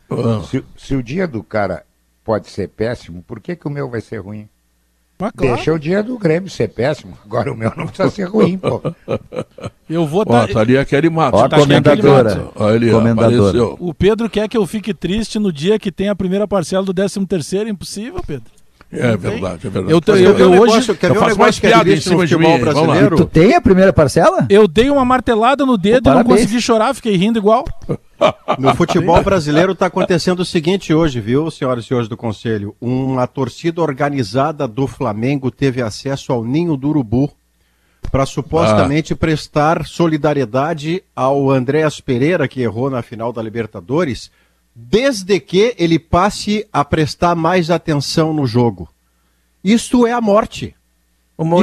Ah. 0.09 0.41
Se, 0.49 0.63
se 0.77 0.95
o 0.95 1.03
dia 1.03 1.27
do 1.27 1.43
cara 1.43 1.83
pode 2.23 2.49
ser 2.49 2.69
péssimo, 2.69 3.21
por 3.27 3.41
que, 3.41 3.57
que 3.57 3.67
o 3.67 3.71
meu 3.71 3.89
vai 3.89 3.99
ser 3.99 4.19
ruim? 4.19 4.47
Mas 5.19 5.31
claro, 5.35 5.55
Deixa 5.55 5.73
o 5.73 5.79
dia 5.79 6.03
do 6.03 6.17
Grêmio 6.17 6.49
ser 6.49 6.67
péssimo. 6.69 7.17
Agora 7.23 7.51
o 7.51 7.55
meu 7.55 7.71
não 7.77 7.87
precisa 7.87 8.09
ser 8.09 8.23
ruim, 8.25 8.57
pô. 8.57 8.81
eu 9.89 10.05
vou 10.05 10.21
Ó, 10.21 10.25
dar. 10.25 10.47
tá 10.47 10.59
ali 10.59 10.77
a 10.77 10.83
Kelly 10.83 11.09
Matos. 11.09 11.39
Ó, 11.39 11.47
Tá 11.47 11.57
ali 11.57 11.75
a 11.75 11.81
Kelly 11.81 12.01
comendadora. 12.01 12.49
Ó, 12.55 12.71
ele 12.71 12.91
Comendadora. 12.91 13.63
O 13.79 13.93
Pedro 13.93 14.29
quer 14.29 14.49
que 14.49 14.57
eu 14.57 14.65
fique 14.65 14.93
triste 14.93 15.39
no 15.39 15.51
dia 15.51 15.77
que 15.79 15.91
tem 15.91 16.09
a 16.09 16.15
primeira 16.15 16.47
parcela 16.47 16.83
do 16.83 16.93
13 16.93 17.25
terceiro, 17.25 17.69
impossível, 17.69 18.21
Pedro. 18.25 18.51
É 18.93 19.17
verdade, 19.17 19.67
é 19.67 19.69
verdade. 19.69 19.91
Eu, 19.91 19.97
eu, 19.97 20.01
quer 20.01 20.13
ver 20.33 20.41
eu 20.41 20.51
um 20.51 20.59
hoje 20.59 20.71
negócio- 20.71 20.91
eu 20.91 20.95
ver 20.95 21.11
um 21.11 21.21
faço 21.21 21.39
mais 21.39 21.59
que 21.59 21.65
é 21.65 21.69
piada 21.69 21.91
em 21.91 21.99
cima 21.99 22.25
de 22.25 22.33
futebol 22.33 22.57
mim, 22.57 22.63
brasileiro? 22.63 23.15
Tu 23.17 23.25
tem 23.25 23.55
a 23.55 23.61
primeira 23.61 23.91
parcela? 23.93 24.45
eu 24.49 24.67
dei 24.67 24.89
uma 24.89 25.03
martelada 25.03 25.65
no 25.65 25.77
dedo 25.77 26.03
Pô, 26.03 26.11
e 26.11 26.13
não 26.13 26.23
consegui 26.23 26.61
chorar, 26.61 26.93
fiquei 26.93 27.15
rindo 27.15 27.39
igual. 27.39 27.65
No 28.57 28.73
futebol 28.73 29.21
brasileiro 29.21 29.73
está 29.73 29.87
acontecendo 29.87 30.39
o 30.41 30.45
seguinte 30.45 30.93
hoje, 30.93 31.19
viu, 31.19 31.51
senhoras 31.51 31.83
e 31.83 31.87
senhores 31.89 32.07
do 32.07 32.15
Conselho? 32.15 32.73
Uma 32.79 33.27
torcida 33.27 33.81
organizada 33.81 34.65
do 34.65 34.87
Flamengo 34.87 35.51
teve 35.51 35.81
acesso 35.81 36.31
ao 36.31 36.41
Ninho 36.45 36.77
do 36.77 36.87
Urubu 36.87 37.29
para 38.09 38.25
supostamente 38.25 39.13
prestar 39.13 39.85
solidariedade 39.85 41.03
ao 41.15 41.49
Andréas 41.51 41.99
Pereira, 41.99 42.47
que 42.47 42.61
errou 42.61 42.89
na 42.89 43.01
final 43.01 43.33
da 43.33 43.41
Libertadores, 43.41 44.31
desde 44.75 45.39
que 45.39 45.75
ele 45.77 45.99
passe 45.99 46.65
a 46.71 46.83
prestar 46.83 47.35
mais 47.35 47.69
atenção 47.69 48.33
no 48.33 48.45
jogo. 48.47 48.89
Isto 49.63 50.05
é 50.07 50.11
a 50.11 50.21
morte. 50.21 50.75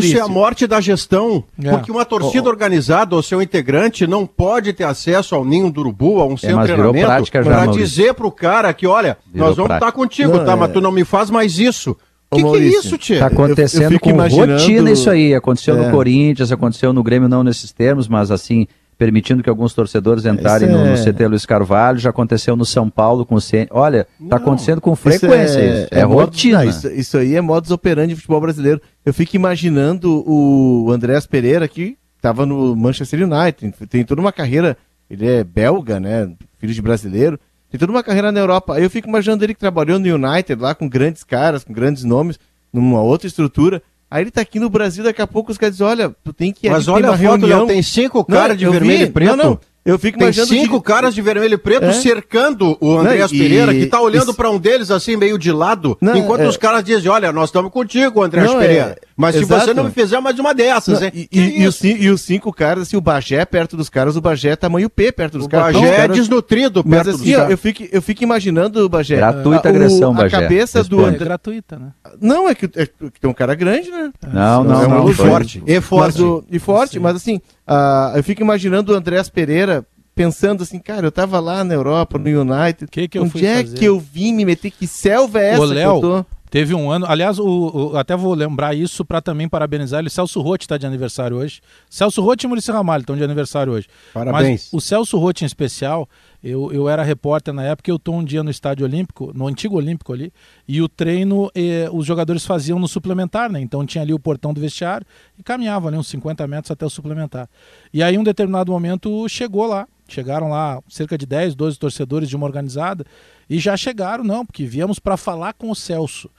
Isso 0.03 0.17
é 0.19 0.21
a 0.21 0.27
morte 0.29 0.67
da 0.67 0.81
gestão, 0.81 1.45
É. 1.63 1.71
porque 1.71 1.93
uma 1.93 2.05
torcida 2.05 2.49
organizada 2.49 3.15
ou 3.15 3.23
seu 3.23 3.41
integrante 3.41 4.05
não 4.07 4.27
pode 4.27 4.73
ter 4.73 4.83
acesso 4.85 5.35
ao 5.35 5.45
ninho 5.45 5.71
do 5.71 5.81
urubu, 5.81 6.21
a 6.21 6.27
um 6.27 6.37
centro 6.37 6.57
mas 6.57 6.67
de 6.67 6.73
treinamento, 6.75 7.31
para 7.45 7.67
dizer 7.67 8.13
pro 8.15 8.33
cara 8.33 8.75
que, 8.75 8.87
olha, 8.87 9.17
Virou 9.33 9.49
nós 9.49 9.57
vamos 9.57 9.73
estar 9.75 9.93
contigo, 9.93 10.37
Não, 10.37 10.45
tá? 10.45 10.53
é- 10.53 10.57
Mas 10.57 10.73
tu 10.73 10.81
não 10.81 10.91
me 10.91 11.05
faz 11.05 11.31
mais 11.31 11.59
isso. 11.59 11.97
O 12.33 12.37
que, 12.37 12.43
que 12.43 12.57
é 12.57 12.69
isso, 12.79 12.99
tia? 12.99 13.21
Tá 13.21 13.27
acontecendo 13.27 13.83
eu 13.85 13.91
fico 13.93 14.05
com 14.05 14.11
imaginando- 14.11 14.53
rotina 14.55 14.91
isso 14.91 15.09
aí. 15.09 15.35
Aconteceu 15.35 15.77
É. 15.81 15.85
no 15.87 15.91
Corinthians, 15.93 16.53
aconteceu 16.53 16.93
no 16.93 17.03
Grêmio, 17.03 17.29
não 17.29 17.43
nesses 17.45 17.73
termos, 17.73 18.07
mas 18.09 18.31
assim, 18.31 18.67
permitindo 19.01 19.43
que 19.43 19.49
alguns 19.49 19.73
torcedores 19.73 20.27
entrarem 20.27 20.69
Isso 20.69 20.77
no, 20.77 20.85
no 20.85 20.93
é- 20.93 21.03
CT 21.03 21.27
Luiz 21.27 21.47
Carvalho. 21.47 21.99
Já 21.99 22.11
aconteceu 22.11 22.55
no 22.55 22.67
São 22.67 22.91
Paulo 22.91 23.25
com 23.25 23.37
o 23.37 23.41
C... 23.41 23.67
Olha, 23.71 24.07
tá 24.29 24.37
acontecendo 24.37 24.79
com 24.79 24.95
frequência 24.95 25.59
isso. 25.85 25.89
É, 25.91 26.05
modus- 26.05 26.25
rotina. 26.27 26.59
não, 26.63 26.69
isso, 26.69 26.87
isso 26.89 27.17
aí 27.17 27.35
é 27.35 27.41
modus 27.41 27.71
operandi 27.71 28.11
de 28.11 28.17
futebol 28.17 28.43
brasileiro. 28.43 28.79
Eu 29.03 29.15
fico 29.15 29.35
imaginando 29.35 30.23
o 30.29 30.93
Andrés 30.93 31.27
Pereira, 31.27 31.67
que 31.67 31.97
estava 32.15 32.45
no 32.45 32.77
Manchester 32.77 33.27
United, 33.27 33.73
tem 33.89 34.05
toda 34.05 34.21
uma 34.21 34.33
carreira, 34.33 34.77
ele 35.09 35.27
é 35.27 35.43
belga, 35.43 35.99
né, 35.99 36.31
filho 36.59 36.75
de 36.75 36.83
brasileiro, 36.83 37.41
tem 37.71 37.81
toda 37.81 37.91
uma 37.91 38.03
carreira 38.03 38.31
na 38.31 38.39
Europa. 38.39 38.75
Aí 38.75 38.83
eu 38.83 38.91
fico 38.91 39.09
imaginando 39.09 39.43
ele 39.43 39.55
que 39.55 39.61
trabalhou 39.61 39.99
no 39.99 40.15
United, 40.15 40.61
lá 40.61 40.75
com 40.75 40.87
grandes 40.87 41.25
caras, 41.25 41.65
com 41.65 41.73
grandes 41.73 42.05
nomes, 42.05 42.39
numa 42.71 43.01
outra 43.01 43.27
estrutura. 43.27 43.83
Aí 44.11 44.23
ele 44.25 44.31
tá 44.31 44.41
aqui 44.41 44.59
no 44.59 44.69
Brasil, 44.69 45.05
daqui 45.05 45.23
a 45.23 45.27
pouco 45.27 45.53
os 45.53 45.59
caras 45.59 45.75
dizem, 45.77 45.87
olha, 45.87 46.15
tu 46.25 46.33
tem 46.33 46.53
que 46.53 46.67
ir 46.67 46.71
Mas 46.71 46.89
olha 46.89 47.11
a 47.11 47.13
foto, 47.13 47.21
reunião. 47.21 47.59
Léo, 47.61 47.67
tem 47.69 47.81
cinco 47.83 48.25
caras 48.25 48.59
de 48.59 48.69
vermelho 48.69 48.99
vi. 48.99 49.05
e 49.05 49.11
preto. 49.11 49.37
Não, 49.37 49.45
não, 49.51 49.61
eu 49.85 49.99
fico 50.01 50.19
Tem 50.19 50.27
imaginando... 50.27 50.49
cinco 50.53 50.79
de- 50.79 50.85
caras 50.85 51.15
de 51.15 51.23
vermelho 51.23 51.55
e 51.55 51.59
preto 51.59 51.85
É. 51.85 51.93
cercando 51.93 52.77
o 52.81 52.99
Andréas 52.99 53.31
Pereira, 53.31 53.73
que 53.73 53.87
tá 53.87 54.01
olhando 54.01 54.25
isso- 54.25 54.35
pra 54.35 54.51
um 54.51 54.59
deles 54.59 54.91
assim, 54.91 55.17
meio 55.17 55.39
de 55.39 55.53
lado, 55.53 55.97
Não, 56.01 56.17
enquanto 56.17 56.41
é- 56.41 56.49
os 56.49 56.57
caras 56.57 56.83
dizem, 56.83 57.09
olha, 57.09 57.31
nós 57.33 57.51
estamos 57.51 57.71
contigo, 57.71 58.21
Andréas 58.23 58.51
Não, 58.53 58.61
é- 58.61 58.97
Mas 59.21 59.35
se 59.37 59.43
exato. 59.43 59.65
você 59.67 59.75
não 59.75 59.85
me 59.85 59.91
fizer 59.91 60.19
mais 60.21 60.39
uma 60.39 60.55
dessas, 60.55 61.01
Não, 61.01 61.07
hein? 61.07 61.13
e, 61.15 61.27
Que 61.27 61.39
e- 61.41 61.61
e 61.63 61.67
os, 61.67 61.85
e 61.85 62.09
os 62.09 62.21
cinco 62.23 62.53
caras, 62.53 62.85
assim, 62.85 62.97
o 62.97 63.01
Bagé 63.01 63.45
perto 63.45 63.77
dos 63.77 63.89
caras, 63.89 64.17
o 64.17 64.21
Bagé 64.21 64.51
é 64.51 64.57
tamanho 64.57 64.89
P 64.89 65.13
perto 65.13 65.37
dos 65.39 65.47
O 65.47 65.49
caras. 65.49 65.75
Bagé 65.75 65.87
Os 65.93 65.99
é 65.99 66.09
desnutrido 66.09 66.83
Mas 66.85 67.03
perto 67.03 67.17
assim, 67.17 67.25
dos 67.25 67.33
ó, 67.35 67.37
caras. 67.37 67.51
eu 67.51 67.59
fico, 67.59 67.83
eu 67.93 68.03
fico 68.03 68.23
imaginando, 68.25 68.89
Bagé. 68.89 69.17
Gratuita 69.17 69.69
a- 69.69 69.73
o- 69.73 69.75
agressão, 69.75 70.11
a 70.13 70.15
Bagé. 70.15 70.41
cabeça 70.41 70.83
do 70.85 70.97
Responde. 70.97 71.05
É 71.05 71.09
André. 71.17 71.25
gratuita, 71.27 71.79
né? 71.79 71.89
Não, 72.21 72.49
é 72.49 72.55
que, 72.55 72.65
é 72.65 72.87
que 72.87 73.21
tem 73.21 73.31
um 73.31 73.35
cara 73.35 73.55
grande, 73.55 73.91
né? 73.91 74.11
Não, 74.33 74.65
não, 74.65 74.83
É 74.83 74.87
um 74.87 75.05
não. 75.07 75.13
forte. 75.13 75.63
E 75.67 75.75
Mas 75.75 75.85
forte. 75.85 76.23
o- 76.23 76.45
e 76.51 76.59
forte, 76.59 76.99
mas 76.99 77.17
assim, 77.17 77.41
ah, 77.67 78.13
eu 78.17 78.25
fico 78.25 78.41
imaginando 78.43 78.93
o 78.93 78.97
Andrés 78.97 79.29
Pereira 79.29 79.85
pensando 80.15 80.63
assim, 80.63 80.79
cara, 80.79 81.07
eu 81.07 81.13
tava 81.13 81.39
lá 81.41 81.63
na 81.65 81.73
Europa, 81.75 82.19
no 82.19 82.29
United. 82.29 82.87
Que 82.91 83.09
que 83.09 83.19
eu 83.19 83.23
onde 83.23 83.33
fui 83.33 83.45
é 83.47 83.57
fazer? 83.63 83.77
que 83.79 83.85
eu 83.85 83.99
vim 83.99 84.33
me 84.35 84.45
meter? 84.45 84.71
Que 84.71 84.87
selva 84.87 85.41
é 85.41 85.51
essa 85.51 85.63
Ô, 85.63 85.69
que 85.69 85.75
Léo, 85.75 85.91
eu 85.97 86.01
tô? 86.01 86.27
Teve 86.51 86.75
um 86.75 86.91
ano, 86.91 87.07
aliás, 87.09 87.39
o, 87.39 87.47
o- 87.93 87.97
até 87.97 88.17
vou 88.17 88.35
lembrar 88.35 88.75
isso 88.75 89.05
para 89.05 89.21
também 89.23 89.49
parabenizar 89.49 90.01
ele. 90.01 90.11
Celso 90.11 90.41
Rotti 90.41 90.65
está 90.65 90.77
de 90.77 90.85
aniversário 90.85 91.37
hoje. 91.37 91.61
Celso 91.89 92.21
Rotti 92.21 92.45
e 92.45 92.49
Maurício 92.49 92.75
Ramalho 92.75 93.03
estão 93.03 93.17
de 93.17 93.23
aniversário 93.23 93.73
hoje. 93.73 93.87
Parabéns. 94.13 94.43
Mas 94.43 94.73
o 94.73 94.81
Celso 94.81 95.17
Rotti 95.17 95.45
em 95.45 95.47
especial, 95.47 96.09
eu, 96.43 96.73
eu 96.73 96.89
era 96.89 97.03
repórter 97.05 97.55
na 97.55 97.63
época, 97.63 97.89
eu 97.91 97.97
estou 97.97 98.17
um 98.17 98.25
dia 98.25 98.43
no 98.43 98.51
estádio 98.51 98.85
olímpico, 98.85 99.31
no 99.33 99.47
antigo 99.47 99.77
olímpico 99.77 100.13
ali, 100.13 100.33
e 100.67 100.83
o 100.83 100.89
treino 100.89 101.51
eh, 101.55 101.89
os 101.93 102.05
jogadores 102.05 102.45
faziam 102.45 102.79
no 102.81 102.89
suplementar, 102.89 103.51
né? 103.51 103.61
Então 103.61 103.87
tinha 103.87 104.03
ali 104.03 104.13
o 104.13 104.19
portão 104.19 104.53
do 104.53 104.61
vestiário 104.61 105.07
e 105.39 105.43
caminhava 105.45 105.87
ali 105.89 105.97
uns 105.97 106.09
50 106.09 106.47
metros 106.49 106.71
até 106.73 106.85
o 106.85 106.91
suplementar. 106.91 107.49
E 107.95 108.03
aí, 108.03 108.17
em 108.17 108.19
um 108.19 108.25
determinado 108.25 108.73
momento, 108.73 109.29
chegou 109.29 109.67
lá. 109.67 109.87
Chegaram 110.09 110.49
lá 110.51 110.81
cerca 110.89 111.17
de 111.17 111.25
10, 111.25 111.55
12 111.55 111.79
torcedores 111.79 112.29
de 112.29 112.35
uma 112.35 112.45
organizada 112.45 113.05
e 113.51 113.59
já 113.59 113.77
chegaram, 113.77 114.23
não, 114.23 114.47
porque 114.47 114.65
viemos 114.65 115.01
para 115.01 115.17
falar 115.17 115.53
com 115.55 115.71
o 115.71 115.75
Celso. 115.75 116.31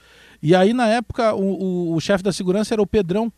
E 0.42 0.56
aí, 0.56 0.74
na 0.74 0.88
época, 0.88 1.36
o, 1.36 1.44
o- 1.92 1.96
o 1.96 2.00
chefe 2.00 2.24
da 2.24 2.32
segurança 2.32 2.74
era 2.74 2.82
o 2.82 2.88
Pedrão. 2.88 3.32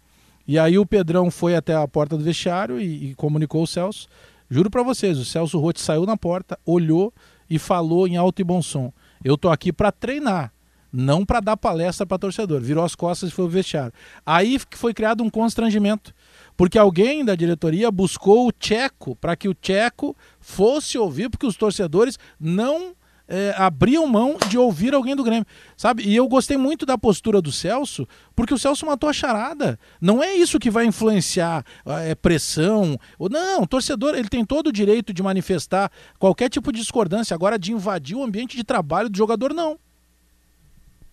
E 0.47 0.59
aí 0.59 0.77
o 0.77 0.85
Pedrão 0.85 1.31
foi 1.31 1.55
até 1.55 1.73
a 1.75 1.87
porta 1.87 2.15
do 2.15 2.23
vestiário 2.23 2.79
e, 2.79 3.09
e 3.11 3.15
comunicou 3.15 3.63
o 3.63 3.67
Celso. 3.67 4.07
Juro 4.49 4.69
para 4.69 4.83
vocês, 4.83 5.17
o 5.17 5.25
Celso 5.25 5.57
Rotti 5.57 5.81
saiu 5.81 6.05
na 6.05 6.15
porta, 6.15 6.59
olhou 6.65 7.11
e 7.49 7.57
falou 7.57 8.07
em 8.07 8.15
alto 8.15 8.39
e 8.41 8.43
bom 8.43 8.61
som: 8.61 8.93
Eu 9.23 9.37
tô 9.37 9.49
aqui 9.49 9.73
para 9.73 9.91
treinar, 9.91 10.53
não 10.91 11.25
para 11.25 11.39
dar 11.39 11.57
palestra 11.57 12.05
para 12.05 12.19
torcedor. 12.19 12.61
Virou 12.61 12.83
as 12.83 12.93
costas 12.93 13.29
e 13.29 13.33
foi 13.33 13.45
ao 13.45 13.49
vestiário. 13.49 13.93
Aí 14.25 14.59
foi 14.71 14.93
criado 14.93 15.23
um 15.23 15.29
constrangimento, 15.29 16.13
porque 16.55 16.77
alguém 16.77 17.25
da 17.25 17.35
diretoria 17.35 17.89
buscou 17.89 18.47
o 18.47 18.51
Tcheco 18.51 19.15
para 19.15 19.35
que 19.35 19.49
o 19.49 19.53
Tcheco 19.55 20.15
fosse 20.39 20.97
ouvir, 20.97 21.29
porque 21.29 21.47
os 21.47 21.55
torcedores 21.57 22.19
não 22.39 22.93
é, 23.27 23.53
abriam 23.57 24.05
mão 24.07 24.37
de 24.49 24.57
ouvir 24.57 24.93
alguém 24.93 25.15
do 25.15 25.23
Grêmio, 25.23 25.45
sabe? 25.77 26.03
E 26.03 26.15
eu 26.15 26.27
gostei 26.27 26.57
muito 26.57 26.85
da 26.85 26.97
postura 26.97 27.41
do 27.41 27.51
Celso, 27.51 28.07
porque 28.35 28.53
o 28.53 28.57
Celso 28.57 28.85
matou 28.85 29.09
a 29.09 29.13
charada. 29.13 29.79
Não 30.01 30.21
é 30.21 30.33
isso 30.35 30.59
que 30.59 30.69
vai 30.69 30.85
influenciar 30.85 31.63
ah, 31.85 32.01
é, 32.01 32.13
pressão. 32.15 32.99
Ou, 33.17 33.29
não, 33.29 33.63
o 33.63 33.67
torcedor 33.67 34.15
ele 34.15 34.27
tem 34.29 34.43
todo 34.45 34.67
o 34.67 34.71
direito 34.73 35.13
de 35.13 35.23
manifestar 35.23 35.91
qualquer 36.19 36.49
tipo 36.49 36.71
de 36.71 36.79
discordância. 36.79 37.33
Agora, 37.33 37.57
de 37.57 37.71
invadir 37.71 38.15
o 38.15 38.23
ambiente 38.23 38.55
de 38.57 38.63
trabalho 38.63 39.09
do 39.09 39.17
jogador, 39.17 39.53
não. 39.53 39.77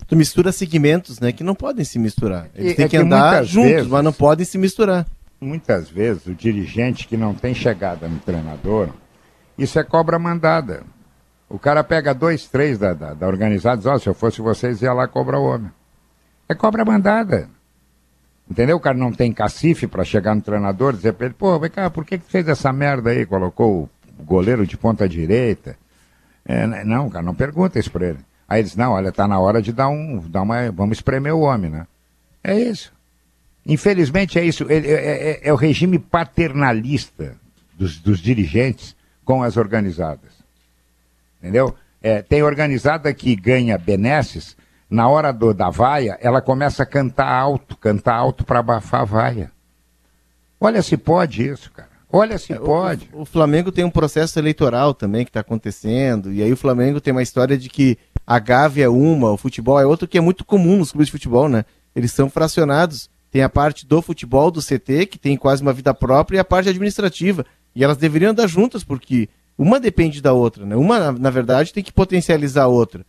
tu 0.09 0.17
mistura 0.17 0.51
segmentos, 0.51 1.21
né, 1.21 1.31
que 1.31 1.45
não 1.45 1.55
podem 1.55 1.85
se 1.85 1.97
misturar. 1.99 2.49
Eles 2.55 2.73
E- 2.73 2.75
têm 2.75 2.85
é 2.87 2.89
que 2.89 2.97
que 2.97 3.03
andar 3.03 3.45
juntos, 3.45 3.71
vezes- 3.71 3.87
mas 3.89 4.03
não 4.05 4.13
podem 4.13 4.45
se 4.45 4.59
misturar. 4.59 5.07
Muitas 5.41 5.89
vezes 5.89 6.27
o 6.27 6.35
dirigente 6.35 7.07
que 7.07 7.17
não 7.17 7.33
tem 7.33 7.55
chegada 7.55 8.09
no 8.09 8.19
treinador, 8.19 8.89
isso 9.57 9.79
é 9.79 9.85
cobra 9.85 10.19
mandada. 10.19 10.83
O 11.51 11.59
cara 11.59 11.83
pega 11.85 12.15
dois, 12.15 12.47
três 12.47 12.79
da, 12.79 12.95
da, 12.95 13.13
da 13.13 13.27
organizada 13.27 13.75
e 13.75 13.79
diz, 13.79 13.87
ó, 13.87 13.99
se 13.99 14.09
eu 14.09 14.15
fosse 14.15 14.41
vocês, 14.41 14.81
ia 14.83 14.93
lá 14.93 15.07
cobrar 15.09 15.39
o 15.41 15.45
homem. 15.45 15.71
É 16.49 16.55
cobra 16.55 16.85
mandada. 16.85 17.49
Entendeu? 18.49 18.77
O 18.77 18.81
cara 18.81 18.97
não 18.97 19.13
tem 19.13 19.33
cacife 19.33 19.87
para 19.87 20.05
chegar 20.05 20.35
no 20.35 20.41
treinador 20.43 20.95
e 20.95 20.97
dizer 20.97 21.13
pra 21.15 21.27
ele, 21.27 21.35
pô, 21.37 21.59
vem 21.59 21.71
cá, 21.71 21.91
por 21.91 22.05
que, 22.05 22.19
que 22.19 22.31
fez 22.31 22.47
essa 22.49 22.73
merda 22.73 23.11
aí? 23.11 23.27
Colocou 23.27 23.91
o 24.19 24.23
goleiro 24.23 24.67
de 24.67 24.77
ponta 24.77 25.09
direita. 25.09 25.77
É, 26.45 26.67
né? 26.67 26.85
não, 26.85 27.11
cara, 27.11 27.25
não 27.25 27.35
pergunta 27.35 27.79
isso 27.79 27.91
pra 27.91 28.09
ele. 28.09 28.19
Aí 28.49 28.61
ele 28.61 28.69
diz, 28.69 28.77
não, 28.77 28.93
olha, 28.93 29.13
tá 29.13 29.27
na 29.29 29.39
hora 29.39 29.61
de 29.61 29.73
dar 29.73 29.89
um, 29.89 30.19
dar 30.29 30.43
uma, 30.43 30.71
vamos 30.73 30.99
espremer 30.99 31.35
o 31.35 31.41
homem, 31.41 31.71
né? 31.71 31.87
É 32.43 32.59
isso. 32.59 32.93
Infelizmente 33.67 34.39
é 34.39 34.45
isso. 34.45 34.67
Ele- 34.71 34.89
É, 34.89 35.31
é- 35.33 35.41
é 35.49 35.53
o 35.53 35.57
regime 35.57 35.99
paternalista 35.99 37.37
dos, 37.75 37.99
dos 37.99 38.19
dirigentes 38.21 38.97
com 39.25 39.43
as 39.43 39.57
organizadas. 39.57 40.40
Entendeu? 41.41 41.75
É, 42.03 42.23
tem 42.23 42.43
organizada 42.43 43.13
que 43.13 43.35
ganha 43.35 43.77
benesses, 43.77 44.57
na 44.89 45.09
hora 45.09 45.33
do, 45.33 45.55
da 45.55 45.71
vaia, 45.71 46.19
ela 46.21 46.41
começa 46.41 46.83
a 46.83 46.87
cantar 46.87 47.31
alto, 47.31 47.77
cantar 47.77 48.17
alto 48.17 48.45
para 48.45 48.59
abafar 48.59 49.03
a 49.03 49.05
vaia. 49.05 49.53
Olha 50.61 50.83
se 50.83 50.97
pode 50.97 51.47
isso, 51.47 51.71
cara. 51.71 51.89
Olha 52.13 52.37
se 52.39 52.53
pode. 52.55 53.09
O 53.13 53.25
Flamengo 53.25 53.71
tem 53.71 53.85
um 53.85 53.91
processo 53.91 54.37
eleitoral 54.39 54.93
também 54.93 55.25
que 55.25 55.31
está 55.31 55.41
acontecendo, 55.41 56.33
e 56.33 56.43
aí 56.43 56.53
o 56.53 56.57
Flamengo 56.57 57.01
tem 57.01 57.13
uma 57.13 57.23
história 57.23 57.57
de 57.57 57.69
que 57.69 57.97
a 58.27 58.39
Gávea 58.39 58.85
é 58.85 58.89
uma, 58.89 59.31
o 59.31 59.37
futebol 59.37 59.79
é 59.79 59.87
outra, 59.87 60.09
que 60.09 60.19
é 60.19 60.21
muito 60.21 60.45
comum 60.45 60.77
nos 60.77 60.91
clubes 60.91 61.07
de 61.07 61.13
futebol, 61.13 61.49
né? 61.49 61.65
Eles 61.95 62.13
são 62.13 62.29
fracionados. 62.29 63.09
Tem 63.31 63.43
a 63.43 63.49
parte 63.49 63.87
do 63.87 64.03
futebol, 64.03 64.51
do 64.51 64.61
CT, 64.61 65.07
que 65.07 65.19
tem 65.19 65.37
quase 65.37 65.63
uma 65.63 65.73
vida 65.73 65.95
própria, 65.95 66.39
e 66.39 66.41
a 66.41 66.45
parte 66.45 66.69
administrativa. 66.69 67.47
E 67.77 67.85
elas 67.85 67.97
deveriam 67.97 68.33
andar 68.33 68.49
juntas, 68.49 68.83
porque 68.83 69.29
uma 69.63 69.79
depende 69.81 70.21
da 70.21 70.33
outra, 70.33 70.65
né? 70.65 70.75
Uma, 70.77 71.13
na- 71.13 71.31
verdade, 71.31 71.73
tem 71.73 71.83
que 71.83 71.93
potencializar 71.93 72.65
a 72.65 72.69
outra. 72.69 73.05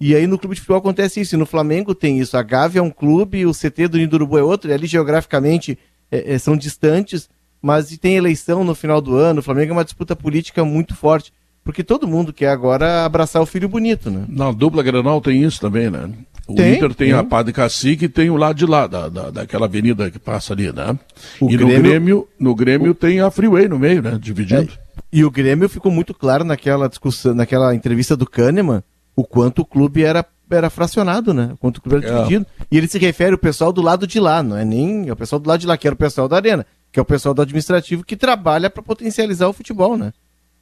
E 0.00 0.14
aí 0.14 0.26
no 0.26 0.38
clube 0.38 0.54
de 0.54 0.60
futebol 0.62 0.78
acontece 0.78 1.20
isso. 1.20 1.34
E 1.34 1.38
no 1.38 1.44
Flamengo 1.46 1.94
tem 1.94 2.18
isso. 2.18 2.36
A 2.36 2.42
Gávea 2.42 2.80
é 2.80 2.82
um 2.82 2.90
clube, 2.90 3.44
o 3.44 3.52
CT 3.52 3.86
do 3.88 3.96
Ninho 3.98 4.08
do 4.08 4.14
Urubu 4.14 4.38
é 4.38 4.42
outro. 4.42 4.70
E 4.70 4.72
ali 4.72 4.86
geograficamente 4.86 5.78
é, 6.10 6.34
é, 6.34 6.38
são 6.38 6.56
distantes, 6.56 7.28
mas 7.60 7.92
e 7.92 7.98
tem 7.98 8.16
eleição 8.16 8.64
no 8.64 8.74
final 8.74 9.00
do 9.00 9.14
ano. 9.16 9.40
O 9.40 9.42
Flamengo 9.42 9.72
é 9.72 9.76
uma 9.76 9.84
disputa 9.84 10.16
política 10.16 10.64
muito 10.64 10.94
forte. 10.94 11.32
Porque 11.62 11.84
todo 11.84 12.08
mundo 12.08 12.32
quer 12.32 12.48
agora 12.48 13.04
abraçar 13.04 13.42
o 13.42 13.46
filho 13.46 13.68
bonito, 13.68 14.10
né? 14.10 14.24
Na 14.26 14.50
dupla 14.50 14.82
Granal 14.82 15.20
tem 15.20 15.42
isso 15.44 15.60
também, 15.60 15.90
né? 15.90 16.08
O 16.48 16.54
Tem, 16.54 16.76
Inter 16.76 16.94
tem 16.94 17.08
tem. 17.08 17.12
a 17.12 17.22
Padre 17.22 17.52
Cacique 17.52 18.06
e 18.06 18.08
tem 18.08 18.30
o 18.30 18.36
lado 18.36 18.56
de 18.56 18.64
lá, 18.64 18.86
da, 18.86 19.08
da, 19.10 19.30
daquela 19.30 19.66
avenida 19.66 20.10
que 20.10 20.18
passa 20.18 20.54
ali, 20.54 20.72
né? 20.72 20.98
O 21.38 21.50
e 21.50 21.56
no 21.58 21.66
Grêmio- 21.66 21.82
Grêmio, 21.82 22.28
no 22.40 22.54
Grêmio 22.54 22.94
tem 22.94 23.20
a 23.20 23.30
Freeway 23.30 23.68
no 23.68 23.78
meio, 23.78 24.00
né? 24.02 24.18
Dividindo. 24.20 24.72
E 25.12 25.24
o 25.24 25.30
Grêmio 25.30 25.68
ficou 25.68 25.90
muito 25.90 26.14
claro 26.14 26.44
naquela 26.44 26.88
discussão, 26.88 27.34
naquela 27.34 27.74
entrevista 27.74 28.16
do 28.16 28.28
Kahneman, 28.28 28.82
o 29.16 29.24
quanto 29.24 29.62
o 29.62 29.64
clube 29.64 30.04
era, 30.04 30.24
era 30.50 30.70
fracionado, 30.70 31.34
né? 31.34 31.50
O 31.52 31.56
quanto 31.56 31.78
o 31.78 31.80
clube 31.80 32.04
era 32.04 32.14
É. 32.14 32.16
dividido. 32.18 32.46
E 32.70 32.76
ele 32.78 32.86
se 32.88 32.98
refere 32.98 33.32
ao 33.32 33.38
pessoal 33.38 33.72
do 33.72 33.82
lado 33.82 34.06
de 34.06 34.20
lá, 34.20 34.42
não 34.42 34.56
é 34.56 34.64
nem 34.64 35.08
é 35.08 35.12
o 35.12 35.16
pessoal 35.16 35.40
do 35.40 35.48
lado 35.48 35.60
de 35.60 35.66
lá, 35.66 35.76
que 35.76 35.86
era 35.86 35.94
o 35.94 35.98
pessoal 35.98 36.28
da 36.28 36.36
arena, 36.36 36.64
que 36.92 36.98
é 36.98 37.02
o 37.02 37.04
pessoal 37.04 37.34
do 37.34 37.42
administrativo 37.42 38.04
que 38.04 38.16
trabalha 38.16 38.70
para 38.70 38.82
potencializar 38.82 39.48
o 39.48 39.52
futebol, 39.52 39.96
né? 39.96 40.12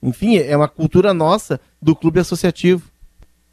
Enfim, 0.02 0.36
é 0.36 0.56
uma 0.56 0.68
cultura 0.68 1.12
nossa 1.12 1.60
do 1.82 1.94
clube 1.96 2.20
associativo. 2.20 2.88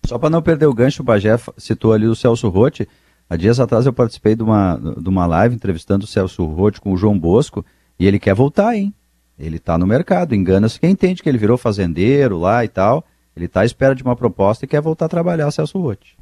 Só 0.06 0.20
para 0.20 0.30
não 0.30 0.42
perder 0.42 0.68
o 0.68 0.74
gancho, 0.74 1.02
o 1.02 1.06
Bagé 1.06 1.36
citou 1.58 1.92
ali 1.92 2.06
o 2.08 2.16
Celso 2.16 2.48
Rotti. 2.50 2.88
Há 3.28 3.36
dias 3.36 3.60
atrás 3.60 3.88
eu 3.88 3.94
participei 3.94 4.36
de 4.36 4.44
uma, 4.44 4.80
de 4.98 5.10
uma 5.10 5.26
live 5.26 5.56
entrevistando 5.56 6.06
o 6.06 6.08
Celso 6.08 6.46
Rotti 6.46 6.80
com 6.80 6.94
o 6.94 6.98
João 6.98 7.18
Bosco 7.18 7.66
e 7.98 8.06
ele 8.06 8.20
quer 8.20 8.36
voltar, 8.36 8.76
hein? 8.76 8.94
Ele 9.38 9.58
está 9.58 9.78
no 9.78 9.86
mercado, 9.86 10.34
engana-se 10.34 10.80
quem 10.80 10.92
entende 10.92 11.22
que 11.22 11.28
ele 11.30 11.38
virou 11.38 11.58
fazendeiro 11.58 12.40
lá 12.40 12.64
e 12.64 12.68
tal. 12.68 13.04
Ele 13.36 13.46
está 13.48 13.62
à 13.62 13.66
espera 13.66 13.94
de 13.94 14.02
uma 14.04 14.16
proposta 14.16 14.64
e 14.64 14.68
quer 14.68 14.82
voltar 14.82 15.06
a 15.06 15.10
trabalhar, 15.10 15.52
Celso 15.52 15.78
Rotti. 15.80 16.16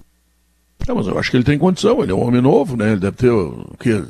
É, 0.88 0.92
mas 0.92 1.06
eu 1.08 1.18
acho 1.20 1.30
que 1.30 1.38
ele 1.38 1.44
tem 1.44 1.58
condição, 1.60 2.02
ele 2.02 2.12
é 2.12 2.16
um 2.16 2.26
homem 2.26 2.42
novo, 2.42 2.76
né? 2.76 2.92
Ele 2.94 3.00
deve 3.00 3.16
ter 3.18 3.30
o 3.30 3.66
quê? 3.80 4.04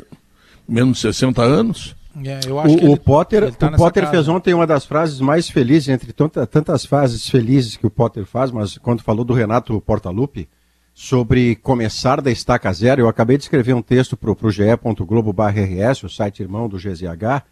Menos 0.68 0.96
de 0.96 1.02
60 1.02 1.42
anos. 1.42 1.96
É, 2.24 2.40
eu 2.48 2.60
acho 2.60 2.76
O, 2.76 2.78
que 2.78 2.86
o 2.86 2.92
ele- 2.92 3.00
Potter, 3.00 3.44
ele 3.44 3.52
tá 3.52 3.68
o 3.68 3.76
Potter 3.76 4.04
casa. 4.04 4.16
fez 4.16 4.28
ontem 4.30 4.54
uma 4.54 4.66
das 4.66 4.86
frases 4.86 5.20
mais 5.20 5.50
felizes, 5.50 5.90
entre 5.90 6.14
tanta- 6.14 6.48
tantas 6.48 6.86
frases 6.86 7.28
felizes 7.28 7.76
que 7.76 7.86
o 7.86 7.90
Potter 7.90 8.26
faz, 8.26 8.52
mas 8.52 8.78
quando 8.78 9.02
falou 9.04 9.26
do 9.26 9.34
Renato 9.34 9.82
Portaluppi, 9.82 10.48
sobre 10.94 11.56
começar 11.56 12.22
da 12.22 12.32
estaca 12.32 12.72
zero, 12.72 13.02
eu 13.02 13.08
acabei 13.10 13.36
de 13.36 13.44
escrever 13.44 13.74
um 13.74 13.82
texto 13.82 14.16
para 14.16 14.32
o 14.32 14.52
ge.globo.rs, 14.52 16.04
o 16.04 16.10
site 16.10 16.42
irmão 16.42 16.70
do 16.70 16.78
GZH, 16.78 17.44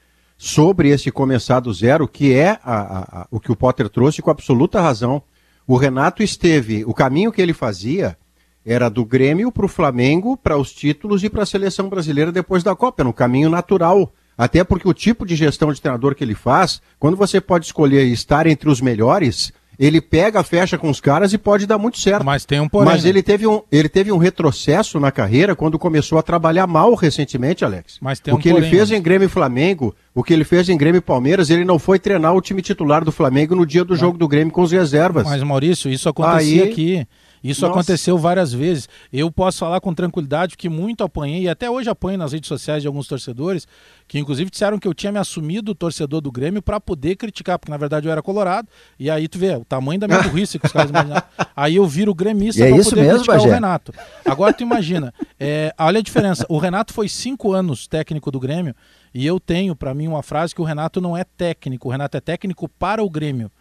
sobre 0.44 0.90
esse 0.90 1.12
começar 1.12 1.60
do 1.60 1.72
zero, 1.72 2.08
que 2.08 2.34
é 2.34 2.58
a- 2.64 3.22
a- 3.22 3.28
o 3.30 3.40
que 3.40 3.52
o 3.52 3.56
Potter 3.56 3.88
trouxe 3.88 4.24
com 4.24 4.32
absoluta 4.32 4.82
razão. 4.82 5.22
O 5.68 5.78
Renato 5.78 6.24
esteve, 6.24 6.84
o 6.84 6.96
caminho 6.96 7.32
que 7.32 7.40
ele 7.40 7.54
fazia 7.54 8.18
era 8.66 8.90
do 8.90 9.06
Grêmio 9.06 9.52
para 9.52 9.66
o 9.68 9.70
Flamengo, 9.70 10.36
para 10.36 10.58
os 10.58 10.72
títulos 10.74 11.24
e 11.24 11.30
para 11.30 11.44
a 11.44 11.46
seleção 11.46 11.88
brasileira 11.90 12.32
depois 12.32 12.64
da 12.64 12.76
Copa. 12.76 13.04
Era 13.04 13.10
um 13.10 13.14
caminho 13.14 13.52
natural. 13.52 14.12
Até 14.36 14.64
porque 14.64 14.90
o 14.90 14.96
tipo 14.96 15.28
de 15.28 15.36
gestão 15.36 15.72
de 15.72 15.80
treinador 15.80 16.16
que 16.16 16.24
ele 16.24 16.34
faz, 16.34 16.82
quando 16.98 17.16
você 17.16 17.40
pode 17.40 17.68
escolher 17.68 18.04
estar 18.08 18.48
entre 18.48 18.68
os 18.68 18.82
melhores, 18.82 19.54
ele 19.82 20.00
pega, 20.00 20.44
fecha 20.44 20.78
com 20.78 20.92
os 20.92 21.02
caras 21.02 21.34
e 21.34 21.40
pode 21.40 21.66
dar 21.66 21.80
muito 21.80 21.98
certo. 21.98 22.24
Mas 22.24 22.46
tem 22.46 22.60
um 22.60 22.70
porém. 22.70 22.94
Mas 22.94 23.04
né? 23.04 23.10
ele 23.10 23.24
teve, 23.24 23.48
um, 23.48 23.64
ele 23.72 23.90
teve 23.90 24.12
um 24.12 24.18
retrocesso 24.20 25.00
na 25.00 25.12
carreira 25.12 25.56
quando 25.56 25.80
começou 25.80 26.20
a 26.20 26.22
trabalhar 26.22 26.68
mal 26.68 26.94
recentemente, 26.94 27.66
Alex. 27.66 27.98
Mas 28.00 28.20
tem 28.20 28.32
o 28.32 28.38
um 28.38 28.40
que 28.40 28.52
porém, 28.52 28.68
ele 28.68 28.78
fez 28.78 28.92
né? 28.92 28.98
em 28.98 29.02
Grêmio 29.02 29.26
e 29.26 29.30
Flamengo, 29.30 29.96
o 30.14 30.24
que 30.24 30.34
ele 30.34 30.44
fez 30.44 30.70
em 30.70 30.78
Grêmio 30.78 31.00
e 31.00 31.02
Palmeiras, 31.02 31.50
ele 31.50 31.66
não 31.66 31.80
foi 31.80 31.98
treinar 31.98 32.36
o 32.36 32.42
time 32.42 32.62
titular 32.62 33.04
do 33.04 33.12
Flamengo 33.12 33.56
no 33.56 33.66
dia 33.66 33.84
do 33.84 33.96
jogo 33.96 34.20
do 34.20 34.28
Grêmio 34.28 34.54
com 34.54 34.62
os 34.62 34.72
reservas. 34.72 35.24
Mas, 35.24 35.42
Maurício, 35.42 35.90
isso 35.90 36.08
acontecia 36.08 36.64
Aí- 36.64 36.72
aqui. 36.72 37.08
Isso 37.44 37.62
Nossa. 37.62 37.74
aconteceu 37.74 38.18
várias 38.18 38.54
vezes. 38.54 38.88
Eu 39.12 39.32
posso 39.32 39.60
falar 39.60 39.82
com 39.82 39.94
tranquilidade 39.94 40.56
que 40.56 40.70
muito 40.70 41.04
apanhei, 41.04 41.44
e 41.44 41.50
até 41.50 41.70
hoje 41.70 41.90
apanho 41.90 42.18
nas 42.18 42.34
redes 42.34 42.48
sociais 42.48 42.82
de 42.82 42.88
alguns 42.88 43.08
torcedores, 43.08 43.68
que 44.08 44.20
inclusive 44.20 44.50
disseram 44.50 44.78
que 44.78 44.88
eu 44.88 44.94
tinha 44.94 45.12
me 45.12 45.18
assumido 45.18 45.74
torcedor 45.74 46.22
do 46.22 46.32
Grêmio 46.32 46.62
para 46.62 46.80
poder 46.80 47.16
criticar, 47.16 47.58
porque 47.58 47.72
na 47.72 47.78
verdade 47.78 48.08
eu 48.08 48.12
era 48.12 48.22
colorado. 48.22 48.68
E 49.00 49.10
aí 49.10 49.28
tu 49.28 49.40
vê 49.40 49.56
o 49.56 49.66
tamanho 49.66 50.00
da 50.00 50.08
minha 50.08 50.22
burrice 50.24 50.60
que 50.60 50.66
os 50.66 50.72
caras 50.72 50.90
imaginaram. 50.90 51.24
Aí 51.56 51.76
eu 51.76 51.88
viro 51.88 52.14
gremista 52.14 52.64
é 52.64 52.70
para 52.70 52.78
isso 52.78 52.90
poder 52.92 53.02
mesmo, 53.02 53.18
criticar 53.18 53.36
o 53.38 53.44
Bagé? 53.44 53.54
Renato. 53.54 53.94
Agora 54.26 54.54
tu 54.54 54.62
imagina, 54.62 55.14
é, 55.40 55.74
olha 55.80 56.00
a 56.00 56.04
diferença. 56.04 56.46
O 56.48 56.58
Renato 56.58 56.94
foi 56.94 57.10
cinco 57.10 57.54
anos 57.54 57.88
técnico 57.88 58.30
do 58.32 58.40
Grêmio, 58.40 58.76
e 59.14 59.26
eu 59.26 59.40
tenho 59.40 59.76
para 59.76 59.94
mim 59.94 60.08
uma 60.08 60.24
frase 60.24 60.54
que 60.56 60.62
o 60.62 60.66
Renato 60.66 61.02
não 61.02 61.18
é 61.18 61.24
técnico, 61.24 61.88
o 61.88 61.92
Renato 61.92 62.16
é 62.18 62.22
técnico 62.22 62.70
para 62.70 63.04
o 63.04 63.10
Grêmio. 63.10 63.52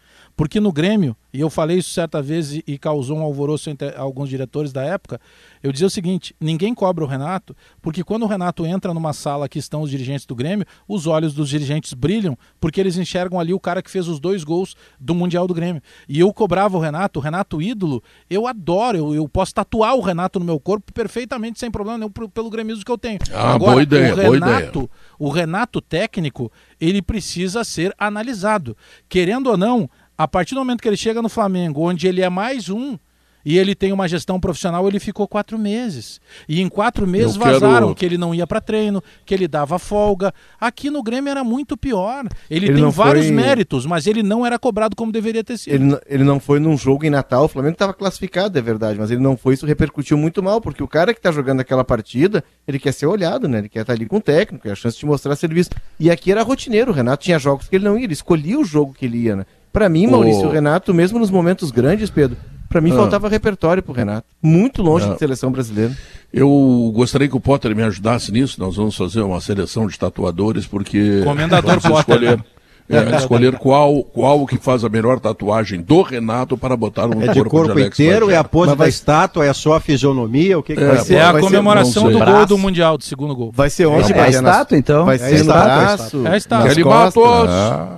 Porque 0.41 0.59
no 0.59 0.73
Grêmio, 0.73 1.15
e 1.35 1.41
eu 1.41 1.51
falei 1.51 1.77
isso 1.77 1.91
certa 1.91 2.23
vez 2.23 2.55
e, 2.55 2.65
e 2.67 2.79
causou 2.79 3.19
um 3.19 3.23
alvoroço 3.23 3.69
entre 3.69 3.95
alguns 3.95 4.27
diretores 4.31 4.73
da 4.73 4.83
época, 4.83 5.21
eu 5.63 5.71
dizia 5.71 5.87
o 5.87 5.91
seguinte: 5.91 6.35
ninguém 6.41 6.75
cobra 6.75 7.05
o 7.05 7.07
Renato, 7.07 7.55
porque 7.83 8.03
quando 8.03 8.23
o 8.23 8.27
Renato 8.27 8.65
entra 8.65 8.95
numa 8.95 9.13
sala 9.13 9.51
que 9.51 9.59
estão 9.59 9.83
os 9.83 9.91
dirigentes 9.91 10.25
do 10.25 10.35
Grêmio, 10.35 10.65
os 10.89 11.07
olhos 11.07 11.35
dos 11.35 11.51
dirigentes 11.51 11.93
brilham, 11.93 12.39
porque 12.59 12.81
eles 12.81 12.97
enxergam 12.97 13.39
ali 13.39 13.53
o 13.53 13.61
cara 13.61 13.83
que 13.83 13.91
fez 13.91 14.09
os 14.09 14.19
dois 14.19 14.43
gols 14.43 14.75
do 14.99 15.15
Mundial 15.15 15.47
do 15.47 15.53
Grêmio. 15.53 15.83
E 16.09 16.19
eu 16.19 16.33
cobrava 16.33 16.75
o 16.75 16.81
Renato, 16.81 17.21
o 17.21 17.23
Renato 17.23 17.61
ídolo, 17.61 18.03
eu 18.31 18.47
adoro, 18.47 18.97
eu, 18.97 19.15
eu 19.15 19.29
posso 19.29 19.53
tatuar 19.53 19.95
o 19.95 20.01
Renato 20.01 20.39
no 20.41 20.47
meu 20.47 20.59
corpo 20.59 20.91
perfeitamente, 20.91 21.61
sem 21.61 21.71
problema 21.71 21.99
nenhum, 21.99 22.11
pelo 22.11 22.49
gremismo 22.49 22.83
que 22.83 22.91
eu 22.91 22.97
tenho. 22.97 23.19
Ah, 23.31 23.59
boa 23.59 23.83
ideia, 23.83 24.15
o 24.15 24.17
boa 24.17 24.37
ideia. 24.39 24.57
Renato, 24.57 24.91
o 25.19 25.29
Renato 25.29 25.83
técnico, 25.83 26.51
ele 26.81 27.03
precisa 27.03 27.63
ser 27.63 27.95
analisado. 27.99 28.75
Querendo 29.07 29.51
ou 29.51 29.59
não, 29.59 29.91
a 30.23 30.29
partir 30.29 30.55
do 30.55 30.61
momento 30.61 30.83
que 30.83 30.89
ele 30.89 30.97
chega 30.97 31.23
no 31.23 31.29
Flamengo, 31.31 31.81
onde 31.83 32.07
ele 32.07 32.21
é 32.21 32.29
mais 32.29 32.69
um, 32.69 32.99
e 33.43 33.57
ele 33.57 33.75
tem 33.75 33.91
uma 33.91 34.07
gestão 34.07 34.39
profissional, 34.39 34.87
ele 34.87 35.01
ficou 35.01 35.27
quatro 35.27 35.59
meses. 35.59 36.21
E 36.47 36.61
em 36.61 36.69
quatro 36.69 37.07
meses 37.07 37.37
Eu 37.37 37.41
quero- 37.41 37.59
vazaram 37.59 37.95
que 37.95 38.05
ele 38.05 38.19
não 38.19 38.35
ia 38.35 38.47
para 38.47 38.61
treino, 38.61 39.03
que 39.25 39.33
ele 39.33 39.49
dava 39.49 39.79
folga. 39.79 40.31
Aqui 40.61 40.91
no 40.91 41.03
Grêmio 41.03 41.31
era 41.31 41.43
muito 41.43 41.75
pior. 41.75 42.27
Ele, 42.51 42.67
Ele 42.67 42.75
tem 42.83 42.91
vários 42.91 43.25
foi- 43.29 43.35
méritos, 43.35 43.87
mas 43.87 44.07
ele 44.07 44.23
não 44.23 44.45
era 44.45 44.59
cobrado 44.59 44.95
como 44.95 45.11
deveria 45.11 45.43
ter 45.43 45.57
sido. 45.57 45.73
Ele, 45.73 45.99
ele 46.07 46.23
não 46.23 46.39
foi 46.39 46.61
num 46.61 46.77
jogo 46.77 47.07
em 47.07 47.09
Natal, 47.11 47.45
o 47.45 47.49
Flamengo 47.49 47.73
estava 47.73 47.95
classificado, 47.95 48.59
é 48.59 48.61
verdade, 48.61 48.99
mas 48.99 49.11
ele 49.11 49.23
não 49.23 49.39
foi, 49.39 49.55
isso 49.55 49.65
repercutiu 49.65 50.19
muito 50.19 50.43
mal, 50.43 50.61
porque 50.61 50.83
o 50.83 50.87
cara 50.89 51.15
que 51.15 51.19
está 51.19 51.33
jogando 51.33 51.61
aquela 51.61 51.83
partida, 51.83 52.45
ele 52.69 52.79
quer 52.79 52.93
ser 52.93 53.07
olhado, 53.07 53.49
né? 53.49 53.61
Ele 53.61 53.71
quer 53.71 53.81
estar 53.81 53.95
ali 53.95 54.05
com 54.05 54.19
o 54.19 54.21
técnico, 54.21 54.69
é 54.69 54.73
a 54.73 54.75
chance 54.75 54.99
de 54.99 55.07
mostrar 55.07 55.35
serviço. 55.35 55.71
E 55.99 56.11
aqui 56.11 56.31
era 56.31 56.43
rotineiro, 56.43 56.91
o 56.93 56.95
Renato 56.95 57.25
tinha 57.25 57.39
jogos 57.39 57.69
que 57.69 57.77
ele 57.77 57.87
não 57.87 57.97
ia, 57.99 58.05
ele 58.05 58.13
escolhia 58.13 58.61
o 58.61 58.65
jogo 58.67 58.93
que 58.93 59.07
ele 59.07 59.17
ia, 59.17 59.37
né? 59.37 59.47
Pra 59.73 59.89
mim. 59.89 60.07
Maurício, 60.07 60.47
o 60.49 60.51
Renato, 60.51 60.93
mesmo 60.93 61.19
nos 61.19 61.31
momentos 61.31 61.71
grandes, 61.71 62.11
Pedro, 62.11 62.37
pra 62.69 62.81
mim 62.81 62.91
Ah. 62.93 62.97
faltava 62.97 63.29
repertório 63.29 63.83
pro 63.83 63.93
Renato. 63.93 64.27
Muito 64.43 64.83
longe 64.83 65.07
Ah. 65.09 65.13
de 65.13 65.19
seleção 65.19 65.51
brasileira. 65.53 65.93
Eu 66.33 66.93
gostaria 66.95 67.29
que 67.29 67.37
o 67.37 67.41
Potter 67.41 67.75
me 67.75 67.83
ajudasse 67.83 68.31
nisso. 68.33 68.61
Nós 68.61 68.77
vamos 68.77 68.97
fazer 68.97 69.21
uma 69.21 69.41
seleção 69.41 69.87
de 69.87 69.99
tatuadores, 69.99 70.67
porque. 70.67 71.23
Comendador 71.25 71.79
vamos 71.81 71.99
Potter, 71.99 72.15
escolher. 72.17 72.37
né? 72.39 72.45
É, 72.93 73.17
escolher 73.19 73.57
qual, 73.57 74.03
qual 74.03 74.45
que 74.45 74.59
faz 74.59 74.83
a 74.85 74.89
melhor 74.89 75.21
tatuagem 75.21 75.81
do 75.81 76.03
Renato 76.03 76.59
para 76.59 76.77
botar 76.77 77.07
no 77.07 77.23
É 77.23 77.29
de 77.29 77.35
corpo, 77.35 77.49
corpo 77.51 77.67
de 77.75 77.83
Alex 77.83 78.01
inteiro, 78.01 78.31
é 78.33 78.37
a 78.37 78.43
pose 78.43 78.71
Mas 78.71 78.79
da 78.79 78.83
vai- 78.83 78.89
estátua, 78.89 79.47
é 79.47 79.53
só 79.53 79.75
a 79.75 79.81
fisionomia, 79.81 80.59
o 80.59 80.63
que, 80.63 80.75
que 80.75 80.83
É, 80.83 80.87
vai 80.89 80.99
ser? 80.99 81.15
É 81.15 81.21
a 81.23 81.31
Vai 81.31 81.41
ser- 81.41 81.47
comemoração 81.47 82.11
não 82.11 82.19
do 82.19 82.25
gol 82.25 82.47
do 82.47 82.59
Mundial, 82.59 82.99
do 82.99 83.05
segundo 83.05 83.33
gol. 83.37 83.53
Vai 83.55 83.71
ser 83.71 83.87
onde, 83.87 84.13
É, 84.13 84.17
é? 84.17 84.21
Nas- 84.23 84.35
estátua, 84.35 84.77
então? 84.77 85.05
Vai 85.05 85.15
É 85.15 85.19
ser 85.21 85.31
no 85.31 85.37
estátua, 85.37 85.63
é 85.73 85.77
braço. 85.77 86.27
É 86.27 86.31
a 86.33 86.37
estátua. 86.37 86.65
nas 86.65 86.75
Kelly 86.75 86.83
costas. 86.85 87.89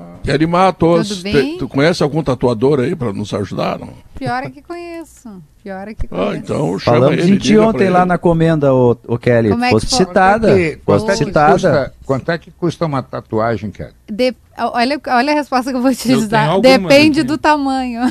Matos. 0.46 1.08
Tudo 1.08 1.22
te- 1.22 1.32
bem? 1.32 1.58
tu 1.58 1.68
conhece 1.68 2.02
algum 2.02 2.22
tatuador 2.22 2.80
aí 2.80 2.94
para 2.94 3.12
nos 3.12 3.32
ajudar? 3.34 3.78
Não? 3.78 3.88
Pior 4.18 4.42
é 4.44 4.50
que 4.50 4.62
conheço. 4.62 5.42
Pior 5.62 5.88
é 5.88 5.94
que 5.94 6.06
Ah, 6.06 6.08
conheço. 6.16 6.36
então 6.36 6.78
chama 6.78 6.98
Falamos 6.98 7.18
ele. 7.24 7.34
em 7.34 7.38
ti 7.38 7.56
ontem 7.58 7.88
lá 7.88 8.04
na 8.06 8.18
comenda, 8.18 8.72
o, 8.74 8.96
o 9.06 9.18
Kelly. 9.18 9.50
Como 9.50 9.64
é 9.64 9.70
que 9.74 9.86
citada. 9.86 10.48
Quanto 10.84 11.10
é 11.10 11.16
que- 11.16 11.22
é 11.22 11.52
custa- 11.52 11.92
Quanto 12.04 12.30
é 12.30 12.38
que 12.38 12.50
custa 12.50 12.86
uma 12.86 13.02
tatuagem, 13.02 13.70
Kelly? 13.70 13.92
De- 14.10 14.34
Olha, 14.58 15.00
olha 15.08 15.32
a 15.32 15.34
resposta 15.34 15.70
que 15.70 15.76
eu 15.78 15.80
vou 15.82 15.94
te 15.94 16.12
Eu 16.12 16.28
dar. 16.28 16.60
Depende 16.60 17.22
do 17.22 17.38
tamanho. 17.38 18.02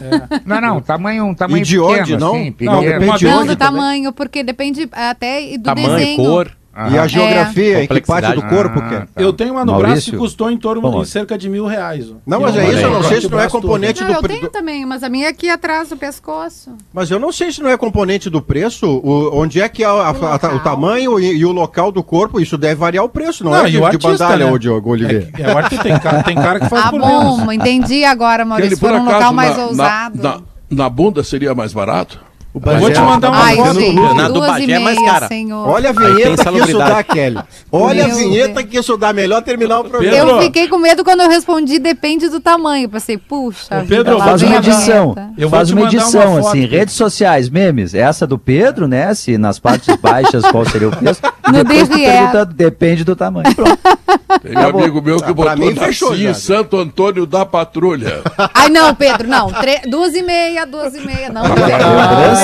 Não, 0.44 0.60
não, 0.60 0.82
tamanho, 0.82 1.26
um 1.26 1.36
tamanho 1.36 1.62
E 1.62 1.66
de 1.66 1.78
pequeno, 1.78 2.02
onde, 2.02 2.18
não? 2.18 2.30
assim, 2.36 2.56
Não, 2.62 2.82
depende 2.82 3.26
Não, 3.26 3.42
de 3.44 3.48
do 3.50 3.56
tamanho, 3.56 4.12
porque 4.12 4.44
depende 4.44 4.90
até 4.92 5.56
do 5.58 5.64
Tamanho, 5.64 5.90
desenho. 5.90 6.16
cor. 6.18 6.52
E 6.90 6.98
a 6.98 7.06
geografia, 7.06 7.84
em 7.84 7.88
que 7.88 8.00
parte 8.02 8.34
do 8.34 8.42
corpo 8.44 8.80
Ah, 8.80 8.88
que 8.88 8.96
é? 8.96 9.00
tá. 9.00 9.08
Eu 9.18 9.34
tenho 9.34 9.52
uma 9.52 9.66
no 9.66 9.74
braço 9.74 9.88
Maurício? 9.88 10.12
que 10.14 10.18
custou 10.18 10.50
em 10.50 10.58
torno 10.58 10.82
Vamos. 10.82 11.08
de 11.08 11.12
cerca 11.12 11.38
de 11.38 11.50
mil 11.50 11.66
reais. 11.66 12.10
ó. 12.10 12.16
Não, 12.26 12.40
mas 12.40 12.56
é 12.56 12.64
isso, 12.70 12.78
eu 12.80 12.82
não 12.84 12.92
braço 13.00 13.10
sei 13.10 13.22
se 13.22 13.28
não 13.30 13.38
é 13.38 13.42
braço 13.42 13.56
componente 13.62 14.00
Não, 14.02 14.08
do 14.08 14.14
eu 14.14 14.22
pre- 14.22 14.36
tenho 14.38 14.50
também, 14.50 14.86
mas 14.86 15.04
a 15.04 15.10
minha 15.10 15.26
é 15.26 15.30
aqui 15.30 15.50
atrás 15.50 15.90
do 15.90 15.98
pescoço. 15.98 16.72
Mas 16.94 17.12
eu 17.12 17.20
não 17.20 17.30
sei 17.32 17.52
se 17.52 17.62
não 17.62 17.70
é 17.70 17.76
componente 17.76 18.30
do 18.30 18.42
preço, 18.42 18.88
o- 18.88 19.38
onde 19.38 19.60
é 19.60 19.68
que 19.68 19.84
é 19.84 19.86
a- 19.86 19.90
a- 19.90 20.12
O 20.14 20.26
a- 20.26 20.56
o 20.56 20.60
tamanho 20.62 21.20
e, 21.20 21.36
e 21.40 21.46
o 21.46 21.52
local 21.52 21.92
do 21.92 22.02
corpo, 22.02 22.40
isso 22.40 22.58
deve 22.58 22.76
variar 22.76 23.04
o 23.04 23.10
preço, 23.10 23.44
não, 23.44 23.52
Não, 23.52 23.66
é 23.66 23.68
e 23.68 23.72
de, 23.72 23.78
o 23.78 23.80
de 23.82 23.86
artista, 23.88 24.08
bandalha, 24.10 24.46
né? 24.46 24.52
ô 24.54 24.58
Diogo 24.58 24.92
Oliveira. 24.92 25.30
É, 25.38 25.42
é, 25.42 25.54
o 25.54 25.58
Arthur 25.58 25.80
tem 25.84 26.00
cara, 26.00 26.24
tem 26.24 26.36
cara 26.36 26.60
que 26.62 26.70
faz 26.70 26.86
Ah, 26.86 26.90
por 26.90 27.02
bom, 27.02 27.38
menos. 27.38 27.54
entendi 27.54 28.06
agora, 28.06 28.46
Maurício. 28.46 28.78
Kelly, 28.78 28.80
por 28.80 28.90
Foi 28.90 28.98
num 28.98 29.04
acaso, 29.04 29.18
local 29.18 29.34
mais 29.34 29.58
na, 29.58 29.66
ousado. 29.66 30.24
Na, 30.24 30.30
na, 30.36 30.42
na 30.72 30.90
bunda 30.90 31.22
seria 31.22 31.54
mais 31.54 31.74
barato? 31.74 32.31
O 32.54 32.60
Vou 32.60 32.74
Bagé- 32.74 32.92
te 32.92 33.00
mandar 33.00 33.30
uma 33.30 33.44
Ai, 33.46 33.56
foto. 33.56 33.80
gente, 33.80 33.96
Na 34.14 34.28
do 34.28 34.34
duas 34.34 34.48
Bagé 34.50 34.66
e 34.66 34.72
é 34.74 34.80
mais 34.80 34.98
meia, 34.98 35.10
cara. 35.14 35.28
senhor. 35.30 35.70
Olha 35.70 35.90
a 35.90 35.94
vinheta 35.94 36.20
que 36.22 36.34
isso 36.34 36.44
salubridade. 36.44 36.90
dá, 36.92 37.04
Kelly. 37.04 37.40
Olha 37.72 38.04
a 38.04 38.08
Meu 38.10 38.18
vinheta 38.18 38.54
Deus. 38.56 38.66
que 38.70 38.78
isso 38.80 38.98
dá. 38.98 39.14
Melhor 39.14 39.42
terminar 39.42 39.80
o 39.80 39.84
programa. 39.86 40.16
Pedro, 40.18 40.32
Eu 40.36 40.42
fiquei 40.42 40.68
com 40.68 40.78
medo 40.78 41.02
quando 41.04 41.22
eu 41.22 41.30
respondi, 41.30 41.80
depende 41.80 42.28
do 42.28 42.42
tamanho. 42.42 42.90
Pensei, 42.90 43.18
puxa, 43.18 43.80
vida, 43.82 43.86
Pedro, 44.04 44.18
lá 44.18 44.26
Faz 44.26 44.42
uma 44.42 44.56
a 44.56 44.58
edição. 44.58 45.16
Eu 45.38 45.48
vou 45.50 45.58
Faz 45.58 45.72
uma 45.72 45.82
uma 45.82 45.88
edição, 45.88 46.36
foto. 46.36 46.48
assim, 46.50 46.66
redes 46.66 46.94
sociais, 46.96 47.48
memes. 47.50 47.94
Essa 47.94 48.28
do 48.28 48.38
Pedro, 48.38 48.86
né? 48.86 49.14
Se 49.14 49.38
nas 49.38 49.58
partes 49.58 49.96
baixas 49.96 50.44
qual 50.52 50.66
seria 50.66 50.90
o 50.90 50.92
preço. 50.96 51.22
No 51.52 51.66
pergunta, 51.66 52.46
depende 52.46 53.04
do 53.04 53.14
tamanho. 53.14 53.54
Pronto. 53.54 53.78
Tem 54.42 54.58
um 54.58 54.68
amigo 54.80 55.02
meu 55.02 55.18
que 55.18 55.34
botou 55.34 55.58
mim 55.58 55.76
fechou 55.76 56.16
já. 56.16 56.34
Santo 56.34 56.78
Antônio 56.78 57.26
da 57.26 57.46
Patrulha. 57.46 58.22
Ai, 58.54 58.70
não, 58.70 58.96
Pedro, 58.96 59.28
não. 59.28 59.52
Tre- 59.52 59.82
duas 59.86 60.14
e 60.16 60.22
meia, 60.22 60.66
duas 60.66 60.96
e 60.96 61.02
meia, 61.02 61.30
não. 61.30 61.44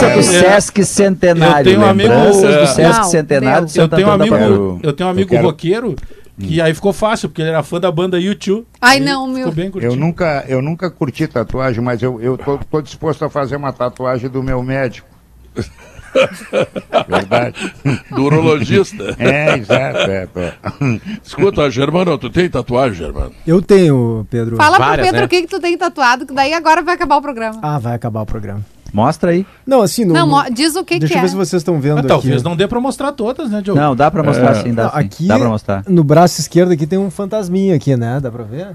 Lembrança 0.01 0.17
do 0.17 0.23
Sesc 0.23 0.83
Centenário. 0.85 1.59
Eu 1.59 1.63
tenho 1.63 1.79
um 1.81 1.89
amigo- 1.89 2.09
Lembranças 2.09 2.43
É. 2.43 2.59
do 2.61 2.67
Sesc 2.67 2.97
Não, 2.99 3.03
Centenário 3.05 3.67
Eu 3.75 3.87
tenho 3.89 4.07
um 4.07 4.11
amigo, 4.11 4.79
eu 4.83 4.93
tenho 4.93 5.07
um 5.07 5.11
amigo 5.11 5.29
quero- 5.29 5.45
roqueiro 5.47 5.95
que 6.39 6.61
aí 6.61 6.71
ficou 6.73 6.93
fácil, 6.93 7.29
porque 7.29 7.41
ele 7.41 7.49
era 7.49 7.63
fã 7.63 7.79
da 7.79 7.91
banda 7.91 8.17
U2. 8.19 8.63
Ai, 8.79 8.99
não, 8.99 9.33
ficou 9.33 9.53
meu. 9.55 9.71
Eu 9.81 9.95
nunca, 9.95 10.45
eu 10.47 10.61
nunca 10.61 10.89
curti 10.91 11.25
tatuagem, 11.27 11.83
mas 11.83 12.01
eu, 12.03 12.21
eu 12.21 12.37
tô, 12.37 12.57
tô 12.59 12.79
disposto 12.81 13.25
a 13.25 13.29
fazer 13.29 13.55
uma 13.55 13.73
tatuagem 13.73 14.29
do 14.29 14.43
meu 14.43 14.61
médico. 14.61 15.07
Verdade. 17.07 17.73
Do 18.11 18.23
urologista. 18.23 19.15
É, 19.19 19.57
exato. 19.57 19.97
É. 20.09 20.27
Escuta, 21.23 21.69
Germano, 21.69 22.17
tu 22.17 22.29
tem 22.29 22.49
tatuagem, 22.49 22.95
Germano? 22.97 23.31
Eu 23.45 23.61
tenho, 23.61 24.25
Pedro. 24.29 24.55
Fala 24.57 24.77
Várias, 24.77 24.95
pro 24.95 25.05
Pedro 25.05 25.19
né? 25.21 25.25
o 25.25 25.29
que, 25.29 25.41
que 25.41 25.47
tu 25.47 25.59
tem 25.59 25.77
tatuado, 25.77 26.25
que 26.25 26.33
daí 26.33 26.53
agora 26.53 26.81
vai 26.81 26.95
acabar 26.95 27.17
o 27.17 27.21
programa. 27.21 27.59
Ah, 27.61 27.79
vai 27.79 27.93
acabar 27.95 28.21
o 28.21 28.25
programa. 28.25 28.63
Mostra 28.93 29.31
aí. 29.31 29.45
Não, 29.65 29.81
assim, 29.81 30.05
no, 30.05 30.13
Não, 30.13 30.43
diz 30.51 30.75
o 30.75 30.83
que, 30.83 30.97
deixa 30.97 31.13
que 31.13 31.17
eu 31.17 31.21
ver 31.21 31.27
é. 31.27 31.29
se 31.29 31.35
vocês 31.35 31.59
estão 31.61 31.79
vendo 31.79 31.97
Ah, 31.97 31.99
aqui. 31.99 32.07
talvez 32.07 32.41
não 32.43 32.55
dê 32.55 32.67
pra 32.67 32.79
mostrar 32.79 33.11
todas, 33.11 33.49
né, 33.49 33.61
Diogo? 33.61 33.79
Não, 33.79 33.95
dá 33.95 34.09
pra 34.09 34.23
mostrar 34.23 34.55
sim, 34.55 34.73
dá 34.73 34.83
Não, 34.85 34.91
sim. 34.91 34.97
aqui, 34.99 35.27
Dá 35.27 35.37
pra 35.39 35.49
mostrar. 35.49 35.83
no 35.87 36.03
braço 36.03 36.39
esquerdo 36.39 36.71
aqui 36.71 36.87
tem 36.87 36.97
um 36.97 37.11
fantasminha 37.11 37.75
aqui, 37.75 37.95
né? 37.97 38.19
Dá 38.21 38.31
pra 38.31 38.43
ver? 38.43 38.69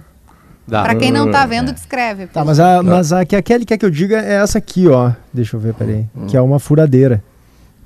Dá. 0.68 0.82
Pra 0.82 0.94
quem 0.94 1.10
não 1.10 1.30
tá 1.30 1.44
vendo, 1.46 1.72
descreve. 1.72 2.26
Tá, 2.26 2.44
mas 2.44 2.60
a, 2.60 2.82
mas 2.82 3.12
a 3.12 3.24
que 3.24 3.34
a 3.34 3.42
Kelly 3.42 3.64
quer 3.64 3.76
que 3.78 3.84
eu 3.84 3.90
diga 3.90 4.18
é 4.18 4.34
essa 4.34 4.58
aqui, 4.58 4.86
ó. 4.86 5.10
Deixa 5.32 5.56
eu 5.56 5.60
ver, 5.60 5.74
peraí. 5.74 6.06
Que 6.28 6.36
é 6.36 6.40
uma 6.40 6.58
furadeira. 6.60 7.22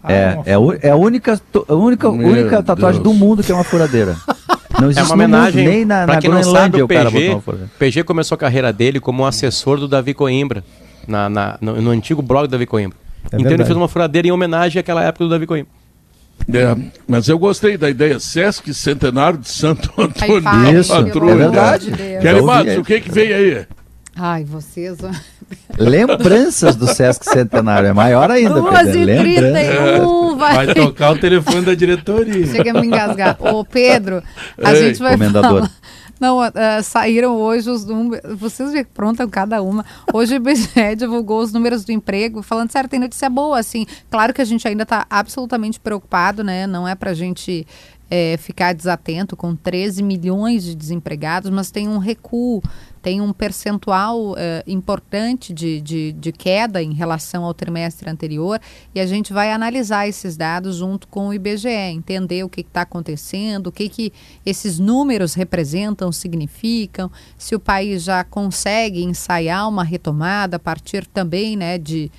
Ah, 0.04 0.12
É, 0.12 0.34
uma 0.34 0.42
é, 0.46 0.52
a 0.52 0.58
u- 0.60 0.72
é 0.82 0.90
a 0.90 0.96
única, 0.96 1.40
a 1.68 1.74
única, 1.74 2.12
Meu 2.12 2.28
única 2.28 2.62
tatuagem 2.62 3.02
Deus. 3.02 3.14
do 3.14 3.18
mundo 3.18 3.42
que 3.42 3.50
é 3.50 3.54
uma 3.54 3.64
furadeira. 3.64 4.14
Não 4.78 4.88
É 4.88 4.90
existe 4.90 5.10
uma 5.10 5.16
no 5.16 5.22
mundo, 5.22 5.34
homenagem, 5.36 5.66
nem 5.66 5.84
na, 5.86 6.04
pra 6.04 6.14
na 6.16 6.20
quem 6.20 6.28
não 6.30 6.42
sabe, 6.42 6.82
o 6.82 6.84
o 6.84 6.88
cara 6.88 7.04
botou 7.04 7.18
PG, 7.18 7.30
uma 7.32 7.40
furadeira. 7.40 7.72
PG 7.78 8.02
começou 8.04 8.34
a 8.36 8.38
carreira 8.38 8.70
dele 8.74 9.00
como 9.00 9.24
assessor 9.24 9.78
do 9.80 9.88
Davi 9.88 10.12
Coimbra, 10.12 10.62
na, 11.06 11.28
na- 11.28 11.58
no, 11.60 11.80
no 11.80 11.90
antigo 11.90 12.20
blog 12.22 12.46
do 12.46 12.50
Davi 12.50 12.66
Coimbra. 12.66 12.96
É 13.24 13.26
então 13.28 13.40
ele 13.40 13.48
verdade. 13.48 13.66
fez 13.68 13.76
uma 13.76 13.88
furadeira 13.88 14.28
em 14.28 14.30
homenagem 14.30 14.78
àquela 14.80 15.02
época 15.02 15.24
do 15.24 15.30
Davi 15.30 15.46
Coimbra. 15.46 15.70
É, 16.52 16.76
mas 17.08 17.28
eu 17.28 17.38
gostei 17.38 17.76
da 17.78 17.88
ideia. 17.88 18.20
Sesc 18.20 18.72
Centenário 18.74 19.38
de 19.38 19.48
Santo 19.48 19.90
Ai, 19.96 20.04
Antônio 20.04 20.40
da 20.42 20.72
Isso, 20.72 20.92
Patrulha. 20.92 21.32
é 21.32 21.36
verdade. 21.36 21.90
Kelly 22.20 22.42
Matos, 22.42 22.76
o 22.76 22.84
que 22.84 23.00
que 23.00 23.10
vem 23.10 23.32
aí? 23.32 23.66
Ai, 24.14 24.44
vocês. 24.44 24.98
Lembranças 25.78 26.76
do 26.76 26.86
Sesc 26.86 27.24
Centenário. 27.28 27.88
É 27.88 27.92
maior 27.92 28.30
ainda, 28.30 28.54
Duas 28.54 28.82
Pedro. 28.82 29.04
Lembranças. 29.04 30.36
vai. 30.38 30.66
Vai 30.66 30.74
tocar 30.74 31.12
o 31.12 31.18
telefone 31.18 31.62
da 31.62 31.74
diretoria. 31.74 32.46
Chega 32.46 32.70
a 32.70 32.80
me 32.80 32.86
engasgar. 32.86 33.36
Ô, 33.40 33.64
Pedro, 33.64 34.22
a 34.62 34.74
Ei, 34.74 34.88
gente 34.88 34.98
vai 35.00 35.12
comendador. 35.12 35.60
falar. 35.62 35.70
Não, 36.18 36.40
ah, 36.40 36.82
saíram 36.82 37.36
hoje 37.36 37.68
os 37.70 37.84
números. 37.84 38.38
Vocês 38.38 38.86
prontam 38.94 39.28
cada 39.28 39.62
uma. 39.62 39.84
Hoje 40.12 40.34
o 40.34 40.36
IBGE 40.36 40.94
divulgou 40.96 41.40
os 41.40 41.52
números 41.52 41.84
do 41.84 41.92
emprego. 41.92 42.42
Falando 42.42 42.70
sério, 42.70 42.88
tem 42.88 42.98
notícia 42.98 43.28
boa, 43.28 43.58
assim. 43.58 43.86
Claro 44.10 44.32
que 44.32 44.40
a 44.40 44.44
gente 44.44 44.66
ainda 44.66 44.84
está 44.84 45.06
absolutamente 45.10 45.78
preocupado, 45.78 46.42
né? 46.42 46.66
Não 46.66 46.88
é 46.88 46.94
para 46.94 47.10
a 47.10 47.14
gente 47.14 47.66
eh, 48.10 48.36
ficar 48.38 48.72
desatento 48.72 49.36
com 49.36 49.54
13 49.54 50.02
milhões 50.02 50.64
de 50.64 50.74
desempregados, 50.74 51.50
mas 51.50 51.70
tem 51.70 51.88
um 51.88 51.98
recuo, 51.98 52.62
tem 53.06 53.20
um 53.20 53.32
percentual 53.32 54.34
eh, 54.36 54.64
importante 54.66 55.54
de, 55.54 55.80
de, 55.80 56.10
de 56.10 56.32
queda 56.32 56.82
em 56.82 56.92
relação 56.92 57.44
ao 57.44 57.54
trimestre 57.54 58.10
anterior 58.10 58.60
e 58.92 58.98
a 58.98 59.06
gente 59.06 59.32
vai 59.32 59.52
analisar 59.52 60.08
esses 60.08 60.36
dados 60.36 60.74
junto 60.74 61.06
com 61.06 61.28
o 61.28 61.32
IBGE, 61.32 61.68
entender 61.68 62.42
o 62.42 62.48
que 62.48 62.62
está 62.62 62.80
acontecendo, 62.80 63.68
o 63.68 63.72
que, 63.72 63.88
que 63.88 64.12
esses 64.44 64.80
números 64.80 65.34
representam, 65.34 66.10
significam, 66.10 67.08
se 67.38 67.54
o 67.54 67.60
país 67.60 68.02
já 68.02 68.24
consegue 68.24 69.04
ensaiar 69.04 69.68
uma 69.68 69.84
retomada 69.84 70.56
a 70.56 70.58
partir 70.58 71.06
também 71.06 71.56
né, 71.56 71.78
de, 71.78 72.10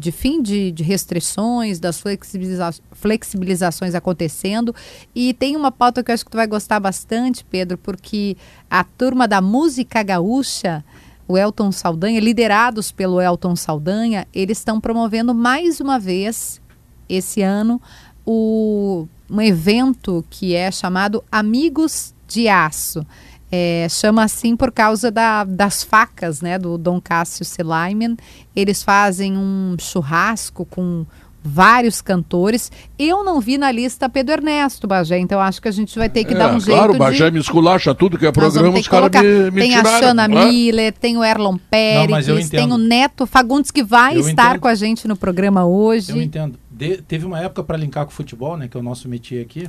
de 0.00 0.10
fim 0.10 0.42
de, 0.42 0.72
de 0.72 0.82
restrições, 0.82 1.78
das 1.78 2.00
flexibiliza 2.00 2.72
flexibilizações 2.92 3.94
acontecendo. 3.94 4.74
E 5.14 5.34
tem 5.34 5.54
uma 5.54 5.70
pauta 5.70 6.02
que 6.02 6.10
eu 6.10 6.14
acho 6.14 6.24
que 6.24 6.30
tu 6.30 6.36
vai 6.36 6.46
gostar 6.46 6.80
bastante, 6.80 7.44
Pedro, 7.44 7.76
porque 7.76 8.36
a 8.68 8.82
turma 8.82 9.28
da 9.28 9.40
música 9.40 10.02
gaúcha, 10.02 10.82
o 11.28 11.36
Elton 11.36 11.70
Saldanha, 11.70 12.18
liderados 12.18 12.90
pelo 12.90 13.20
Elton 13.20 13.54
Saldanha, 13.54 14.26
eles 14.34 14.58
estão 14.58 14.80
promovendo 14.80 15.34
mais 15.34 15.78
uma 15.78 15.98
vez 15.98 16.60
esse 17.08 17.42
ano 17.42 17.80
o, 18.24 19.06
um 19.30 19.40
evento 19.40 20.24
que 20.30 20.54
é 20.54 20.70
chamado 20.70 21.22
Amigos 21.30 22.14
de 22.26 22.48
Aço. 22.48 23.06
É, 23.52 23.86
chama 23.90 24.22
assim 24.22 24.54
por 24.56 24.70
causa 24.70 25.10
da- 25.10 25.44
das 25.44 25.82
facas 25.82 26.40
né, 26.40 26.58
do 26.58 26.78
Dom 26.78 27.00
Cássio 27.00 27.44
Selaiman. 27.44 28.16
Eles 28.54 28.82
fazem 28.82 29.36
um 29.36 29.76
churrasco 29.80 30.64
com 30.64 31.04
vários 31.42 32.02
cantores. 32.02 32.70
Eu 32.98 33.24
não 33.24 33.40
vi 33.40 33.56
na 33.56 33.72
lista 33.72 34.08
Pedro 34.10 34.34
Ernesto 34.34 34.86
Bagé, 34.86 35.18
então 35.18 35.40
acho 35.40 35.60
que 35.60 35.68
a 35.68 35.72
gente 35.72 35.98
vai 35.98 36.08
ter 36.08 36.22
que 36.24 36.34
dar 36.34 36.52
um 36.52 36.58
É, 36.58 36.60
jeito 36.60 36.76
claro, 36.76 36.90
o 36.90 36.92
de... 36.92 36.98
Bagé 36.98 37.30
me 37.30 37.40
esculacha 37.40 37.94
tudo 37.94 38.18
que 38.18 38.26
é 38.26 38.30
programa, 38.30 38.78
os 38.78 38.86
caras 38.86 39.10
me, 39.22 39.50
me 39.50 39.60
tem 39.62 39.70
tiraram. 39.70 39.96
a 39.96 39.98
Shana 40.00 40.28
né? 40.28 40.44
Miller, 40.44 40.92
tem 40.92 41.16
o 41.16 41.24
Erlon 41.24 41.54
eu 41.54 41.60
Pérez, 41.70 42.50
tem 42.50 42.70
o 42.70 42.76
Neto 42.76 43.26
Fagundes 43.26 43.70
que 43.70 43.82
vai 43.82 44.16
Eu 44.16 44.20
estar 44.20 44.50
entendo. 44.50 44.60
com 44.60 44.68
a 44.68 44.74
gente 44.74 45.08
no 45.08 45.16
programa 45.16 45.62
Eu 45.62 45.70
hoje. 45.70 46.22
entendo. 46.22 46.58
De- 46.70 46.98
teve 47.02 47.24
uma 47.24 47.40
época 47.40 47.64
para 47.64 47.76
linkar 47.78 48.04
com 48.04 48.10
o 48.12 48.14
futebol, 48.14 48.56
né, 48.58 48.68
que 48.68 48.76
é 48.76 48.80
o 48.80 48.82
nosso 48.82 49.08
métier 49.08 49.42
aqui. 49.42 49.66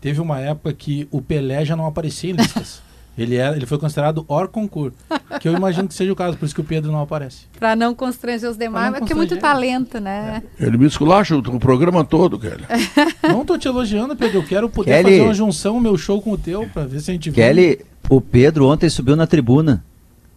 Teve 0.00 0.20
uma 0.20 0.38
época 0.38 0.72
que 0.72 1.08
o 1.10 1.20
Pelé 1.20 1.64
já 1.64 1.74
não 1.74 1.86
aparecia 1.86 2.30
em 2.30 2.34
listas. 2.34 2.80
ele 3.18 3.36
era, 3.36 3.56
ele 3.56 3.66
foi 3.66 3.78
considerado 3.78 4.24
hors 4.28 4.50
concurso, 4.50 4.96
que 5.40 5.48
eu 5.48 5.54
imagino 5.54 5.88
que 5.88 5.94
seja 5.94 6.12
o 6.12 6.16
caso, 6.16 6.36
por 6.36 6.46
isso 6.46 6.54
que 6.54 6.60
o 6.60 6.64
Pedro 6.64 6.92
não 6.92 7.02
aparece. 7.02 7.46
Para 7.58 7.74
não 7.74 7.94
constranger 7.94 8.48
os 8.48 8.56
demais, 8.56 8.92
não 8.92 9.00
porque 9.00 9.12
é 9.12 9.16
muito 9.16 9.36
talento, 9.36 9.98
né? 10.00 10.42
Ele 10.58 10.78
me 10.78 10.86
esculacha 10.86 11.34
o, 11.36 11.38
o 11.40 11.58
programa 11.58 12.04
todo, 12.04 12.38
cara. 12.38 12.60
Não 13.22 13.44
tô 13.44 13.58
te 13.58 13.68
elogiando, 13.68 14.16
Pedro, 14.16 14.38
eu 14.38 14.44
quero 14.44 14.68
poder 14.68 14.90
Kelly. 14.90 15.10
fazer 15.10 15.22
uma 15.22 15.34
junção, 15.34 15.80
meu 15.80 15.96
show 15.96 16.22
com 16.22 16.32
o 16.32 16.38
teu, 16.38 16.68
para 16.72 16.84
ver 16.86 17.00
se 17.00 17.10
a 17.10 17.14
gente 17.14 17.30
vê. 17.30 17.36
Kelly, 17.42 17.84
o 18.08 18.20
Pedro 18.20 18.66
ontem 18.66 18.88
subiu 18.88 19.16
na 19.16 19.26
tribuna. 19.26 19.84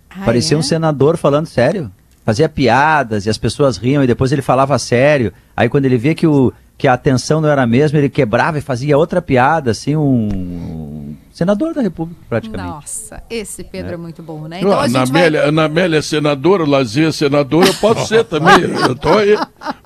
Ah, 0.09 0.25
Parecia 0.25 0.55
é? 0.55 0.59
um 0.59 0.63
senador 0.63 1.17
falando 1.17 1.45
sério. 1.45 1.91
Fazia 2.25 2.47
piadas 2.47 3.25
e 3.25 3.29
as 3.29 3.37
pessoas 3.37 3.77
riam 3.77 4.03
e 4.03 4.07
depois 4.07 4.31
ele 4.31 4.41
falava 4.41 4.77
sério. 4.77 5.33
Aí 5.55 5.69
quando 5.69 5.85
ele 5.85 5.97
via 5.97 6.13
que, 6.13 6.27
o, 6.27 6.53
que 6.81 6.87
a 6.87 6.93
atenção 6.93 7.39
não 7.39 7.47
era 7.47 7.61
a 7.61 7.67
mesma, 7.67 7.99
ele 7.99 8.09
quebrava 8.09 8.57
e 8.57 8.61
fazia 8.61 8.97
outra 8.97 9.21
piada, 9.21 9.69
assim, 9.69 9.95
um. 9.95 11.15
senador 11.31 11.75
da 11.75 11.81
República, 11.81 12.19
praticamente. 12.27 12.71
Nossa, 12.71 13.21
esse 13.29 13.63
Pedro 13.63 13.93
é, 13.93 13.97
muito 13.97 14.23
bom, 14.23 14.47
né? 14.47 14.57
Então 14.57 14.71
a 14.71 14.85
Ana, 14.85 15.05
vai... 15.05 15.21
Amélia, 15.21 15.43
Ana 15.43 15.65
Amélia 15.65 15.99
é 15.99 16.01
senadora, 16.01 16.63
o 16.63 16.65
Lazier 16.65 17.09
é 17.09 17.11
senador, 17.11 17.67
eu 17.67 17.73
posso 17.75 18.07
ser 18.07 18.23
também. 18.23 18.61
Eu 18.81 18.95
tô 18.95 19.15
aí. 19.15 19.37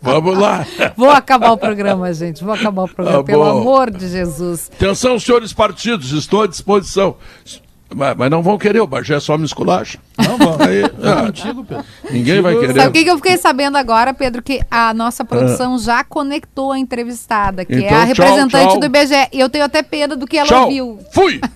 Vamos 0.01 0.37
lá. 0.37 0.65
Vou 0.95 1.09
acabar 1.09 1.51
o 1.51 1.57
programa, 1.57 2.13
gente. 2.13 2.41
Vou 2.41 2.53
acabar 2.53 2.83
o 2.83 2.87
programa, 2.87 3.17
Tá 3.17 3.23
pelo 3.25 3.43
bom. 3.43 3.59
amor 3.59 3.91
de 3.91 4.07
Jesus. 4.07 4.71
Atenção, 4.73 5.19
senhores 5.19 5.51
partidos, 5.51 6.13
estou 6.13 6.43
à 6.43 6.47
disposição. 6.47 7.17
Mas, 7.93 8.17
mas 8.17 8.31
não 8.31 8.41
vão 8.41 8.57
querer, 8.57 8.81
o 8.81 8.87
Bagé 8.87 9.19
só 9.19 9.37
me 9.37 9.45
esculacha. 9.45 9.99
Não, 10.17 10.37
vamos. 10.37 10.59
Aí, 10.61 10.83
ah, 11.03 11.25
Contigo, 11.27 11.63
Pedro. 11.63 11.85
ninguém 12.11 12.41
vai 12.41 12.55
querer. 12.55 12.73
Sabe 12.73 12.89
o 12.89 12.91
que, 13.03 13.09
eu 13.09 13.15
fiquei 13.17 13.37
sabendo 13.37 13.77
agora, 13.77 14.13
Pedro? 14.13 14.41
Que 14.41 14.61
a 14.71 14.93
nossa 14.93 15.23
produção 15.23 15.77
já 15.77 16.03
conectou 16.03 16.71
a 16.71 16.79
entrevistada, 16.79 17.63
que 17.63 17.73
é 17.73 17.77
Então, 17.77 17.97
a 17.97 17.99
tchau, 17.99 18.07
representante 18.07 18.67
tchau. 18.71 18.79
do 18.79 18.85
IBGE. 18.87 19.27
E 19.31 19.39
eu 19.39 19.49
tenho 19.49 19.63
até 19.63 19.83
pena 19.83 20.15
do 20.15 20.25
que 20.25 20.37
ela 20.37 20.47
Tchau. 20.47 20.63
ouviu. 20.63 20.99
Fui! 21.13 21.39